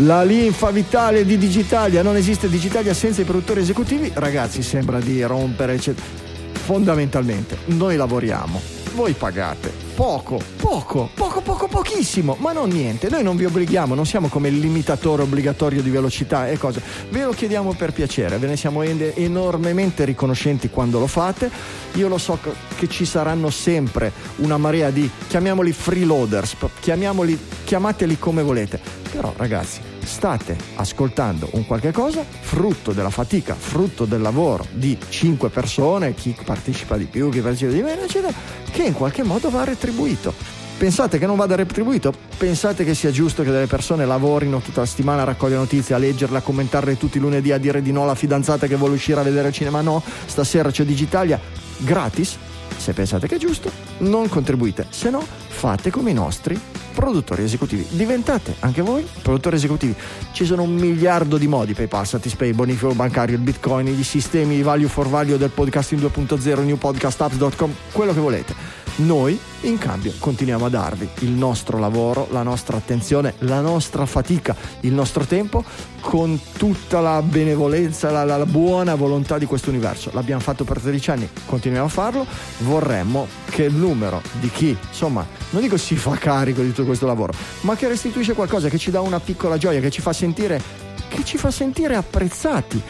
La 0.05 0.23
linfa 0.23 0.71
vitale 0.71 1.25
di 1.25 1.39
Digitalia, 1.39 2.03
non 2.03 2.17
esiste 2.17 2.49
Digitalia 2.49 2.93
senza 2.93 3.23
i 3.23 3.25
produttori 3.25 3.61
esecutivi. 3.61 4.11
Ragazzi, 4.13 4.63
sembra 4.63 5.01
di 5.01 5.23
rompere. 5.23 5.75
eccetera. 5.75 6.07
Fondamentalmente, 6.53 7.59
noi 7.67 7.97
lavoriamo, 7.97 8.61
voi 8.95 9.13
pagate. 9.13 9.73
Poco, 9.95 10.41
poco, 10.57 11.11
poco, 11.15 11.41
poco, 11.41 11.69
pochissimo, 11.69 12.37
ma 12.41 12.53
non 12.53 12.69
niente. 12.71 13.09
Noi 13.11 13.23
non 13.23 13.37
vi 13.37 13.45
obblighiamo, 13.45 13.95
non 13.95 14.07
siamo 14.07 14.29
come 14.29 14.49
il 14.49 14.59
limitatore 14.59 15.23
obbligatorio 15.23 15.83
di 15.83 15.91
velocità 15.91 16.49
e 16.49 16.59
cose. 16.59 16.83
Ve 17.11 17.25
lo 17.25 17.33
chiediamo 17.33 17.75
per 17.75 17.93
piacere, 17.93 18.39
ve 18.39 18.47
ne 18.47 18.57
siamo 18.57 18.83
enormemente 18.83 20.05
riconoscenti 20.05 20.71
quando 20.71 20.99
lo 20.99 21.07
fate. 21.07 21.51
Io 21.95 22.09
lo 22.09 22.19
so 22.19 22.39
che- 22.77 22.89
ci 22.89 23.05
saranno 23.05 23.49
sempre 23.51 24.13
una 24.37 24.57
marea 24.59 24.91
di, 24.91 25.09
chiamiamoli 25.29 25.73
freeloaders, 25.73 26.57
chiamiamoli, 26.81 27.39
chiamateli 27.65 28.19
come 28.19 28.43
volete. 28.43 28.81
Però 29.11 29.33
ragazzi, 29.37 29.81
state 30.05 30.57
ascoltando 30.77 31.49
un 31.53 31.67
qualche 31.67 31.93
cosa 31.93 32.25
frutto 32.25 32.93
della 32.93 33.11
fatica, 33.11 33.55
frutto 33.55 34.05
del 34.05 34.21
lavoro 34.21 34.67
di 34.73 34.97
cinque 35.09 35.49
persone, 35.49 36.15
chi 36.15 36.37
partecipa 36.45 36.97
di 36.97 37.05
più, 37.05 37.29
chi 37.31 37.41
partecipa 37.41 37.73
di 37.73 37.83
meno, 37.83 38.03
eccetera, 38.03 38.33
che 38.71 38.83
in 38.83 38.93
qualche 38.93 39.23
modo 39.23 39.51
va 39.51 39.65
retribuito. 39.65 40.61
Pensate 40.83 41.19
che 41.19 41.27
non 41.27 41.37
vada 41.37 41.55
retribuito? 41.55 42.13
Pensate 42.37 42.83
che 42.83 42.95
sia 42.95 43.13
giusto 43.13 43.45
che 43.45 43.53
delle 43.53 43.69
persone 43.69 44.05
lavorino 44.05 44.59
tutta 44.59 44.81
la 44.81 44.87
settimana 44.87 45.23
a 45.23 45.25
raccogliere 45.27 45.61
notizie, 45.61 45.95
a 45.95 45.99
leggerle, 45.99 46.39
a 46.39 46.41
commentarle 46.41 46.97
tutti 46.97 47.19
i 47.19 47.21
lunedì, 47.21 47.53
a 47.53 47.59
dire 47.59 47.83
di 47.83 47.93
no 47.93 48.03
alla 48.03 48.17
fidanzata 48.17 48.67
che 48.67 48.75
vuole 48.75 48.95
uscire 48.95 49.21
a 49.21 49.23
vedere 49.23 49.49
il 49.49 49.55
cinema? 49.55 49.81
No, 49.81 50.03
stasera 50.27 50.73
c'è 50.73 50.85
Digitalia 50.85 51.41
gratis. 51.77 52.37
Se 52.77 52.93
pensate 52.95 53.29
che 53.29 53.37
è 53.37 53.39
giusto, 53.39 53.71
non 53.99 54.29
contribuite, 54.29 54.87
se 54.91 55.11
no 55.11 55.25
fate 55.47 55.91
come 55.91 56.11
i 56.11 56.15
nostri 56.15 56.59
produttori 56.93 57.43
esecutivi. 57.43 57.87
Diventate 57.91 58.55
anche 58.61 58.83
voi 58.83 59.07
produttori 59.23 59.57
esecutivi. 59.57 59.95
Ci 60.33 60.45
sono 60.45 60.63
un 60.63 60.75
miliardo 60.75 61.39
di 61.39 61.49
modi, 61.49 61.75
PayPal, 61.75 62.07
Satispay, 62.07 62.53
bonifico 62.53 62.95
bancario, 62.95 63.37
il 63.37 63.43
Bitcoin, 63.43 63.87
i 63.87 64.03
sistemi 64.03 64.63
value 64.63 64.89
for 64.89 65.09
value 65.09 65.39
del 65.39 65.51
podcasting 65.51 66.01
2.0, 66.01 66.65
newpodcastapps.com, 66.65 67.75
quello 67.93 68.13
che 68.13 68.21
volete. 68.21 68.81
Noi 68.97 69.39
in 69.63 69.79
cambio 69.79 70.13
continuiamo 70.19 70.67
a 70.67 70.69
darvi 70.69 71.09
il 71.21 71.31
nostro 71.31 71.79
lavoro, 71.79 72.29
la 72.31 72.43
nostra 72.43 72.77
attenzione, 72.77 73.35
la 73.39 73.61
nostra 73.61 74.05
fatica, 74.05 74.55
il 74.81 74.93
nostro 74.93 75.25
tempo 75.25 75.65
con 76.01 76.39
tutta 76.59 77.01
la 77.01 77.23
benevolenza, 77.23 78.11
la, 78.11 78.25
la- 78.25 78.45
buona 78.45 78.95
volontà 78.95 79.39
di 79.39 79.47
questo 79.47 79.71
universo. 79.71 80.11
L'abbiamo 80.13 80.43
fatto 80.43 80.65
per 80.65 80.79
13 80.79 81.11
anni, 81.11 81.29
continuiamo 81.47 81.87
a 81.87 81.91
farlo. 81.91 82.27
Vorremmo 82.59 83.27
che 83.49 83.65
il 83.65 83.75
numero 83.75 84.21
di 84.41 84.51
chi, 84.51 84.77
insomma, 84.89 85.27
non 85.51 85.63
dico 85.63 85.79
si 85.79 85.97
fa 85.97 86.17
carico 86.17 86.61
di 86.61 86.69
tutto 86.69 86.85
questo 86.85 87.07
lavoro, 87.07 87.33
ma 87.63 87.75
che 87.77 87.89
restituisce 87.89 88.35
qualcosa 88.35 88.69
che 88.69 88.79
ci 88.79 88.91
dà 88.91 89.01
una 89.01 89.21
piccola 89.21 89.57
gioia, 89.57 89.81
che 89.81 89.91
ci 89.91 90.03
fa 90.03 90.13
sentire, 90.13 90.61
che 91.09 91.25
ci 91.25 91.39
fa 91.39 91.51
sentire 91.51 91.97
apprezzati 91.97 92.83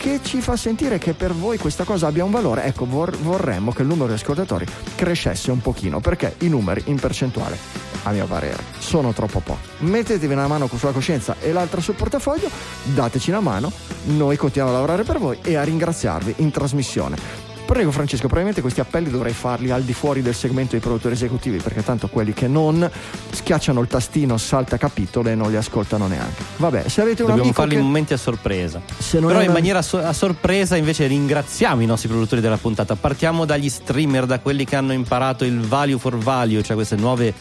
che 0.00 0.20
ci 0.22 0.40
fa 0.40 0.56
sentire 0.56 0.96
che 0.96 1.12
per 1.12 1.34
voi 1.34 1.58
questa 1.58 1.84
cosa 1.84 2.06
abbia 2.06 2.24
un 2.24 2.30
valore. 2.30 2.64
Ecco, 2.64 2.86
vor- 2.86 3.18
vorremmo 3.18 3.70
che 3.70 3.82
il 3.82 3.88
numero 3.88 4.06
di 4.06 4.14
ascoltatori 4.14 4.64
crescesse 4.94 5.50
un 5.50 5.60
pochino, 5.60 6.00
perché 6.00 6.36
i 6.38 6.48
numeri 6.48 6.84
in 6.86 6.98
percentuale, 6.98 7.58
a 8.04 8.10
mio 8.10 8.24
parere, 8.24 8.62
sono 8.78 9.12
troppo 9.12 9.40
pochi. 9.40 9.68
Mettetevi 9.80 10.32
una 10.32 10.46
mano 10.46 10.70
sulla 10.74 10.92
coscienza 10.92 11.36
e 11.38 11.52
l'altra 11.52 11.82
sul 11.82 11.96
portafoglio, 11.96 12.48
dateci 12.84 13.28
una 13.28 13.40
mano, 13.40 13.70
noi 14.04 14.38
continuiamo 14.38 14.74
a 14.74 14.80
lavorare 14.80 15.02
per 15.02 15.18
voi 15.18 15.38
e 15.42 15.56
a 15.56 15.64
ringraziarvi 15.64 16.36
in 16.38 16.50
trasmissione. 16.50 17.49
Prego 17.70 17.92
Francesco, 17.92 18.22
probabilmente 18.22 18.62
questi 18.62 18.80
appelli 18.80 19.10
dovrei 19.10 19.32
farli 19.32 19.70
al 19.70 19.84
di 19.84 19.92
fuori 19.92 20.22
del 20.22 20.34
segmento 20.34 20.72
dei 20.72 20.80
produttori 20.80 21.14
esecutivi, 21.14 21.58
perché 21.58 21.84
tanto 21.84 22.08
quelli 22.08 22.32
che 22.32 22.48
non 22.48 22.90
schiacciano 23.30 23.80
il 23.80 23.86
tastino 23.86 24.36
salta 24.38 24.76
capitolo 24.76 25.28
e 25.28 25.36
non 25.36 25.50
li 25.50 25.56
ascoltano 25.56 26.08
neanche. 26.08 26.42
Vabbè, 26.56 26.88
se 26.88 27.00
avete 27.00 27.22
un 27.22 27.28
Dobbiamo 27.28 27.52
farli 27.52 27.74
che... 27.74 27.78
in 27.78 27.86
momenti 27.86 28.12
a 28.12 28.16
sorpresa. 28.16 28.82
Però 29.12 29.28
è 29.28 29.34
in 29.34 29.42
una- 29.42 29.52
maniera 29.52 29.82
so- 29.82 30.04
a 30.04 30.12
sorpresa 30.12 30.74
invece 30.74 31.06
ringraziamo 31.06 31.80
i 31.80 31.86
nostri 31.86 32.08
produttori 32.08 32.40
della 32.40 32.56
puntata. 32.56 32.96
Partiamo 32.96 33.44
dagli 33.44 33.68
streamer, 33.68 34.26
da 34.26 34.40
quelli 34.40 34.64
che 34.64 34.74
hanno 34.74 34.92
imparato 34.92 35.44
il 35.44 35.60
value 35.60 35.96
for 35.96 36.18
value, 36.18 36.64
cioè 36.64 36.74
queste 36.74 36.96
nuove 36.96 37.32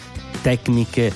tecniche 0.43 1.11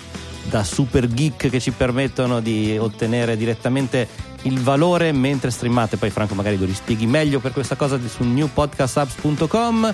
da 0.50 0.64
super 0.64 1.08
geek 1.08 1.50
che 1.50 1.60
ci 1.60 1.72
permettono 1.72 2.40
di 2.40 2.78
ottenere 2.78 3.38
direttamente 3.38 4.32
il 4.44 4.60
valore 4.60 5.12
mentre 5.12 5.52
streamate. 5.52 5.98
Poi 5.98 6.10
Franco 6.10 6.36
magari 6.36 6.58
lo 6.58 6.66
rispieghi 6.66 7.06
meglio 7.06 7.40
per 7.40 7.52
questa 7.54 7.76
cosa 7.76 8.00
su 8.08 8.24
newpodcastapps.com. 8.24 9.94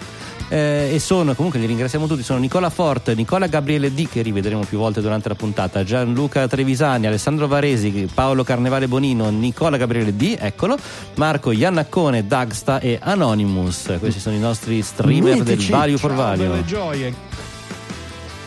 eh, 0.50 0.92
e 0.94 1.00
sono 1.00 1.36
comunque 1.36 1.60
li 1.60 1.68
ringraziamo 1.68 2.08
tutti 2.08 2.24
sono 2.24 2.40
Nicola 2.40 2.72
Forte 2.72 3.14
Nicola 3.14 3.46
Gabriele 3.46 3.94
D 3.94 4.08
che 4.10 4.24
rivedremo 4.24 4.64
più 4.64 4.80
volte 4.80 5.00
durante 5.00 5.30
la 5.30 5.36
puntata 5.36 5.84
Gianluca 5.84 6.48
Trevisani 6.48 7.06
Alessandro 7.06 7.46
Varesi 7.46 8.10
Paolo 8.12 8.44
Carnevale 8.44 8.88
Bonino 8.88 9.30
Nicola 9.30 9.78
Gabriele 9.78 10.16
D 10.16 10.38
eccolo 10.40 10.76
Marco 11.16 11.52
Iannaccone 11.52 12.26
Dagsta 12.26 12.80
e 12.80 12.98
Anonymous 13.00 13.98
questi 14.00 14.20
sono 14.20 14.36
i 14.36 14.40
nostri 14.40 14.82
streamer 14.82 15.38
Mitici. 15.38 15.68
del 15.68 15.78
Value 15.78 15.98
for 15.98 16.10
Ciao, 16.10 16.18
Value 16.18 16.66
gioie. 16.66 17.14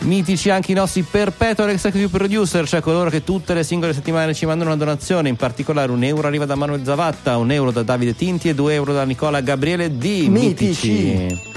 Mitici 0.03 0.49
anche 0.49 0.71
i 0.71 0.75
nostri 0.75 1.01
perpetual 1.01 1.69
executive 1.69 2.09
producer, 2.09 2.67
cioè 2.67 2.81
coloro 2.81 3.09
che 3.09 3.23
tutte 3.23 3.53
le 3.53 3.63
singole 3.63 3.93
settimane 3.93 4.33
ci 4.33 4.45
mandano 4.45 4.71
una 4.71 4.77
donazione, 4.77 5.29
in 5.29 5.37
particolare 5.37 5.91
un 5.91 6.03
euro 6.03 6.27
arriva 6.27 6.45
da 6.45 6.55
Manuel 6.55 6.83
Zavatta, 6.83 7.37
un 7.37 7.51
euro 7.51 7.71
da 7.71 7.83
Davide 7.83 8.13
Tinti 8.15 8.49
e 8.49 8.53
due 8.53 8.73
euro 8.73 8.91
da 8.91 9.05
Nicola 9.05 9.39
Gabriele 9.39 9.97
D. 9.97 10.27
Mitici. 10.27 11.51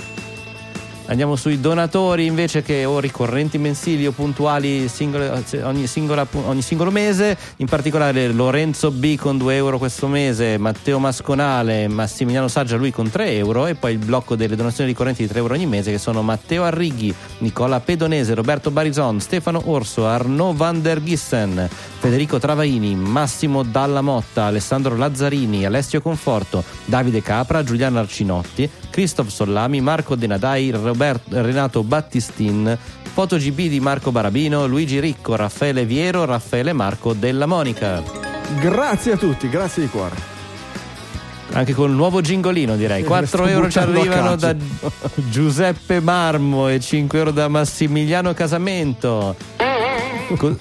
Andiamo 1.08 1.36
sui 1.36 1.60
donatori 1.60 2.26
invece 2.26 2.62
che 2.62 2.84
o 2.84 2.98
ricorrenti 2.98 3.58
mensili 3.58 4.08
o 4.08 4.10
puntuali 4.10 4.88
singole- 4.88 5.44
ogni, 5.62 5.86
singola- 5.86 6.26
ogni 6.32 6.62
singolo 6.62 6.90
mese, 6.90 7.38
in 7.58 7.68
particolare 7.68 8.26
Lorenzo 8.32 8.90
B 8.90 9.14
con 9.14 9.38
2 9.38 9.54
euro 9.54 9.78
questo 9.78 10.08
mese, 10.08 10.58
Matteo 10.58 10.98
Masconale, 10.98 11.86
Massimiliano 11.86 12.48
Saggia 12.48 12.74
lui 12.74 12.90
con 12.90 13.08
3 13.08 13.36
euro 13.36 13.68
e 13.68 13.76
poi 13.76 13.92
il 13.92 13.98
blocco 13.98 14.34
delle 14.34 14.56
donazioni 14.56 14.90
ricorrenti 14.90 15.22
di 15.22 15.28
3 15.28 15.38
euro 15.38 15.54
ogni 15.54 15.66
mese 15.66 15.92
che 15.92 15.98
sono 15.98 16.22
Matteo 16.22 16.64
Arrighi, 16.64 17.14
Nicola 17.38 17.78
Pedonese, 17.78 18.34
Roberto 18.34 18.72
Barizon, 18.72 19.20
Stefano 19.20 19.62
Orso, 19.66 20.08
Arnaud 20.08 20.56
van 20.56 20.82
der 20.82 21.00
Gissen, 21.00 21.68
Federico 21.98 22.40
Travaini, 22.40 22.96
Massimo 22.96 23.62
Dalla 23.62 24.00
Motta, 24.00 24.46
Alessandro 24.46 24.96
Lazzarini, 24.96 25.64
Alessio 25.64 26.02
Conforto, 26.02 26.64
Davide 26.84 27.22
Capra, 27.22 27.62
Giuliano 27.62 28.00
Arcinotti, 28.00 28.68
Christoph 28.90 29.28
Sollami, 29.28 29.80
Marco 29.80 30.16
Denadai, 30.16 30.70
Roberto, 30.70 30.94
Renato 31.28 31.82
Battistin, 31.82 32.76
FotoGB 33.12 33.68
di 33.68 33.80
Marco 33.80 34.10
Barabino, 34.12 34.66
Luigi 34.66 35.00
Ricco, 35.00 35.36
Raffaele 35.36 35.84
Viero, 35.84 36.24
Raffaele 36.24 36.72
Marco 36.72 37.12
della 37.12 37.46
Monica. 37.46 38.02
Grazie 38.60 39.12
a 39.12 39.16
tutti, 39.16 39.48
grazie 39.48 39.82
di 39.82 39.88
cuore. 39.88 40.34
Anche 41.52 41.74
con 41.74 41.90
il 41.90 41.96
nuovo 41.96 42.20
gingolino 42.20 42.76
direi. 42.76 43.02
Sì, 43.02 43.06
4 43.06 43.26
sto 43.26 43.46
euro 43.46 43.70
ci 43.70 43.78
arrivano 43.78 44.36
da. 44.36 44.54
Giuseppe 45.30 46.00
Marmo 46.00 46.68
e 46.68 46.80
5 46.80 47.18
euro 47.18 47.30
da 47.30 47.48
Massimiliano 47.48 48.34
Casamento. 48.34 49.36
Co- 50.36 50.58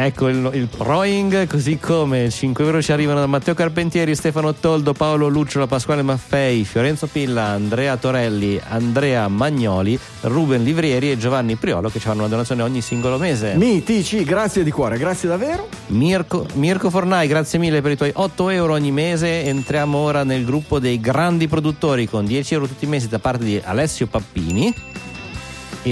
ecco 0.00 0.28
il, 0.28 0.48
il 0.54 0.68
Proing, 0.68 1.48
così 1.48 1.78
come 1.78 2.30
5 2.30 2.64
euro 2.64 2.80
ci 2.80 2.92
arrivano 2.92 3.18
da 3.18 3.26
Matteo 3.26 3.54
Carpentieri, 3.54 4.14
Stefano 4.14 4.54
Toldo, 4.54 4.92
Paolo 4.92 5.26
Lucciola, 5.26 5.66
Pasquale 5.66 6.02
Maffei, 6.02 6.64
Fiorenzo 6.64 7.08
Pilla, 7.08 7.46
Andrea 7.46 7.96
Torelli, 7.96 8.60
Andrea 8.68 9.26
Magnoli, 9.26 9.98
Ruben 10.22 10.62
Livrieri 10.62 11.10
e 11.10 11.18
Giovanni 11.18 11.56
Priolo 11.56 11.88
che 11.88 11.98
ci 11.98 12.06
fanno 12.06 12.20
una 12.20 12.28
donazione 12.28 12.62
ogni 12.62 12.80
singolo 12.80 13.18
mese. 13.18 13.54
Mitici, 13.54 14.22
grazie 14.22 14.62
di 14.62 14.70
cuore, 14.70 14.98
grazie 14.98 15.28
davvero. 15.28 15.68
Mirko, 15.88 16.46
Mirko 16.54 16.90
Fornai, 16.90 17.26
grazie 17.26 17.58
mille 17.58 17.80
per 17.80 17.90
i 17.90 17.96
tuoi 17.96 18.12
8 18.14 18.50
euro 18.50 18.74
ogni 18.74 18.92
mese. 18.92 19.42
Entriamo 19.44 19.98
ora 19.98 20.22
nel 20.22 20.44
gruppo 20.44 20.78
dei 20.78 21.00
grandi 21.00 21.48
produttori 21.48 22.08
con 22.08 22.24
10 22.24 22.54
euro 22.54 22.66
tutti 22.68 22.84
i 22.84 22.88
mesi 22.88 23.08
da 23.08 23.18
parte 23.18 23.44
di 23.44 23.60
Alessio 23.64 24.06
Pappini 24.06 24.72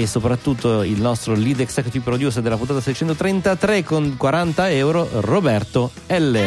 e 0.01 0.07
soprattutto 0.07 0.83
il 0.83 0.99
nostro 1.01 1.33
lead 1.33 1.59
executive 1.59 2.03
producer 2.03 2.41
della 2.41 2.57
puntata 2.57 2.81
633 2.81 3.83
con 3.83 4.15
40 4.17 4.69
euro 4.71 5.07
Roberto 5.21 5.91
L. 6.07 6.37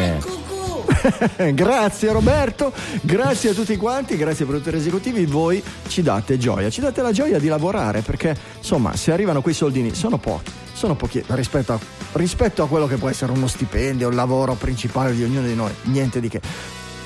grazie 1.53 2.11
Roberto, 2.11 2.71
grazie 3.01 3.49
a 3.49 3.53
tutti 3.53 3.75
quanti, 3.77 4.17
grazie 4.17 4.43
ai 4.43 4.49
produttori 4.49 4.77
esecutivi, 4.77 5.25
voi 5.25 5.63
ci 5.87 6.01
date 6.01 6.37
gioia, 6.37 6.69
ci 6.69 6.81
date 6.81 7.01
la 7.01 7.11
gioia 7.11 7.39
di 7.39 7.47
lavorare 7.47 8.01
perché 8.01 8.35
insomma 8.57 8.95
se 8.95 9.11
arrivano 9.11 9.41
quei 9.41 9.53
soldini 9.53 9.93
sono 9.95 10.17
pochi, 10.17 10.51
sono 10.73 10.95
pochi 10.95 11.23
rispetto 11.27 11.73
a, 11.73 11.79
rispetto 12.13 12.63
a 12.63 12.67
quello 12.67 12.87
che 12.87 12.97
può 12.97 13.09
essere 13.09 13.31
uno 13.31 13.47
stipendio, 13.47 14.09
il 14.09 14.15
lavoro 14.15 14.53
principale 14.53 15.13
di 15.15 15.23
ognuno 15.23 15.47
di 15.47 15.55
noi, 15.55 15.71
niente 15.83 16.19
di 16.19 16.29
che. 16.29 16.41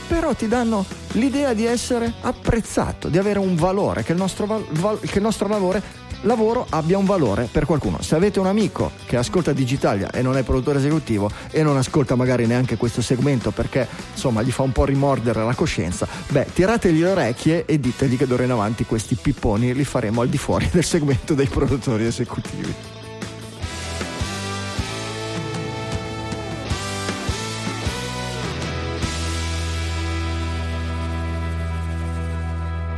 Però 0.07 0.33
ti 0.35 0.47
danno 0.47 0.85
l'idea 1.13 1.53
di 1.53 1.65
essere 1.65 2.13
apprezzato, 2.21 3.07
di 3.07 3.17
avere 3.17 3.39
un 3.39 3.55
valore, 3.55 4.03
che 4.03 4.11
il 4.11 4.19
nostro, 4.19 4.45
val- 4.45 4.65
val- 4.73 4.99
che 4.99 5.17
il 5.17 5.23
nostro 5.23 5.47
lavoro, 5.47 5.81
lavoro 6.21 6.65
abbia 6.69 6.97
un 6.97 7.05
valore 7.05 7.47
per 7.51 7.65
qualcuno. 7.65 8.01
Se 8.01 8.15
avete 8.15 8.39
un 8.39 8.47
amico 8.47 8.91
che 9.05 9.17
ascolta 9.17 9.53
Digitalia 9.53 10.11
e 10.11 10.21
non 10.21 10.37
è 10.37 10.43
produttore 10.43 10.79
esecutivo 10.79 11.29
e 11.51 11.63
non 11.63 11.77
ascolta 11.77 12.15
magari 12.15 12.45
neanche 12.45 12.77
questo 12.77 13.01
segmento 13.01 13.51
perché 13.51 13.87
insomma 14.13 14.41
gli 14.41 14.51
fa 14.51 14.63
un 14.63 14.71
po' 14.71 14.85
rimordere 14.85 15.43
la 15.43 15.53
coscienza, 15.53 16.07
beh, 16.29 16.47
tirategli 16.53 17.01
le 17.01 17.09
orecchie 17.09 17.65
e 17.65 17.79
ditegli 17.79 18.17
che 18.17 18.27
d'ora 18.27 18.43
in 18.43 18.51
avanti 18.51 18.85
questi 18.85 19.15
pipponi 19.15 19.73
li 19.73 19.83
faremo 19.83 20.21
al 20.21 20.29
di 20.29 20.37
fuori 20.37 20.69
del 20.73 20.83
segmento 20.83 21.33
dei 21.33 21.47
produttori 21.47 22.05
esecutivi. 22.05 22.94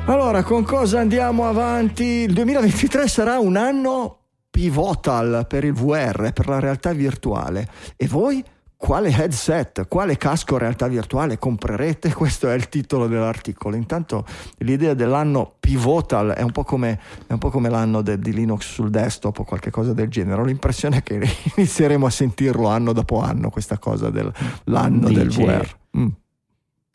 Allora, 0.10 0.42
con 0.42 0.64
cosa 0.64 1.02
andiamo 1.02 1.50
avanti? 1.50 2.04
Il 2.04 2.34
2023 2.34 3.10
sarà 3.10 3.40
un 3.40 3.58
anno 3.58 4.20
pivotal 4.50 5.46
per 5.50 5.66
il 5.66 5.74
VR, 5.74 6.32
per 6.32 6.48
la 6.48 6.60
realtà 6.60 6.94
virtuale. 6.94 7.68
E 7.98 8.08
voi? 8.08 8.42
Quale 8.78 9.10
headset, 9.10 9.86
quale 9.90 10.16
casco 10.16 10.58
realtà 10.58 10.88
virtuale 10.88 11.38
comprerete? 11.38 12.14
Questo 12.14 12.50
è 12.50 12.54
il 12.54 12.70
titolo 12.70 13.08
dell'articolo. 13.08 13.76
Intanto 13.76 14.26
l'idea 14.60 14.94
dell'anno 14.94 15.56
pivotal 15.60 16.30
è 16.30 16.42
un 16.42 16.52
po' 16.52 16.64
come, 16.64 16.98
è 17.28 17.34
un 17.34 17.40
po' 17.40 17.50
come 17.50 17.70
l'anno 17.70 18.02
de- 18.02 18.18
di 18.18 18.32
Linux 18.32 18.72
sul 18.72 18.90
desktop 18.90 19.40
o 19.40 19.44
qualche 19.44 19.72
cosa 19.72 19.92
del 19.92 20.08
genere. 20.08 20.40
Ho 20.40 20.46
l'impressione 20.46 21.04
che 21.04 21.20
inizieremo 21.58 22.06
a 22.06 22.10
sentirlo 22.10 22.70
anno 22.70 22.94
dopo 22.94 23.20
anno, 23.20 23.50
questa 23.50 23.78
cosa 23.78 24.10
dell'anno 24.10 25.10
del 25.10 25.28
Dici? 25.28 25.44
VR. 25.44 25.68
Mm. 25.98 26.08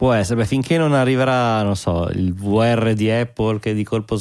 Può 0.02 0.10
essere, 0.10 0.40
beh, 0.40 0.46
finché 0.46 0.78
non 0.78 0.94
arriverà, 0.94 1.62
non 1.62 1.76
so, 1.76 2.08
il 2.08 2.34
VR 2.34 2.92
di 2.92 3.08
Apple 3.08 3.60
che 3.60 3.72
di 3.72 3.84
colpo 3.84 4.18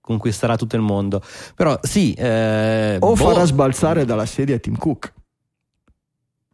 conquisterà 0.00 0.56
tutto 0.56 0.74
il 0.74 0.82
mondo. 0.82 1.22
Però 1.54 1.78
sì, 1.80 2.12
eh, 2.14 2.96
O 2.98 3.10
boh, 3.10 3.14
farà 3.14 3.44
sbalzare 3.44 4.04
dalla 4.04 4.26
sedia 4.26 4.58
Tim 4.58 4.76
Cook. 4.76 5.12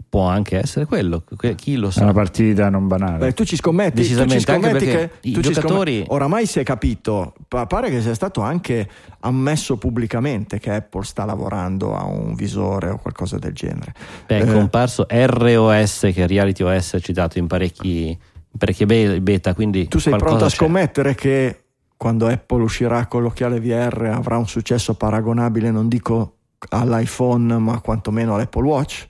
Può 0.08 0.26
anche 0.26 0.58
essere 0.58 0.86
quello, 0.86 1.22
que- 1.36 1.54
chi 1.54 1.76
lo 1.76 1.88
È 1.88 1.92
sa. 1.92 2.02
una 2.04 2.12
partita 2.12 2.68
non 2.70 2.86
banale. 2.88 3.18
Beh, 3.18 3.34
tu 3.34 3.44
ci 3.44 3.56
scommetti, 3.56 3.96
tu 3.96 4.02
ci 4.02 4.14
Decisamente, 4.14 4.50
anche 4.52 4.66
scommetti 4.68 4.84
perché 4.86 5.10
che 5.22 5.28
i 5.28 5.32
tu 5.32 5.42
ci 5.42 5.52
giocatori- 5.52 5.90
scommetti- 5.92 6.12
oramai 6.14 6.46
si 6.46 6.58
è 6.60 6.62
capito, 6.62 7.34
pa- 7.46 7.66
pare 7.66 7.90
che 7.90 8.00
sia 8.00 8.14
stato 8.14 8.40
anche 8.40 8.88
ammesso 9.20 9.76
pubblicamente 9.76 10.58
che 10.58 10.72
Apple 10.72 11.04
sta 11.04 11.24
lavorando 11.24 11.94
a 11.96 12.04
un 12.04 12.34
visore 12.34 12.88
o 12.90 12.96
qualcosa 12.98 13.38
del 13.38 13.52
genere. 13.52 13.92
Beh, 14.26 14.38
è 14.38 14.48
Eh, 14.48 14.52
comparso 14.52 15.06
ROS 15.08 16.08
che 16.12 16.24
è 16.24 16.26
Reality 16.26 16.62
OS 16.62 16.96
citato 17.02 17.38
in 17.38 17.46
parecchi 17.46 18.08
in 18.50 18.58
parecchie 18.58 18.86
be- 18.86 19.20
beta, 19.20 19.52
quindi 19.54 19.88
tu 19.88 19.98
sei 19.98 20.16
pronto 20.16 20.44
a 20.44 20.48
c'è. 20.48 20.54
scommettere 20.56 21.14
che 21.14 21.64
quando 21.98 22.26
Apple 22.28 22.62
uscirà 22.62 23.06
con 23.06 23.22
l'occhiale 23.22 23.60
VR 23.60 24.10
avrà 24.14 24.38
un 24.38 24.46
successo 24.48 24.94
paragonabile, 24.94 25.70
non 25.70 25.86
dico 25.88 26.36
all'iPhone, 26.70 27.58
ma 27.58 27.80
quantomeno 27.80 28.34
all'Apple 28.34 28.62
Watch, 28.66 29.06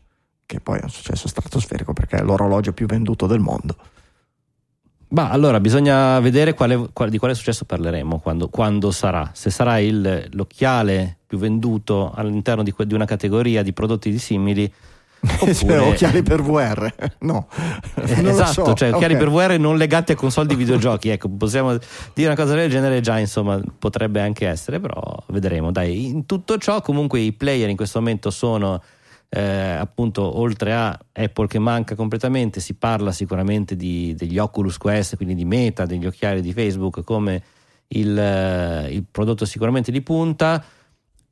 che 0.49 0.61
poi 0.61 0.79
è 0.79 0.83
un 0.83 0.89
successo 0.89 1.29
stratosferico 1.29 1.93
perché 1.93 2.17
è 2.17 2.23
l'orologio 2.23 2.73
più 2.73 2.87
venduto 2.87 3.27
del 3.27 3.39
mondo. 3.39 3.77
Ma 5.09 5.29
allora 5.29 5.61
bisogna 5.61 6.19
vedere 6.21 6.55
quale- 6.55 6.89
quale- 6.95 7.11
di 7.11 7.19
quale 7.19 7.35
successo 7.35 7.67
parleremo 7.67 8.19
quando, 8.19 8.49
quando 8.49 8.91
sarà. 8.91 9.31
Se 9.35 9.51
sarà 9.51 9.79
il- 9.79 10.27
l'occhiale 10.33 11.19
più 11.27 11.37
venduto 11.37 12.13
all'interno 12.15 12.63
di, 12.63 12.73
que- 12.73 12.87
di 12.87 12.95
una 12.95 13.05
categoria 13.05 13.63
di 13.63 13.75
prodotti 13.75 14.11
di 14.11 14.19
simili. 14.19 14.73
Oppure- 15.41 15.79
occhiali 15.79 16.23
per 16.23 16.41
VR, 16.43 16.95
no, 17.21 17.49
Eh, 17.97 18.27
esatto, 18.29 18.65
so. 18.67 18.75
cioè 18.75 18.93
occhiali 18.95 19.15
Ok. 19.15 19.19
per 19.19 19.31
VR 19.31 19.59
non 19.59 19.77
legati 19.77 20.13
a 20.13 20.15
console 20.15 20.47
di 20.47 20.55
videogiochi. 20.55 21.09
Ecco, 21.11 21.29
possiamo 21.29 21.77
dire 22.15 22.29
una 22.29 22.37
cosa 22.37 22.55
del 22.55 22.71
genere, 22.71 23.01
già 23.01 23.19
insomma 23.19 23.61
potrebbe 23.79 24.21
anche 24.23 24.47
essere, 24.47 24.79
però 24.81 25.03
vedremo. 25.29 25.73
Dai, 25.73 26.07
in 26.07 26.25
tutto 26.25 26.57
ciò, 26.57 26.81
comunque, 26.81 27.19
i 27.21 27.33
player 27.33 27.69
in 27.69 27.77
questo 27.77 27.99
momento 27.99 28.31
sono 28.31 28.81
eh, 29.31 29.41
appunto 29.43 30.39
oltre 30.39 30.73
a 30.75 30.99
Apple 31.13 31.47
che 31.47 31.59
manca 31.59 31.95
completamente, 31.95 32.61
si 32.61 32.75
parla 32.75 33.13
sicuramente 33.13 33.77
di- 33.77 34.15
degli 34.17 34.39
Oculus 34.39 34.79
Quest, 34.79 35.17
quindi 35.17 35.35
di 35.35 35.45
Meta, 35.45 35.85
degli 35.87 36.07
occhiali 36.07 36.41
di 36.41 36.53
Facebook 36.53 37.03
come 37.05 37.43
il, 37.89 38.19
eh, 38.19 38.89
il 38.93 39.05
prodotto 39.11 39.45
sicuramente 39.45 39.91
di 39.93 40.01
punta. 40.03 40.65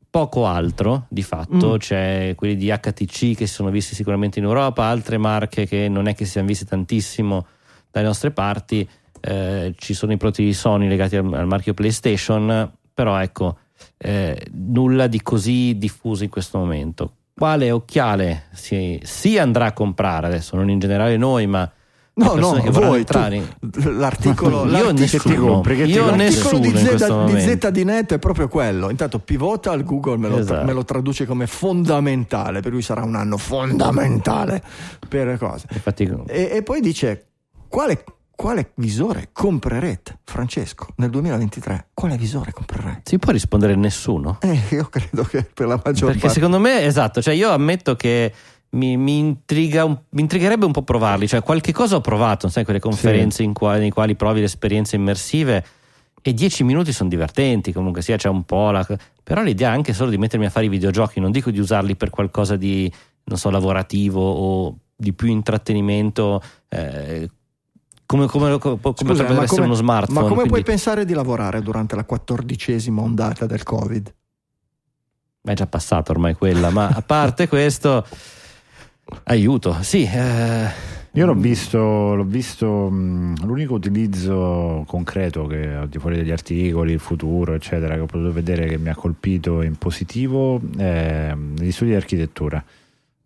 Poco 0.09 0.47
altro 0.47 1.07
di 1.09 1.23
fatto, 1.23 1.75
Mm. 1.75 1.77
c'è 1.77 2.33
quelli 2.37 2.57
di 2.57 2.71
HTC 2.71 3.35
che 3.37 3.47
si 3.47 3.53
sono 3.53 3.69
visti 3.71 3.95
sicuramente 3.95 4.39
in 4.39 4.47
Europa, 4.47 4.85
altre 4.85 5.19
marche 5.19 5.67
che 5.67 5.89
non 5.89 6.07
è 6.07 6.15
che 6.15 6.25
si 6.25 6.33
siano 6.33 6.47
viste 6.47 6.65
tantissimo 6.65 7.47
dalle 7.91 8.07
nostre 8.07 8.31
parti, 8.31 8.89
eh, 9.21 9.75
ci 9.77 9.93
sono 9.93 10.13
i 10.13 10.17
prodotti 10.17 10.45
di 10.45 10.55
Sony 10.55 10.89
legati 10.89 11.17
al, 11.17 11.31
al 11.35 11.47
marchio 11.47 11.75
PlayStation, 11.75 12.71
però 12.95 13.19
ecco, 13.21 13.59
eh, 13.99 14.47
nulla 14.53 15.07
di 15.07 15.21
così 15.21 15.77
diffuso 15.77 16.25
in 16.25 16.31
questo 16.31 16.57
momento. 16.57 17.13
Quale 17.39 17.71
occhiale 17.71 18.45
si, 18.55 18.99
si 19.05 19.37
andrà 19.37 19.67
a 19.67 19.73
comprare 19.73 20.27
adesso, 20.27 20.57
non 20.57 20.71
in 20.71 20.79
generale 20.79 21.19
noi, 21.19 21.47
ma 21.47 21.71
No, 22.15 22.35
no, 22.35 22.53
che 22.55 22.71
voi, 22.71 23.01
entrare. 23.01 23.57
tu- 23.61 23.91
l'articolo, 23.91 24.65
Io 24.65 24.71
l'articolo- 24.71 25.05
Che 25.05 25.29
ti 25.29 25.35
compri, 25.37 25.77
che 25.77 25.85
ti 25.85 25.91
Io 25.91 26.05
compri? 26.07 26.23
L'articolo 26.25 26.59
di, 26.61 26.69
Z, 26.71 26.95
di 27.05 27.13
momento. 27.13 27.67
Z 27.67 27.69
di 27.71 27.85
Net 27.85 28.13
è 28.15 28.19
proprio 28.19 28.49
quello. 28.49 28.89
Intanto 28.89 29.19
pivota 29.19 29.71
al 29.73 29.85
Google 29.85 30.17
me 30.17 30.29
lo, 30.31 30.39
Esatto. 30.39 30.65
me 30.65 30.73
lo 30.73 30.83
traduce 30.87 31.27
come 31.27 31.47
fondamentale, 31.47 32.61
per 32.61 32.73
cui 32.73 32.81
sarà 32.81 33.03
un 33.03 33.17
anno 33.17 33.37
fondamentale 33.37 34.63
per 35.07 35.27
le 35.27 35.37
cose. 35.37 35.67
Infatti, 35.75 36.11
E, 36.29 36.49
e 36.55 36.63
poi 36.63 36.81
dice 36.81 37.27
quale, 37.69 38.03
quale 38.37 38.71
visore 38.75 39.31
comprerete, 39.33 40.21
Francesco, 40.23 40.89
nel 40.97 41.11
2023? 41.11 41.89
Quale 41.95 42.17
visore 42.17 42.53
comprerete? 42.53 43.01
si 43.05 43.19
può 43.19 43.33
rispondere 43.33 43.75
nessuno? 43.75 44.39
Eh, 44.43 44.61
io 44.71 44.87
credo 44.89 45.25
che 45.25 45.43
per 45.43 45.67
la 45.67 45.81
maggior 45.83 46.11
Perché 46.11 46.27
parte 46.27 46.35
secondo 46.35 46.61
me, 46.61 46.85
esatto, 46.85 47.21
cioè 47.21 47.35
io 47.35 47.51
ammetto 47.51 47.97
che 47.97 48.33
mi, 48.71 48.97
mi 48.97 49.19
intriga 49.19 49.87
mi 49.87 50.21
intrigherebbe 50.21 50.67
un 50.67 50.73
po' 50.73 50.83
provarli, 50.83 51.27
cioè 51.27 51.43
qualche 51.43 51.73
cosa 51.73 51.97
ho 51.97 52.01
provato, 52.01 52.49
sai, 52.49 52.65
quelle 52.65 52.79
conferenze 52.79 53.43
in 53.43 53.53
qua- 53.53 53.79
nei 53.79 53.91
quali 53.91 54.15
provi 54.15 54.41
le 54.41 54.47
esperienze 54.47 54.97
immersive 54.97 55.65
e 56.21 56.35
dieci 56.35 56.63
minuti 56.63 56.93
sono 56.93 57.09
divertenti, 57.09 57.73
comunque 57.73 58.03
sia 58.03 58.17
c'è 58.17 58.29
un 58.29 58.45
po' 58.45 58.71
la... 58.71 58.87
però 59.23 59.43
l'idea 59.43 59.71
anche 59.71 59.95
solo 59.95 60.11
di 60.11 60.19
mettermi 60.19 60.45
a 60.45 60.51
fare 60.51 60.67
i 60.67 60.69
videogiochi, 60.69 61.21
non 61.21 61.31
dico 61.31 61.51
di 61.51 61.59
usarli 61.59 61.97
per 61.97 62.11
qualcosa 62.11 62.57
di, 62.57 62.93
non 63.25 63.39
so, 63.39 63.49
lavorativo 63.49 64.21
o 64.21 64.77
di 64.97 65.13
più 65.13 65.29
intrattenimento, 65.29 66.43
eh, 66.69 67.31
come, 68.07 68.27
come, 68.27 68.59
come 68.59 68.79
Scusa, 68.81 68.93
potrebbe 69.05 69.33
essere 69.33 69.47
come- 69.47 69.65
uno 69.67 69.75
smartphone. 69.75 70.21
Ma 70.21 70.25
come 70.27 70.35
puoi 70.35 70.49
quindi- 70.49 70.63
pensare 70.71 71.05
di 71.05 71.13
lavorare 71.13 71.61
durante 71.63 71.95
la 71.97 72.05
quattordicesima 72.05 73.03
ondata 73.03 73.47
del 73.47 73.63
Covid? 73.63 74.15
È 75.43 75.53
già 75.55 75.67
passata 75.67 76.13
ormai 76.13 76.35
quella, 76.35 76.71
ma 76.71 76.89
a 76.89 77.03
parte 77.03 77.47
questo, 77.49 78.05
aiuto. 79.25 79.77
Sì, 79.83 80.03
eh, 80.05 80.95
Io 81.13 81.25
l'ho 81.27 81.35
visto, 81.35 82.15
l'ho 82.15 82.25
visto 82.25 82.91
mh, 82.91 83.45
l'unico 83.47 83.75
utilizzo 83.75 84.85
concreto 84.87 85.47
che 85.47 85.73
al 85.73 85.89
di 85.89 85.99
fuori 85.99 86.17
degli 86.17 86.31
articoli, 86.33 86.93
il 86.93 86.99
futuro, 87.01 87.55
eccetera, 87.55 87.95
che 87.95 88.01
ho 88.01 88.07
potuto 88.07 88.33
vedere 88.33 88.67
che 88.67 88.77
mi 88.79 88.89
ha 88.89 88.95
colpito 88.95 89.63
in 89.63 89.77
positivo 89.77 90.61
è 90.77 91.33
mh, 91.35 91.55
negli 91.59 91.73
studi 91.73 91.91
di 91.91 91.97
architettura. 91.97 92.63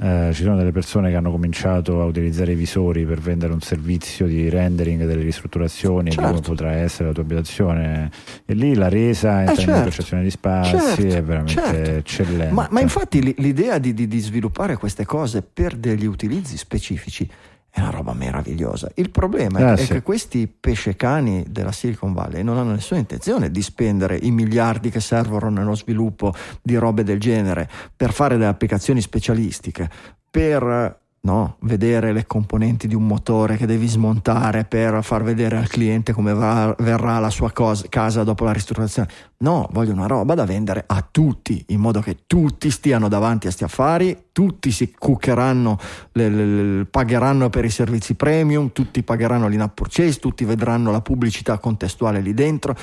Eh, 0.02 0.30
ci 0.32 0.44
sono 0.44 0.56
delle 0.56 0.72
persone 0.72 1.10
che 1.10 1.16
hanno 1.16 1.30
cominciato 1.30 2.00
a 2.00 2.04
utilizzare 2.06 2.52
i 2.52 2.54
visori 2.54 3.04
per 3.04 3.18
vendere 3.20 3.52
un 3.52 3.60
servizio 3.60 4.26
di 4.26 4.48
rendering 4.48 5.04
delle 5.04 5.22
ristrutturazioni 5.22 6.08
di 6.08 6.16
come 6.16 6.28
Certo. 6.32 6.50
potrà 6.52 6.72
essere 6.72 7.08
la 7.08 7.12
tua 7.12 7.22
abitazione 7.22 8.10
e 8.46 8.54
lì 8.54 8.74
la 8.74 8.88
resa 8.88 9.40
in 9.40 9.46
termini 9.46 9.56
certo. 9.64 9.78
di 9.78 9.82
percezione 9.84 10.22
di 10.22 10.30
spazi 10.30 10.70
Certo, 10.70 11.02
è 11.16 11.22
veramente 11.22 11.52
certo. 11.62 11.90
eccellente. 11.90 12.54
Ma, 12.54 12.66
ma 12.70 12.80
infatti 12.80 13.22
l'i- 13.22 13.34
l'idea 13.38 13.76
di, 13.76 13.92
di- 13.92 14.08
di 14.08 14.18
sviluppare 14.20 14.76
queste 14.76 15.04
cose 15.04 15.42
per 15.42 15.76
degli 15.76 16.06
utilizzi 16.06 16.56
specifici 16.56 17.28
è 17.70 17.80
una 17.80 17.90
roba 17.90 18.12
meravigliosa. 18.12 18.90
Il 18.94 19.10
problema 19.10 19.58
è, 19.60 19.62
Eh, 19.62 19.72
è 19.74 19.76
sì. 19.76 19.92
che 19.92 20.02
questi 20.02 20.48
pescecani 20.48 21.44
della 21.48 21.72
Silicon 21.72 22.12
Valley 22.12 22.42
non 22.42 22.58
hanno 22.58 22.72
nessuna 22.72 22.98
intenzione 23.00 23.50
di 23.50 23.62
spendere 23.62 24.16
i 24.20 24.30
miliardi 24.30 24.90
che 24.90 25.00
servono 25.00 25.48
nello 25.50 25.74
sviluppo 25.76 26.34
di 26.62 26.76
robe 26.76 27.04
del 27.04 27.20
genere 27.20 27.68
per 27.96 28.12
fare 28.12 28.36
delle 28.36 28.48
applicazioni 28.48 29.00
specialistiche, 29.00 29.88
per 30.30 30.98
no, 31.22 31.56
vedere 31.60 32.12
le 32.12 32.26
componenti 32.26 32.88
di 32.88 32.94
un 32.94 33.06
motore 33.06 33.56
che 33.56 33.66
devi 33.66 33.86
smontare 33.86 34.64
per 34.64 35.04
far 35.04 35.22
vedere 35.22 35.58
al 35.58 35.68
cliente 35.68 36.12
come 36.12 36.32
va- 36.32 36.74
verrà 36.78 37.18
la 37.18 37.30
sua 37.30 37.52
cos- 37.52 37.84
casa 37.88 38.24
dopo 38.24 38.44
la 38.44 38.52
ristrutturazione. 38.52 39.08
No, 39.42 39.66
voglio 39.72 39.94
una 39.94 40.06
roba 40.06 40.34
da 40.34 40.44
vendere 40.44 40.84
a 40.86 41.02
tutti, 41.10 41.64
in 41.68 41.80
modo 41.80 42.00
che 42.00 42.24
tutti 42.26 42.70
stiano 42.70 43.08
davanti 43.08 43.46
a 43.46 43.50
sti 43.50 43.64
affari, 43.64 44.24
tutti 44.32 44.70
si 44.70 44.92
cuccheranno, 44.92 45.78
le- 46.12 46.28
le- 46.28 46.44
le- 46.44 46.84
pagheranno 46.84 47.48
per 47.48 47.64
i 47.64 47.70
servizi 47.70 48.16
premium, 48.16 48.70
tutti 48.72 49.02
pagheranno 49.02 49.48
l'in-app 49.48 49.74
purchase, 49.74 50.18
tutti 50.18 50.44
vedranno 50.44 50.90
la 50.90 51.00
pubblicità 51.00 51.56
contestuale 51.58 52.20
lì 52.20 52.34
dentro. 52.34 52.76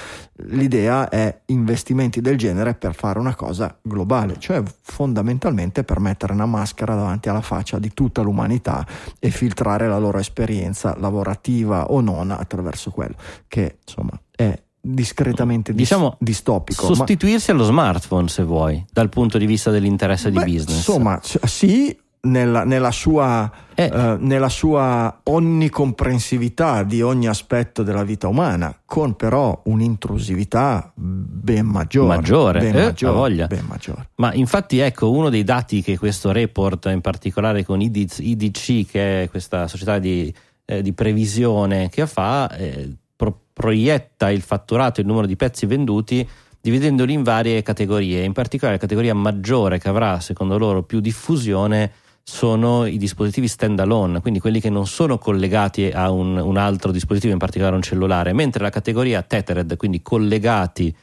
L'idea 0.48 1.10
è 1.10 1.42
investimenti 1.46 2.22
del 2.22 2.38
genere 2.40 2.74
per 2.74 2.96
fare 2.96 3.20
una 3.20 3.36
cosa 3.36 3.78
globale, 3.80 4.40
cioè 4.40 4.64
fondamentalmente 4.82 5.84
per 5.84 6.00
mettere 6.00 6.34
una 6.34 6.48
maschera 6.48 6.96
davanti 6.96 7.30
alla 7.30 7.42
faccia 7.42 7.78
di 7.78 7.94
tutta 7.94 8.24
l'umanità 8.24 8.84
e 9.20 9.30
filtrare 9.30 9.88
la 9.88 10.00
loro 10.00 10.18
esperienza 10.18 10.96
lavorativa 10.98 11.92
o 11.92 12.02
non 12.02 12.32
attraverso 12.32 12.90
quello, 12.90 13.14
che 13.48 13.78
insomma 13.86 14.20
è 14.32 14.60
discretamente 14.94 15.72
dis- 15.72 15.82
Diciamo, 15.82 16.16
distopico. 16.20 16.88
ma- 16.88 16.96
sostituirsi 16.96 17.52
allo 17.52 17.64
smartphone 17.64 18.28
se 18.28 18.44
vuoi, 18.44 18.84
dal 18.92 19.10
punto 19.10 19.38
di 19.38 19.46
vista 19.46 19.72
dell'interesse 19.72 20.30
di 20.32 20.38
Beh, 20.38 20.46
business. 20.46 20.76
Insomma, 20.78 21.20
s- 21.22 21.44
sì, 21.46 21.96
nella, 22.22 22.64
nella 22.66 22.92
sua, 22.92 23.50
Eh. 23.76 23.84
eh, 23.94 24.18
nella 24.20 24.50
sua 24.50 25.20
onnicomprensività 25.24 26.84
di 26.84 27.02
ogni 27.02 27.28
aspetto 27.28 27.84
della 27.84 28.04
vita 28.04 28.28
umana, 28.28 28.76
con 28.86 29.16
però 29.16 29.62
un'intrusività 29.66 30.92
ben 30.96 31.66
maggiore. 31.66 32.16
Maggiore, 32.16 32.60
ben 32.60 32.76
eh, 32.76 32.84
maggiore, 32.86 33.14
voglia. 33.14 33.48
ben 33.48 33.66
maggiore. 33.68 34.10
Ma 34.16 34.34
infatti 34.34 34.80
ecco 34.80 35.12
uno 35.12 35.30
dei 35.30 35.44
dati 35.44 35.82
che 35.82 35.98
questo 35.98 36.32
report, 36.32 36.86
in 36.92 37.02
particolare 37.02 37.64
con 37.64 37.82
IDC, 37.82 38.20
IDC, 38.20 38.90
che 38.90 39.24
è 39.24 39.30
questa 39.30 39.68
società 39.68 40.00
di, 40.00 40.34
eh, 40.66 40.82
di 40.82 40.94
previsione 40.94 41.90
che 41.90 42.08
fa, 42.08 42.50
eh, 42.58 42.90
pro- 43.18 43.42
proietta 43.52 44.32
il 44.32 44.42
fatturato 44.42 45.02
il 45.02 45.08
numero 45.08 45.28
di 45.28 45.36
pezzi 45.36 45.66
venduti 45.66 46.26
dividendoli 46.62 47.14
in 47.14 47.24
varie 47.24 47.62
categorie. 47.62 48.24
In 48.24 48.34
particolare 48.34 48.76
la 48.76 48.82
categoria 48.82 49.14
maggiore 49.14 49.80
che 49.80 49.90
avrà 49.90 50.22
secondo 50.22 50.58
loro 50.58 50.84
più 50.84 51.02
diffusione 51.02 51.92
sono 52.24 52.86
i 52.86 52.98
dispositivi 52.98 53.48
standalone, 53.48 54.20
quindi 54.20 54.42
quelli 54.42 54.60
che 54.60 54.70
non 54.70 54.86
sono 54.86 55.18
collegati 55.18 55.90
a 55.90 56.12
un, 56.12 56.36
un 56.36 56.58
altro 56.58 56.92
dispositivo, 56.92 57.32
in 57.32 57.40
particolare 57.40 57.76
un 57.76 57.82
cellulare, 57.82 58.34
mentre 58.34 58.62
la 58.62 58.70
categoria 58.70 59.22
tethered, 59.22 59.78
quindi 59.78 60.02
collegati 60.02 60.94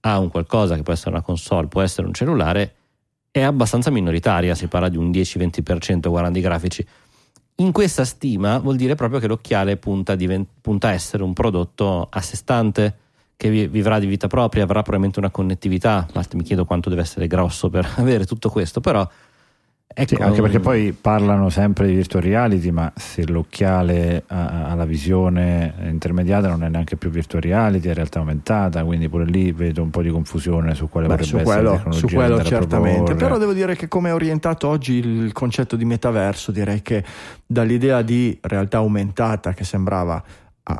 a 0.00 0.18
un 0.18 0.28
qualcosa 0.28 0.74
che 0.74 0.82
può 0.82 0.92
essere 0.92 1.10
una 1.10 1.22
console, 1.22 1.68
può 1.68 1.80
essere 1.80 2.06
un 2.06 2.12
cellulare, 2.12 2.74
è 3.30 3.40
abbastanza 3.40 3.90
minoritaria, 3.90 4.54
si 4.54 4.66
parla 4.66 4.90
di 4.90 4.98
un 4.98 5.10
10-20% 5.10 6.06
guardando 6.08 6.38
i 6.38 6.42
grafici. 6.42 6.86
In 7.60 7.72
questa 7.72 8.04
stima 8.04 8.58
vuol 8.58 8.76
dire 8.76 8.94
proprio 8.94 9.18
che 9.18 9.26
l'occhiale 9.26 9.76
punta 9.76 10.12
a, 10.12 10.14
diven- 10.14 10.46
punta 10.60 10.88
a 10.88 10.92
essere 10.92 11.24
un 11.24 11.32
prodotto 11.32 12.06
a 12.08 12.20
sé 12.20 12.36
stante, 12.36 12.96
che 13.36 13.50
vi- 13.50 13.66
vivrà 13.66 13.98
di 13.98 14.06
vita 14.06 14.28
propria, 14.28 14.62
avrà 14.62 14.82
probabilmente 14.82 15.18
una 15.18 15.30
connettività, 15.30 16.06
mi 16.34 16.44
chiedo 16.44 16.64
quanto 16.64 16.88
deve 16.88 17.02
essere 17.02 17.26
grosso 17.26 17.68
per 17.68 17.94
avere 17.98 18.26
tutto 18.26 18.48
questo, 18.48 18.80
però 18.80 19.04
ecco, 19.94 20.16
Sì, 20.16 20.22
anche 20.22 20.42
perché 20.42 20.60
poi 20.60 20.92
parlano 20.92 21.48
sempre 21.48 21.86
di 21.86 21.94
virtual 21.94 22.22
reality, 22.22 22.70
ma 22.70 22.92
se 22.94 23.26
l'occhiale 23.26 24.22
ha, 24.26 24.68
ha 24.70 24.74
la 24.74 24.84
visione 24.84 25.74
intermediata 25.84 26.48
non 26.48 26.62
è 26.62 26.68
neanche 26.68 26.96
più 26.96 27.10
virtual 27.10 27.42
reality, 27.42 27.88
è 27.88 27.94
realtà 27.94 28.18
aumentata, 28.20 28.84
quindi 28.84 29.08
pure 29.08 29.24
lì 29.24 29.50
vedo 29.52 29.82
un 29.82 29.90
po' 29.90 30.02
di 30.02 30.10
confusione 30.10 30.74
su 30.74 30.88
quale 30.88 31.06
Beh, 31.08 31.16
potrebbe 31.16 31.44
su 31.44 31.48
essere 31.50 31.62
la 31.62 31.68
quello, 31.70 31.76
tecnologia 31.76 32.08
su 32.08 32.14
quello 32.14 32.42
certamente, 32.44 33.14
però 33.14 33.38
devo 33.38 33.52
dire 33.52 33.74
che 33.74 33.88
come 33.88 34.10
è 34.10 34.14
orientato 34.14 34.68
oggi 34.68 34.94
il 34.94 35.32
concetto 35.32 35.74
di 35.76 35.84
metaverso, 35.84 36.52
direi 36.52 36.82
che 36.82 37.02
dall'idea 37.46 38.02
di 38.02 38.38
realtà 38.42 38.78
aumentata 38.78 39.52
che 39.52 39.64
sembrava 39.64 40.22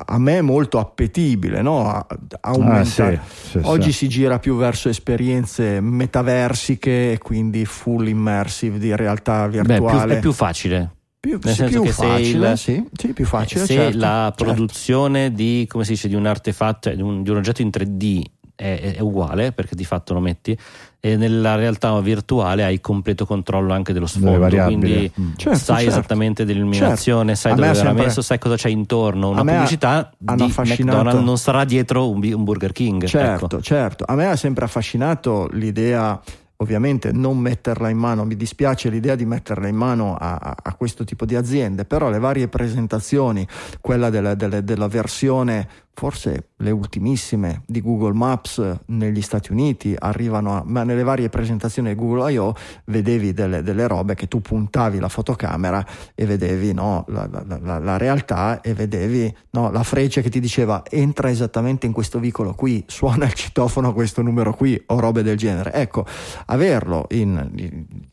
a, 0.05 0.17
me 0.19 0.41
molto 0.41 0.77
appetibile, 0.79 1.61
no? 1.61 1.87
A- 1.89 2.05
aumenta- 2.41 3.07
Ah, 3.07 3.19
sì, 3.25 3.49
sì, 3.49 3.59
Oggi 3.63 3.91
sì. 3.91 3.97
si 3.97 4.09
gira 4.09 4.37
più 4.39 4.55
verso 4.55 4.89
esperienze 4.89 5.81
metaversiche 5.81 7.13
e 7.13 7.17
quindi 7.17 7.65
full 7.65 8.07
immersive 8.07 8.77
di 8.77 8.95
realtà 8.95 9.47
beh, 9.47 9.61
più- 9.61 9.63
virtuale. 9.63 10.17
è 10.17 10.19
più 10.19 10.31
facile. 10.31 10.91
Più, 11.19 11.37
nel 11.43 11.53
senso 11.53 11.81
più 11.81 11.81
che 11.83 11.91
se 11.91 12.05
facile, 12.07 12.51
il- 12.51 12.57
sì, 12.57 13.13
più 13.13 13.25
facile, 13.25 13.65
se 13.65 13.73
certo, 13.73 13.97
la 13.97 14.33
certo. 14.35 14.43
produzione 14.45 15.33
di, 15.33 15.65
come 15.67 15.83
si 15.83 15.91
dice, 15.91 16.07
di 16.07 16.15
un 16.15 16.25
artefatto, 16.25 16.89
di 16.93 17.01
un, 17.01 17.23
di 17.23 17.29
un 17.29 17.35
oggetto 17.37 17.61
in 17.61 17.69
3D 17.69 18.21
è, 18.59 18.95
è 18.97 18.99
uguale, 18.99 19.51
perché 19.53 19.73
di 19.75 19.85
fatto 19.85 20.13
lo 20.13 20.19
metti, 20.19 20.57
e 20.99 21.15
nella 21.15 21.55
realtà 21.55 21.97
virtuale 22.01 22.65
hai 22.65 22.81
completo 22.81 23.25
controllo 23.25 23.71
anche 23.71 23.93
dello 23.93 24.05
sfondo, 24.05 24.47
quindi 24.65 25.09
Mm. 25.19 25.31
Certo, 25.37 25.57
sai 25.59 25.75
certo. 25.83 25.91
esattamente 25.91 26.43
dell'illuminazione, 26.43 27.35
sai 27.35 27.53
A 27.53 27.55
me 27.55 27.61
dove 27.61 27.71
verrà 27.73 27.85
sempre- 27.87 28.05
messo, 28.05 28.21
sai 28.21 28.37
cosa 28.37 28.55
c'è 28.57 28.69
intorno. 28.69 29.29
Una 29.29 29.43
pubblicità 29.45 30.11
di 30.17 30.43
affascinato- 30.43 30.97
McDonald's 30.97 31.23
non 31.25 31.37
sarà 31.37 31.63
dietro 31.63 32.09
un, 32.09 32.21
un 32.33 32.43
Burger 32.43 32.73
King. 32.73 33.05
Certo, 33.05 33.45
ecco. 33.45 33.61
certo. 33.61 34.03
A 34.07 34.15
me 34.15 34.27
ha 34.27 34.35
sempre 34.35 34.65
affascinato 34.65 35.47
l'idea, 35.53 36.19
ovviamente 36.57 37.13
non 37.13 37.37
metterla 37.37 37.87
in 37.87 37.97
mano, 37.97 38.25
mi 38.25 38.35
dispiace 38.35 38.89
l'idea 38.89 39.15
di 39.15 39.25
metterla 39.25 39.69
in 39.69 39.75
mano 39.77 40.15
a, 40.15 40.35
a- 40.35 40.55
a 40.61 40.73
questo 40.75 41.05
tipo 41.05 41.23
di 41.25 41.35
aziende, 41.35 41.85
però 41.85 42.09
le 42.09 42.19
varie 42.19 42.49
presentazioni, 42.49 43.47
quella 43.79 44.09
della, 44.09 44.35
della- 44.35 44.59
della 44.61 44.87
versione, 44.89 45.67
forse 45.99 46.51
le 46.55 46.71
ultimissime 46.71 47.63
di 47.67 47.81
Google 47.81 48.13
Maps 48.13 48.77
negli 48.85 49.21
Stati 49.21 49.51
Uniti, 49.51 49.93
arrivano 49.99 50.55
a, 50.55 50.63
ma 50.65 50.83
nelle 50.85 51.03
varie 51.03 51.27
presentazioni 51.27 51.89
di 51.89 51.95
Google 51.95 52.31
I.O. 52.31 52.53
vedevi 52.85 53.33
delle, 53.33 53.61
delle 53.63 53.85
robe 53.85 54.15
che 54.15 54.29
tu 54.29 54.39
puntavi 54.39 54.97
la 54.97 55.09
fotocamera 55.09 55.85
e 56.15 56.25
vedevi 56.25 56.71
no, 56.73 57.03
la, 57.09 57.27
la- 57.29 57.59
la- 57.61 57.79
la 57.79 57.97
realtà 57.97 58.61
e 58.61 58.73
vedevi 58.73 59.35
no, 59.51 59.71
la 59.71 59.83
freccia 59.83 60.21
che 60.21 60.29
ti 60.29 60.39
diceva 60.39 60.83
entra 60.89 61.29
esattamente 61.29 61.85
in 61.85 61.91
questo 61.91 62.17
vicolo 62.19 62.53
qui, 62.53 62.81
suona 62.87 63.25
il 63.25 63.33
citofono 63.33 63.91
questo 63.93 64.21
numero 64.21 64.53
qui 64.53 64.81
o 64.87 64.99
robe 65.01 65.21
del 65.21 65.35
genere. 65.35 65.73
Ecco, 65.73 66.05
averlo 66.45 67.07
in- 67.09 67.51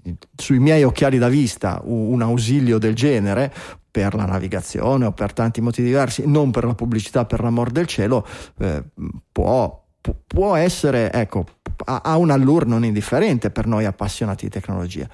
in- 0.02 0.16
sui 0.34 0.58
miei 0.58 0.82
occhiali 0.82 1.18
da 1.18 1.28
vista, 1.28 1.80
un 1.84 2.20
ausilio 2.20 2.78
del 2.78 2.94
genere, 2.96 3.52
per 3.96 4.14
la 4.14 4.26
navigazione 4.26 5.06
o 5.06 5.12
per 5.12 5.32
tanti 5.32 5.62
motivi 5.62 5.88
diversi, 5.88 6.24
non 6.26 6.50
per 6.50 6.66
la 6.66 6.74
pubblicità, 6.74 7.24
per 7.24 7.40
l'amor 7.40 7.70
del 7.70 7.86
cielo, 7.86 8.26
eh, 8.58 8.84
può, 9.32 9.86
può 10.26 10.54
essere, 10.54 11.10
ecco, 11.10 11.46
ha 11.86 12.14
un 12.18 12.30
allure 12.30 12.66
non 12.66 12.84
indifferente 12.84 13.48
per 13.50 13.66
noi 13.66 13.86
appassionati 13.86 14.44
di 14.44 14.50
tecnologia. 14.50 15.08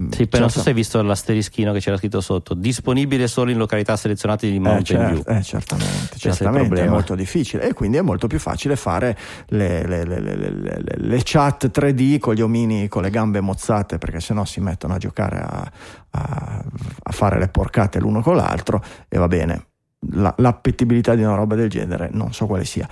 Mm, 0.00 0.10
sì, 0.10 0.28
poi 0.28 0.38
non 0.38 0.48
so 0.48 0.60
se 0.60 0.68
hai 0.68 0.74
visto 0.76 1.02
l'asterischino 1.02 1.72
che 1.72 1.80
c'era 1.80 1.96
scritto 1.96 2.20
sotto, 2.20 2.54
disponibile 2.54 3.26
solo 3.26 3.50
in 3.50 3.58
località 3.58 3.96
selezionate 3.96 4.48
di 4.48 4.60
Mountain 4.60 5.00
eh, 5.00 5.12
View. 5.12 5.22
Eh, 5.26 5.42
certamente, 5.42 6.16
certamente 6.16 6.82
è, 6.82 6.84
è, 6.84 6.88
molto 6.88 7.16
difficile. 7.16 7.68
E 7.68 7.72
quindi 7.72 7.96
è 7.96 8.00
molto 8.00 8.28
più 8.28 8.38
facile 8.38 8.76
fare 8.76 9.18
le, 9.48 9.84
le, 9.86 10.04
le, 10.04 10.82
le, 10.94 11.20
chat 11.24 11.70
3D 11.72 12.18
con 12.20 12.34
gli 12.34 12.42
omini 12.42 12.86
con 12.86 13.02
le 13.02 13.10
gambe 13.10 13.40
mozzate 13.40 13.98
perché 13.98 14.20
sennò 14.20 14.44
si 14.44 14.60
mettono 14.60 14.94
a 14.94 14.98
giocare 14.98 15.38
a, 15.38 15.72
a, 16.10 16.64
a 17.02 17.12
fare 17.12 17.38
le 17.40 17.48
porcate 17.48 17.98
l'uno 17.98 18.22
con 18.22 18.36
l'altro 18.36 18.80
e 19.08 19.18
va 19.18 19.26
bene, 19.26 19.66
La, 20.12 20.32
l'appetibilità 20.38 21.16
di 21.16 21.24
una 21.24 21.34
roba 21.34 21.56
del 21.56 21.68
genere 21.68 22.08
non 22.12 22.32
so 22.32 22.46
quale 22.46 22.64
sia. 22.64 22.88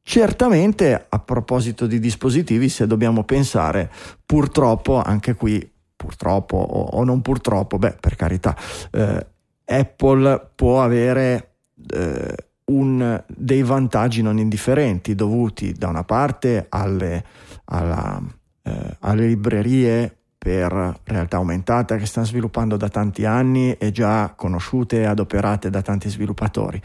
Certamente 0.00 1.06
a 1.08 1.18
proposito 1.18 1.88
di 1.88 1.98
dispositivi, 1.98 2.68
se 2.68 2.86
dobbiamo 2.86 3.24
pensare, 3.24 3.90
purtroppo 4.24 5.02
anche 5.02 5.34
qui 5.34 5.74
purtroppo 5.96 6.56
o, 6.56 6.98
o 6.98 7.04
non 7.04 7.22
purtroppo, 7.22 7.78
beh, 7.78 7.96
per 7.98 8.16
carità, 8.16 8.54
eh, 8.92 9.26
Apple 9.64 10.50
può 10.54 10.82
avere 10.82 11.54
eh, 11.90 12.34
un, 12.66 13.22
dei 13.26 13.62
vantaggi 13.62 14.22
non 14.22 14.38
indifferenti 14.38 15.14
dovuti 15.14 15.72
da 15.72 15.88
una 15.88 16.04
parte 16.04 16.66
alle, 16.68 17.24
alla, 17.64 18.20
eh, 18.62 18.96
alle 19.00 19.26
librerie 19.26 20.16
per 20.38 21.00
realtà 21.02 21.38
aumentata 21.38 21.96
che 21.96 22.06
stanno 22.06 22.26
sviluppando 22.26 22.76
da 22.76 22.88
tanti 22.88 23.24
anni 23.24 23.72
e 23.72 23.90
già 23.90 24.32
conosciute 24.36 25.00
e 25.00 25.04
adoperate 25.04 25.70
da 25.70 25.82
tanti 25.82 26.08
sviluppatori. 26.08 26.80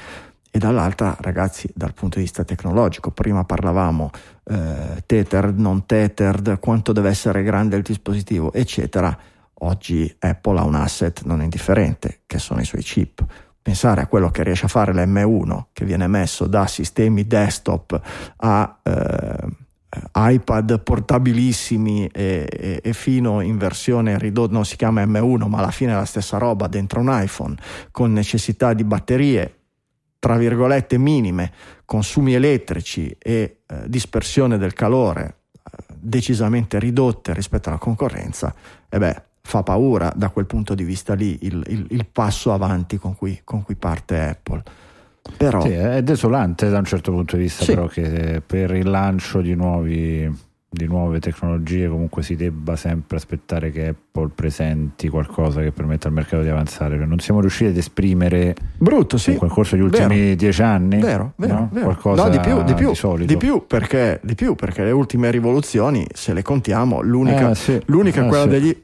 E 0.54 0.60
dall'altra 0.60 1.16
ragazzi 1.20 1.70
dal 1.74 1.94
punto 1.94 2.18
di 2.18 2.24
vista 2.24 2.44
tecnologico 2.44 3.12
prima 3.12 3.46
parlavamo 3.46 4.10
eh, 4.52 5.04
tethered 5.06 5.58
non 5.58 5.86
tethered 5.86 6.60
quanto 6.60 6.92
deve 6.92 7.10
essere 7.10 7.44
grande 7.44 7.78
il 7.78 7.84
dispositivo 7.84 8.52
eccetera 8.52 9.18
oggi 9.64 10.14
Apple 10.20 10.60
ha 10.60 10.64
un 10.64 10.76
asset 10.76 11.24
non 11.24 11.42
indifferente 11.42 12.22
che 12.26 12.40
sono 12.40 12.62
i 12.62 12.66
suoi 12.66 12.82
chip. 12.82 13.24
Pensare 13.62 14.02
a 14.02 14.08
quello 14.08 14.30
che 14.32 14.44
riesce 14.44 14.66
a 14.66 14.70
fare 14.70 14.92
l'M1 14.94 15.66
che 15.72 15.86
viene 15.86 16.08
messo 16.08 16.48
da 16.48 16.66
sistemi 16.66 17.28
desktop 17.28 18.02
a 18.38 18.80
eh, 18.82 19.48
iPad 20.14 20.82
portabilissimi 20.82 22.08
e, 22.08 22.48
e, 22.50 22.80
e, 22.84 22.94
fino 22.94 23.42
in 23.42 23.58
versione 23.58 24.18
ridotta, 24.18 24.54
non 24.54 24.66
si 24.66 24.78
chiama 24.78 25.04
M1 25.04 25.48
ma 25.48 25.60
alla 25.60 25.70
fine 25.70 25.92
è 25.92 25.96
la 25.96 26.06
stessa 26.06 26.38
roba 26.38 26.68
dentro 26.68 27.02
un 27.02 27.10
iPhone 27.12 27.56
con 27.92 28.12
necessità 28.12 28.74
di 28.74 28.84
batterie 28.84 29.56
tra 30.22 30.38
virgolette 30.38 31.00
minime, 31.00 31.52
consumi 31.92 32.34
elettrici 32.34 33.14
e 33.20 33.58
eh, 33.68 33.84
dispersione 33.86 34.58
del 34.58 34.72
calore 34.72 35.40
eh, 35.52 35.94
decisamente 35.94 36.80
ridotte 36.80 37.34
rispetto 37.34 37.68
alla 37.68 37.80
concorrenza, 37.80 38.56
e 38.88 38.98
beh, 38.98 39.22
fa 39.42 39.62
paura 39.62 40.10
da 40.16 40.30
quel 40.30 40.46
punto 40.46 40.74
di 40.74 40.86
vista 40.86 41.16
lì 41.16 41.40
il, 41.42 41.62
il, 41.68 41.88
il 41.90 42.06
passo 42.10 42.54
avanti 42.54 42.98
con 42.98 43.18
cui, 43.18 43.42
con 43.44 43.64
cui 43.64 43.76
parte 43.76 44.22
Apple. 44.22 44.64
Però, 45.36 45.60
sì, 45.60 45.72
è 45.72 46.02
desolante 46.02 46.70
da 46.70 46.78
un 46.78 46.86
certo 46.86 47.12
punto 47.12 47.36
di 47.36 47.42
vista, 47.42 47.66
sì. 47.66 47.74
però 47.74 47.88
che 47.88 48.42
per 48.46 48.74
il 48.74 48.90
lancio 48.90 49.42
di 49.42 49.54
nuovi 49.54 50.34
di 50.74 50.88
nuove 50.88 51.20
tecnologie 51.20 51.90
comunque 51.90 52.24
si 52.24 52.38
debba 52.38 52.78
sempre 52.78 53.18
aspettare 53.18 53.72
che 53.72 53.88
Apple 53.88 54.30
presenti 54.34 55.10
qualcosa 55.10 55.60
che 55.60 55.74
permetta 55.74 56.08
al 56.08 56.14
mercato 56.14 56.44
di 56.44 56.48
avanzare 56.48 56.96
non 57.06 57.20
siamo 57.20 57.42
riusciti 57.42 57.72
ad 57.72 57.76
esprimere 57.76 58.56
brutto 58.78 59.18
sì 59.18 59.38
nel 59.38 59.50
corso 59.50 59.76
degli 59.76 59.84
ultimi 59.84 60.18
vero. 60.18 60.36
dieci 60.36 60.62
anni 60.62 61.02
vero, 61.02 61.34
vero, 61.36 61.54
no? 61.54 61.70
vero. 61.74 61.86
qualcosa 61.88 62.24
no, 62.24 62.30
di 62.30 62.40
più, 62.40 62.64
di, 62.64 62.74
più, 62.74 62.88
di, 62.88 62.96
solito. 62.96 63.34
di, 63.34 63.38
più 63.38 63.66
perché, 63.68 64.22
di 64.24 64.34
più 64.34 64.56
perché 64.56 64.86
le 64.86 64.92
ultime 64.92 65.30
rivoluzioni 65.30 66.08
se 66.14 66.32
le 66.32 66.42
contiamo 66.42 67.02
l'unica, 67.02 67.50
eh, 67.50 67.56
sì. 67.56 67.82
l'unica, 67.88 68.24
eh, 68.24 68.28
quella 68.30 68.44
sì. 68.44 68.50
degli, 68.50 68.84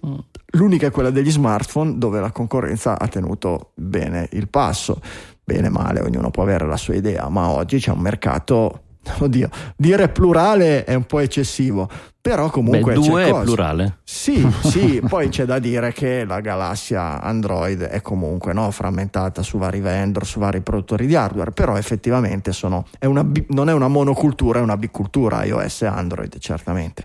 l'unica 0.57 0.87
è 0.87 0.91
quella 0.91 1.09
degli 1.09 1.31
smartphone 1.31 1.97
dove 1.97 2.19
la 2.19 2.31
concorrenza 2.31 2.99
ha 2.99 3.07
tenuto 3.07 3.71
bene 3.75 4.27
il 4.33 4.49
passo 4.49 4.99
bene 5.41 5.69
male 5.69 6.01
ognuno 6.01 6.31
può 6.31 6.43
avere 6.43 6.65
la 6.65 6.75
sua 6.75 6.95
idea 6.95 7.29
ma 7.29 7.47
oggi 7.47 7.79
c'è 7.79 7.91
un 7.91 7.99
mercato 7.99 8.81
Oddio, 9.19 9.49
dire 9.75 10.09
plurale 10.09 10.83
è 10.83 10.93
un 10.93 11.05
po' 11.05 11.19
eccessivo, 11.19 11.89
però 12.21 12.49
comunque 12.49 12.93
Beh, 12.93 13.07
due 13.07 13.23
c'è 13.23 13.29
è 13.29 13.41
plurale. 13.41 13.97
Sì, 14.03 14.47
sì, 14.63 15.01
poi 15.07 15.29
c'è 15.29 15.45
da 15.45 15.59
dire 15.59 15.93
che 15.93 16.25
la 16.25 16.41
galassia 16.41 17.21
Android 17.21 17.81
è 17.81 18.01
comunque 18.01 18.53
no, 18.53 18.69
frammentata 18.71 19.41
su 19.41 19.57
vari 19.57 19.79
vendor, 19.79 20.25
su 20.25 20.39
vari 20.39 20.61
produttori 20.61 21.07
di 21.07 21.15
hardware, 21.15 21.51
però 21.51 21.77
effettivamente 21.77 22.51
sono, 22.51 22.85
è 22.99 23.05
una, 23.05 23.25
non 23.49 23.69
è 23.69 23.73
una 23.73 23.87
monocultura, 23.87 24.59
è 24.59 24.61
una 24.61 24.77
bicultura 24.77 25.43
iOS 25.45 25.83
e 25.83 25.85
Android, 25.87 26.37
certamente. 26.39 27.03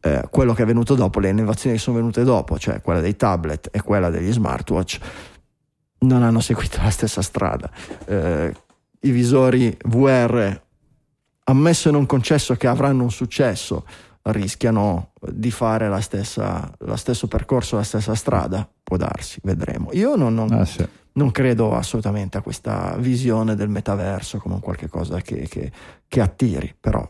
Eh, 0.00 0.22
quello 0.30 0.52
che 0.52 0.62
è 0.62 0.66
venuto 0.66 0.94
dopo, 0.94 1.18
le 1.18 1.30
innovazioni 1.30 1.76
che 1.76 1.82
sono 1.82 1.96
venute 1.96 2.22
dopo, 2.22 2.58
cioè 2.58 2.80
quella 2.80 3.00
dei 3.00 3.16
tablet 3.16 3.70
e 3.72 3.80
quella 3.82 4.10
degli 4.10 4.30
smartwatch, 4.30 4.98
non 6.00 6.22
hanno 6.22 6.40
seguito 6.40 6.78
la 6.82 6.90
stessa 6.90 7.22
strada. 7.22 7.70
Eh, 8.04 8.54
I 9.00 9.10
visori 9.10 9.76
VR 9.86 10.64
ammesso 11.48 11.88
e 11.88 11.92
non 11.92 12.06
concesso 12.06 12.54
che 12.54 12.66
avranno 12.66 13.02
un 13.02 13.10
successo, 13.10 13.84
rischiano 14.22 15.12
di 15.20 15.50
fare 15.50 15.88
la 15.88 16.00
stessa, 16.00 16.70
lo 16.78 16.96
stesso 16.96 17.28
percorso, 17.28 17.76
la 17.76 17.82
stessa 17.82 18.14
strada? 18.14 18.68
Può 18.82 18.96
darsi, 18.96 19.40
vedremo. 19.42 19.90
Io 19.92 20.16
non, 20.16 20.34
non, 20.34 20.52
ah, 20.52 20.64
sì. 20.64 20.86
non 21.12 21.30
credo 21.30 21.74
assolutamente 21.74 22.38
a 22.38 22.40
questa 22.40 22.96
visione 22.98 23.54
del 23.54 23.68
metaverso 23.68 24.38
come 24.38 24.54
un 24.54 24.60
qualche 24.60 24.88
cosa 24.88 25.20
che, 25.20 25.46
che, 25.48 25.70
che 26.08 26.20
attiri, 26.20 26.74
però 26.78 27.08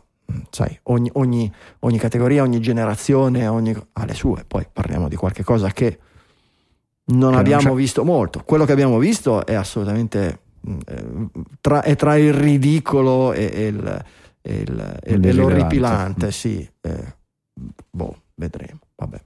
sai, 0.50 0.78
ogni, 0.84 1.10
ogni, 1.14 1.50
ogni, 1.80 1.98
categoria, 1.98 2.42
ogni 2.42 2.60
generazione 2.60 3.46
ogni, 3.46 3.74
ha 3.92 4.04
le 4.04 4.14
sue, 4.14 4.44
poi 4.46 4.66
parliamo 4.70 5.08
di 5.08 5.16
qualche 5.16 5.44
cosa 5.44 5.70
che 5.70 5.98
non 7.08 7.32
che 7.32 7.38
abbiamo 7.38 7.68
non 7.68 7.76
visto 7.76 8.04
molto. 8.04 8.42
Quello 8.44 8.64
che 8.64 8.72
abbiamo 8.72 8.98
visto 8.98 9.46
è 9.46 9.54
assolutamente 9.54 10.40
tra, 11.60 11.82
è 11.82 11.94
tra 11.94 12.16
il 12.16 12.32
ridicolo 12.32 13.32
e, 13.32 13.50
e 13.52 13.66
il 13.68 14.04
e, 14.46 14.60
il, 14.60 14.98
e, 15.02 15.32
l'orripilante, 15.32 16.30
sì. 16.30 16.68
Eh, 16.80 17.14
boh, 17.90 18.22
vedremo. 18.36 18.78
Vabbè. 18.94 19.20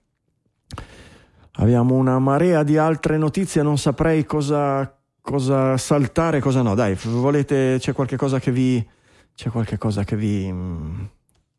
Abbiamo 1.52 1.94
una 1.94 2.18
marea 2.18 2.62
di 2.62 2.78
altre 2.78 3.18
notizie, 3.18 3.62
non 3.62 3.76
saprei 3.76 4.24
cosa, 4.24 4.98
cosa 5.20 5.76
saltare, 5.76 6.40
cosa 6.40 6.62
no. 6.62 6.74
Dai, 6.74 6.94
volete, 6.94 7.76
c'è 7.78 7.92
qualche 7.92 8.16
cosa 8.16 8.40
che 8.40 8.50
vi... 8.50 8.88
C'è 9.34 9.50
qualche 9.50 9.76
cosa 9.76 10.04
che 10.04 10.16
vi... 10.16 10.50
Mm, 10.50 11.04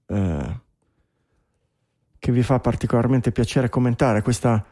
eh, 0.07 0.59
che 2.17 2.31
vi 2.31 2.41
fa 2.41 2.59
particolarmente 2.59 3.31
piacere 3.31 3.69
commentare 3.69 4.23
questa... 4.23 4.65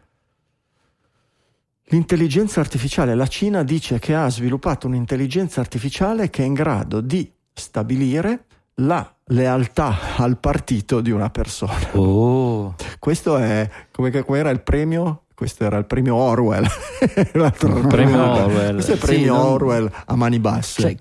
L'intelligenza 1.91 2.59
artificiale, 2.59 3.15
la 3.15 3.27
Cina 3.27 3.63
dice 3.63 3.99
che 3.99 4.15
ha 4.15 4.29
sviluppato 4.29 4.87
un'intelligenza 4.87 5.59
artificiale 5.59 6.29
che 6.29 6.43
è 6.43 6.45
in 6.45 6.53
grado 6.53 7.01
di 7.01 7.31
stabilire 7.51 8.45
la 8.79 9.13
lealtà 9.25 10.15
al 10.17 10.37
partito 10.37 11.01
di 11.01 11.11
una 11.11 11.29
persona. 11.29 11.91
Oh. 11.93 12.75
Questo 12.99 13.37
è 13.37 13.69
come, 13.91 14.23
come 14.23 14.39
era 14.39 14.49
il 14.49 14.61
premio? 14.61 15.23
Questo 15.33 15.63
era 15.63 15.77
il 15.77 15.85
premio 15.85 16.15
Orwell. 16.15 16.63
il 17.03 17.85
premio 17.87 18.31
Orwell. 18.43 18.73
Questo 18.73 18.91
è 18.91 18.95
il 18.95 18.99
premio 18.99 19.35
sì, 19.35 19.39
Orwell 19.39 19.83
non... 19.83 19.91
a 20.05 20.15
mani 20.15 20.39
basse. 20.39 20.81
Cioè, 20.81 20.97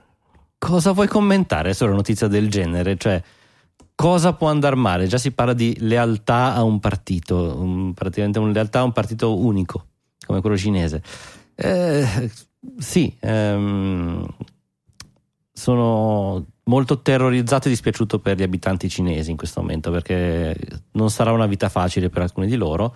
cosa 0.59 0.93
vuoi 0.93 1.09
commentare 1.09 1.75
su 1.75 1.85
una 1.85 1.95
notizia 1.95 2.29
del 2.29 2.49
genere? 2.49 2.97
Cioè, 2.97 3.21
cosa 3.95 4.33
può 4.35 4.49
andare 4.49 4.77
male? 4.77 5.07
Già 5.07 5.19
si 5.19 5.33
parla 5.33 5.55
di 5.55 5.77
lealtà 5.81 6.55
a 6.55 6.63
un 6.63 6.79
partito, 6.79 7.57
un, 7.59 7.95
praticamente 7.95 8.39
una 8.39 8.53
lealtà 8.53 8.81
a 8.81 8.85
un 8.85 8.93
partito 8.93 9.37
unico, 9.37 9.87
come 10.25 10.41
quello 10.41 10.57
cinese. 10.57 11.03
Eh, 11.57 12.31
sì, 12.79 13.17
ehm, 13.19 14.25
sono 15.59 16.47
molto 16.65 17.03
terrorizzato 17.03 17.67
e 17.67 17.71
dispiaciuto 17.71 18.21
per 18.21 18.37
gli 18.37 18.45
abitanti 18.45 18.89
cinesi 18.89 19.33
in 19.33 19.37
questo 19.37 19.61
momento 19.61 19.91
perché 19.91 20.57
non 20.93 21.11
sarà 21.11 21.33
una 21.33 21.47
vita 21.47 21.69
facile 21.69 22.11
per 22.11 22.23
alcuni 22.23 22.47
di 22.47 22.55
loro. 22.55 22.95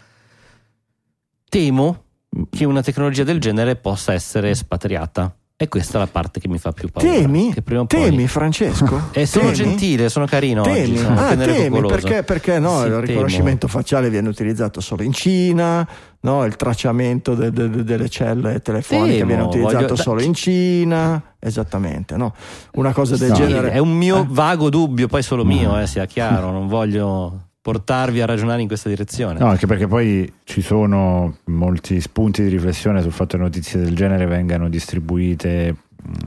Temo 1.48 2.04
che 2.48 2.64
una 2.64 2.80
tecnologia 2.80 3.24
del 3.24 3.40
genere 3.40 3.74
possa 3.74 4.12
essere 4.12 4.50
espatriata. 4.50 5.36
E 5.62 5.68
questa 5.68 5.98
è 5.98 6.00
la 6.00 6.08
parte 6.08 6.40
che 6.40 6.48
mi 6.48 6.58
fa 6.58 6.72
più 6.72 6.88
paura. 6.90 7.08
Temi? 7.08 7.54
Temi, 7.86 7.86
poi... 7.86 8.26
Francesco? 8.26 9.10
Eh, 9.12 9.26
sono 9.26 9.52
temi? 9.52 9.56
gentile, 9.56 10.08
sono 10.08 10.26
carino 10.26 10.62
temi? 10.62 10.80
oggi, 10.80 10.96
sono 10.96 11.20
ah, 11.20 11.36
temi, 11.36 11.80
perché, 11.82 12.24
perché 12.24 12.58
no, 12.58 12.80
sì, 12.80 12.86
il 12.86 12.94
riconoscimento 12.96 13.68
temo. 13.68 13.78
facciale 13.78 14.10
viene 14.10 14.28
utilizzato 14.28 14.80
solo 14.80 15.04
in 15.04 15.12
Cina, 15.12 15.86
no, 16.22 16.44
il 16.44 16.56
tracciamento 16.56 17.36
de, 17.36 17.52
de, 17.52 17.70
de, 17.70 17.84
delle 17.84 18.08
celle 18.08 18.60
telefoniche 18.60 19.18
temo, 19.18 19.26
viene 19.26 19.42
utilizzato 19.42 19.86
voglio... 19.86 19.96
solo 19.96 20.20
in 20.20 20.34
Cina, 20.34 21.22
esattamente, 21.38 22.16
no? 22.16 22.34
Una 22.72 22.92
cosa 22.92 23.16
del 23.16 23.32
sì, 23.32 23.42
genere. 23.42 23.70
È 23.70 23.78
un 23.78 23.96
mio 23.96 24.22
eh? 24.22 24.26
vago 24.28 24.68
dubbio, 24.68 25.06
poi 25.06 25.22
solo 25.22 25.44
mio, 25.44 25.78
eh, 25.78 25.86
sia 25.86 26.06
chiaro, 26.06 26.50
non 26.50 26.66
voglio 26.66 27.50
portarvi 27.62 28.20
a 28.20 28.26
ragionare 28.26 28.60
in 28.60 28.66
questa 28.66 28.88
direzione. 28.88 29.38
No, 29.38 29.46
anche 29.46 29.66
perché 29.66 29.86
poi 29.86 30.30
ci 30.42 30.60
sono 30.60 31.38
molti 31.44 32.00
spunti 32.00 32.42
di 32.42 32.48
riflessione 32.48 33.00
sul 33.00 33.12
fatto 33.12 33.36
che 33.36 33.42
notizie 33.42 33.80
del 33.80 33.94
genere 33.94 34.26
vengano 34.26 34.68
distribuite 34.68 35.76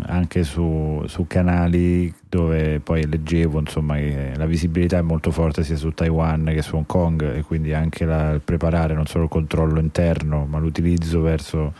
anche 0.05 0.43
su, 0.43 1.03
su, 1.05 1.27
canali 1.27 2.13
dove 2.29 2.79
poi 2.79 3.05
leggevo 3.05 3.59
insomma, 3.59 3.95
che 3.95 4.31
la 4.35 4.45
visibilità 4.45 4.97
è 4.97 5.01
molto 5.01 5.31
forte 5.31 5.65
sia 5.65 5.75
su 5.75 5.91
Taiwan 5.91 6.45
che 6.45 6.61
su 6.61 6.77
Hong 6.77 6.85
Kong 6.85 7.35
e 7.35 7.41
quindi 7.41 7.73
anche 7.73 8.05
la, 8.05 8.31
il 8.31 8.39
preparare 8.39 8.93
non 8.93 9.05
solo 9.05 9.25
il 9.25 9.29
controllo 9.29 9.81
interno 9.81 10.45
ma 10.45 10.59
l'utilizzo 10.59 11.19
verso 11.19 11.73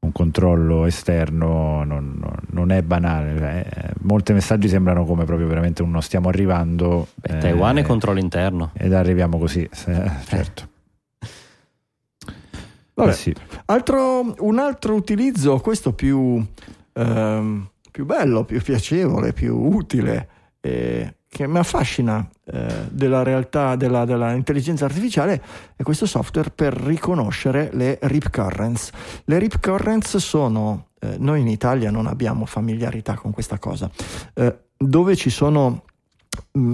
un 0.00 0.12
controllo 0.12 0.86
esterno 0.86 1.84
non, 1.84 2.20
non, 2.48 2.70
è 2.70 2.82
banale. 2.82 3.38
Cioè, 3.38 3.92
molti 4.00 4.32
messaggi 4.32 4.68
sembrano 4.68 5.04
come 5.04 5.24
proprio 5.24 5.46
veramente 5.46 5.82
un 5.82 5.90
non 5.90 6.02
stiamo 6.02 6.28
arrivando. 6.28 7.08
Beh, 7.14 7.38
Taiwan 7.38 7.76
è 7.76 7.80
eh, 7.80 7.84
controllo 7.84 8.18
interno. 8.18 8.70
Ed 8.74 8.92
arriviamo 8.92 9.38
così, 9.38 9.62
eh, 9.62 10.10
certo. 10.24 10.68
Vabbè, 12.94 13.10
eh 13.10 13.14
sì. 13.14 13.34
altro, 13.66 14.34
un 14.38 14.58
altro 14.58 14.94
utilizzo, 14.94 15.58
questo 15.58 15.92
più 15.92 16.44
ehm, 16.92 17.68
più 17.90 18.04
bello, 18.04 18.44
più 18.44 18.60
piacevole, 18.60 19.32
più 19.32 19.56
utile, 19.56 20.28
eh, 20.60 21.14
che 21.30 21.46
mi 21.46 21.58
affascina 21.58 22.28
eh, 22.44 22.88
della 22.90 23.22
realtà 23.22 23.76
della, 23.76 24.04
dell'intelligenza 24.04 24.84
artificiale 24.84 25.40
è 25.76 25.84
questo 25.84 26.04
software 26.04 26.50
per 26.50 26.74
riconoscere 26.74 27.70
le 27.72 27.98
rip 28.02 28.30
currents. 28.30 28.90
Le 29.26 29.38
rip 29.38 29.60
currents 29.60 30.16
sono, 30.16 30.88
eh, 30.98 31.14
noi 31.18 31.40
in 31.40 31.46
Italia 31.46 31.92
non 31.92 32.08
abbiamo 32.08 32.46
familiarità 32.46 33.14
con 33.14 33.30
questa 33.30 33.60
cosa, 33.60 33.88
eh, 34.34 34.58
dove 34.76 35.14
ci 35.14 35.30
sono 35.30 35.84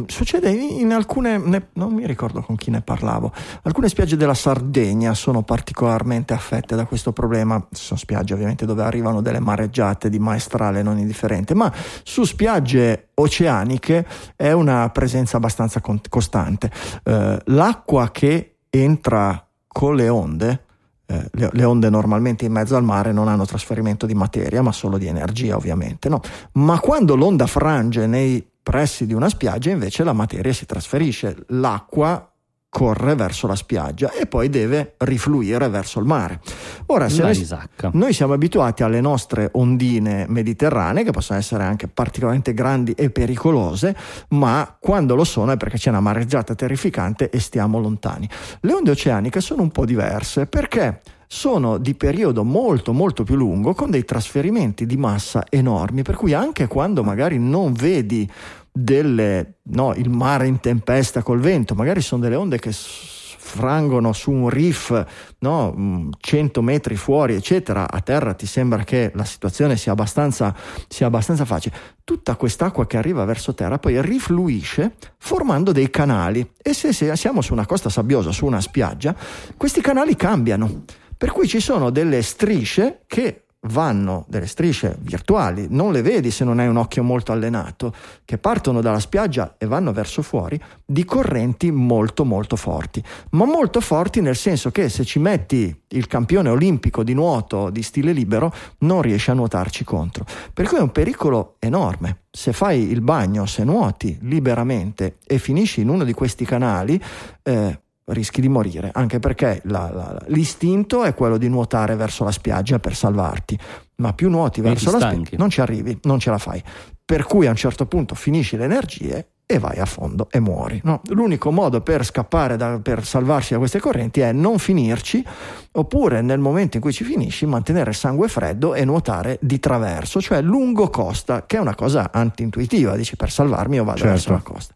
succede 0.07 0.51
in 0.51 0.93
alcune, 0.93 1.39
ne, 1.39 1.69
non 1.75 1.93
mi 1.93 2.07
ricordo 2.07 2.41
con 2.41 2.57
chi 2.57 2.71
ne 2.71 2.81
parlavo, 2.81 3.33
alcune 3.63 3.89
spiagge 3.89 4.17
della 4.17 4.35
Sardegna 4.35 5.15
sono 5.15 5.43
particolarmente 5.43 6.35
affette 6.35 6.77
da 6.77 6.87
questo 6.87 7.13
problema, 7.13 7.65
sono 7.71 7.99
spiagge 7.99 8.35
ovviamente 8.35 8.67
dove 8.67 8.83
arrivano 8.83 9.21
delle 9.21 9.41
mareggiate 9.41 10.09
di 10.09 10.19
maestrale 10.19 10.83
non 10.83 10.99
indifferente, 10.99 11.55
ma 11.55 11.73
su 12.03 12.25
spiagge 12.25 13.09
oceaniche 13.15 14.07
è 14.37 14.53
una 14.53 14.89
presenza 14.91 15.37
abbastanza 15.37 15.81
con, 15.81 16.01
costante. 16.09 16.71
Eh, 17.03 17.39
l'acqua 17.45 18.11
che 18.11 18.57
entra 18.71 19.47
con 19.67 19.95
le 19.95 20.09
onde, 20.09 20.65
eh, 21.07 21.29
le, 21.33 21.51
le, 21.53 21.65
onde 21.65 21.89
normalmente 21.89 22.45
in 22.45 22.53
mezzo 22.53 22.77
al 22.77 22.83
mare 22.83 23.13
non 23.13 23.29
hanno 23.29 23.47
trasferimento 23.47 24.07
di 24.07 24.15
materia, 24.15 24.63
ma 24.63 24.73
solo 24.73 24.99
di 24.99 25.07
energia 25.07 25.57
ovviamente, 25.57 26.09
no? 26.09 26.21
Ma 26.53 26.81
quando 26.81 27.15
l'onda 27.15 27.47
frange 27.47 28.07
nei 28.07 28.45
pressi 28.67 29.07
di 29.07 29.15
una 29.15 29.29
spiaggia 29.29 29.71
invece 29.71 30.03
la 30.03 30.13
materia 30.13 30.53
si 30.53 30.67
trasferisce, 30.67 31.37
l'acqua 31.51 32.36
corre 32.69 33.15
verso 33.15 33.47
la 33.47 33.55
spiaggia 33.55 34.13
e 34.13 34.27
poi 34.27 34.51
deve 34.51 34.95
rifluire 34.99 35.69
verso 35.69 35.99
il 35.99 36.05
mare. 36.05 36.41
Ora, 36.87 37.09
se 37.09 37.23
noi, 37.23 37.49
noi, 37.93 38.13
siamo 38.13 38.35
abituati 38.35 38.83
alle 38.83 39.01
nostre 39.01 39.49
ondine 39.53 40.27
mediterranee, 40.29 41.03
che 41.03 41.11
possono 41.11 41.39
essere 41.39 41.65
anche 41.65 41.89
particolarmente 41.89 42.53
grandi 42.53 42.93
e 42.93 43.11
pericolose, 43.11 43.97
ma 44.31 44.77
quando 44.79 45.15
lo 45.15 45.25
sono 45.25 45.53
è 45.53 45.57
perché 45.57 45.79
c'è 45.79 45.89
una 45.89 46.01
mareggiata 46.01 46.55
terrificante 46.55 47.31
e 47.31 47.41
stiamo 47.41 47.79
lontani. 47.79 48.29
Le 48.61 48.73
onde 48.73 48.91
oceaniche 48.91 49.41
sono 49.41 49.63
un 49.63 49.71
po' 49.71 49.87
diverse 49.87 50.47
perché 50.47 51.01
sono 51.29 51.79
di 51.79 51.95
periodo 51.95 52.45
molto 52.45 52.93
molto 52.93 53.25
più 53.25 53.35
lungo 53.35 53.75
con 53.75 53.91
dei 53.91 54.05
trasferimenti 54.05 54.87
di 54.87 54.97
massa 54.97 55.45
enormi 55.49 56.03
per 56.03 56.15
cui 56.15 56.33
anche 56.33 56.69
quando 56.69 57.03
magari 57.03 57.39
non 57.39 57.73
vedi 57.73 58.31
delle, 58.77 59.61
no, 59.71 59.95
il 59.95 60.11
mare 60.11 60.47
in 60.47 60.61
tempesta 60.61 61.23
col 61.23 61.41
vento. 61.41 61.75
Magari 61.75 62.03
sono 62.03 62.21
delle 62.21 62.37
onde 62.37 62.59
che 62.59 62.73
frangono 62.73 64.13
su 64.13 64.33
un 64.33 64.49
riff 64.49 64.93
no, 65.39 66.11
100 66.19 66.63
metri 66.63 66.97
fuori 66.97 67.35
eccetera. 67.35 67.91
A 67.91 68.01
terra 68.01 68.35
ti 68.35 68.47
sembra 68.47 68.85
che 68.85 69.13
la 69.15 69.25
situazione 69.25 69.77
sia 69.77 69.93
abbastanza, 69.93 70.55
sia 70.89 71.07
abbastanza 71.07 71.47
facile. 71.47 71.75
Tutta 72.05 72.37
quest'acqua 72.37 72.87
che 72.87 72.99
arriva 72.99 73.25
verso 73.25 73.55
terra 73.55 73.79
poi 73.79 74.01
rifluisce 74.03 74.97
formando 75.17 75.73
dei 75.73 75.89
canali. 75.89 76.47
E 76.61 76.75
se, 76.75 76.93
se 76.93 77.15
siamo 77.17 77.41
su 77.41 77.55
una 77.55 77.67
costa 77.67 77.89
sabbiosa 77.89 78.31
su 78.31 78.45
una 78.45 78.61
spiaggia 78.61 79.17
questi 79.57 79.81
canali 79.81 80.17
cambiano. 80.17 80.85
Per 81.17 81.33
cui 81.33 81.49
ci 81.49 81.61
sono 81.61 81.89
delle 81.89 82.21
strisce 82.21 83.05
che 83.07 83.46
vanno, 83.69 84.25
delle 84.29 84.47
strisce 84.47 84.97
virtuali, 85.01 85.67
non 85.71 85.93
le 85.93 86.03
vedi 86.03 86.31
se 86.31 86.45
non 86.45 86.59
hai 86.59 86.69
un 86.69 86.77
occhio 86.77 87.03
molto 87.03 87.33
allenato, 87.33 87.95
che 88.25 88.39
partono 88.39 88.81
dalla 88.81 89.01
spiaggia 89.01 89.55
e 89.59 89.67
vanno 89.67 89.93
verso 89.93 90.23
fuori, 90.23 90.61
di 90.85 91.05
correnti 91.05 91.71
molto 91.71 92.25
molto 92.25 92.57
forti. 92.57 93.03
Ma 93.31 93.45
molto 93.45 93.81
forti 93.81 94.21
nel 94.21 94.37
senso 94.37 94.71
che 94.71 94.89
se 94.89 95.05
ci 95.05 95.19
metti 95.19 95.83
il 95.89 96.07
campione 96.07 96.49
olimpico 96.49 97.03
di 97.03 97.15
nuoto 97.15 97.71
di 97.71 97.83
stile 97.83 98.13
libero, 98.13 98.53
non 98.79 99.03
riesci 99.03 99.31
a 99.31 99.35
nuotarci 99.35 99.85
contro. 99.85 100.25
Per 100.53 100.67
cui 100.67 100.79
è 100.79 100.83
un 100.83 100.93
pericolo 100.93 101.57
enorme. 101.59 102.25
Se 102.31 102.53
fai 102.53 102.91
il 102.91 103.01
bagno, 103.01 103.47
se 103.47 103.65
nuoti 103.65 104.19
liberamente 104.23 105.17
e 105.27 105.39
finisci 105.39 105.81
in 105.81 105.89
uno 105.89 106.05
di 106.05 106.13
questi 106.13 106.45
canali, 106.45 107.01
eh, 107.43 107.81
rischi 108.07 108.41
di 108.41 108.49
morire, 108.49 108.91
anche 108.93 109.19
perché 109.19 109.61
la, 109.65 109.91
la, 109.93 110.19
l'istinto 110.27 111.03
è 111.03 111.15
quello 111.15 111.39
di 111.39 111.49
nuotare 111.49 111.97
verso 111.97 112.25
la 112.25 112.31
spiaggia 112.31 112.79
per 112.79 112.95
salvarti, 112.95 113.59
ma 113.97 114.13
più 114.13 114.29
nuoti 114.31 114.61
verso 114.61 114.91
la 114.91 114.99
spiaggia 114.99 115.37
non 115.37 115.51
ci 115.51 115.61
arrivi, 115.61 115.99
non 116.03 116.19
ce 116.19 116.31
la 116.31 116.39
fai. 116.39 116.63
Per 117.05 117.25
cui 117.25 117.47
a 117.47 117.51
un 117.51 117.57
certo 117.57 117.87
punto 117.87 118.15
finisci 118.15 118.57
le 118.57 118.65
energie 118.65 119.29
e 119.49 119.61
vai 119.61 119.79
a 119.79 119.87
fondo 119.87 120.27
e 120.31 120.41
muori. 120.41 120.81
No? 120.83 121.01
L'unico 121.11 121.53
modo 121.53 121.81
per 121.81 122.05
scappare, 122.05 122.57
da, 122.57 122.81
per 122.81 123.05
salvarsi 123.05 123.53
da 123.53 123.59
queste 123.59 123.79
correnti 123.79 124.21
è 124.21 124.33
non 124.33 124.59
finirci, 124.59 125.25
oppure 125.73 126.21
nel 126.21 126.41
momento 126.41 126.77
in 126.77 126.83
cui 126.83 126.93
ci 126.93 127.05
finisci 127.05 127.47
mantenere 127.47 127.91
il 127.91 127.97
sangue 127.97 128.27
freddo 128.27 128.75
e 128.75 128.85
nuotare 128.85 129.39
di 129.41 129.61
traverso, 129.61 130.21
cioè 130.21 130.43
lungo 130.43 130.91
costa, 130.91 131.47
che 131.47 131.59
è 131.59 131.61
una 131.61 131.77
cosa 131.77 132.11
anti-intuitiva, 132.13 132.97
dici 132.97 133.15
per 133.15 133.31
salvarmi 133.31 133.77
io 133.77 133.85
vado 133.85 133.99
certo. 133.99 134.13
verso 134.13 134.33
la 134.33 134.41
costa 134.43 134.75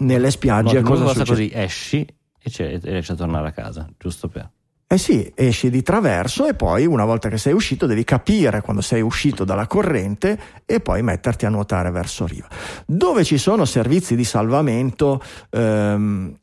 nelle 0.00 0.30
spiagge. 0.30 0.80
No, 0.80 0.88
cosa 0.88 1.06
succede? 1.08 1.24
così 1.24 1.50
esci 1.52 2.06
e 2.38 2.80
riesci 2.82 3.12
a 3.12 3.14
tornare 3.14 3.48
a 3.48 3.52
casa, 3.52 3.88
giusto 3.98 4.28
per. 4.28 4.50
Eh 4.86 4.98
sì, 4.98 5.32
esci 5.34 5.70
di 5.70 5.82
traverso 5.82 6.46
e 6.46 6.54
poi 6.54 6.84
una 6.86 7.04
volta 7.04 7.28
che 7.28 7.38
sei 7.38 7.54
uscito 7.54 7.86
devi 7.86 8.04
capire 8.04 8.60
quando 8.60 8.82
sei 8.82 9.00
uscito 9.00 9.42
dalla 9.42 9.66
corrente 9.66 10.38
e 10.66 10.78
poi 10.80 11.02
metterti 11.02 11.46
a 11.46 11.48
nuotare 11.48 11.90
verso 11.90 12.26
riva. 12.26 12.46
Dove 12.86 13.24
ci 13.24 13.38
sono 13.38 13.64
servizi 13.64 14.14
di 14.14 14.24
salvamento 14.24 15.22
ehm, 15.50 16.36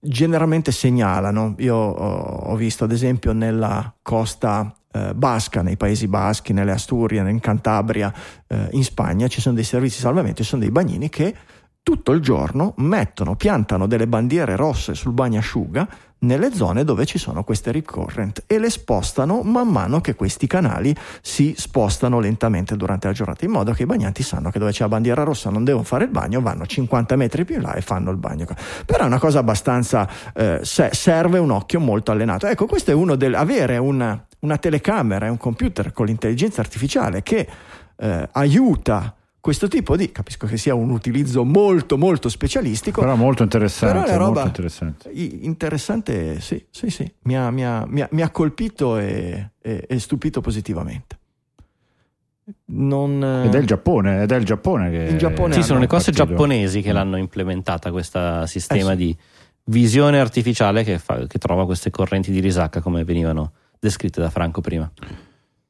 generalmente 0.00 0.70
segnalano, 0.70 1.54
io 1.58 1.74
ho 1.76 2.54
visto 2.54 2.84
ad 2.84 2.92
esempio 2.92 3.32
nella 3.32 3.92
costa 4.00 4.72
eh, 4.92 5.12
basca, 5.14 5.62
nei 5.62 5.76
Paesi 5.76 6.06
Baschi, 6.08 6.52
nelle 6.52 6.72
Asturie, 6.72 7.20
in 7.28 7.40
Cantabria, 7.40 8.12
eh, 8.46 8.68
in 8.70 8.84
Spagna 8.84 9.26
ci 9.28 9.40
sono 9.40 9.54
dei 9.54 9.64
servizi 9.64 9.96
di 9.96 10.02
salvamento, 10.02 10.42
ci 10.42 10.48
sono 10.48 10.62
dei 10.62 10.70
bagnini 10.70 11.08
che 11.08 11.34
tutto 11.82 12.12
il 12.12 12.20
giorno 12.20 12.74
mettono, 12.78 13.34
piantano 13.34 13.86
delle 13.86 14.06
bandiere 14.06 14.56
rosse 14.56 14.94
sul 14.94 15.12
bagnasciuga 15.12 15.88
nelle 16.20 16.52
zone 16.52 16.84
dove 16.84 17.04
ci 17.06 17.18
sono 17.18 17.44
queste 17.44 17.70
recurrent 17.70 18.42
e 18.46 18.58
le 18.58 18.70
spostano 18.70 19.42
man 19.42 19.68
mano 19.68 20.00
che 20.00 20.14
questi 20.14 20.46
canali 20.46 20.94
si 21.20 21.54
spostano 21.56 22.18
lentamente 22.18 22.76
durante 22.76 23.06
la 23.06 23.12
giornata, 23.12 23.44
in 23.44 23.52
modo 23.52 23.72
che 23.72 23.82
i 23.82 23.86
bagnanti 23.86 24.22
sanno 24.22 24.50
che 24.50 24.58
dove 24.58 24.72
c'è 24.72 24.82
la 24.82 24.88
bandiera 24.88 25.22
rossa 25.22 25.50
non 25.50 25.64
devono 25.64 25.84
fare 25.84 26.04
il 26.04 26.10
bagno, 26.10 26.40
vanno 26.40 26.66
50 26.66 27.16
metri 27.16 27.44
più 27.44 27.56
in 27.56 27.62
là 27.62 27.74
e 27.74 27.80
fanno 27.80 28.10
il 28.10 28.16
bagno. 28.16 28.46
Però 28.84 29.04
è 29.04 29.06
una 29.06 29.18
cosa 29.18 29.38
abbastanza, 29.38 30.08
eh, 30.34 30.60
serve 30.62 31.38
un 31.38 31.50
occhio 31.50 31.78
molto 31.78 32.10
allenato. 32.10 32.46
Ecco, 32.46 32.66
questo 32.66 32.90
è 32.90 32.94
uno 32.94 33.14
del, 33.14 33.34
avere 33.34 33.76
una, 33.76 34.26
una 34.40 34.58
telecamera 34.58 35.26
e 35.26 35.28
un 35.28 35.38
computer 35.38 35.92
con 35.92 36.06
l'intelligenza 36.06 36.60
artificiale 36.60 37.22
che 37.22 37.46
eh, 37.96 38.28
aiuta 38.32 39.14
questo 39.48 39.66
tipo 39.66 39.96
di, 39.96 40.12
capisco 40.12 40.46
che 40.46 40.58
sia 40.58 40.74
un 40.74 40.90
utilizzo 40.90 41.42
molto 41.42 41.96
molto 41.96 42.28
specialistico, 42.28 43.00
però 43.00 43.14
molto 43.14 43.42
interessante. 43.42 44.04
Però 44.04 44.18
roba 44.18 44.24
molto 44.26 44.46
interessante. 44.46 45.10
interessante, 45.10 46.38
sì, 46.40 46.62
sì, 46.68 46.90
sì, 46.90 47.10
mi 47.22 47.34
ha, 47.34 47.50
mi 47.50 47.64
ha, 47.64 47.86
mi 47.88 48.02
ha, 48.02 48.08
mi 48.10 48.20
ha 48.20 48.28
colpito 48.28 48.98
e, 48.98 49.52
e, 49.58 49.86
e, 49.88 49.98
stupito 49.98 50.42
positivamente. 50.42 51.18
Non, 52.66 53.42
ed 53.46 53.54
è 53.54 53.58
il 53.58 53.66
Giappone, 53.66 54.24
ed 54.24 54.32
è 54.32 54.36
il 54.36 54.44
Giappone 54.44 54.90
che 54.90 54.96
il 55.12 55.16
Giappone 55.16 55.54
sì, 55.54 55.62
sono 55.62 55.80
le 55.80 55.86
cose 55.86 56.12
partito. 56.12 56.28
giapponesi 56.28 56.82
che 56.82 56.90
mm. 56.90 56.94
l'hanno 56.94 57.16
implementata 57.16 57.90
questo 57.90 58.44
sistema 58.44 58.92
eh 58.92 58.96
sì. 58.96 59.02
di 59.02 59.16
visione 59.64 60.20
artificiale 60.20 60.84
che, 60.84 60.98
fa, 60.98 61.26
che 61.26 61.38
trova 61.38 61.64
queste 61.64 61.90
correnti 61.90 62.30
di 62.30 62.40
risacca 62.40 62.82
come 62.82 63.02
venivano 63.02 63.52
descritte 63.78 64.20
da 64.20 64.28
Franco 64.28 64.60
prima. 64.60 64.92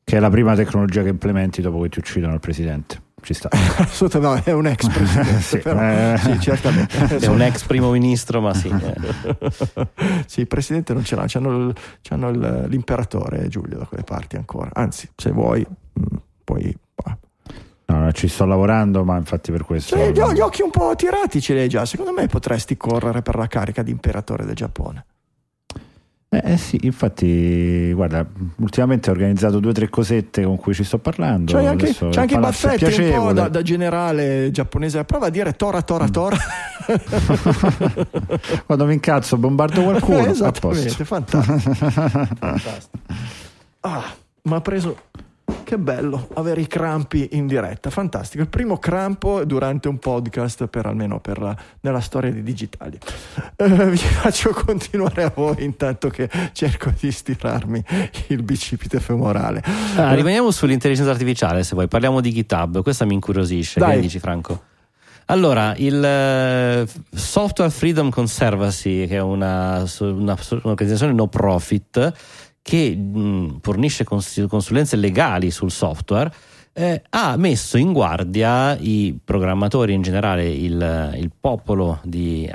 Che 0.02 0.16
è 0.16 0.18
la 0.18 0.30
prima 0.30 0.56
tecnologia 0.56 1.04
che 1.04 1.10
implementi 1.10 1.62
dopo 1.62 1.80
che 1.82 1.90
ti 1.90 2.00
uccidono 2.00 2.34
il 2.34 2.40
presidente 2.40 3.06
ci 3.22 3.34
sta. 3.34 3.48
Assolutamente, 3.78 4.50
è 4.50 4.54
un 4.54 4.66
ex 4.66 4.88
presidente, 4.88 5.40
sì, 5.40 5.58
però, 5.58 5.80
eh. 5.80 6.18
sì, 6.18 6.40
certamente. 6.40 7.18
È 7.18 7.26
un 7.26 7.42
ex 7.42 7.64
primo 7.64 7.90
ministro, 7.90 8.40
ma 8.40 8.54
sì. 8.54 8.72
sì, 10.26 10.40
il 10.40 10.46
presidente 10.46 10.92
non 10.92 11.04
ce 11.04 11.16
l'ha, 11.16 11.24
c'hanno, 11.26 11.72
c'hanno 12.02 12.30
l'imperatore 12.66 13.48
Giulio 13.48 13.78
da 13.78 13.84
quelle 13.86 14.04
parti 14.04 14.36
ancora. 14.36 14.70
Anzi, 14.72 15.08
se 15.14 15.30
vuoi, 15.30 15.66
mm, 15.66 16.16
poi... 16.44 16.76
No, 17.90 18.00
no, 18.00 18.12
ci 18.12 18.28
sto 18.28 18.44
lavorando, 18.44 19.02
ma 19.02 19.16
infatti 19.16 19.50
per 19.50 19.64
questo. 19.64 19.96
Cioè, 19.96 20.10
gli, 20.10 20.20
gli 20.20 20.40
occhi 20.40 20.60
un 20.60 20.68
po' 20.68 20.94
tirati 20.94 21.40
ce 21.40 21.54
li 21.54 21.60
hai 21.60 21.70
già. 21.70 21.86
Secondo 21.86 22.12
me 22.12 22.26
potresti 22.26 22.76
correre 22.76 23.22
per 23.22 23.36
la 23.36 23.46
carica 23.46 23.82
di 23.82 23.90
imperatore 23.90 24.44
del 24.44 24.54
Giappone. 24.54 25.06
Eh, 26.30 26.42
eh, 26.44 26.56
sì, 26.58 26.78
infatti, 26.82 27.90
guarda, 27.94 28.26
ultimamente 28.56 29.08
ho 29.08 29.14
organizzato 29.14 29.60
due 29.60 29.70
o 29.70 29.74
tre 29.74 29.88
cosette 29.88 30.42
con 30.42 30.56
cui 30.56 30.74
ci 30.74 30.84
sto 30.84 30.98
parlando. 30.98 31.52
C'hai 31.52 31.66
anche, 31.66 31.86
Adesso 31.86 32.08
c'è 32.08 32.20
anche 32.20 32.34
i 32.34 32.38
baffetti 32.38 33.00
un 33.00 33.10
po' 33.14 33.32
da, 33.32 33.48
da 33.48 33.62
generale 33.62 34.50
giapponese. 34.50 35.04
Prova 35.04 35.26
a 35.26 35.30
dire 35.30 35.54
tora, 35.54 35.80
tora, 35.80 36.04
Mm. 36.04 36.10
tora. 36.10 36.36
Quando 38.66 38.84
mi 38.86 38.92
incazzo, 38.94 39.36
bombardo 39.38 39.82
qualcuno. 39.82 40.26
Eh. 40.26 40.30
Esattamente, 40.30 41.04
fantastico. 41.04 41.74
Fantastico. 42.38 42.98
Ah, 43.80 44.04
mi 44.42 44.54
ha 44.54 44.60
preso. 44.60 44.96
Che 45.68 45.76
bello 45.76 46.28
avere 46.32 46.62
i 46.62 46.66
crampi 46.66 47.28
in 47.32 47.46
diretta, 47.46 47.90
fantastico. 47.90 48.42
Il 48.42 48.48
primo 48.48 48.78
crampo 48.78 49.44
durante 49.44 49.88
un 49.88 49.98
podcast, 49.98 50.66
per 50.66 50.86
almeno 50.86 51.20
per 51.20 51.38
la- 51.38 51.54
nella 51.80 52.00
storia 52.00 52.30
di 52.30 52.42
digitali. 52.42 52.98
Eh, 53.54 53.68
vi 53.90 53.98
faccio 54.00 54.48
continuare 54.54 55.24
a 55.24 55.32
voi 55.34 55.62
intanto 55.62 56.08
che 56.08 56.30
cerco 56.52 56.90
di 56.98 57.12
stirarmi 57.12 57.84
il 58.28 58.42
bicipite 58.42 58.98
femorale. 58.98 59.62
Ah, 59.96 60.14
rimaniamo 60.14 60.50
sull'intelligenza 60.50 61.10
artificiale 61.10 61.62
se 61.62 61.74
vuoi, 61.74 61.86
parliamo 61.86 62.22
di 62.22 62.32
GitHub, 62.32 62.80
questa 62.80 63.04
mi 63.04 63.12
incuriosisce. 63.12 63.78
Dai. 63.78 63.96
Che 63.96 64.00
dici 64.00 64.18
Franco? 64.20 64.62
Allora, 65.26 65.74
il 65.76 66.02
eh, 66.02 66.86
Software 67.12 67.70
Freedom 67.70 68.08
Conservancy, 68.08 69.06
che 69.06 69.16
è 69.16 69.20
una, 69.20 69.84
una- 69.98 70.38
un'organizzazione 70.62 71.12
no 71.12 71.26
profit 71.26 72.14
che 72.68 72.94
mh, 72.94 73.60
fornisce 73.62 74.04
cons- 74.04 74.44
consulenze 74.46 74.96
legali 74.96 75.50
sul 75.50 75.70
software, 75.70 76.30
eh, 76.74 77.02
ha 77.08 77.34
messo 77.38 77.78
in 77.78 77.94
guardia 77.94 78.76
i 78.76 79.18
programmatori 79.24 79.94
in 79.94 80.02
generale, 80.02 80.46
il, 80.50 81.14
il 81.16 81.30
popolo 81.40 81.98
di 82.04 82.46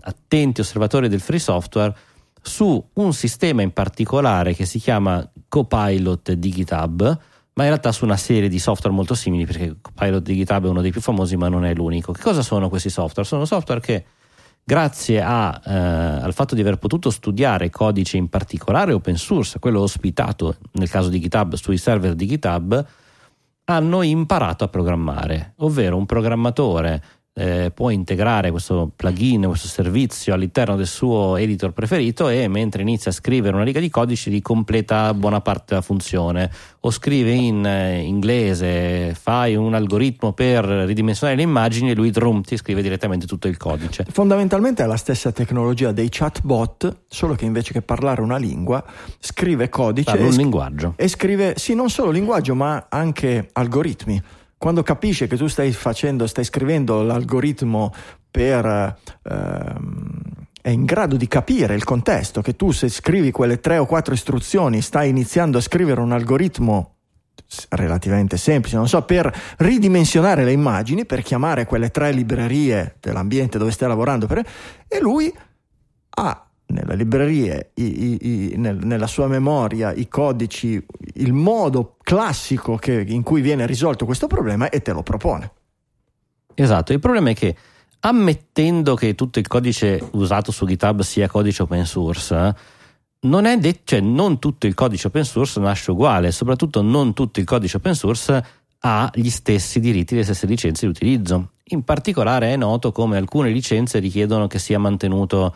attenti 0.00 0.60
osservatori 0.60 1.08
del 1.08 1.20
free 1.20 1.38
software 1.38 1.96
su 2.42 2.86
un 2.92 3.14
sistema 3.14 3.62
in 3.62 3.72
particolare 3.72 4.52
che 4.52 4.66
si 4.66 4.78
chiama 4.78 5.26
Copilot 5.48 6.32
di 6.32 6.50
GitHub, 6.50 7.00
ma 7.54 7.62
in 7.62 7.68
realtà 7.68 7.92
su 7.92 8.04
una 8.04 8.18
serie 8.18 8.50
di 8.50 8.58
software 8.58 8.94
molto 8.94 9.14
simili, 9.14 9.46
perché 9.46 9.76
Copilot 9.80 10.22
di 10.22 10.34
GitHub 10.34 10.66
è 10.66 10.68
uno 10.68 10.82
dei 10.82 10.90
più 10.90 11.00
famosi, 11.00 11.36
ma 11.36 11.48
non 11.48 11.64
è 11.64 11.72
l'unico. 11.72 12.12
Che 12.12 12.20
cosa 12.20 12.42
sono 12.42 12.68
questi 12.68 12.90
software? 12.90 13.26
Sono 13.26 13.46
software 13.46 13.80
che, 13.80 14.04
grazie 14.64 15.20
a, 15.20 15.60
eh, 15.64 15.72
al 15.72 16.32
fatto 16.32 16.54
di 16.54 16.60
aver 16.60 16.76
potuto 16.76 17.10
studiare 17.10 17.70
codice 17.70 18.16
in 18.16 18.28
particolare 18.28 18.92
open 18.92 19.16
source, 19.16 19.58
quello 19.58 19.80
ospitato 19.80 20.56
nel 20.72 20.88
caso 20.88 21.08
di 21.08 21.20
GitHub 21.20 21.54
sui 21.54 21.76
server 21.76 22.14
di 22.14 22.26
GitHub, 22.26 22.86
hanno 23.64 24.02
imparato 24.02 24.64
a 24.64 24.68
programmare, 24.68 25.54
ovvero 25.58 25.96
un 25.96 26.06
programmatore 26.06 27.02
eh, 27.34 27.70
può 27.74 27.88
integrare 27.90 28.50
questo 28.50 28.90
plugin, 28.94 29.44
questo 29.46 29.66
servizio 29.66 30.34
all'interno 30.34 30.76
del 30.76 30.86
suo 30.86 31.36
editor 31.36 31.72
preferito 31.72 32.28
e 32.28 32.46
mentre 32.46 32.82
inizia 32.82 33.10
a 33.10 33.14
scrivere 33.14 33.54
una 33.54 33.64
riga 33.64 33.80
di 33.80 33.88
codice 33.88 34.30
gli 34.30 34.42
completa 34.42 35.14
buona 35.14 35.40
parte 35.40 35.64
della 35.68 35.80
funzione 35.80 36.50
o 36.80 36.90
scrive 36.90 37.32
in 37.32 37.64
eh, 37.64 38.00
inglese, 38.00 39.16
fai 39.18 39.56
un 39.56 39.72
algoritmo 39.74 40.32
per 40.32 40.64
ridimensionare 40.64 41.38
le 41.38 41.44
immagini 41.44 41.90
e 41.90 41.94
lui 41.94 42.10
drum 42.10 42.42
ti 42.42 42.56
scrive 42.56 42.82
direttamente 42.82 43.26
tutto 43.26 43.48
il 43.48 43.56
codice. 43.56 44.04
Fondamentalmente 44.10 44.82
è 44.82 44.86
la 44.86 44.96
stessa 44.96 45.32
tecnologia 45.32 45.92
dei 45.92 46.08
chatbot, 46.10 47.04
solo 47.08 47.34
che 47.34 47.46
invece 47.46 47.72
che 47.72 47.80
parlare 47.80 48.20
una 48.20 48.36
lingua, 48.36 48.84
scrive 49.18 49.70
codice 49.70 50.10
Parla 50.10 50.26
un 50.26 50.34
linguaggio. 50.34 50.94
e 50.96 51.08
scrive 51.08 51.54
sì, 51.56 51.74
non 51.74 51.88
solo 51.88 52.10
linguaggio, 52.10 52.54
ma 52.54 52.86
anche 52.90 53.48
algoritmi. 53.52 54.22
Quando 54.62 54.84
capisce 54.84 55.26
che 55.26 55.36
tu 55.36 55.48
stai 55.48 55.72
facendo, 55.72 56.28
stai 56.28 56.44
scrivendo 56.44 57.02
l'algoritmo 57.02 57.92
per 58.30 58.96
ehm, 59.24 60.20
è 60.60 60.68
in 60.68 60.84
grado 60.84 61.16
di 61.16 61.26
capire 61.26 61.74
il 61.74 61.82
contesto, 61.82 62.42
che 62.42 62.54
tu 62.54 62.70
se 62.70 62.88
scrivi 62.88 63.32
quelle 63.32 63.58
tre 63.58 63.78
o 63.78 63.86
quattro 63.86 64.14
istruzioni 64.14 64.80
stai 64.80 65.08
iniziando 65.08 65.58
a 65.58 65.60
scrivere 65.60 66.00
un 66.00 66.12
algoritmo 66.12 66.94
relativamente 67.70 68.36
semplice, 68.36 68.76
non 68.76 68.86
so, 68.86 69.02
per 69.02 69.34
ridimensionare 69.58 70.44
le 70.44 70.52
immagini, 70.52 71.06
per 71.06 71.22
chiamare 71.22 71.66
quelle 71.66 71.90
tre 71.90 72.12
librerie 72.12 72.98
dell'ambiente 73.00 73.58
dove 73.58 73.72
stai 73.72 73.88
lavorando, 73.88 74.28
per- 74.28 74.46
e 74.86 75.00
lui 75.00 75.36
ha 76.08 76.46
nelle 76.72 76.96
librerie, 76.96 77.70
i- 77.74 78.02
i- 78.04 78.18
i- 78.20 78.56
nel- 78.56 78.84
nella 78.84 79.06
sua 79.06 79.26
memoria, 79.28 79.92
i 79.92 80.08
codici, 80.08 80.84
il 81.14 81.32
modo 81.32 81.96
classico 82.02 82.76
che- 82.76 83.04
in 83.06 83.22
cui 83.22 83.40
viene 83.40 83.66
risolto 83.66 84.04
questo 84.04 84.26
problema 84.26 84.68
e 84.70 84.80
te 84.82 84.92
lo 84.92 85.02
propone. 85.02 85.52
Esatto, 86.54 86.92
il 86.92 86.98
problema 86.98 87.30
è 87.30 87.34
che 87.34 87.54
ammettendo 88.00 88.94
che 88.94 89.14
tutto 89.14 89.38
il 89.38 89.46
codice 89.46 90.02
usato 90.12 90.50
su 90.50 90.66
GitHub 90.66 91.02
sia 91.02 91.28
codice 91.28 91.62
open 91.62 91.86
source, 91.86 92.54
non, 93.20 93.44
è 93.44 93.56
det- 93.58 93.80
cioè, 93.84 94.00
non 94.00 94.38
tutto 94.40 94.66
il 94.66 94.74
codice 94.74 95.06
open 95.06 95.24
source 95.24 95.60
nasce 95.60 95.92
uguale, 95.92 96.32
soprattutto 96.32 96.82
non 96.82 97.12
tutto 97.12 97.38
il 97.38 97.46
codice 97.46 97.76
open 97.76 97.94
source 97.94 98.44
ha 98.84 99.10
gli 99.14 99.30
stessi 99.30 99.78
diritti, 99.78 100.16
le 100.16 100.24
stesse 100.24 100.46
licenze 100.46 100.86
di 100.86 100.90
utilizzo. 100.90 101.52
In 101.66 101.84
particolare 101.84 102.52
è 102.52 102.56
noto 102.56 102.90
come 102.90 103.16
alcune 103.16 103.50
licenze 103.50 104.00
richiedono 104.00 104.48
che 104.48 104.58
sia 104.58 104.78
mantenuto 104.80 105.54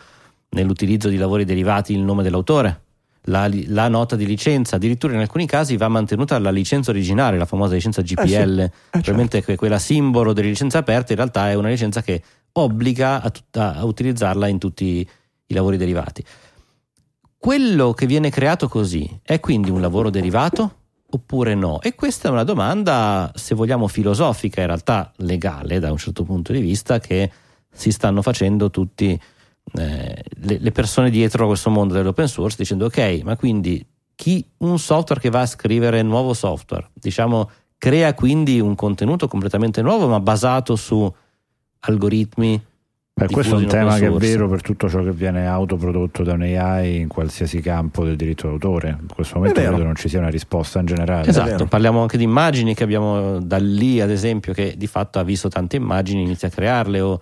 nell'utilizzo 0.50 1.08
di 1.08 1.16
lavori 1.16 1.44
derivati 1.44 1.92
il 1.92 2.00
nome 2.00 2.22
dell'autore. 2.22 2.82
La, 3.28 3.50
la 3.66 3.88
nota 3.88 4.14
di 4.14 4.24
licenza, 4.24 4.76
addirittura 4.76 5.14
in 5.14 5.18
alcuni 5.18 5.46
casi 5.46 5.76
va 5.76 5.88
mantenuta 5.88 6.38
la 6.38 6.50
licenza 6.50 6.92
originale, 6.92 7.36
la 7.36 7.44
famosa 7.44 7.74
licenza 7.74 8.00
GPL, 8.00 8.24
certo. 8.28 8.72
probabilmente 8.90 9.42
que- 9.42 9.56
quella 9.56 9.80
simbolo 9.80 10.32
delle 10.32 10.48
licenze 10.48 10.78
aperte, 10.78 11.12
in 11.12 11.18
realtà 11.18 11.50
è 11.50 11.54
una 11.54 11.68
licenza 11.68 12.02
che 12.02 12.22
obbliga 12.52 13.20
a, 13.20 13.30
tutta- 13.30 13.74
a 13.74 13.84
utilizzarla 13.84 14.46
in 14.46 14.58
tutti 14.58 15.08
i 15.46 15.54
lavori 15.54 15.76
derivati. 15.76 16.24
Quello 17.36 17.92
che 17.92 18.06
viene 18.06 18.30
creato 18.30 18.68
così 18.68 19.08
è 19.22 19.40
quindi 19.40 19.70
un 19.70 19.80
lavoro 19.80 20.08
derivato 20.08 20.74
oppure 21.08 21.54
no? 21.54 21.80
E 21.80 21.94
questa 21.94 22.28
è 22.28 22.30
una 22.30 22.44
domanda, 22.44 23.30
se 23.34 23.54
vogliamo, 23.54 23.86
filosofica, 23.88 24.60
in 24.60 24.66
realtà 24.66 25.12
legale 25.16 25.78
da 25.78 25.90
un 25.90 25.98
certo 25.98 26.24
punto 26.24 26.52
di 26.52 26.60
vista, 26.60 26.98
che 26.98 27.30
si 27.72 27.90
stanno 27.92 28.22
facendo 28.22 28.70
tutti 28.70 29.18
eh, 29.74 30.22
le, 30.42 30.58
le 30.58 30.72
persone 30.72 31.10
dietro 31.10 31.44
a 31.44 31.46
questo 31.48 31.70
mondo 31.70 31.94
dell'open 31.94 32.28
source, 32.28 32.56
dicendo 32.58 32.86
ok, 32.86 33.20
ma 33.24 33.36
quindi 33.36 33.84
chi 34.14 34.44
un 34.58 34.78
software 34.78 35.20
che 35.20 35.30
va 35.30 35.42
a 35.42 35.46
scrivere 35.46 36.02
nuovo 36.02 36.32
software, 36.32 36.88
diciamo, 36.94 37.50
crea 37.78 38.14
quindi 38.14 38.60
un 38.60 38.74
contenuto 38.74 39.28
completamente 39.28 39.82
nuovo, 39.82 40.08
ma 40.08 40.20
basato 40.20 40.74
su 40.76 41.12
algoritmi. 41.80 42.64
Beh, 43.18 43.28
questo 43.28 43.56
è 43.56 43.58
un 43.58 43.66
tema 43.66 43.96
che 43.96 44.06
è 44.06 44.10
vero 44.10 44.46
per 44.46 44.60
tutto 44.60 44.90
ciò 44.90 45.02
che 45.02 45.12
viene 45.12 45.46
autoprodotto 45.46 46.22
da 46.22 46.34
un 46.34 46.42
AI 46.42 47.00
in 47.00 47.08
qualsiasi 47.08 47.62
campo 47.62 48.04
del 48.04 48.14
diritto 48.14 48.48
d'autore. 48.48 48.98
In 49.00 49.06
questo 49.06 49.36
momento 49.38 49.60
credo 49.60 49.82
non 49.82 49.94
ci 49.94 50.08
sia 50.08 50.18
una 50.18 50.28
risposta 50.28 50.80
in 50.80 50.86
generale. 50.86 51.26
Esatto, 51.26 51.66
parliamo 51.66 52.00
anche 52.02 52.18
di 52.18 52.24
immagini 52.24 52.74
che 52.74 52.84
abbiamo 52.84 53.38
da 53.40 53.56
lì, 53.56 54.02
ad 54.02 54.10
esempio, 54.10 54.52
che 54.52 54.74
di 54.76 54.86
fatto 54.86 55.18
ha 55.18 55.22
visto 55.22 55.48
tante 55.48 55.76
immagini, 55.76 56.22
inizia 56.22 56.48
a 56.48 56.50
crearle, 56.50 57.00
o 57.00 57.20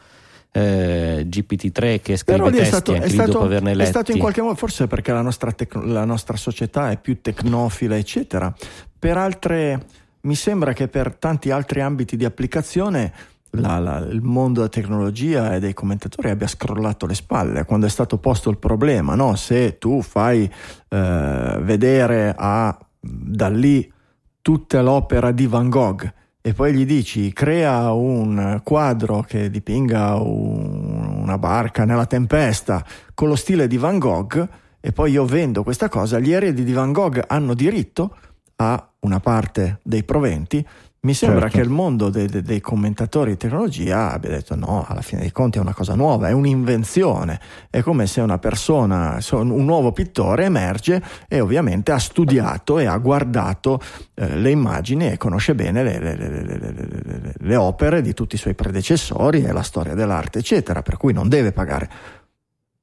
eh, 0.56 1.26
GPT-3 1.28 2.00
che 2.00 2.16
scrive 2.16 2.46
è 2.48 2.50
testi 2.52 2.64
stato, 2.66 2.92
è 2.92 2.96
anche 2.96 3.08
lì 3.08 3.16
dopo 3.16 3.30
stato- 3.30 3.44
averne 3.44 3.70
è 3.72 3.74
letti. 3.74 3.90
stato 3.90 4.12
in 4.12 4.18
qualche 4.18 4.40
modo, 4.40 4.54
forse 4.54 4.86
perché 4.86 5.12
la 5.12 5.20
nostra, 5.20 5.50
tec- 5.50 5.74
la 5.84 6.04
nostra 6.04 6.36
società 6.36 6.90
è 6.92 6.98
più 7.00 7.20
tecnofila, 7.20 7.96
eccetera. 7.96 8.54
Per 8.96 9.16
altre, 9.16 9.84
mi 10.22 10.36
sembra 10.36 10.72
che 10.72 10.86
per 10.86 11.16
tanti 11.16 11.50
altri 11.50 11.80
ambiti 11.80 12.16
di 12.16 12.24
applicazione 12.24 13.12
la- 13.50 13.78
la- 13.80 13.98
il 13.98 14.20
mondo 14.22 14.60
della 14.60 14.68
tecnologia 14.68 15.54
e 15.54 15.58
dei 15.60 15.74
commentatori 15.74 16.30
abbia 16.30 16.46
scrollato 16.46 17.06
le 17.06 17.14
spalle 17.14 17.64
quando 17.64 17.86
è 17.86 17.90
stato 17.90 18.18
posto 18.18 18.48
il 18.50 18.58
problema, 18.58 19.14
no? 19.16 19.34
Se 19.34 19.78
tu 19.78 20.02
fai 20.02 20.48
eh, 20.88 21.58
vedere 21.60 22.32
a 22.36 22.78
da 23.00 23.48
lì 23.48 23.92
tutta 24.40 24.82
l'opera 24.82 25.32
di 25.32 25.46
Van 25.46 25.68
Gogh 25.68 26.12
e 26.46 26.52
poi 26.52 26.74
gli 26.74 26.84
dici 26.84 27.32
crea 27.32 27.90
un 27.92 28.60
quadro 28.62 29.24
che 29.26 29.48
dipinga 29.48 30.16
un- 30.16 31.20
una 31.22 31.38
barca 31.38 31.86
nella 31.86 32.04
tempesta 32.04 32.84
con 33.14 33.28
lo 33.28 33.34
stile 33.34 33.66
di 33.66 33.78
Van 33.78 33.98
Gogh 33.98 34.46
e 34.78 34.92
poi 34.92 35.12
io 35.12 35.24
vendo 35.24 35.62
questa 35.62 35.88
cosa, 35.88 36.18
gli 36.18 36.32
eredi 36.32 36.62
di 36.62 36.74
Van 36.74 36.92
Gogh 36.92 37.18
hanno 37.28 37.54
diritto 37.54 38.14
a 38.56 38.90
una 39.00 39.20
parte 39.20 39.78
dei 39.82 40.04
proventi. 40.04 40.62
Mi 41.04 41.12
sembra 41.12 41.40
Certo. 41.42 41.56
che 41.58 41.62
il 41.62 41.68
mondo 41.68 42.08
dei, 42.08 42.26
dei- 42.26 42.40
dei 42.40 42.60
commentatori 42.62 43.32
di 43.32 43.36
tecnologia 43.36 44.10
abbia 44.12 44.30
detto 44.30 44.56
no, 44.56 44.86
alla 44.88 45.02
fine 45.02 45.20
dei 45.20 45.32
conti 45.32 45.58
è 45.58 45.60
una 45.60 45.74
cosa 45.74 45.94
nuova, 45.94 46.28
è 46.28 46.32
un'invenzione, 46.32 47.38
è 47.68 47.82
come 47.82 48.06
se 48.06 48.22
una 48.22 48.38
persona, 48.38 49.20
so- 49.20 49.36
un 49.40 49.64
nuovo 49.66 49.92
pittore 49.92 50.46
emerge 50.46 51.02
e 51.28 51.40
ovviamente 51.40 51.92
ha 51.92 51.98
studiato 51.98 52.78
e 52.78 52.86
ha 52.86 52.96
guardato 52.96 53.80
eh, 54.14 54.34
le 54.38 54.50
immagini 54.50 55.10
e 55.10 55.18
conosce 55.18 55.54
bene 55.54 55.82
le- 55.82 55.98
le- 55.98 56.16
le- 56.16 57.34
le 57.38 57.56
opere 57.56 58.00
di 58.00 58.14
tutti 58.14 58.36
i 58.36 58.38
suoi 58.38 58.54
predecessori 58.54 59.44
e 59.44 59.52
la 59.52 59.62
storia 59.62 59.92
dell'arte, 59.94 60.38
eccetera, 60.38 60.80
per 60.80 60.96
cui 60.96 61.12
non 61.12 61.28
deve 61.28 61.52
pagare. 61.52 61.90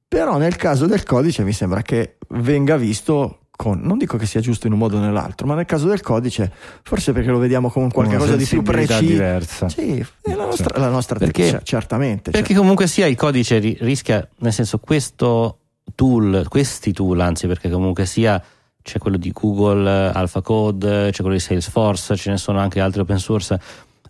Però 0.06 0.36
nel 0.38 0.54
caso 0.54 0.86
del 0.86 1.02
codice 1.02 1.42
mi 1.42 1.52
sembra 1.52 1.82
che 1.82 2.18
venga 2.28 2.76
visto 2.76 3.41
con, 3.54 3.80
non 3.80 3.98
dico 3.98 4.16
che 4.16 4.26
sia 4.26 4.40
giusto 4.40 4.66
in 4.66 4.72
un 4.72 4.78
modo 4.80 4.96
o 4.96 5.00
nell'altro, 5.00 5.46
ma 5.46 5.54
nel 5.54 5.66
caso 5.66 5.86
del 5.86 6.00
codice, 6.00 6.50
forse 6.82 7.12
perché 7.12 7.30
lo 7.30 7.38
vediamo 7.38 7.70
come 7.70 7.84
un 7.84 7.90
qualcosa 7.92 8.34
di 8.34 8.44
più 8.44 8.62
preciso. 8.62 9.00
diversa. 9.00 9.68
Sì, 9.68 10.04
è 10.22 10.34
la 10.34 10.46
nostra, 10.46 10.78
la 10.78 10.88
nostra 10.88 11.18
Perché- 11.18 11.42
tecnica, 11.42 11.62
certamente. 11.62 12.30
Perché 12.30 12.48
cioè- 12.48 12.56
comunque 12.56 12.86
sia 12.88 13.06
il 13.06 13.14
codice 13.16 13.58
ri- 13.58 13.76
rischia, 13.80 14.26
nel 14.38 14.52
senso 14.52 14.78
questo 14.78 15.58
tool, 15.94 16.46
questi 16.48 16.92
tool 16.92 17.20
anzi 17.20 17.46
perché 17.46 17.68
comunque 17.70 18.06
sia 18.06 18.42
c'è 18.82 18.98
quello 18.98 19.16
di 19.16 19.30
Google, 19.30 20.10
AlphaCode, 20.12 21.10
c'è 21.12 21.20
quello 21.20 21.36
di 21.36 21.40
Salesforce, 21.40 22.16
ce 22.16 22.30
ne 22.30 22.36
sono 22.38 22.58
anche 22.58 22.80
altri 22.80 23.00
open 23.02 23.18
source. 23.18 23.60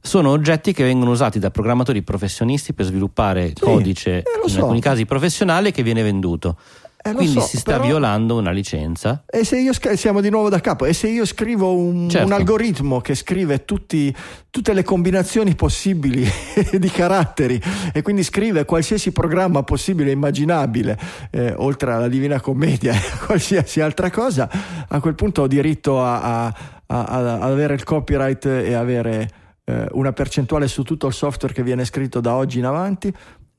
Sono 0.05 0.31
oggetti 0.31 0.73
che 0.73 0.83
vengono 0.83 1.11
usati 1.13 1.39
da 1.39 1.51
programmatori 1.51 2.03
professionisti 2.03 2.73
per 2.73 2.87
sviluppare 2.87 3.53
codice, 3.59 4.19
eh, 4.19 4.25
in 4.43 4.49
so. 4.51 4.61
alcuni 4.61 4.81
casi 4.81 5.05
professionale, 5.05 5.71
che 5.71 5.83
viene 5.83 6.03
venduto. 6.03 6.57
Eh, 7.05 7.13
Quindi 7.15 7.41
so, 7.41 7.47
si 7.47 7.57
sta 7.59 7.73
però- 7.73 7.85
violando 7.85 8.37
una 8.37 8.53
licenza. 8.53 9.25
E 9.27 9.45
se 9.45 9.59
io 9.59 9.73
sc- 9.73 9.95
siamo 9.95 10.21
di 10.21 10.31
nuovo 10.31 10.49
da 10.49 10.61
capo, 10.61 10.85
e 10.87 10.93
se 10.93 11.09
io 11.09 11.25
scrivo 11.25 11.75
un, 11.75 12.09
Certo. 12.09 12.27
un 12.27 12.33
algoritmo 12.33 13.01
che 13.01 13.15
scrive 13.17 13.65
tutti- 13.65 14.15
tutte 14.51 14.73
le 14.73 14.83
combinazioni 14.85 15.55
possibili 15.57 16.25
di 16.79 16.89
caratteri 16.91 17.61
e 17.93 18.03
quindi 18.03 18.23
scrive 18.23 18.65
qualsiasi 18.65 19.11
programma 19.13 19.63
possibile 19.65 20.11
e 20.11 20.13
immaginabile, 20.13 20.99
eh, 21.31 21.55
oltre 21.57 21.93
alla 21.93 22.09
Divina 22.09 22.41
Commedia 22.41 22.93
e 22.95 22.97
a 22.97 23.25
qualsiasi 23.27 23.81
altra 23.81 24.11
cosa, 24.11 24.49
a 24.89 25.01
quel 25.01 25.15
punto 25.15 25.43
ho 25.43 25.47
diritto 25.49 26.01
a, 26.03 26.21
a- 26.45 26.55
a- 26.87 27.05
a- 27.05 27.33
ad 27.35 27.43
avere 27.51 27.75
il 27.75 27.83
copyright 27.85 28.45
e 28.47 28.75
avere 28.75 29.29
eh, 29.65 29.87
una 29.93 30.13
percentuale 30.13 30.69
su 30.69 30.83
tutto 30.83 31.07
il 31.07 31.13
software 31.13 31.55
che 31.55 31.63
viene 31.63 31.85
scritto 31.85 32.21
da 32.21 32.35
oggi 32.35 32.59
in 32.59 32.65
avanti. 32.67 33.13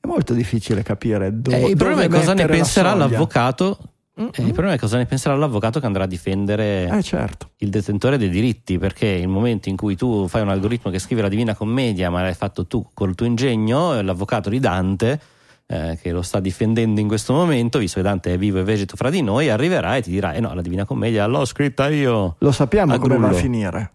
È 0.04 0.06
molto 0.06 0.34
difficile 0.34 0.82
capire 0.82 1.40
dove. 1.40 1.62
Eh, 1.62 1.68
il 1.70 1.76
problema 1.76 2.02
è 2.02 2.08
dove 2.08 2.18
cosa 2.20 2.34
ne 2.34 2.42
la 2.42 2.48
penserà 2.48 2.90
soglia. 2.90 3.06
l'avvocato. 3.06 3.78
Eh, 4.14 4.42
il 4.42 4.52
problema 4.52 4.74
è 4.74 4.78
cosa 4.78 4.98
ne 4.98 5.06
penserà 5.06 5.34
l'avvocato 5.34 5.80
che 5.80 5.86
andrà 5.86 6.04
a 6.04 6.06
difendere 6.06 6.86
Eh 6.92 7.02
certo. 7.02 7.52
il 7.60 7.70
detentore 7.70 8.18
dei 8.18 8.28
diritti, 8.28 8.76
perché 8.76 9.06
il 9.06 9.28
momento 9.28 9.70
in 9.70 9.76
cui 9.76 9.96
tu 9.96 10.28
fai 10.28 10.42
un 10.42 10.50
algoritmo 10.50 10.90
che 10.90 10.98
scrive 10.98 11.22
la 11.22 11.30
Divina 11.30 11.54
Commedia, 11.54 12.10
ma 12.10 12.20
l'hai 12.20 12.34
fatto 12.34 12.66
tu 12.66 12.86
col 12.92 13.14
tuo 13.14 13.24
ingegno, 13.24 13.98
l'avvocato 14.02 14.50
di 14.50 14.60
Dante, 14.60 15.18
eh, 15.66 15.98
che 16.00 16.12
lo 16.12 16.20
sta 16.20 16.38
difendendo 16.38 17.00
in 17.00 17.08
questo 17.08 17.32
momento, 17.32 17.78
visto 17.78 17.96
che 17.96 18.02
Dante 18.06 18.34
è 18.34 18.36
vivo 18.36 18.58
e 18.58 18.62
vegeto 18.62 18.96
fra 18.96 19.08
di 19.08 19.22
noi, 19.22 19.48
arriverà 19.48 19.96
e 19.96 20.02
ti 20.02 20.10
dirà: 20.10 20.34
Eh 20.34 20.40
no, 20.40 20.52
la 20.52 20.60
Divina 20.60 20.84
Commedia 20.84 21.24
l'ho 21.24 21.46
scritta 21.46 21.88
io. 21.88 22.36
Lo 22.40 22.52
sappiamo 22.52 22.98
come 22.98 23.16
va 23.16 23.28
a 23.28 23.32
finire. 23.32 23.90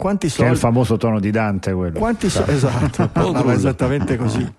Quanti 0.00 0.28
Che 0.28 0.32
è 0.32 0.48
il 0.48 0.56
soldi? 0.56 0.58
famoso 0.58 0.96
tono 0.96 1.20
di 1.20 1.30
Dante 1.30 1.72
quello. 1.74 1.98
Quanti 1.98 2.30
so- 2.30 2.46
esatto, 2.46 3.06
parlava 3.12 3.52
esattamente 3.52 4.16
così. 4.16 4.50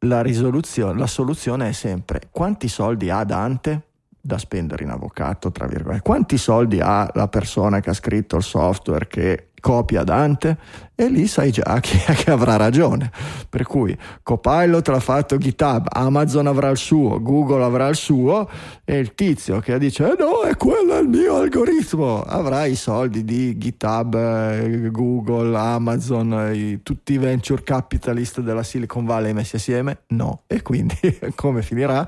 La 0.00 0.20
risoluzione, 0.22 0.98
la 0.98 1.06
soluzione 1.06 1.68
è 1.68 1.72
sempre 1.72 2.22
quanti 2.30 2.66
soldi 2.68 3.08
ha 3.10 3.22
Dante 3.24 3.82
da 4.20 4.36
spendere 4.38 4.82
in 4.84 4.90
avvocato, 4.90 5.50
tra 5.52 5.66
virgolette, 5.66 6.02
quanti 6.02 6.38
soldi 6.38 6.80
ha 6.80 7.08
la 7.14 7.28
persona 7.28 7.80
che 7.80 7.90
ha 7.90 7.94
scritto 7.94 8.36
il 8.36 8.42
software 8.42 9.06
che 9.06 9.47
copia 9.60 10.02
Dante 10.04 10.56
e 10.94 11.08
lì 11.08 11.26
sai 11.28 11.52
già 11.52 11.78
che, 11.80 11.96
che 12.14 12.30
avrà 12.30 12.56
ragione. 12.56 13.10
Per 13.48 13.62
cui 13.64 13.96
Copilot 14.22 14.88
l'ha 14.88 15.00
fatto 15.00 15.38
GitHub, 15.38 15.86
Amazon 15.90 16.46
avrà 16.48 16.70
il 16.70 16.76
suo, 16.76 17.22
Google 17.22 17.62
avrà 17.62 17.86
il 17.88 17.94
suo 17.94 18.48
e 18.84 18.98
il 18.98 19.14
tizio 19.14 19.60
che 19.60 19.78
dice 19.78 20.04
eh 20.12 20.16
no, 20.18 20.42
è 20.42 20.56
quello 20.56 20.94
è 20.94 21.00
il 21.00 21.08
mio 21.08 21.36
algoritmo, 21.36 22.22
avrà 22.22 22.64
i 22.64 22.74
soldi 22.74 23.24
di 23.24 23.56
GitHub, 23.56 24.14
eh, 24.14 24.88
Google, 24.90 25.56
Amazon, 25.56 26.50
i- 26.52 26.82
tutti 26.82 27.12
i 27.12 27.18
venture 27.18 27.62
capitalist 27.62 28.40
della 28.40 28.62
Silicon 28.64 29.04
Valley 29.04 29.32
messi 29.32 29.56
assieme? 29.56 30.00
No. 30.08 30.42
E 30.46 30.62
quindi 30.62 30.96
come 31.36 31.62
finirà? 31.62 32.06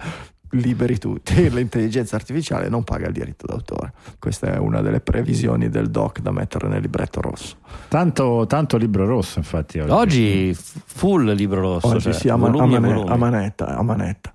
Liberi 0.54 0.98
tutti, 0.98 1.48
l'intelligenza 1.50 2.16
artificiale 2.16 2.68
non 2.68 2.82
paga 2.82 3.06
il 3.06 3.12
diritto 3.12 3.46
d'autore. 3.46 3.92
Questa 4.18 4.52
è 4.54 4.58
una 4.58 4.80
delle 4.80 5.00
previsioni 5.00 5.68
del 5.68 5.90
doc 5.90 6.20
da 6.20 6.32
mettere 6.32 6.66
nel 6.68 6.80
libretto 6.80 7.20
rosso. 7.20 7.56
Tanto, 7.88 8.46
tanto 8.48 8.76
libro 8.76 9.06
rosso, 9.06 9.38
infatti. 9.38 9.78
Oggi, 9.78 9.92
Oggi 9.92 10.56
full 10.56 11.32
libro 11.34 11.60
rosso, 11.60 11.88
Oggi 11.88 12.00
cioè, 12.00 12.12
sì, 12.12 12.28
a, 12.28 12.36
ma- 12.36 12.48
a 12.48 13.16
manetta, 13.16 13.76
a 13.76 13.82
manetta. 13.82 14.32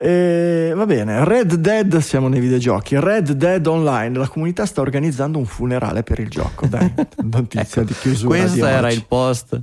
E, 0.00 0.72
va 0.76 0.86
bene, 0.86 1.24
Red 1.24 1.54
Dead, 1.54 1.96
siamo 1.98 2.28
nei 2.28 2.38
videogiochi. 2.38 2.98
Red 3.00 3.32
Dead 3.32 3.66
Online, 3.66 4.16
la 4.16 4.28
comunità 4.28 4.64
sta 4.64 4.80
organizzando 4.80 5.38
un 5.38 5.44
funerale 5.44 6.04
per 6.04 6.20
il 6.20 6.28
gioco. 6.28 6.66
Dai, 6.66 6.92
notizia 7.24 7.82
di 7.82 7.92
chiusura. 7.94 8.34
di 8.34 8.40
Questo 8.42 8.66
era 8.66 8.86
oggi. 8.86 8.96
il 8.96 9.04
post. 9.06 9.60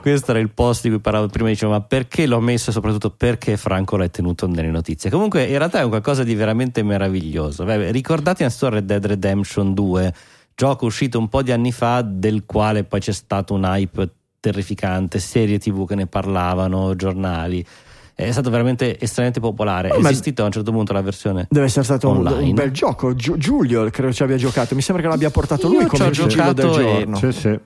Questo 0.00 0.30
era 0.30 0.40
il 0.40 0.50
post 0.50 0.82
di 0.82 0.88
cui 0.90 1.00
parlavo 1.00 1.28
prima, 1.28 1.48
dicevo, 1.48 1.72
ma 1.72 1.80
perché 1.80 2.26
l'ho 2.26 2.40
messo 2.40 2.70
e 2.70 2.72
soprattutto 2.72 3.10
perché 3.10 3.56
Franco 3.56 3.96
l'ha 3.96 4.08
tenuto 4.08 4.46
nelle 4.46 4.70
notizie. 4.70 5.10
Comunque, 5.10 5.44
in 5.44 5.58
realtà 5.58 5.80
è 5.80 5.82
un 5.82 5.88
qualcosa 5.90 6.22
di 6.24 6.34
veramente 6.34 6.82
meraviglioso. 6.82 7.64
Beh, 7.64 7.90
ricordate 7.90 8.42
innanzitutto 8.42 8.74
Red 8.74 8.84
Dead 8.84 9.04
Redemption 9.06 9.74
2, 9.74 10.14
gioco 10.54 10.86
uscito 10.86 11.18
un 11.18 11.28
po' 11.28 11.42
di 11.42 11.52
anni 11.52 11.72
fa, 11.72 12.02
del 12.02 12.44
quale 12.46 12.84
poi 12.84 13.00
c'è 13.00 13.12
stato 13.12 13.54
un 13.54 13.64
hype 13.64 14.08
terrificante, 14.40 15.18
serie 15.18 15.58
tv 15.58 15.86
che 15.86 15.94
ne 15.94 16.06
parlavano, 16.06 16.94
giornali. 16.96 17.64
È 18.14 18.30
stato 18.32 18.50
veramente 18.50 18.98
estremamente 19.00 19.40
popolare. 19.40 19.88
È 19.88 19.92
Oh, 19.96 20.00
ma- 20.00 20.10
esistito 20.10 20.42
a 20.42 20.46
un 20.46 20.52
certo 20.52 20.72
punto 20.72 20.92
la 20.92 21.00
versione. 21.00 21.46
Deve 21.48 21.66
essere 21.66 21.84
stato 21.84 22.08
un, 22.10 22.18
online. 22.18 22.48
un 22.48 22.54
bel 22.54 22.70
gioco. 22.70 23.14
Giu- 23.14 23.38
Giulio 23.38 23.88
credo 23.88 24.12
ci 24.12 24.22
abbia 24.22 24.36
giocato. 24.36 24.74
Mi 24.74 24.82
sembra 24.82 25.02
che 25.02 25.10
l'abbia 25.10 25.30
portato 25.30 25.68
Io 25.72 25.78
lui 25.78 25.86
come 25.88 26.10
gioco 26.10 26.28
del 26.28 26.36
giocato 26.36 26.78
e- 26.80 26.84
giorno. 26.84 27.16
Sì, 27.16 27.32
sì. 27.32 27.58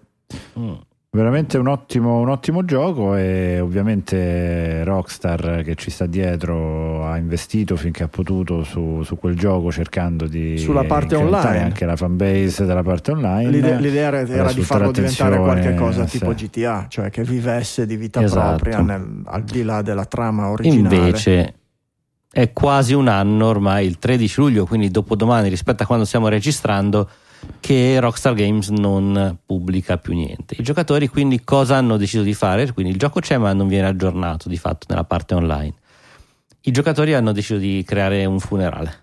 Mm. 0.58 0.72
Veramente 1.14 1.58
un 1.58 1.68
ottimo, 1.68 2.18
un 2.18 2.28
ottimo 2.28 2.64
gioco 2.64 3.14
e 3.14 3.60
ovviamente 3.60 4.82
Rockstar 4.82 5.62
che 5.62 5.76
ci 5.76 5.92
sta 5.92 6.06
dietro 6.06 7.06
ha 7.06 7.16
investito 7.18 7.76
finché 7.76 8.02
ha 8.02 8.08
potuto 8.08 8.64
su, 8.64 9.00
su 9.04 9.16
quel 9.16 9.36
gioco 9.36 9.70
cercando 9.70 10.26
di 10.26 10.58
Sulla 10.58 10.82
parte 10.82 11.14
online. 11.14 11.62
anche 11.62 11.84
la 11.86 11.94
fanbase 11.94 12.64
della 12.64 12.82
parte 12.82 13.12
online. 13.12 13.48
L'idea, 13.48 13.78
l'idea 13.78 14.06
era, 14.08 14.20
era 14.22 14.52
di 14.52 14.62
farlo 14.62 14.90
diventare 14.90 15.36
attenzione, 15.36 15.36
qualche 15.38 15.74
cosa 15.74 16.06
sì. 16.08 16.18
tipo 16.18 16.34
GTA, 16.34 16.86
cioè 16.88 17.10
che 17.10 17.22
vivesse 17.22 17.86
di 17.86 17.94
vita 17.94 18.20
Esatto. 18.20 18.56
propria 18.56 18.80
nel- 18.80 19.22
al 19.26 19.44
di 19.44 19.62
là 19.62 19.82
della 19.82 20.06
trama 20.06 20.48
originale. 20.48 20.96
Invece 20.96 21.54
è 22.28 22.52
quasi 22.52 22.92
un 22.92 23.06
anno 23.06 23.46
ormai, 23.46 23.86
il 23.86 24.00
13 24.00 24.40
luglio, 24.40 24.66
quindi 24.66 24.90
dopodomani 24.90 25.48
rispetto 25.48 25.84
a 25.84 25.86
quando 25.86 26.04
stiamo 26.06 26.26
registrando, 26.26 27.08
che 27.60 27.98
Rockstar 28.00 28.34
Games 28.34 28.68
non 28.68 29.38
pubblica 29.44 29.98
più 29.98 30.14
niente. 30.14 30.54
I 30.58 30.62
giocatori 30.62 31.08
quindi 31.08 31.42
cosa 31.44 31.76
hanno 31.76 31.96
deciso 31.96 32.22
di 32.22 32.34
fare? 32.34 32.72
Quindi 32.72 32.92
il 32.92 32.98
gioco 32.98 33.20
c'è 33.20 33.38
ma 33.38 33.52
non 33.52 33.68
viene 33.68 33.86
aggiornato 33.86 34.48
di 34.48 34.56
fatto 34.56 34.86
nella 34.88 35.04
parte 35.04 35.34
online. 35.34 35.74
I 36.62 36.70
giocatori 36.70 37.14
hanno 37.14 37.32
deciso 37.32 37.58
di 37.58 37.82
creare 37.86 38.24
un 38.24 38.40
funerale 38.40 39.02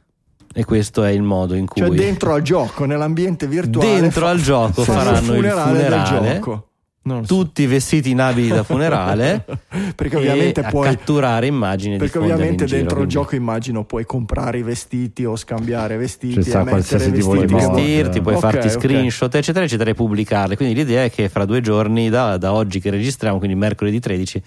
e 0.53 0.65
questo 0.65 1.03
è 1.03 1.11
il 1.11 1.21
modo 1.21 1.53
in 1.53 1.65
cui 1.65 1.81
Cioè 1.81 1.89
dentro 1.91 2.33
al 2.33 2.41
gioco, 2.41 2.85
nell'ambiente 2.85 3.47
virtuale. 3.47 3.99
Dentro 3.99 4.27
al 4.27 4.41
gioco 4.41 4.83
faranno 4.83 5.19
il 5.19 5.23
funerale 5.25 5.71
del 5.77 5.85
funerale. 5.85 6.33
gioco. 6.35 6.70
So. 7.03 7.21
tutti 7.25 7.65
vestiti 7.65 8.11
in 8.11 8.21
abiti 8.21 8.49
da 8.49 8.61
funerale 8.61 9.43
perché 9.95 10.17
ovviamente 10.17 10.61
e 10.61 10.69
puoi 10.69 10.87
catturare 10.87 11.47
immagini 11.47 11.97
perché 11.97 12.19
ovviamente 12.19 12.63
in 12.63 12.67
giro, 12.67 12.77
dentro 12.77 12.89
il 12.89 12.93
quindi- 12.93 13.13
gioco 13.13 13.35
immagino 13.35 13.83
puoi 13.85 14.05
comprare 14.05 14.59
i 14.59 14.61
vestiti 14.61 15.25
o 15.25 15.35
scambiare 15.35 15.97
vestiti 15.97 16.43
Ci 16.43 16.49
sta 16.49 16.61
e 16.61 16.63
mettere 16.65 17.09
vestiti 17.09 17.45
di 17.47 17.53
vestirti, 17.55 18.21
puoi 18.21 18.35
Ok, 18.35 18.39
farti 18.41 18.67
ok. 18.67 18.73
screenshot, 18.73 19.33
eccetera, 19.33 19.65
eccetera, 19.65 19.89
e 19.89 19.93
pubblicarle. 19.95 20.55
Quindi 20.55 20.75
l'idea 20.75 21.03
è 21.03 21.09
che 21.09 21.27
fra 21.27 21.45
due 21.45 21.59
giorni, 21.61 22.09
da, 22.09 22.37
da 22.37 22.53
oggi 22.53 22.79
che 22.79 22.91
registriamo, 22.91 23.39
quindi 23.39 23.55
mercoledì 23.55 23.99
13, 23.99 24.43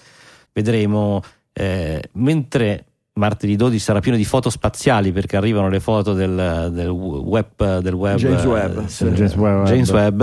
vedremo 0.52 1.22
eh, 1.52 2.02
mentre 2.12 2.84
martedì 3.16 3.54
12 3.54 3.78
sarà 3.78 4.00
pieno 4.00 4.16
di 4.16 4.24
foto 4.24 4.50
spaziali 4.50 5.12
perché 5.12 5.36
arrivano 5.36 5.68
le 5.68 5.78
foto 5.78 6.14
del, 6.14 6.70
del 6.72 6.88
web, 6.88 7.78
del 7.78 7.94
web 7.94 8.16
James 8.18 8.42
eh, 8.42 8.46
Webb, 8.46 8.84
sì. 8.86 9.04
James 9.10 9.36
Webb. 9.36 9.66
James 9.66 9.90
Webb. 9.90 10.22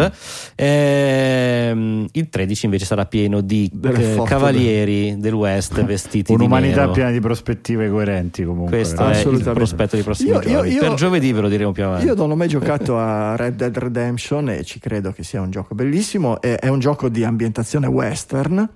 Ehm, 0.55 2.07
il 2.11 2.29
13 2.29 2.65
invece 2.65 2.85
sarà 2.85 3.05
pieno 3.05 3.39
di 3.39 3.71
eh, 3.81 4.21
cavalieri 4.25 5.17
del 5.19 5.33
West 5.33 5.81
vestiti 5.85 6.33
di 6.35 6.41
Un'umanità 6.41 6.89
piena 6.89 7.11
di 7.11 7.21
prospettive 7.21 7.89
coerenti 7.89 8.43
comunque. 8.43 8.75
Questo 8.75 9.07
è 9.07 9.21
il 9.21 9.41
prospetto 9.53 9.95
dei 9.95 10.03
prossimi 10.03 10.31
Io- 10.31 10.41
io- 10.41 10.49
giorni. 10.49 10.71
io- 10.73 10.79
per 10.81 10.93
giovedì 10.95 11.31
ve 11.31 11.41
lo 11.41 11.47
diremo 11.47 11.71
più 11.71 11.85
avanti. 11.85 12.05
Io 12.05 12.13
non 12.15 12.29
ho 12.29 12.35
mai 12.35 12.49
giocato 12.49 12.97
a 12.97 13.37
Red 13.37 13.55
Dead 13.55 13.77
Redemption 13.77 14.49
e 14.49 14.63
ci 14.65 14.79
credo 14.79 15.13
che 15.13 15.23
sia 15.23 15.39
un 15.39 15.49
gioco 15.49 15.75
bellissimo. 15.75 16.41
È, 16.41 16.55
è 16.55 16.67
un 16.67 16.79
gioco 16.79 17.07
di 17.07 17.23
ambientazione 17.23 17.87
western. 17.87 18.69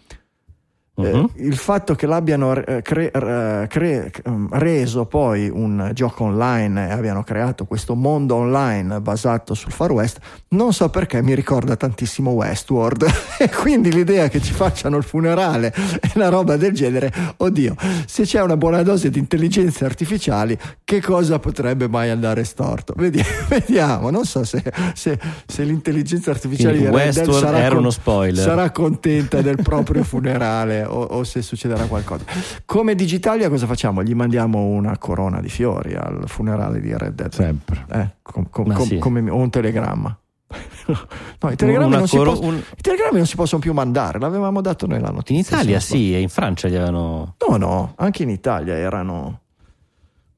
Eh, 0.98 1.12
Mhm. 1.12 1.30
il 1.40 1.58
fatto 1.58 1.94
che 1.94 2.08
l'abbiano 2.08 2.56
eh, 2.56 2.82
cre- 2.82 3.12
eh, 3.12 3.68
cre- 3.68 4.12
ehm, 4.24 4.48
reso 4.54 5.06
poi 5.06 5.50
un 5.54 5.92
gioco 5.94 6.24
online 6.24 6.88
e 6.88 6.92
abbiano 6.94 7.22
creato 7.24 7.66
questo 7.66 7.96
mondo 7.96 8.36
online 8.36 9.02
basato 9.02 9.54
sul 9.56 9.74
Far 9.74 9.92
West, 9.92 10.20
non 10.50 10.72
so 10.72 10.88
perché 10.90 11.22
mi 11.22 11.36
ricorda 11.36 11.76
tantissimo 11.76 12.32
Westworld. 12.32 13.06
e 13.38 13.50
quindi 13.50 13.92
l'idea 13.92 14.30
che 14.30 14.42
ci 14.42 14.54
facciano 14.54 14.96
il 14.96 15.04
funerale 15.04 15.74
e 16.00 16.12
una 16.16 16.30
roba 16.30 16.56
del 16.56 16.72
genere, 16.72 17.12
oddio, 17.38 17.76
se 18.06 18.24
c'è 18.24 18.42
una 18.42 18.56
buona 18.56 18.82
dose 18.82 19.10
di 19.10 19.20
intelligenze 19.20 19.84
artificiali, 19.84 20.58
che 20.86 21.02
cosa 21.02 21.40
potrebbe 21.40 21.90
mai 21.90 22.10
andare 22.10 22.46
storto? 22.46 22.94
Vediamo, 23.50 24.12
non 24.12 24.24
so 24.24 24.46
se, 24.46 24.64
se, 24.94 25.20
se 25.46 25.64
l'intelligenza 25.64 26.32
artificiale 26.32 26.78
Quindi 26.78 26.90
di 26.90 26.96
Westworld 26.96 27.44
sarà, 27.46 27.58
era 27.60 27.78
uno 27.78 27.90
spoiler. 27.90 28.42
sarà 28.44 28.72
contenta 28.72 29.42
del 29.42 29.58
proprio 29.62 30.02
funerale 30.06 30.84
o, 30.86 31.02
o 31.02 31.24
se 31.24 31.41
succederà 31.41 31.86
qualcosa. 31.86 32.24
Come 32.66 32.95
Digitalia 32.95 33.49
cosa 33.49 33.66
facciamo? 33.66 34.03
Gli 34.03 34.14
mandiamo 34.14 34.64
una 34.64 34.98
corona 34.98 35.41
di 35.41 35.49
fiori 35.49 35.94
al 35.95 36.24
funerale 36.28 36.80
di 36.80 36.95
Red 36.95 37.14
Dead. 37.16 37.34
Sempre. 37.34 37.86
Eh, 37.91 38.10
com- 38.22 38.48
com- 38.49 38.74
com- 38.74 38.86
sì. 38.86 38.98
come- 38.99 39.30
o 39.30 39.36
un 39.38 39.49
telegramma. 39.49 40.18
no, 40.88 41.49
i 41.49 41.56
telegrammi, 41.56 41.88
Una 41.88 41.98
non 41.98 42.07
si 42.07 42.18
coro- 42.18 42.32
pos- 42.32 42.40
un- 42.48 42.56
i 42.78 42.82
telegrammi 42.82 43.18
non 43.18 43.26
si 43.26 43.36
possono 43.36 43.60
più 43.62 43.74
mandare, 43.74 44.20
l'avevamo 44.20 44.62
dato 44.62 44.86
noi 44.88 44.99
la 45.02 45.10
notizia. 45.10 45.57
In 45.57 45.62
Italia 45.64 45.80
sì, 45.80 46.14
e 46.14 46.20
in 46.22 46.30
Francia 46.30 46.68
gli 46.68 46.76
avevano... 46.76 47.36
No, 47.48 47.57
no, 47.57 47.94
anche 47.98 48.24
in 48.24 48.30
Italia 48.30 48.76
erano 48.76 49.41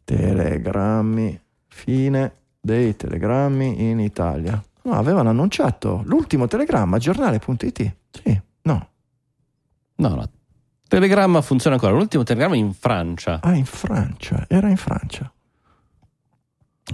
telegrammi, 0.03 1.39
fine 1.67 2.31
dei 2.59 2.95
telegrammi 2.95 3.89
in 3.89 3.99
Italia. 3.99 4.61
No, 4.83 4.93
avevano 4.93 5.29
annunciato 5.29 6.01
l'ultimo 6.05 6.47
telegramma, 6.47 6.97
giornale.it. 6.97 7.95
Sì, 8.09 8.41
no. 8.63 8.87
No, 9.95 10.07
no. 10.09 10.29
Telegramma 10.87 11.41
funziona 11.41 11.75
ancora. 11.75 11.93
L'ultimo 11.93 12.23
telegramma 12.23 12.55
è 12.55 12.57
in 12.57 12.73
Francia. 12.73 13.39
Ah, 13.41 13.55
in 13.55 13.65
Francia, 13.65 14.45
era 14.47 14.69
in 14.69 14.77
Francia. 14.77 15.31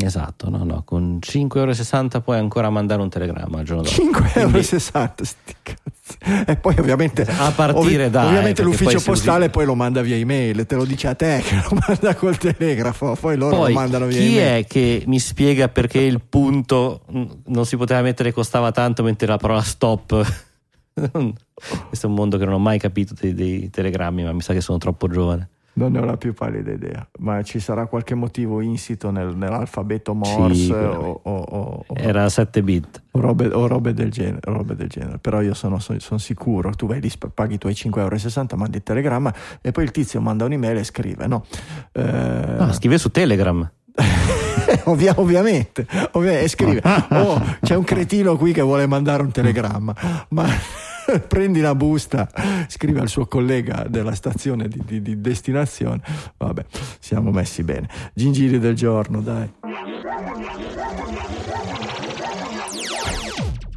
Esatto, 0.01 0.49
no, 0.49 0.63
no. 0.63 0.81
Con 0.83 1.19
5,60 1.21 1.97
euro 1.97 2.21
puoi 2.21 2.39
ancora 2.39 2.71
mandare 2.71 3.01
un 3.01 3.09
telegramma 3.09 3.59
al 3.59 3.63
giorno 3.63 3.83
dopo. 3.83 3.95
5,60 3.95 4.39
euro, 4.39 5.13
sti 5.21 5.55
cazzi. 5.61 6.17
E 6.49 6.55
poi 6.55 6.75
ovviamente... 6.79 7.21
A 7.21 7.51
partire 7.51 8.09
da, 8.09 8.25
Ovviamente 8.25 8.61
eh, 8.61 8.65
l'ufficio 8.65 8.95
poi 8.97 9.03
postale 9.03 9.49
poi 9.51 9.65
lo 9.65 9.75
manda 9.75 10.01
via 10.01 10.15
email, 10.15 10.65
te 10.65 10.75
lo 10.75 10.85
dice 10.85 11.09
a 11.09 11.13
te 11.13 11.43
che 11.45 11.55
lo 11.55 11.77
manda 11.87 12.15
col 12.15 12.37
telegrafo, 12.37 13.15
poi 13.19 13.37
loro 13.37 13.55
Poi 13.57 13.73
lo 13.73 13.79
mandano 13.79 14.07
via 14.07 14.17
chi 14.17 14.37
email. 14.37 14.63
è 14.63 14.67
che 14.67 15.03
mi 15.05 15.19
spiega 15.19 15.69
perché 15.69 15.99
il 15.99 16.21
punto 16.21 17.01
non 17.45 17.65
si 17.65 17.77
poteva 17.77 18.01
mettere 18.01 18.31
costava 18.33 18.71
tanto 18.71 19.03
mentre 19.03 19.27
la 19.27 19.37
parola 19.37 19.61
stop? 19.61 20.51
Questo 20.93 22.05
è 22.07 22.09
un 22.09 22.15
mondo 22.15 22.37
che 22.37 22.45
non 22.45 22.53
ho 22.53 22.59
mai 22.59 22.79
capito 22.79 23.13
dei, 23.19 23.33
dei 23.33 23.69
telegrammi, 23.69 24.23
ma 24.23 24.31
mi 24.31 24.41
sa 24.41 24.53
che 24.53 24.61
sono 24.61 24.77
troppo 24.77 25.07
giovane. 25.07 25.49
Non 25.75 25.91
ne 25.93 25.97
ho 25.97 26.05
la 26.05 26.17
più 26.17 26.35
pallida 26.35 26.71
idea, 26.71 27.07
ma 27.17 27.41
ci 27.41 27.59
sarà 27.59 27.87
qualche 27.87 28.13
motivo 28.13 28.61
insito 28.61 29.09
nel- 29.09 29.35
nell'alfabeto 29.35 30.13
Morse 30.13 30.53
Sicuramente. 30.53 30.95
o, 31.07 31.19
o- 31.23 31.85
o- 31.87 31.95
Era 31.95 32.29
7 32.29 32.61
bit. 32.61 33.01
o 33.09 33.19
robe, 33.19 33.47
o 33.47 33.65
robe 33.65 33.91
del 33.95 34.11
genere, 34.11 34.41
robe 34.43 34.75
del 34.75 34.87
genere. 34.87 35.17
Però 35.17 35.41
io 35.41 35.55
sono, 35.55 35.79
sono- 35.79 35.97
sono 35.97 36.19
sicuro, 36.19 36.69
tu 36.75 36.85
vai 36.85 37.01
lì, 37.01 37.11
paghi 37.33 37.55
i 37.55 37.57
tuoi 37.57 37.73
5,60 37.73 38.53
euro, 38.53 38.57
mandi 38.57 38.77
il 38.77 38.83
telegramma 38.83 39.33
e 39.61 39.71
poi 39.71 39.83
il 39.85 39.89
tizio 39.91 40.21
manda 40.21 40.45
un'email 40.45 40.77
e 40.77 40.83
scrive, 40.83 41.25
no? 41.25 41.43
Eh, 41.91 42.55
No, 42.59 42.71
scrive 42.71 42.99
su 42.99 43.09
Telegram. 43.09 43.67
ovvia- 44.85 45.13
ovviamente, 45.17 45.85
ovvia- 46.11 46.39
e 46.39 46.47
scrive, 46.47 46.81
oh, 47.11 47.57
c'è 47.61 47.75
un 47.75 47.83
cretino 47.83 48.37
qui 48.37 48.53
che 48.53 48.61
vuole 48.61 48.85
mandare 48.87 49.23
un 49.23 49.31
telegramma, 49.31 50.25
ma 50.29 50.47
prendi 51.27 51.59
la 51.59 51.75
busta, 51.75 52.29
scrive 52.67 52.99
al 53.01 53.09
suo 53.09 53.25
collega 53.27 53.85
della 53.87 54.15
stazione 54.15 54.67
di, 54.67 54.81
di- 54.85 55.01
di 55.01 55.21
destinazione, 55.21 56.01
vabbè, 56.37 56.65
siamo 56.99 57.31
messi 57.31 57.63
bene. 57.63 57.87
Gingili 58.13 58.59
del 58.59 58.75
giorno, 58.75 59.21
dai. 59.21 59.51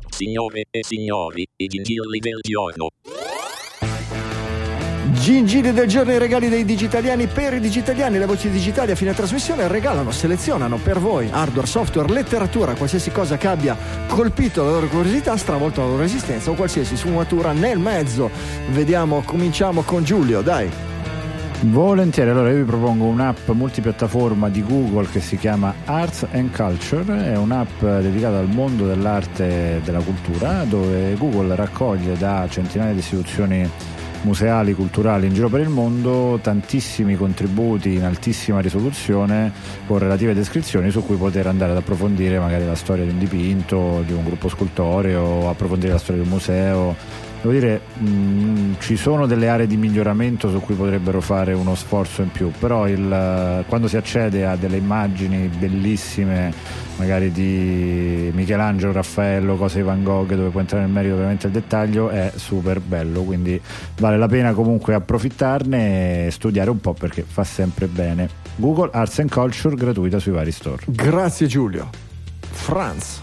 Signore 0.09 0.64
e 0.70 0.82
signori, 0.82 1.47
i 1.56 1.66
gingilli 1.66 2.18
del 2.20 2.39
giorno. 2.40 2.89
Gingili 5.12 5.73
del 5.73 5.87
giorno 5.87 6.12
i 6.12 6.19
regali 6.19 6.49
dei 6.49 6.65
digitaliani 6.65 7.28
per 7.28 7.55
i 7.55 7.61
digitaliani. 7.61 8.19
Le 8.19 8.27
voci 8.27 8.51
digitali 8.51 8.91
a 8.91 8.97
fine 8.97 9.15
trasmissione 9.15 9.69
regalano, 9.69 10.11
selezionano 10.11 10.78
per 10.78 10.99
voi 10.99 11.28
hardware, 11.31 11.66
software, 11.66 12.12
letteratura, 12.12 12.74
qualsiasi 12.74 13.12
cosa 13.12 13.37
che 13.37 13.47
abbia 13.47 13.77
colpito 14.09 14.65
la 14.65 14.70
loro 14.70 14.89
curiosità, 14.89 15.37
stravolto 15.37 15.81
la 15.81 15.87
loro 15.87 16.03
esistenza 16.03 16.51
o 16.51 16.55
qualsiasi 16.55 16.97
sfumatura 16.97 17.53
nel 17.53 17.78
mezzo. 17.78 18.31
Vediamo, 18.70 19.23
cominciamo 19.24 19.83
con 19.83 20.03
Giulio, 20.03 20.41
dai. 20.41 20.69
Volentieri, 21.61 22.31
allora 22.31 22.51
io 22.51 22.57
vi 22.57 22.65
propongo 22.65 23.05
un'app 23.05 23.49
multipiattaforma 23.49 24.51
di 24.51 24.62
Google 24.62 25.09
che 25.09 25.20
si 25.20 25.39
chiama 25.39 25.73
Arts 25.85 26.27
and 26.33 26.55
Culture, 26.55 27.33
è 27.33 27.37
un'app 27.37 27.81
dedicata 27.81 28.39
al 28.39 28.49
mondo 28.49 28.87
dell'arte 28.87 29.77
e 29.77 29.81
della 29.83 30.01
cultura 30.01 30.65
dove 30.65 31.15
Google 31.16 31.55
raccoglie 31.55 32.16
da 32.19 32.47
centinaia 32.51 32.93
di 32.93 32.99
istituzioni 32.99 33.70
museali, 34.22 34.74
culturali 34.74 35.26
in 35.26 35.34
giro 35.34 35.48
per 35.48 35.60
il 35.60 35.68
mondo 35.68 36.38
tantissimi 36.43 37.16
contributi 37.16 37.94
in 37.94 38.05
altissima 38.05 38.60
risoluzione 38.60 39.52
con 39.86 39.98
relative 39.98 40.34
descrizioni 40.34 40.90
su 40.90 41.05
cui 41.05 41.16
poter 41.16 41.47
andare 41.47 41.72
ad 41.72 41.78
approfondire 41.78 42.38
magari 42.38 42.64
la 42.64 42.74
storia 42.74 43.05
di 43.05 43.10
un 43.10 43.18
dipinto, 43.18 44.02
di 44.06 44.12
un 44.12 44.24
gruppo 44.24 44.48
scultoreo, 44.48 45.48
approfondire 45.48 45.93
la 45.93 45.98
storia 45.98 46.22
di 46.22 46.28
un 46.28 46.34
museo 46.34 47.24
Devo 47.47 47.59
dire, 47.60 47.81
mh, 47.98 48.78
ci 48.81 48.97
sono 48.97 49.27
delle 49.27 49.48
aree 49.48 49.68
di 49.68 49.77
miglioramento 49.77 50.51
su 50.51 50.59
cui 50.59 50.74
potrebbero 50.74 51.20
fare 51.20 51.52
uno 51.52 51.77
sforzo 51.77 52.23
in 52.23 52.31
più, 52.32 52.51
però 52.59 52.89
il, 52.89 53.64
quando 53.68 53.86
si 53.86 53.97
accede 53.97 54.44
a 54.44 54.56
delle 54.56 54.78
immagini 54.78 55.47
bellissime, 55.47 56.52
magari 56.97 57.31
di 57.31 58.32
Michelangelo, 58.35 58.90
Raffaello, 58.90 59.55
cose 59.55 59.77
di 59.77 59.85
Van 59.85 60.02
Gogh, 60.02 60.35
dove 60.35 60.48
puoi 60.48 60.62
entrare 60.62 60.85
nel 60.85 60.93
merito 60.93 61.14
veramente 61.14 61.47
al 61.47 61.52
dettaglio, 61.52 62.09
è 62.09 62.32
super 62.35 62.81
bello, 62.81 63.23
quindi 63.23 63.60
vale 63.98 64.18
la 64.18 64.27
pena 64.27 64.52
comunque 64.52 64.94
approfittarne 64.94 66.27
e 66.27 66.31
studiare 66.32 66.70
un 66.70 66.81
po' 66.81 66.94
perché 66.94 67.23
fa 67.24 67.44
sempre 67.44 67.86
bene. 67.86 68.28
Google 68.56 68.90
Arts 68.93 69.20
and 69.20 69.31
Culture 69.31 69.77
gratuita 69.77 70.18
sui 70.18 70.32
vari 70.32 70.51
store. 70.51 70.82
Grazie 70.86 71.47
Giulio. 71.47 71.90
Franz. 72.51 73.20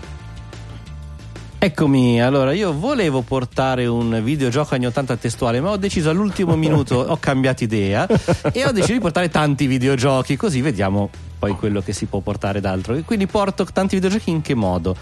Eccomi, 1.64 2.22
allora 2.22 2.52
io 2.52 2.78
volevo 2.78 3.22
portare 3.22 3.86
un 3.86 4.20
videogioco 4.22 4.76
anni 4.76 4.86
80 4.86 5.16
testuale, 5.16 5.62
ma 5.62 5.70
ho 5.70 5.78
deciso 5.78 6.10
all'ultimo 6.10 6.58
minuto, 6.58 6.98
ho 7.10 7.16
cambiato 7.16 7.64
idea 7.64 8.06
e 8.52 8.66
ho 8.66 8.74
deciso 8.74 8.92
di 8.92 9.00
portare 9.00 9.30
tanti 9.30 9.66
videogiochi, 9.66 10.36
così 10.36 10.60
vediamo 10.60 11.10
poi 11.40 11.56
quello 11.56 11.80
che 11.80 11.94
si 11.94 12.06
può 12.08 12.20
portare 12.20 12.60
d'altro. 12.60 12.96
E 12.96 13.04
quindi 13.04 13.28
porto 13.28 13.64
tanti 13.64 13.96
videogiochi 13.96 14.30
in 14.30 14.42
che 14.42 14.56
modo? 14.56 14.94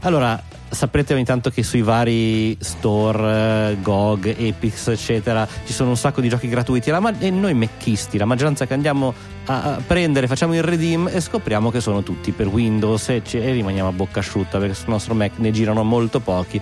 Allora, 0.00 0.38
saprete 0.70 1.14
ogni 1.14 1.24
tanto 1.24 1.50
che 1.50 1.62
sui 1.62 1.82
vari 1.82 2.56
store, 2.60 3.72
eh, 3.72 3.76
GOG, 3.82 4.34
Epix, 4.38 4.88
eccetera, 4.88 5.46
ci 5.64 5.72
sono 5.72 5.90
un 5.90 5.96
sacco 5.96 6.20
di 6.20 6.28
giochi 6.28 6.48
gratuiti 6.48 6.90
ma- 6.92 7.18
e 7.18 7.30
noi 7.30 7.54
mecchisti, 7.54 8.18
la 8.18 8.24
maggioranza 8.24 8.66
che 8.66 8.74
andiamo 8.74 9.12
a, 9.46 9.80
prendere, 9.84 10.26
facciamo 10.26 10.54
il 10.54 10.62
redeem 10.62 11.08
e 11.12 11.20
scopriamo 11.20 11.70
che 11.70 11.80
sono 11.80 12.02
tutti 12.02 12.30
per 12.32 12.46
Windows 12.46 13.08
e, 13.08 13.22
ce- 13.24 13.42
e 13.42 13.52
rimaniamo 13.52 13.88
a 13.88 13.92
bocca 13.92 14.20
asciutta 14.20 14.58
perché 14.58 14.74
sul 14.74 14.88
nostro 14.88 15.14
Mac 15.14 15.32
ne 15.36 15.50
girano 15.50 15.82
molto 15.82 16.20
pochi. 16.20 16.60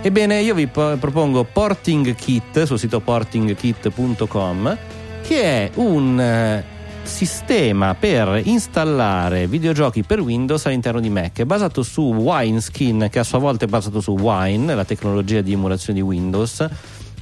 Ebbene, 0.00 0.40
io 0.40 0.54
vi 0.54 0.66
po- 0.66 0.96
propongo 0.98 1.44
Porting 1.44 2.14
Kit 2.14 2.64
sul 2.64 2.78
sito 2.78 3.00
portingkit.com 3.00 4.76
che 5.22 5.42
è 5.42 5.70
un 5.74 6.20
eh, 6.20 6.64
sistema 7.08 7.94
per 7.94 8.42
installare 8.44 9.48
videogiochi 9.48 10.02
per 10.02 10.20
Windows 10.20 10.66
all'interno 10.66 11.00
di 11.00 11.08
Mac. 11.08 11.38
È 11.38 11.44
basato 11.44 11.82
su 11.82 12.02
Wineskin, 12.02 13.08
che 13.10 13.18
a 13.18 13.24
sua 13.24 13.38
volta 13.38 13.64
è 13.64 13.68
basato 13.68 14.00
su 14.00 14.12
Wine, 14.12 14.74
la 14.74 14.84
tecnologia 14.84 15.40
di 15.40 15.54
emulazione 15.54 15.98
di 15.98 16.04
Windows. 16.04 16.68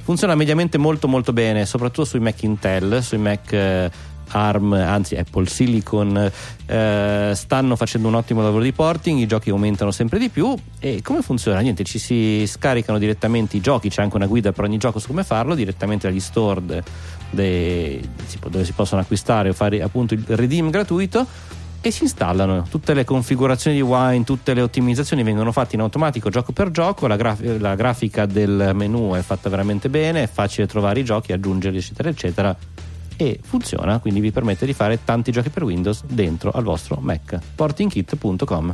Funziona 0.03 0.35
mediamente 0.35 0.77
molto 0.77 1.07
molto 1.07 1.33
bene, 1.33 1.65
soprattutto 1.65 2.05
sui 2.05 2.19
Mac 2.19 2.43
Intel, 2.43 3.01
sui 3.01 3.17
Mac 3.17 3.51
eh, 3.51 3.89
ARM, 4.29 4.73
anzi 4.73 5.15
Apple 5.15 5.47
Silicon, 5.47 6.31
eh, 6.65 7.31
stanno 7.33 7.75
facendo 7.75 8.07
un 8.07 8.15
ottimo 8.15 8.41
lavoro 8.41 8.63
di 8.63 8.73
porting, 8.73 9.19
i 9.19 9.25
giochi 9.25 9.49
aumentano 9.49 9.91
sempre 9.91 10.19
di 10.19 10.29
più 10.29 10.53
e 10.79 11.01
come 11.01 11.21
funziona? 11.21 11.59
Niente, 11.59 11.83
ci 11.83 11.97
si 11.97 12.45
scaricano 12.45 12.97
direttamente 12.97 13.57
i 13.57 13.61
giochi, 13.61 13.89
c'è 13.89 14.01
anche 14.01 14.15
una 14.15 14.27
guida 14.27 14.51
per 14.51 14.65
ogni 14.65 14.77
gioco 14.77 14.99
su 14.99 15.07
come 15.07 15.23
farlo, 15.23 15.55
direttamente 15.55 16.07
dagli 16.07 16.19
store 16.19 16.83
de- 17.29 18.01
dove 18.49 18.65
si 18.65 18.71
possono 18.73 19.01
acquistare 19.01 19.49
o 19.49 19.53
fare 19.53 19.81
appunto 19.81 20.13
il 20.13 20.23
redeem 20.27 20.69
gratuito 20.69 21.25
e 21.81 21.91
si 21.91 22.03
installano 22.03 22.65
tutte 22.69 22.93
le 22.93 23.05
configurazioni 23.05 23.77
di 23.77 23.83
Wine, 23.83 24.23
tutte 24.23 24.53
le 24.53 24.61
ottimizzazioni 24.61 25.23
vengono 25.23 25.51
fatte 25.51 25.75
in 25.75 25.81
automatico 25.81 26.29
gioco 26.29 26.51
per 26.51 26.71
gioco, 26.71 27.07
la, 27.07 27.15
graf- 27.15 27.57
la 27.59 27.75
grafica 27.75 28.25
del 28.25 28.71
menu 28.73 29.13
è 29.13 29.21
fatta 29.21 29.49
veramente 29.49 29.89
bene, 29.89 30.23
è 30.23 30.27
facile 30.27 30.67
trovare 30.67 30.99
i 30.99 31.03
giochi, 31.03 31.33
aggiungerli 31.33 31.77
eccetera 31.77 32.09
eccetera 32.09 32.57
e 33.15 33.39
funziona, 33.41 33.99
quindi 33.99 34.19
vi 34.19 34.31
permette 34.31 34.65
di 34.65 34.73
fare 34.73 34.99
tanti 35.03 35.31
giochi 35.31 35.49
per 35.49 35.63
Windows 35.63 36.03
dentro 36.05 36.51
al 36.51 36.63
vostro 36.63 36.97
Mac. 37.01 37.39
portingkit.com 37.55 38.73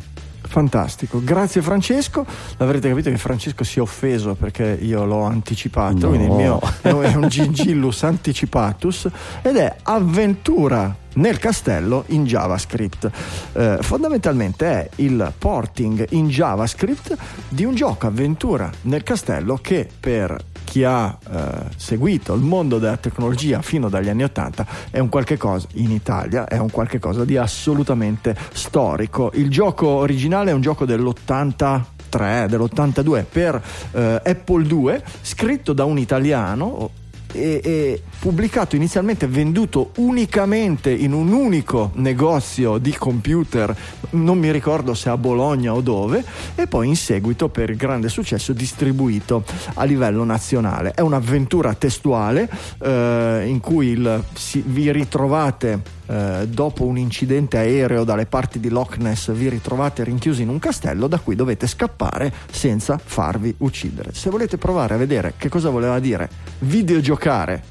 Fantastico, 0.54 1.20
grazie 1.24 1.64
Francesco. 1.64 2.24
L'avrete 2.58 2.88
capito 2.88 3.10
che 3.10 3.18
Francesco 3.18 3.64
si 3.64 3.80
è 3.80 3.82
offeso 3.82 4.36
perché 4.36 4.78
io 4.80 5.04
l'ho 5.04 5.24
anticipato, 5.24 5.98
No. 5.98 6.08
quindi 6.10 6.26
il 6.28 6.32
mio 6.32 6.60
è 6.84 7.16
un 7.16 7.28
gingillus 7.28 8.04
anticipatus 8.04 9.10
ed 9.42 9.56
è 9.58 9.76
avventura 9.82 10.96
nel 11.14 11.40
castello 11.40 12.04
in 12.10 12.26
JavaScript. 12.26 13.10
Eh, 13.54 13.78
fondamentalmente 13.82 14.66
è 14.68 14.90
il 14.98 15.34
porting 15.36 16.06
in 16.12 16.28
JavaScript 16.28 17.18
di 17.50 17.66
un 17.66 17.74
gioco 17.74 18.06
avventura 18.06 18.70
nel 18.82 19.02
castello 19.02 19.58
che 19.60 19.90
per 20.00 20.38
chi 20.64 20.84
ha 20.84 21.18
eh, 21.30 21.40
seguito 21.76 22.34
il 22.34 22.42
mondo 22.42 22.80
della 22.80 22.98
tecnologia 22.98 23.62
fino 23.62 23.90
dagli 23.90 24.10
anni 24.10 24.24
80 24.24 24.66
è 24.92 25.00
un 25.00 25.10
qualche 25.10 25.38
cosa 25.38 25.68
in 25.74 25.92
Italia 25.92 26.46
è 26.46 26.58
un 26.58 26.70
qualche 26.70 27.00
cosa 27.00 27.26
di 27.26 27.38
assolutamente 27.38 28.36
storico. 28.54 29.32
Il 29.36 29.50
gioco 29.50 29.88
originale 29.88 30.52
è 30.52 30.54
un 30.54 30.62
gioco 30.62 30.86
dell'80 30.86 31.82
dell'82 32.14 33.26
per 33.28 33.60
eh, 33.92 34.22
Apple 34.24 34.68
II, 34.68 35.02
scritto 35.22 35.74
da 35.74 35.84
un 35.86 35.98
italiano 35.98 36.92
e, 37.34 37.60
e, 37.64 38.02
pubblicato 38.20 38.76
inizialmente 38.76 39.28
venduto 39.28 39.92
unicamente 39.98 40.92
in 40.92 41.14
un 41.14 41.32
unico 41.32 41.92
negozio 41.96 42.78
di 42.78 42.94
computer, 42.94 43.76
non 44.12 44.38
mi 44.38 44.52
ricordo 44.52 44.94
se 44.94 45.10
a 45.10 45.18
Bologna 45.18 45.74
o 45.74 45.82
dove, 45.82 46.24
e 46.56 46.68
poi 46.68 46.88
in 46.88 46.96
seguito 46.96 47.50
per 47.50 47.76
grande 47.76 48.08
successo 48.08 48.54
distribuito 48.54 49.44
a 49.74 49.84
livello 49.84 50.24
nazionale. 50.24 50.92
È 50.92 51.02
un'avventura 51.02 51.74
testuale 51.74 52.48
eh, 52.82 53.44
in 53.48 53.60
cui 53.60 53.88
il, 53.88 54.24
si, 54.34 54.64
vi 54.66 54.92
ritrovate 54.92 56.02
eh, 56.06 56.48
dopo 56.48 56.86
un 56.86 56.98
incidente 56.98 57.58
aereo 57.58 58.04
dalle 58.04 58.26
parti 58.26 58.60
di 58.60 58.70
Loch 58.70 58.98
Ness 58.98 59.32
vi 59.32 59.50
ritrovate 59.50 60.04
rinchiusi 60.04 60.42
in 60.42 60.50
un 60.50 60.60
castello 60.60 61.08
da 61.08 61.20
cui 61.20 61.36
dovete 61.36 61.66
scappare 61.66 62.32
senza 62.52 63.00
farvi 63.04 63.54
uccidere. 63.60 64.14
Se 64.14 64.30
volete 64.30 64.58
provare 64.58 64.94
a 64.94 64.98
vedere 64.98 65.34
che 65.38 65.50
cosa 65.50 65.70
voleva 65.70 66.00
dire 66.00 66.30
videogiocare 66.60 67.23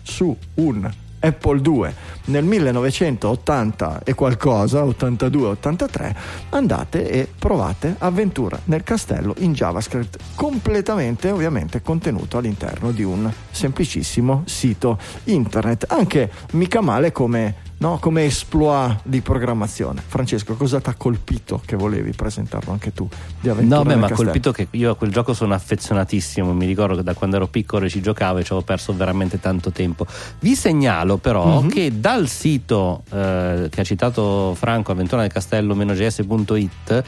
su 0.02 0.34
un 0.54 0.90
Apple 1.20 1.60
II 1.62 1.94
nel 2.24 2.44
1980 2.44 4.02
e 4.04 4.14
qualcosa, 4.14 4.82
82-83, 4.84 6.14
andate 6.50 7.08
e 7.08 7.28
provate 7.38 7.96
avventura 7.98 8.58
nel 8.64 8.82
castello 8.82 9.34
in 9.38 9.52
JavaScript, 9.52 10.18
completamente 10.34 11.30
ovviamente 11.30 11.82
contenuto 11.82 12.38
all'interno 12.38 12.92
di 12.92 13.02
un 13.02 13.30
semplicissimo 13.50 14.44
sito 14.46 14.98
internet, 15.24 15.84
anche 15.88 16.30
mica 16.52 16.80
male 16.80 17.12
come 17.12 17.70
no? 17.82 17.98
come 17.98 18.24
exploit 18.24 19.00
di 19.02 19.20
programmazione. 19.20 20.02
Francesco, 20.06 20.54
cosa 20.54 20.80
ti 20.80 20.88
ha 20.88 20.94
colpito 20.94 21.60
che 21.64 21.76
volevi 21.76 22.12
presentarlo 22.12 22.72
anche 22.72 22.92
tu 22.92 23.08
di 23.40 23.48
avventura 23.48 23.78
No, 23.78 23.84
beh, 23.84 23.96
mi 23.96 24.04
ha 24.04 24.10
colpito 24.10 24.52
che 24.52 24.68
io 24.70 24.92
a 24.92 24.94
quel 24.94 25.10
gioco 25.10 25.34
sono 25.34 25.52
affezionatissimo, 25.52 26.52
mi 26.54 26.66
ricordo 26.66 26.96
che 26.96 27.02
da 27.02 27.14
quando 27.14 27.36
ero 27.36 27.48
piccolo 27.48 27.88
ci 27.88 28.00
giocavo 28.00 28.38
e 28.38 28.44
ci 28.44 28.52
avevo 28.52 28.64
perso 28.64 28.94
veramente 28.94 29.40
tanto 29.40 29.72
tempo. 29.72 30.06
Vi 30.38 30.54
segnalo 30.54 31.16
però 31.16 31.60
mm-hmm. 31.60 31.68
che 31.68 32.00
dal 32.00 32.28
sito 32.28 33.02
eh, 33.10 33.68
che 33.68 33.80
ha 33.80 33.84
citato 33.84 34.54
Franco, 34.54 34.92
avventura 34.92 35.22
nel 35.22 35.32
castello-gs.it, 35.32 37.04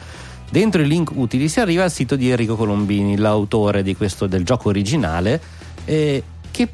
dentro 0.49 0.81
i 0.81 0.87
link 0.87 1.11
utili 1.15 1.47
si 1.47 1.61
arriva 1.61 1.83
al 1.83 1.91
sito 1.91 2.17
di 2.17 2.29
Enrico 2.29 2.55
Colombini, 2.55 3.15
l'autore 3.15 3.83
questo, 3.95 4.27
del 4.27 4.43
gioco 4.43 4.69
originale, 4.69 5.41
eh, 5.85 6.21
che 6.51 6.69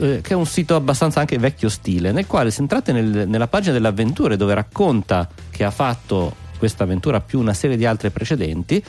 eh, 0.00 0.20
che 0.20 0.32
è 0.32 0.36
un 0.36 0.46
sito 0.46 0.74
abbastanza 0.74 1.20
anche 1.20 1.38
vecchio 1.38 1.68
stile, 1.68 2.12
nel 2.12 2.26
quale 2.26 2.50
se 2.50 2.60
entrate 2.60 2.92
nel, 2.92 3.28
nella 3.28 3.48
pagina 3.48 3.72
delle 3.72 3.88
avventure 3.88 4.36
dove 4.36 4.54
racconta 4.54 5.28
che 5.50 5.64
ha 5.64 5.70
fatto 5.70 6.34
questa 6.58 6.84
avventura 6.84 7.20
più 7.20 7.38
una 7.38 7.54
serie 7.54 7.76
di 7.76 7.84
altre 7.84 8.10
precedenti, 8.10 8.82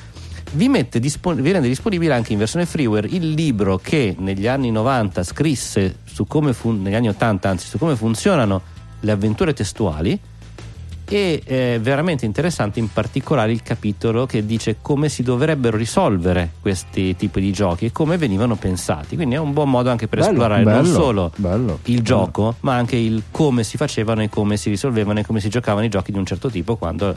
vi, 0.54 0.88
dispon- 1.00 1.42
vi, 1.42 1.52
rende 1.52 1.68
disponibile 1.68 2.14
anche 2.14 2.32
in 2.32 2.40
versione 2.40 2.66
freeware 2.66 3.08
il 3.08 3.32
libro 3.32 3.78
che 3.78 4.16
negli 4.18 4.48
anni 4.48 4.72
90 4.72 5.24
scrisse 5.24 5.98
su 6.06 6.26
come 6.26 6.54
fun- 6.54 6.88
anni 6.88 7.10
80 7.10 7.50
anzi 7.50 7.68
su 7.68 7.78
come 7.78 7.96
funzionano 7.96 8.62
le 9.02 9.12
avventure 9.12 9.54
testuali 9.54 10.20
e 11.10 11.42
è 11.44 11.80
veramente 11.80 12.26
interessante 12.26 12.80
in 12.80 12.92
particolare 12.92 13.52
il 13.52 13.62
capitolo 13.62 14.26
che 14.26 14.46
dice 14.46 14.78
come 14.82 15.10
si 15.10 15.24
dovrebbero 15.24 15.78
risolvere 15.78 16.52
questi 16.62 17.16
tipi 17.16 17.40
di 17.40 17.52
giochi 17.52 17.86
e 17.86 17.92
come 17.92 18.18
venivano 18.18 18.56
pensati. 18.56 19.16
Quindi 19.16 19.36
è 19.36 19.40
un 19.40 19.54
buon 19.54 19.70
modo 19.70 19.90
anche 19.90 20.08
per 20.08 20.20
bello, 20.20 20.32
esplorare 20.32 20.64
bello, 20.64 20.82
non 20.82 20.92
solo 20.92 21.32
bello, 21.36 21.80
il 21.86 22.02
gioco 22.02 22.56
ma 22.62 22.76
anche 22.76 22.96
il 22.96 23.24
come 23.32 23.64
si 23.64 23.78
facevano 23.78 24.22
e 24.22 24.30
come 24.30 24.58
si 24.58 24.70
risolvevano 24.70 25.20
e 25.20 25.26
come 25.26 25.40
si 25.40 25.50
giocavano 25.50 25.86
i 25.86 25.90
giochi 25.90 26.12
di 26.12 26.18
un 26.18 26.26
certo 26.26 26.50
tipo 26.50 26.76
quando 26.76 27.16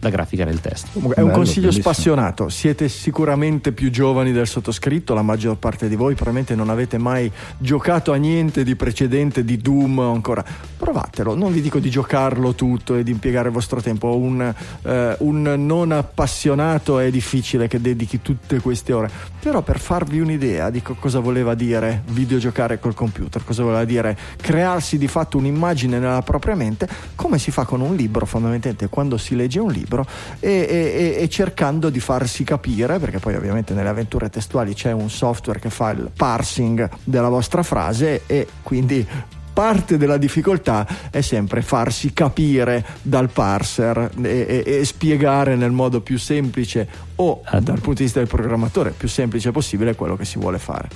la 0.00 0.10
grafica 0.10 0.44
nel 0.44 0.60
testo. 0.60 0.88
È 0.92 1.02
un 1.02 1.08
Bello, 1.14 1.30
consiglio 1.30 1.68
bellissimo. 1.68 1.92
spassionato. 1.92 2.48
Siete 2.48 2.88
sicuramente 2.88 3.72
più 3.72 3.90
giovani 3.90 4.32
del 4.32 4.46
sottoscritto, 4.46 5.14
la 5.14 5.22
maggior 5.22 5.56
parte 5.56 5.88
di 5.88 5.96
voi 5.96 6.14
probabilmente 6.14 6.54
non 6.54 6.70
avete 6.70 6.98
mai 6.98 7.30
giocato 7.58 8.12
a 8.12 8.16
niente 8.16 8.62
di 8.64 8.76
precedente 8.76 9.44
di 9.44 9.56
Doom 9.58 9.98
ancora. 9.98 10.44
Provatelo, 10.76 11.34
non 11.34 11.52
vi 11.52 11.60
dico 11.60 11.78
di 11.78 11.90
giocarlo 11.90 12.54
tutto 12.54 12.94
e 12.94 13.02
di 13.02 13.10
impiegare 13.10 13.48
il 13.48 13.54
vostro 13.54 13.80
tempo. 13.80 14.16
Un, 14.16 14.54
eh, 14.82 15.16
un 15.18 15.54
non 15.58 15.92
appassionato 15.92 16.98
è 16.98 17.10
difficile 17.10 17.66
che 17.66 17.80
dedichi 17.80 18.22
tutte 18.22 18.60
queste 18.60 18.92
ore, 18.92 19.10
però 19.40 19.62
per 19.62 19.80
farvi 19.80 20.20
un'idea 20.20 20.70
di 20.70 20.82
cosa 20.82 21.18
voleva 21.18 21.54
dire 21.54 22.02
videogiocare 22.08 22.78
col 22.78 22.94
computer, 22.94 23.42
cosa 23.44 23.62
voleva 23.62 23.84
dire 23.84 24.16
crearsi 24.36 24.98
di 24.98 25.08
fatto 25.08 25.38
un'immagine 25.38 25.98
nella 25.98 26.22
propria 26.22 26.54
mente, 26.54 26.88
come 27.14 27.38
si 27.38 27.50
fa 27.50 27.64
con 27.64 27.80
un 27.80 27.96
libro 27.96 28.24
fondamentalmente 28.26 28.88
quando 28.88 29.16
si 29.16 29.34
legge 29.34 29.58
un 29.58 29.70
libro 29.70 29.87
libro 29.88 30.06
e, 30.38 30.50
e, 30.68 31.22
e, 31.22 31.28
cercando 31.28 31.88
di 31.88 31.98
farsi 31.98 32.44
capire, 32.44 32.98
perché 32.98 33.18
poi 33.18 33.34
ovviamente 33.34 33.72
nelle 33.72 33.88
avventure 33.88 34.28
testuali 34.28 34.74
c'è 34.74 34.92
un 34.92 35.08
software 35.08 35.58
che 35.58 35.70
fa 35.70 35.90
il 35.90 36.10
parsing 36.14 36.88
della 37.04 37.30
vostra 37.30 37.62
frase 37.62 38.22
e 38.26 38.46
quindi 38.62 39.06
parte 39.52 39.96
della 39.96 40.18
difficoltà 40.18 40.86
è 41.10 41.20
sempre 41.20 41.62
farsi 41.62 42.12
capire 42.12 42.84
dal 43.02 43.28
parser 43.28 44.10
e, 44.22 44.62
e, 44.64 44.78
e, 44.78 44.84
spiegare 44.84 45.56
nel 45.56 45.72
modo 45.72 46.00
più 46.00 46.16
semplice 46.16 46.88
o 47.16 47.40
dal 47.50 47.80
punto 47.80 47.94
di 47.94 48.04
vista 48.04 48.20
del 48.20 48.28
programmatore 48.28 48.90
più 48.90 49.08
semplice 49.08 49.50
possibile 49.50 49.96
quello 49.96 50.14
che 50.14 50.24
si 50.24 50.38
vuole 50.38 50.58
fare. 50.58 50.88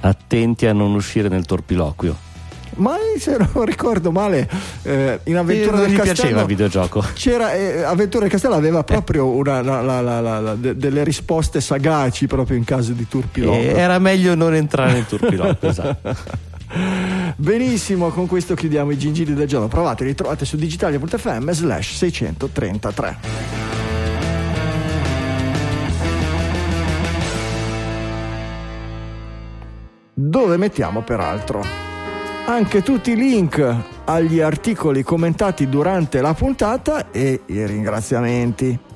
Attenti 0.00 0.66
a 0.66 0.72
non 0.72 0.94
uscire 0.94 1.28
nel 1.28 1.44
torpiloquio 1.44 2.29
ma 2.76 2.96
se 3.18 3.36
non 3.36 3.50
ricordo 3.64 4.10
male 4.10 4.48
eh, 4.82 5.20
in 5.24 5.36
Avventura 5.36 5.78
eh, 5.78 5.86
del 5.86 5.96
Castello 5.96 6.14
piaceva 6.14 6.40
il 6.40 6.46
videogioco. 6.46 7.04
c'era 7.14 7.54
eh, 7.54 7.82
Avventura 7.82 8.22
del 8.22 8.30
Castello 8.32 8.54
aveva 8.54 8.84
proprio 8.84 9.26
una, 9.26 9.62
la, 9.62 9.80
la, 9.80 10.20
la, 10.20 10.54
de, 10.54 10.76
delle 10.76 11.04
risposte 11.04 11.60
sagaci 11.60 12.26
proprio 12.26 12.56
in 12.56 12.64
caso 12.64 12.92
di 12.92 13.06
turpiloquio 13.08 13.60
eh, 13.60 13.78
era 13.78 13.98
meglio 13.98 14.34
non 14.34 14.54
entrare 14.54 14.92
nel 14.92 15.06
turpiloquio 15.06 15.68
esatto. 15.70 16.48
Benissimo, 17.34 18.10
con 18.10 18.28
questo 18.28 18.54
chiudiamo 18.54 18.92
i 18.92 18.98
gingilli 18.98 19.34
del 19.34 19.48
giorno. 19.48 19.66
Provate, 19.66 20.04
li 20.04 20.14
trovate 20.14 20.44
su 20.44 20.56
digitalia.fm 20.56 21.50
slash 21.50 21.94
633. 21.94 23.18
Dove 30.14 30.56
mettiamo 30.58 31.02
peraltro 31.02 31.89
anche 32.52 32.82
tutti 32.82 33.12
i 33.12 33.16
link 33.16 33.76
agli 34.04 34.40
articoli 34.40 35.04
commentati 35.04 35.68
durante 35.68 36.20
la 36.20 36.34
puntata 36.34 37.10
e 37.12 37.42
i 37.46 37.64
ringraziamenti. 37.64 38.89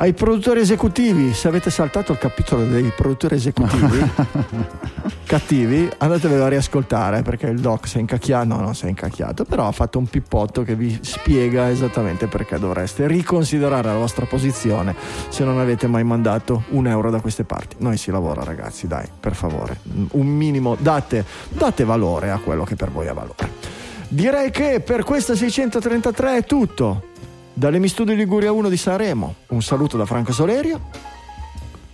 Ai 0.00 0.14
produttori 0.14 0.60
esecutivi, 0.60 1.34
se 1.34 1.46
avete 1.46 1.68
saltato 1.68 2.12
il 2.12 2.18
capitolo 2.18 2.64
dei 2.64 2.90
produttori 2.96 3.34
esecutivi 3.34 4.10
cattivi, 5.26 5.90
andatevelo 5.98 6.44
a 6.44 6.48
riascoltare 6.48 7.20
perché 7.20 7.48
il 7.48 7.60
doc 7.60 7.86
si 7.86 7.98
è 7.98 8.00
incacchiato, 8.00 8.46
no, 8.46 8.60
non 8.60 8.74
si 8.74 8.86
è 8.86 8.88
incacchiato, 8.88 9.44
però 9.44 9.66
ha 9.66 9.72
fatto 9.72 9.98
un 9.98 10.06
pippotto 10.06 10.62
che 10.62 10.74
vi 10.74 10.98
spiega 11.02 11.68
esattamente 11.68 12.28
perché 12.28 12.58
dovreste 12.58 13.06
riconsiderare 13.06 13.88
la 13.88 13.98
vostra 13.98 14.24
posizione 14.24 14.96
se 15.28 15.44
non 15.44 15.58
avete 15.58 15.86
mai 15.86 16.02
mandato 16.02 16.62
un 16.70 16.86
euro 16.86 17.10
da 17.10 17.20
queste 17.20 17.44
parti. 17.44 17.76
Noi 17.80 17.98
si 17.98 18.10
lavora 18.10 18.42
ragazzi, 18.42 18.86
dai, 18.86 19.06
per 19.20 19.34
favore, 19.34 19.80
un 20.12 20.26
minimo, 20.26 20.78
date, 20.80 21.26
date 21.50 21.84
valore 21.84 22.30
a 22.30 22.38
quello 22.38 22.64
che 22.64 22.74
per 22.74 22.90
voi 22.90 23.06
ha 23.06 23.12
valore. 23.12 23.50
Direi 24.08 24.50
che 24.50 24.80
per 24.80 25.04
questa 25.04 25.36
633 25.36 26.38
è 26.38 26.44
tutto. 26.44 27.09
Dalle 27.60 27.86
Studio 27.88 28.14
Liguria 28.14 28.52
1 28.52 28.70
di 28.70 28.78
Sanremo, 28.78 29.34
un 29.48 29.60
saluto 29.60 29.98
da 29.98 30.06
Franco 30.06 30.32
Solerio. 30.32 30.80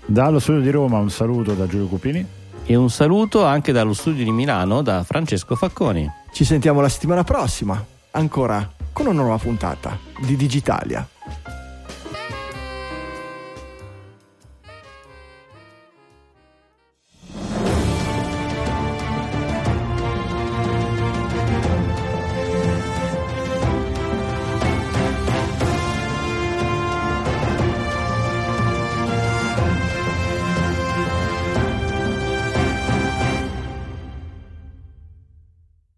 Dallo 0.05 0.39
studio 0.39 0.61
di 0.61 0.71
Roma, 0.71 0.99
un 0.99 1.11
saluto 1.11 1.55
da 1.55 1.67
Giulio 1.67 1.89
Cupini. 1.89 2.25
E 2.65 2.77
un 2.77 2.89
saluto 2.89 3.45
anche 3.45 3.73
dallo 3.73 3.93
studio 3.93 4.23
di 4.23 4.31
Milano 4.31 4.81
da 4.83 5.03
Francesco 5.03 5.57
Facconi. 5.57 6.09
Ci 6.31 6.45
sentiamo 6.45 6.81
la 6.81 6.89
settimana 6.89 7.25
prossima, 7.25 7.85
ancora 8.13 8.71
con 8.93 9.07
una 9.07 9.23
nuova 9.23 9.39
puntata 9.39 9.99
di 10.25 10.37
Digitalia. 10.37 11.05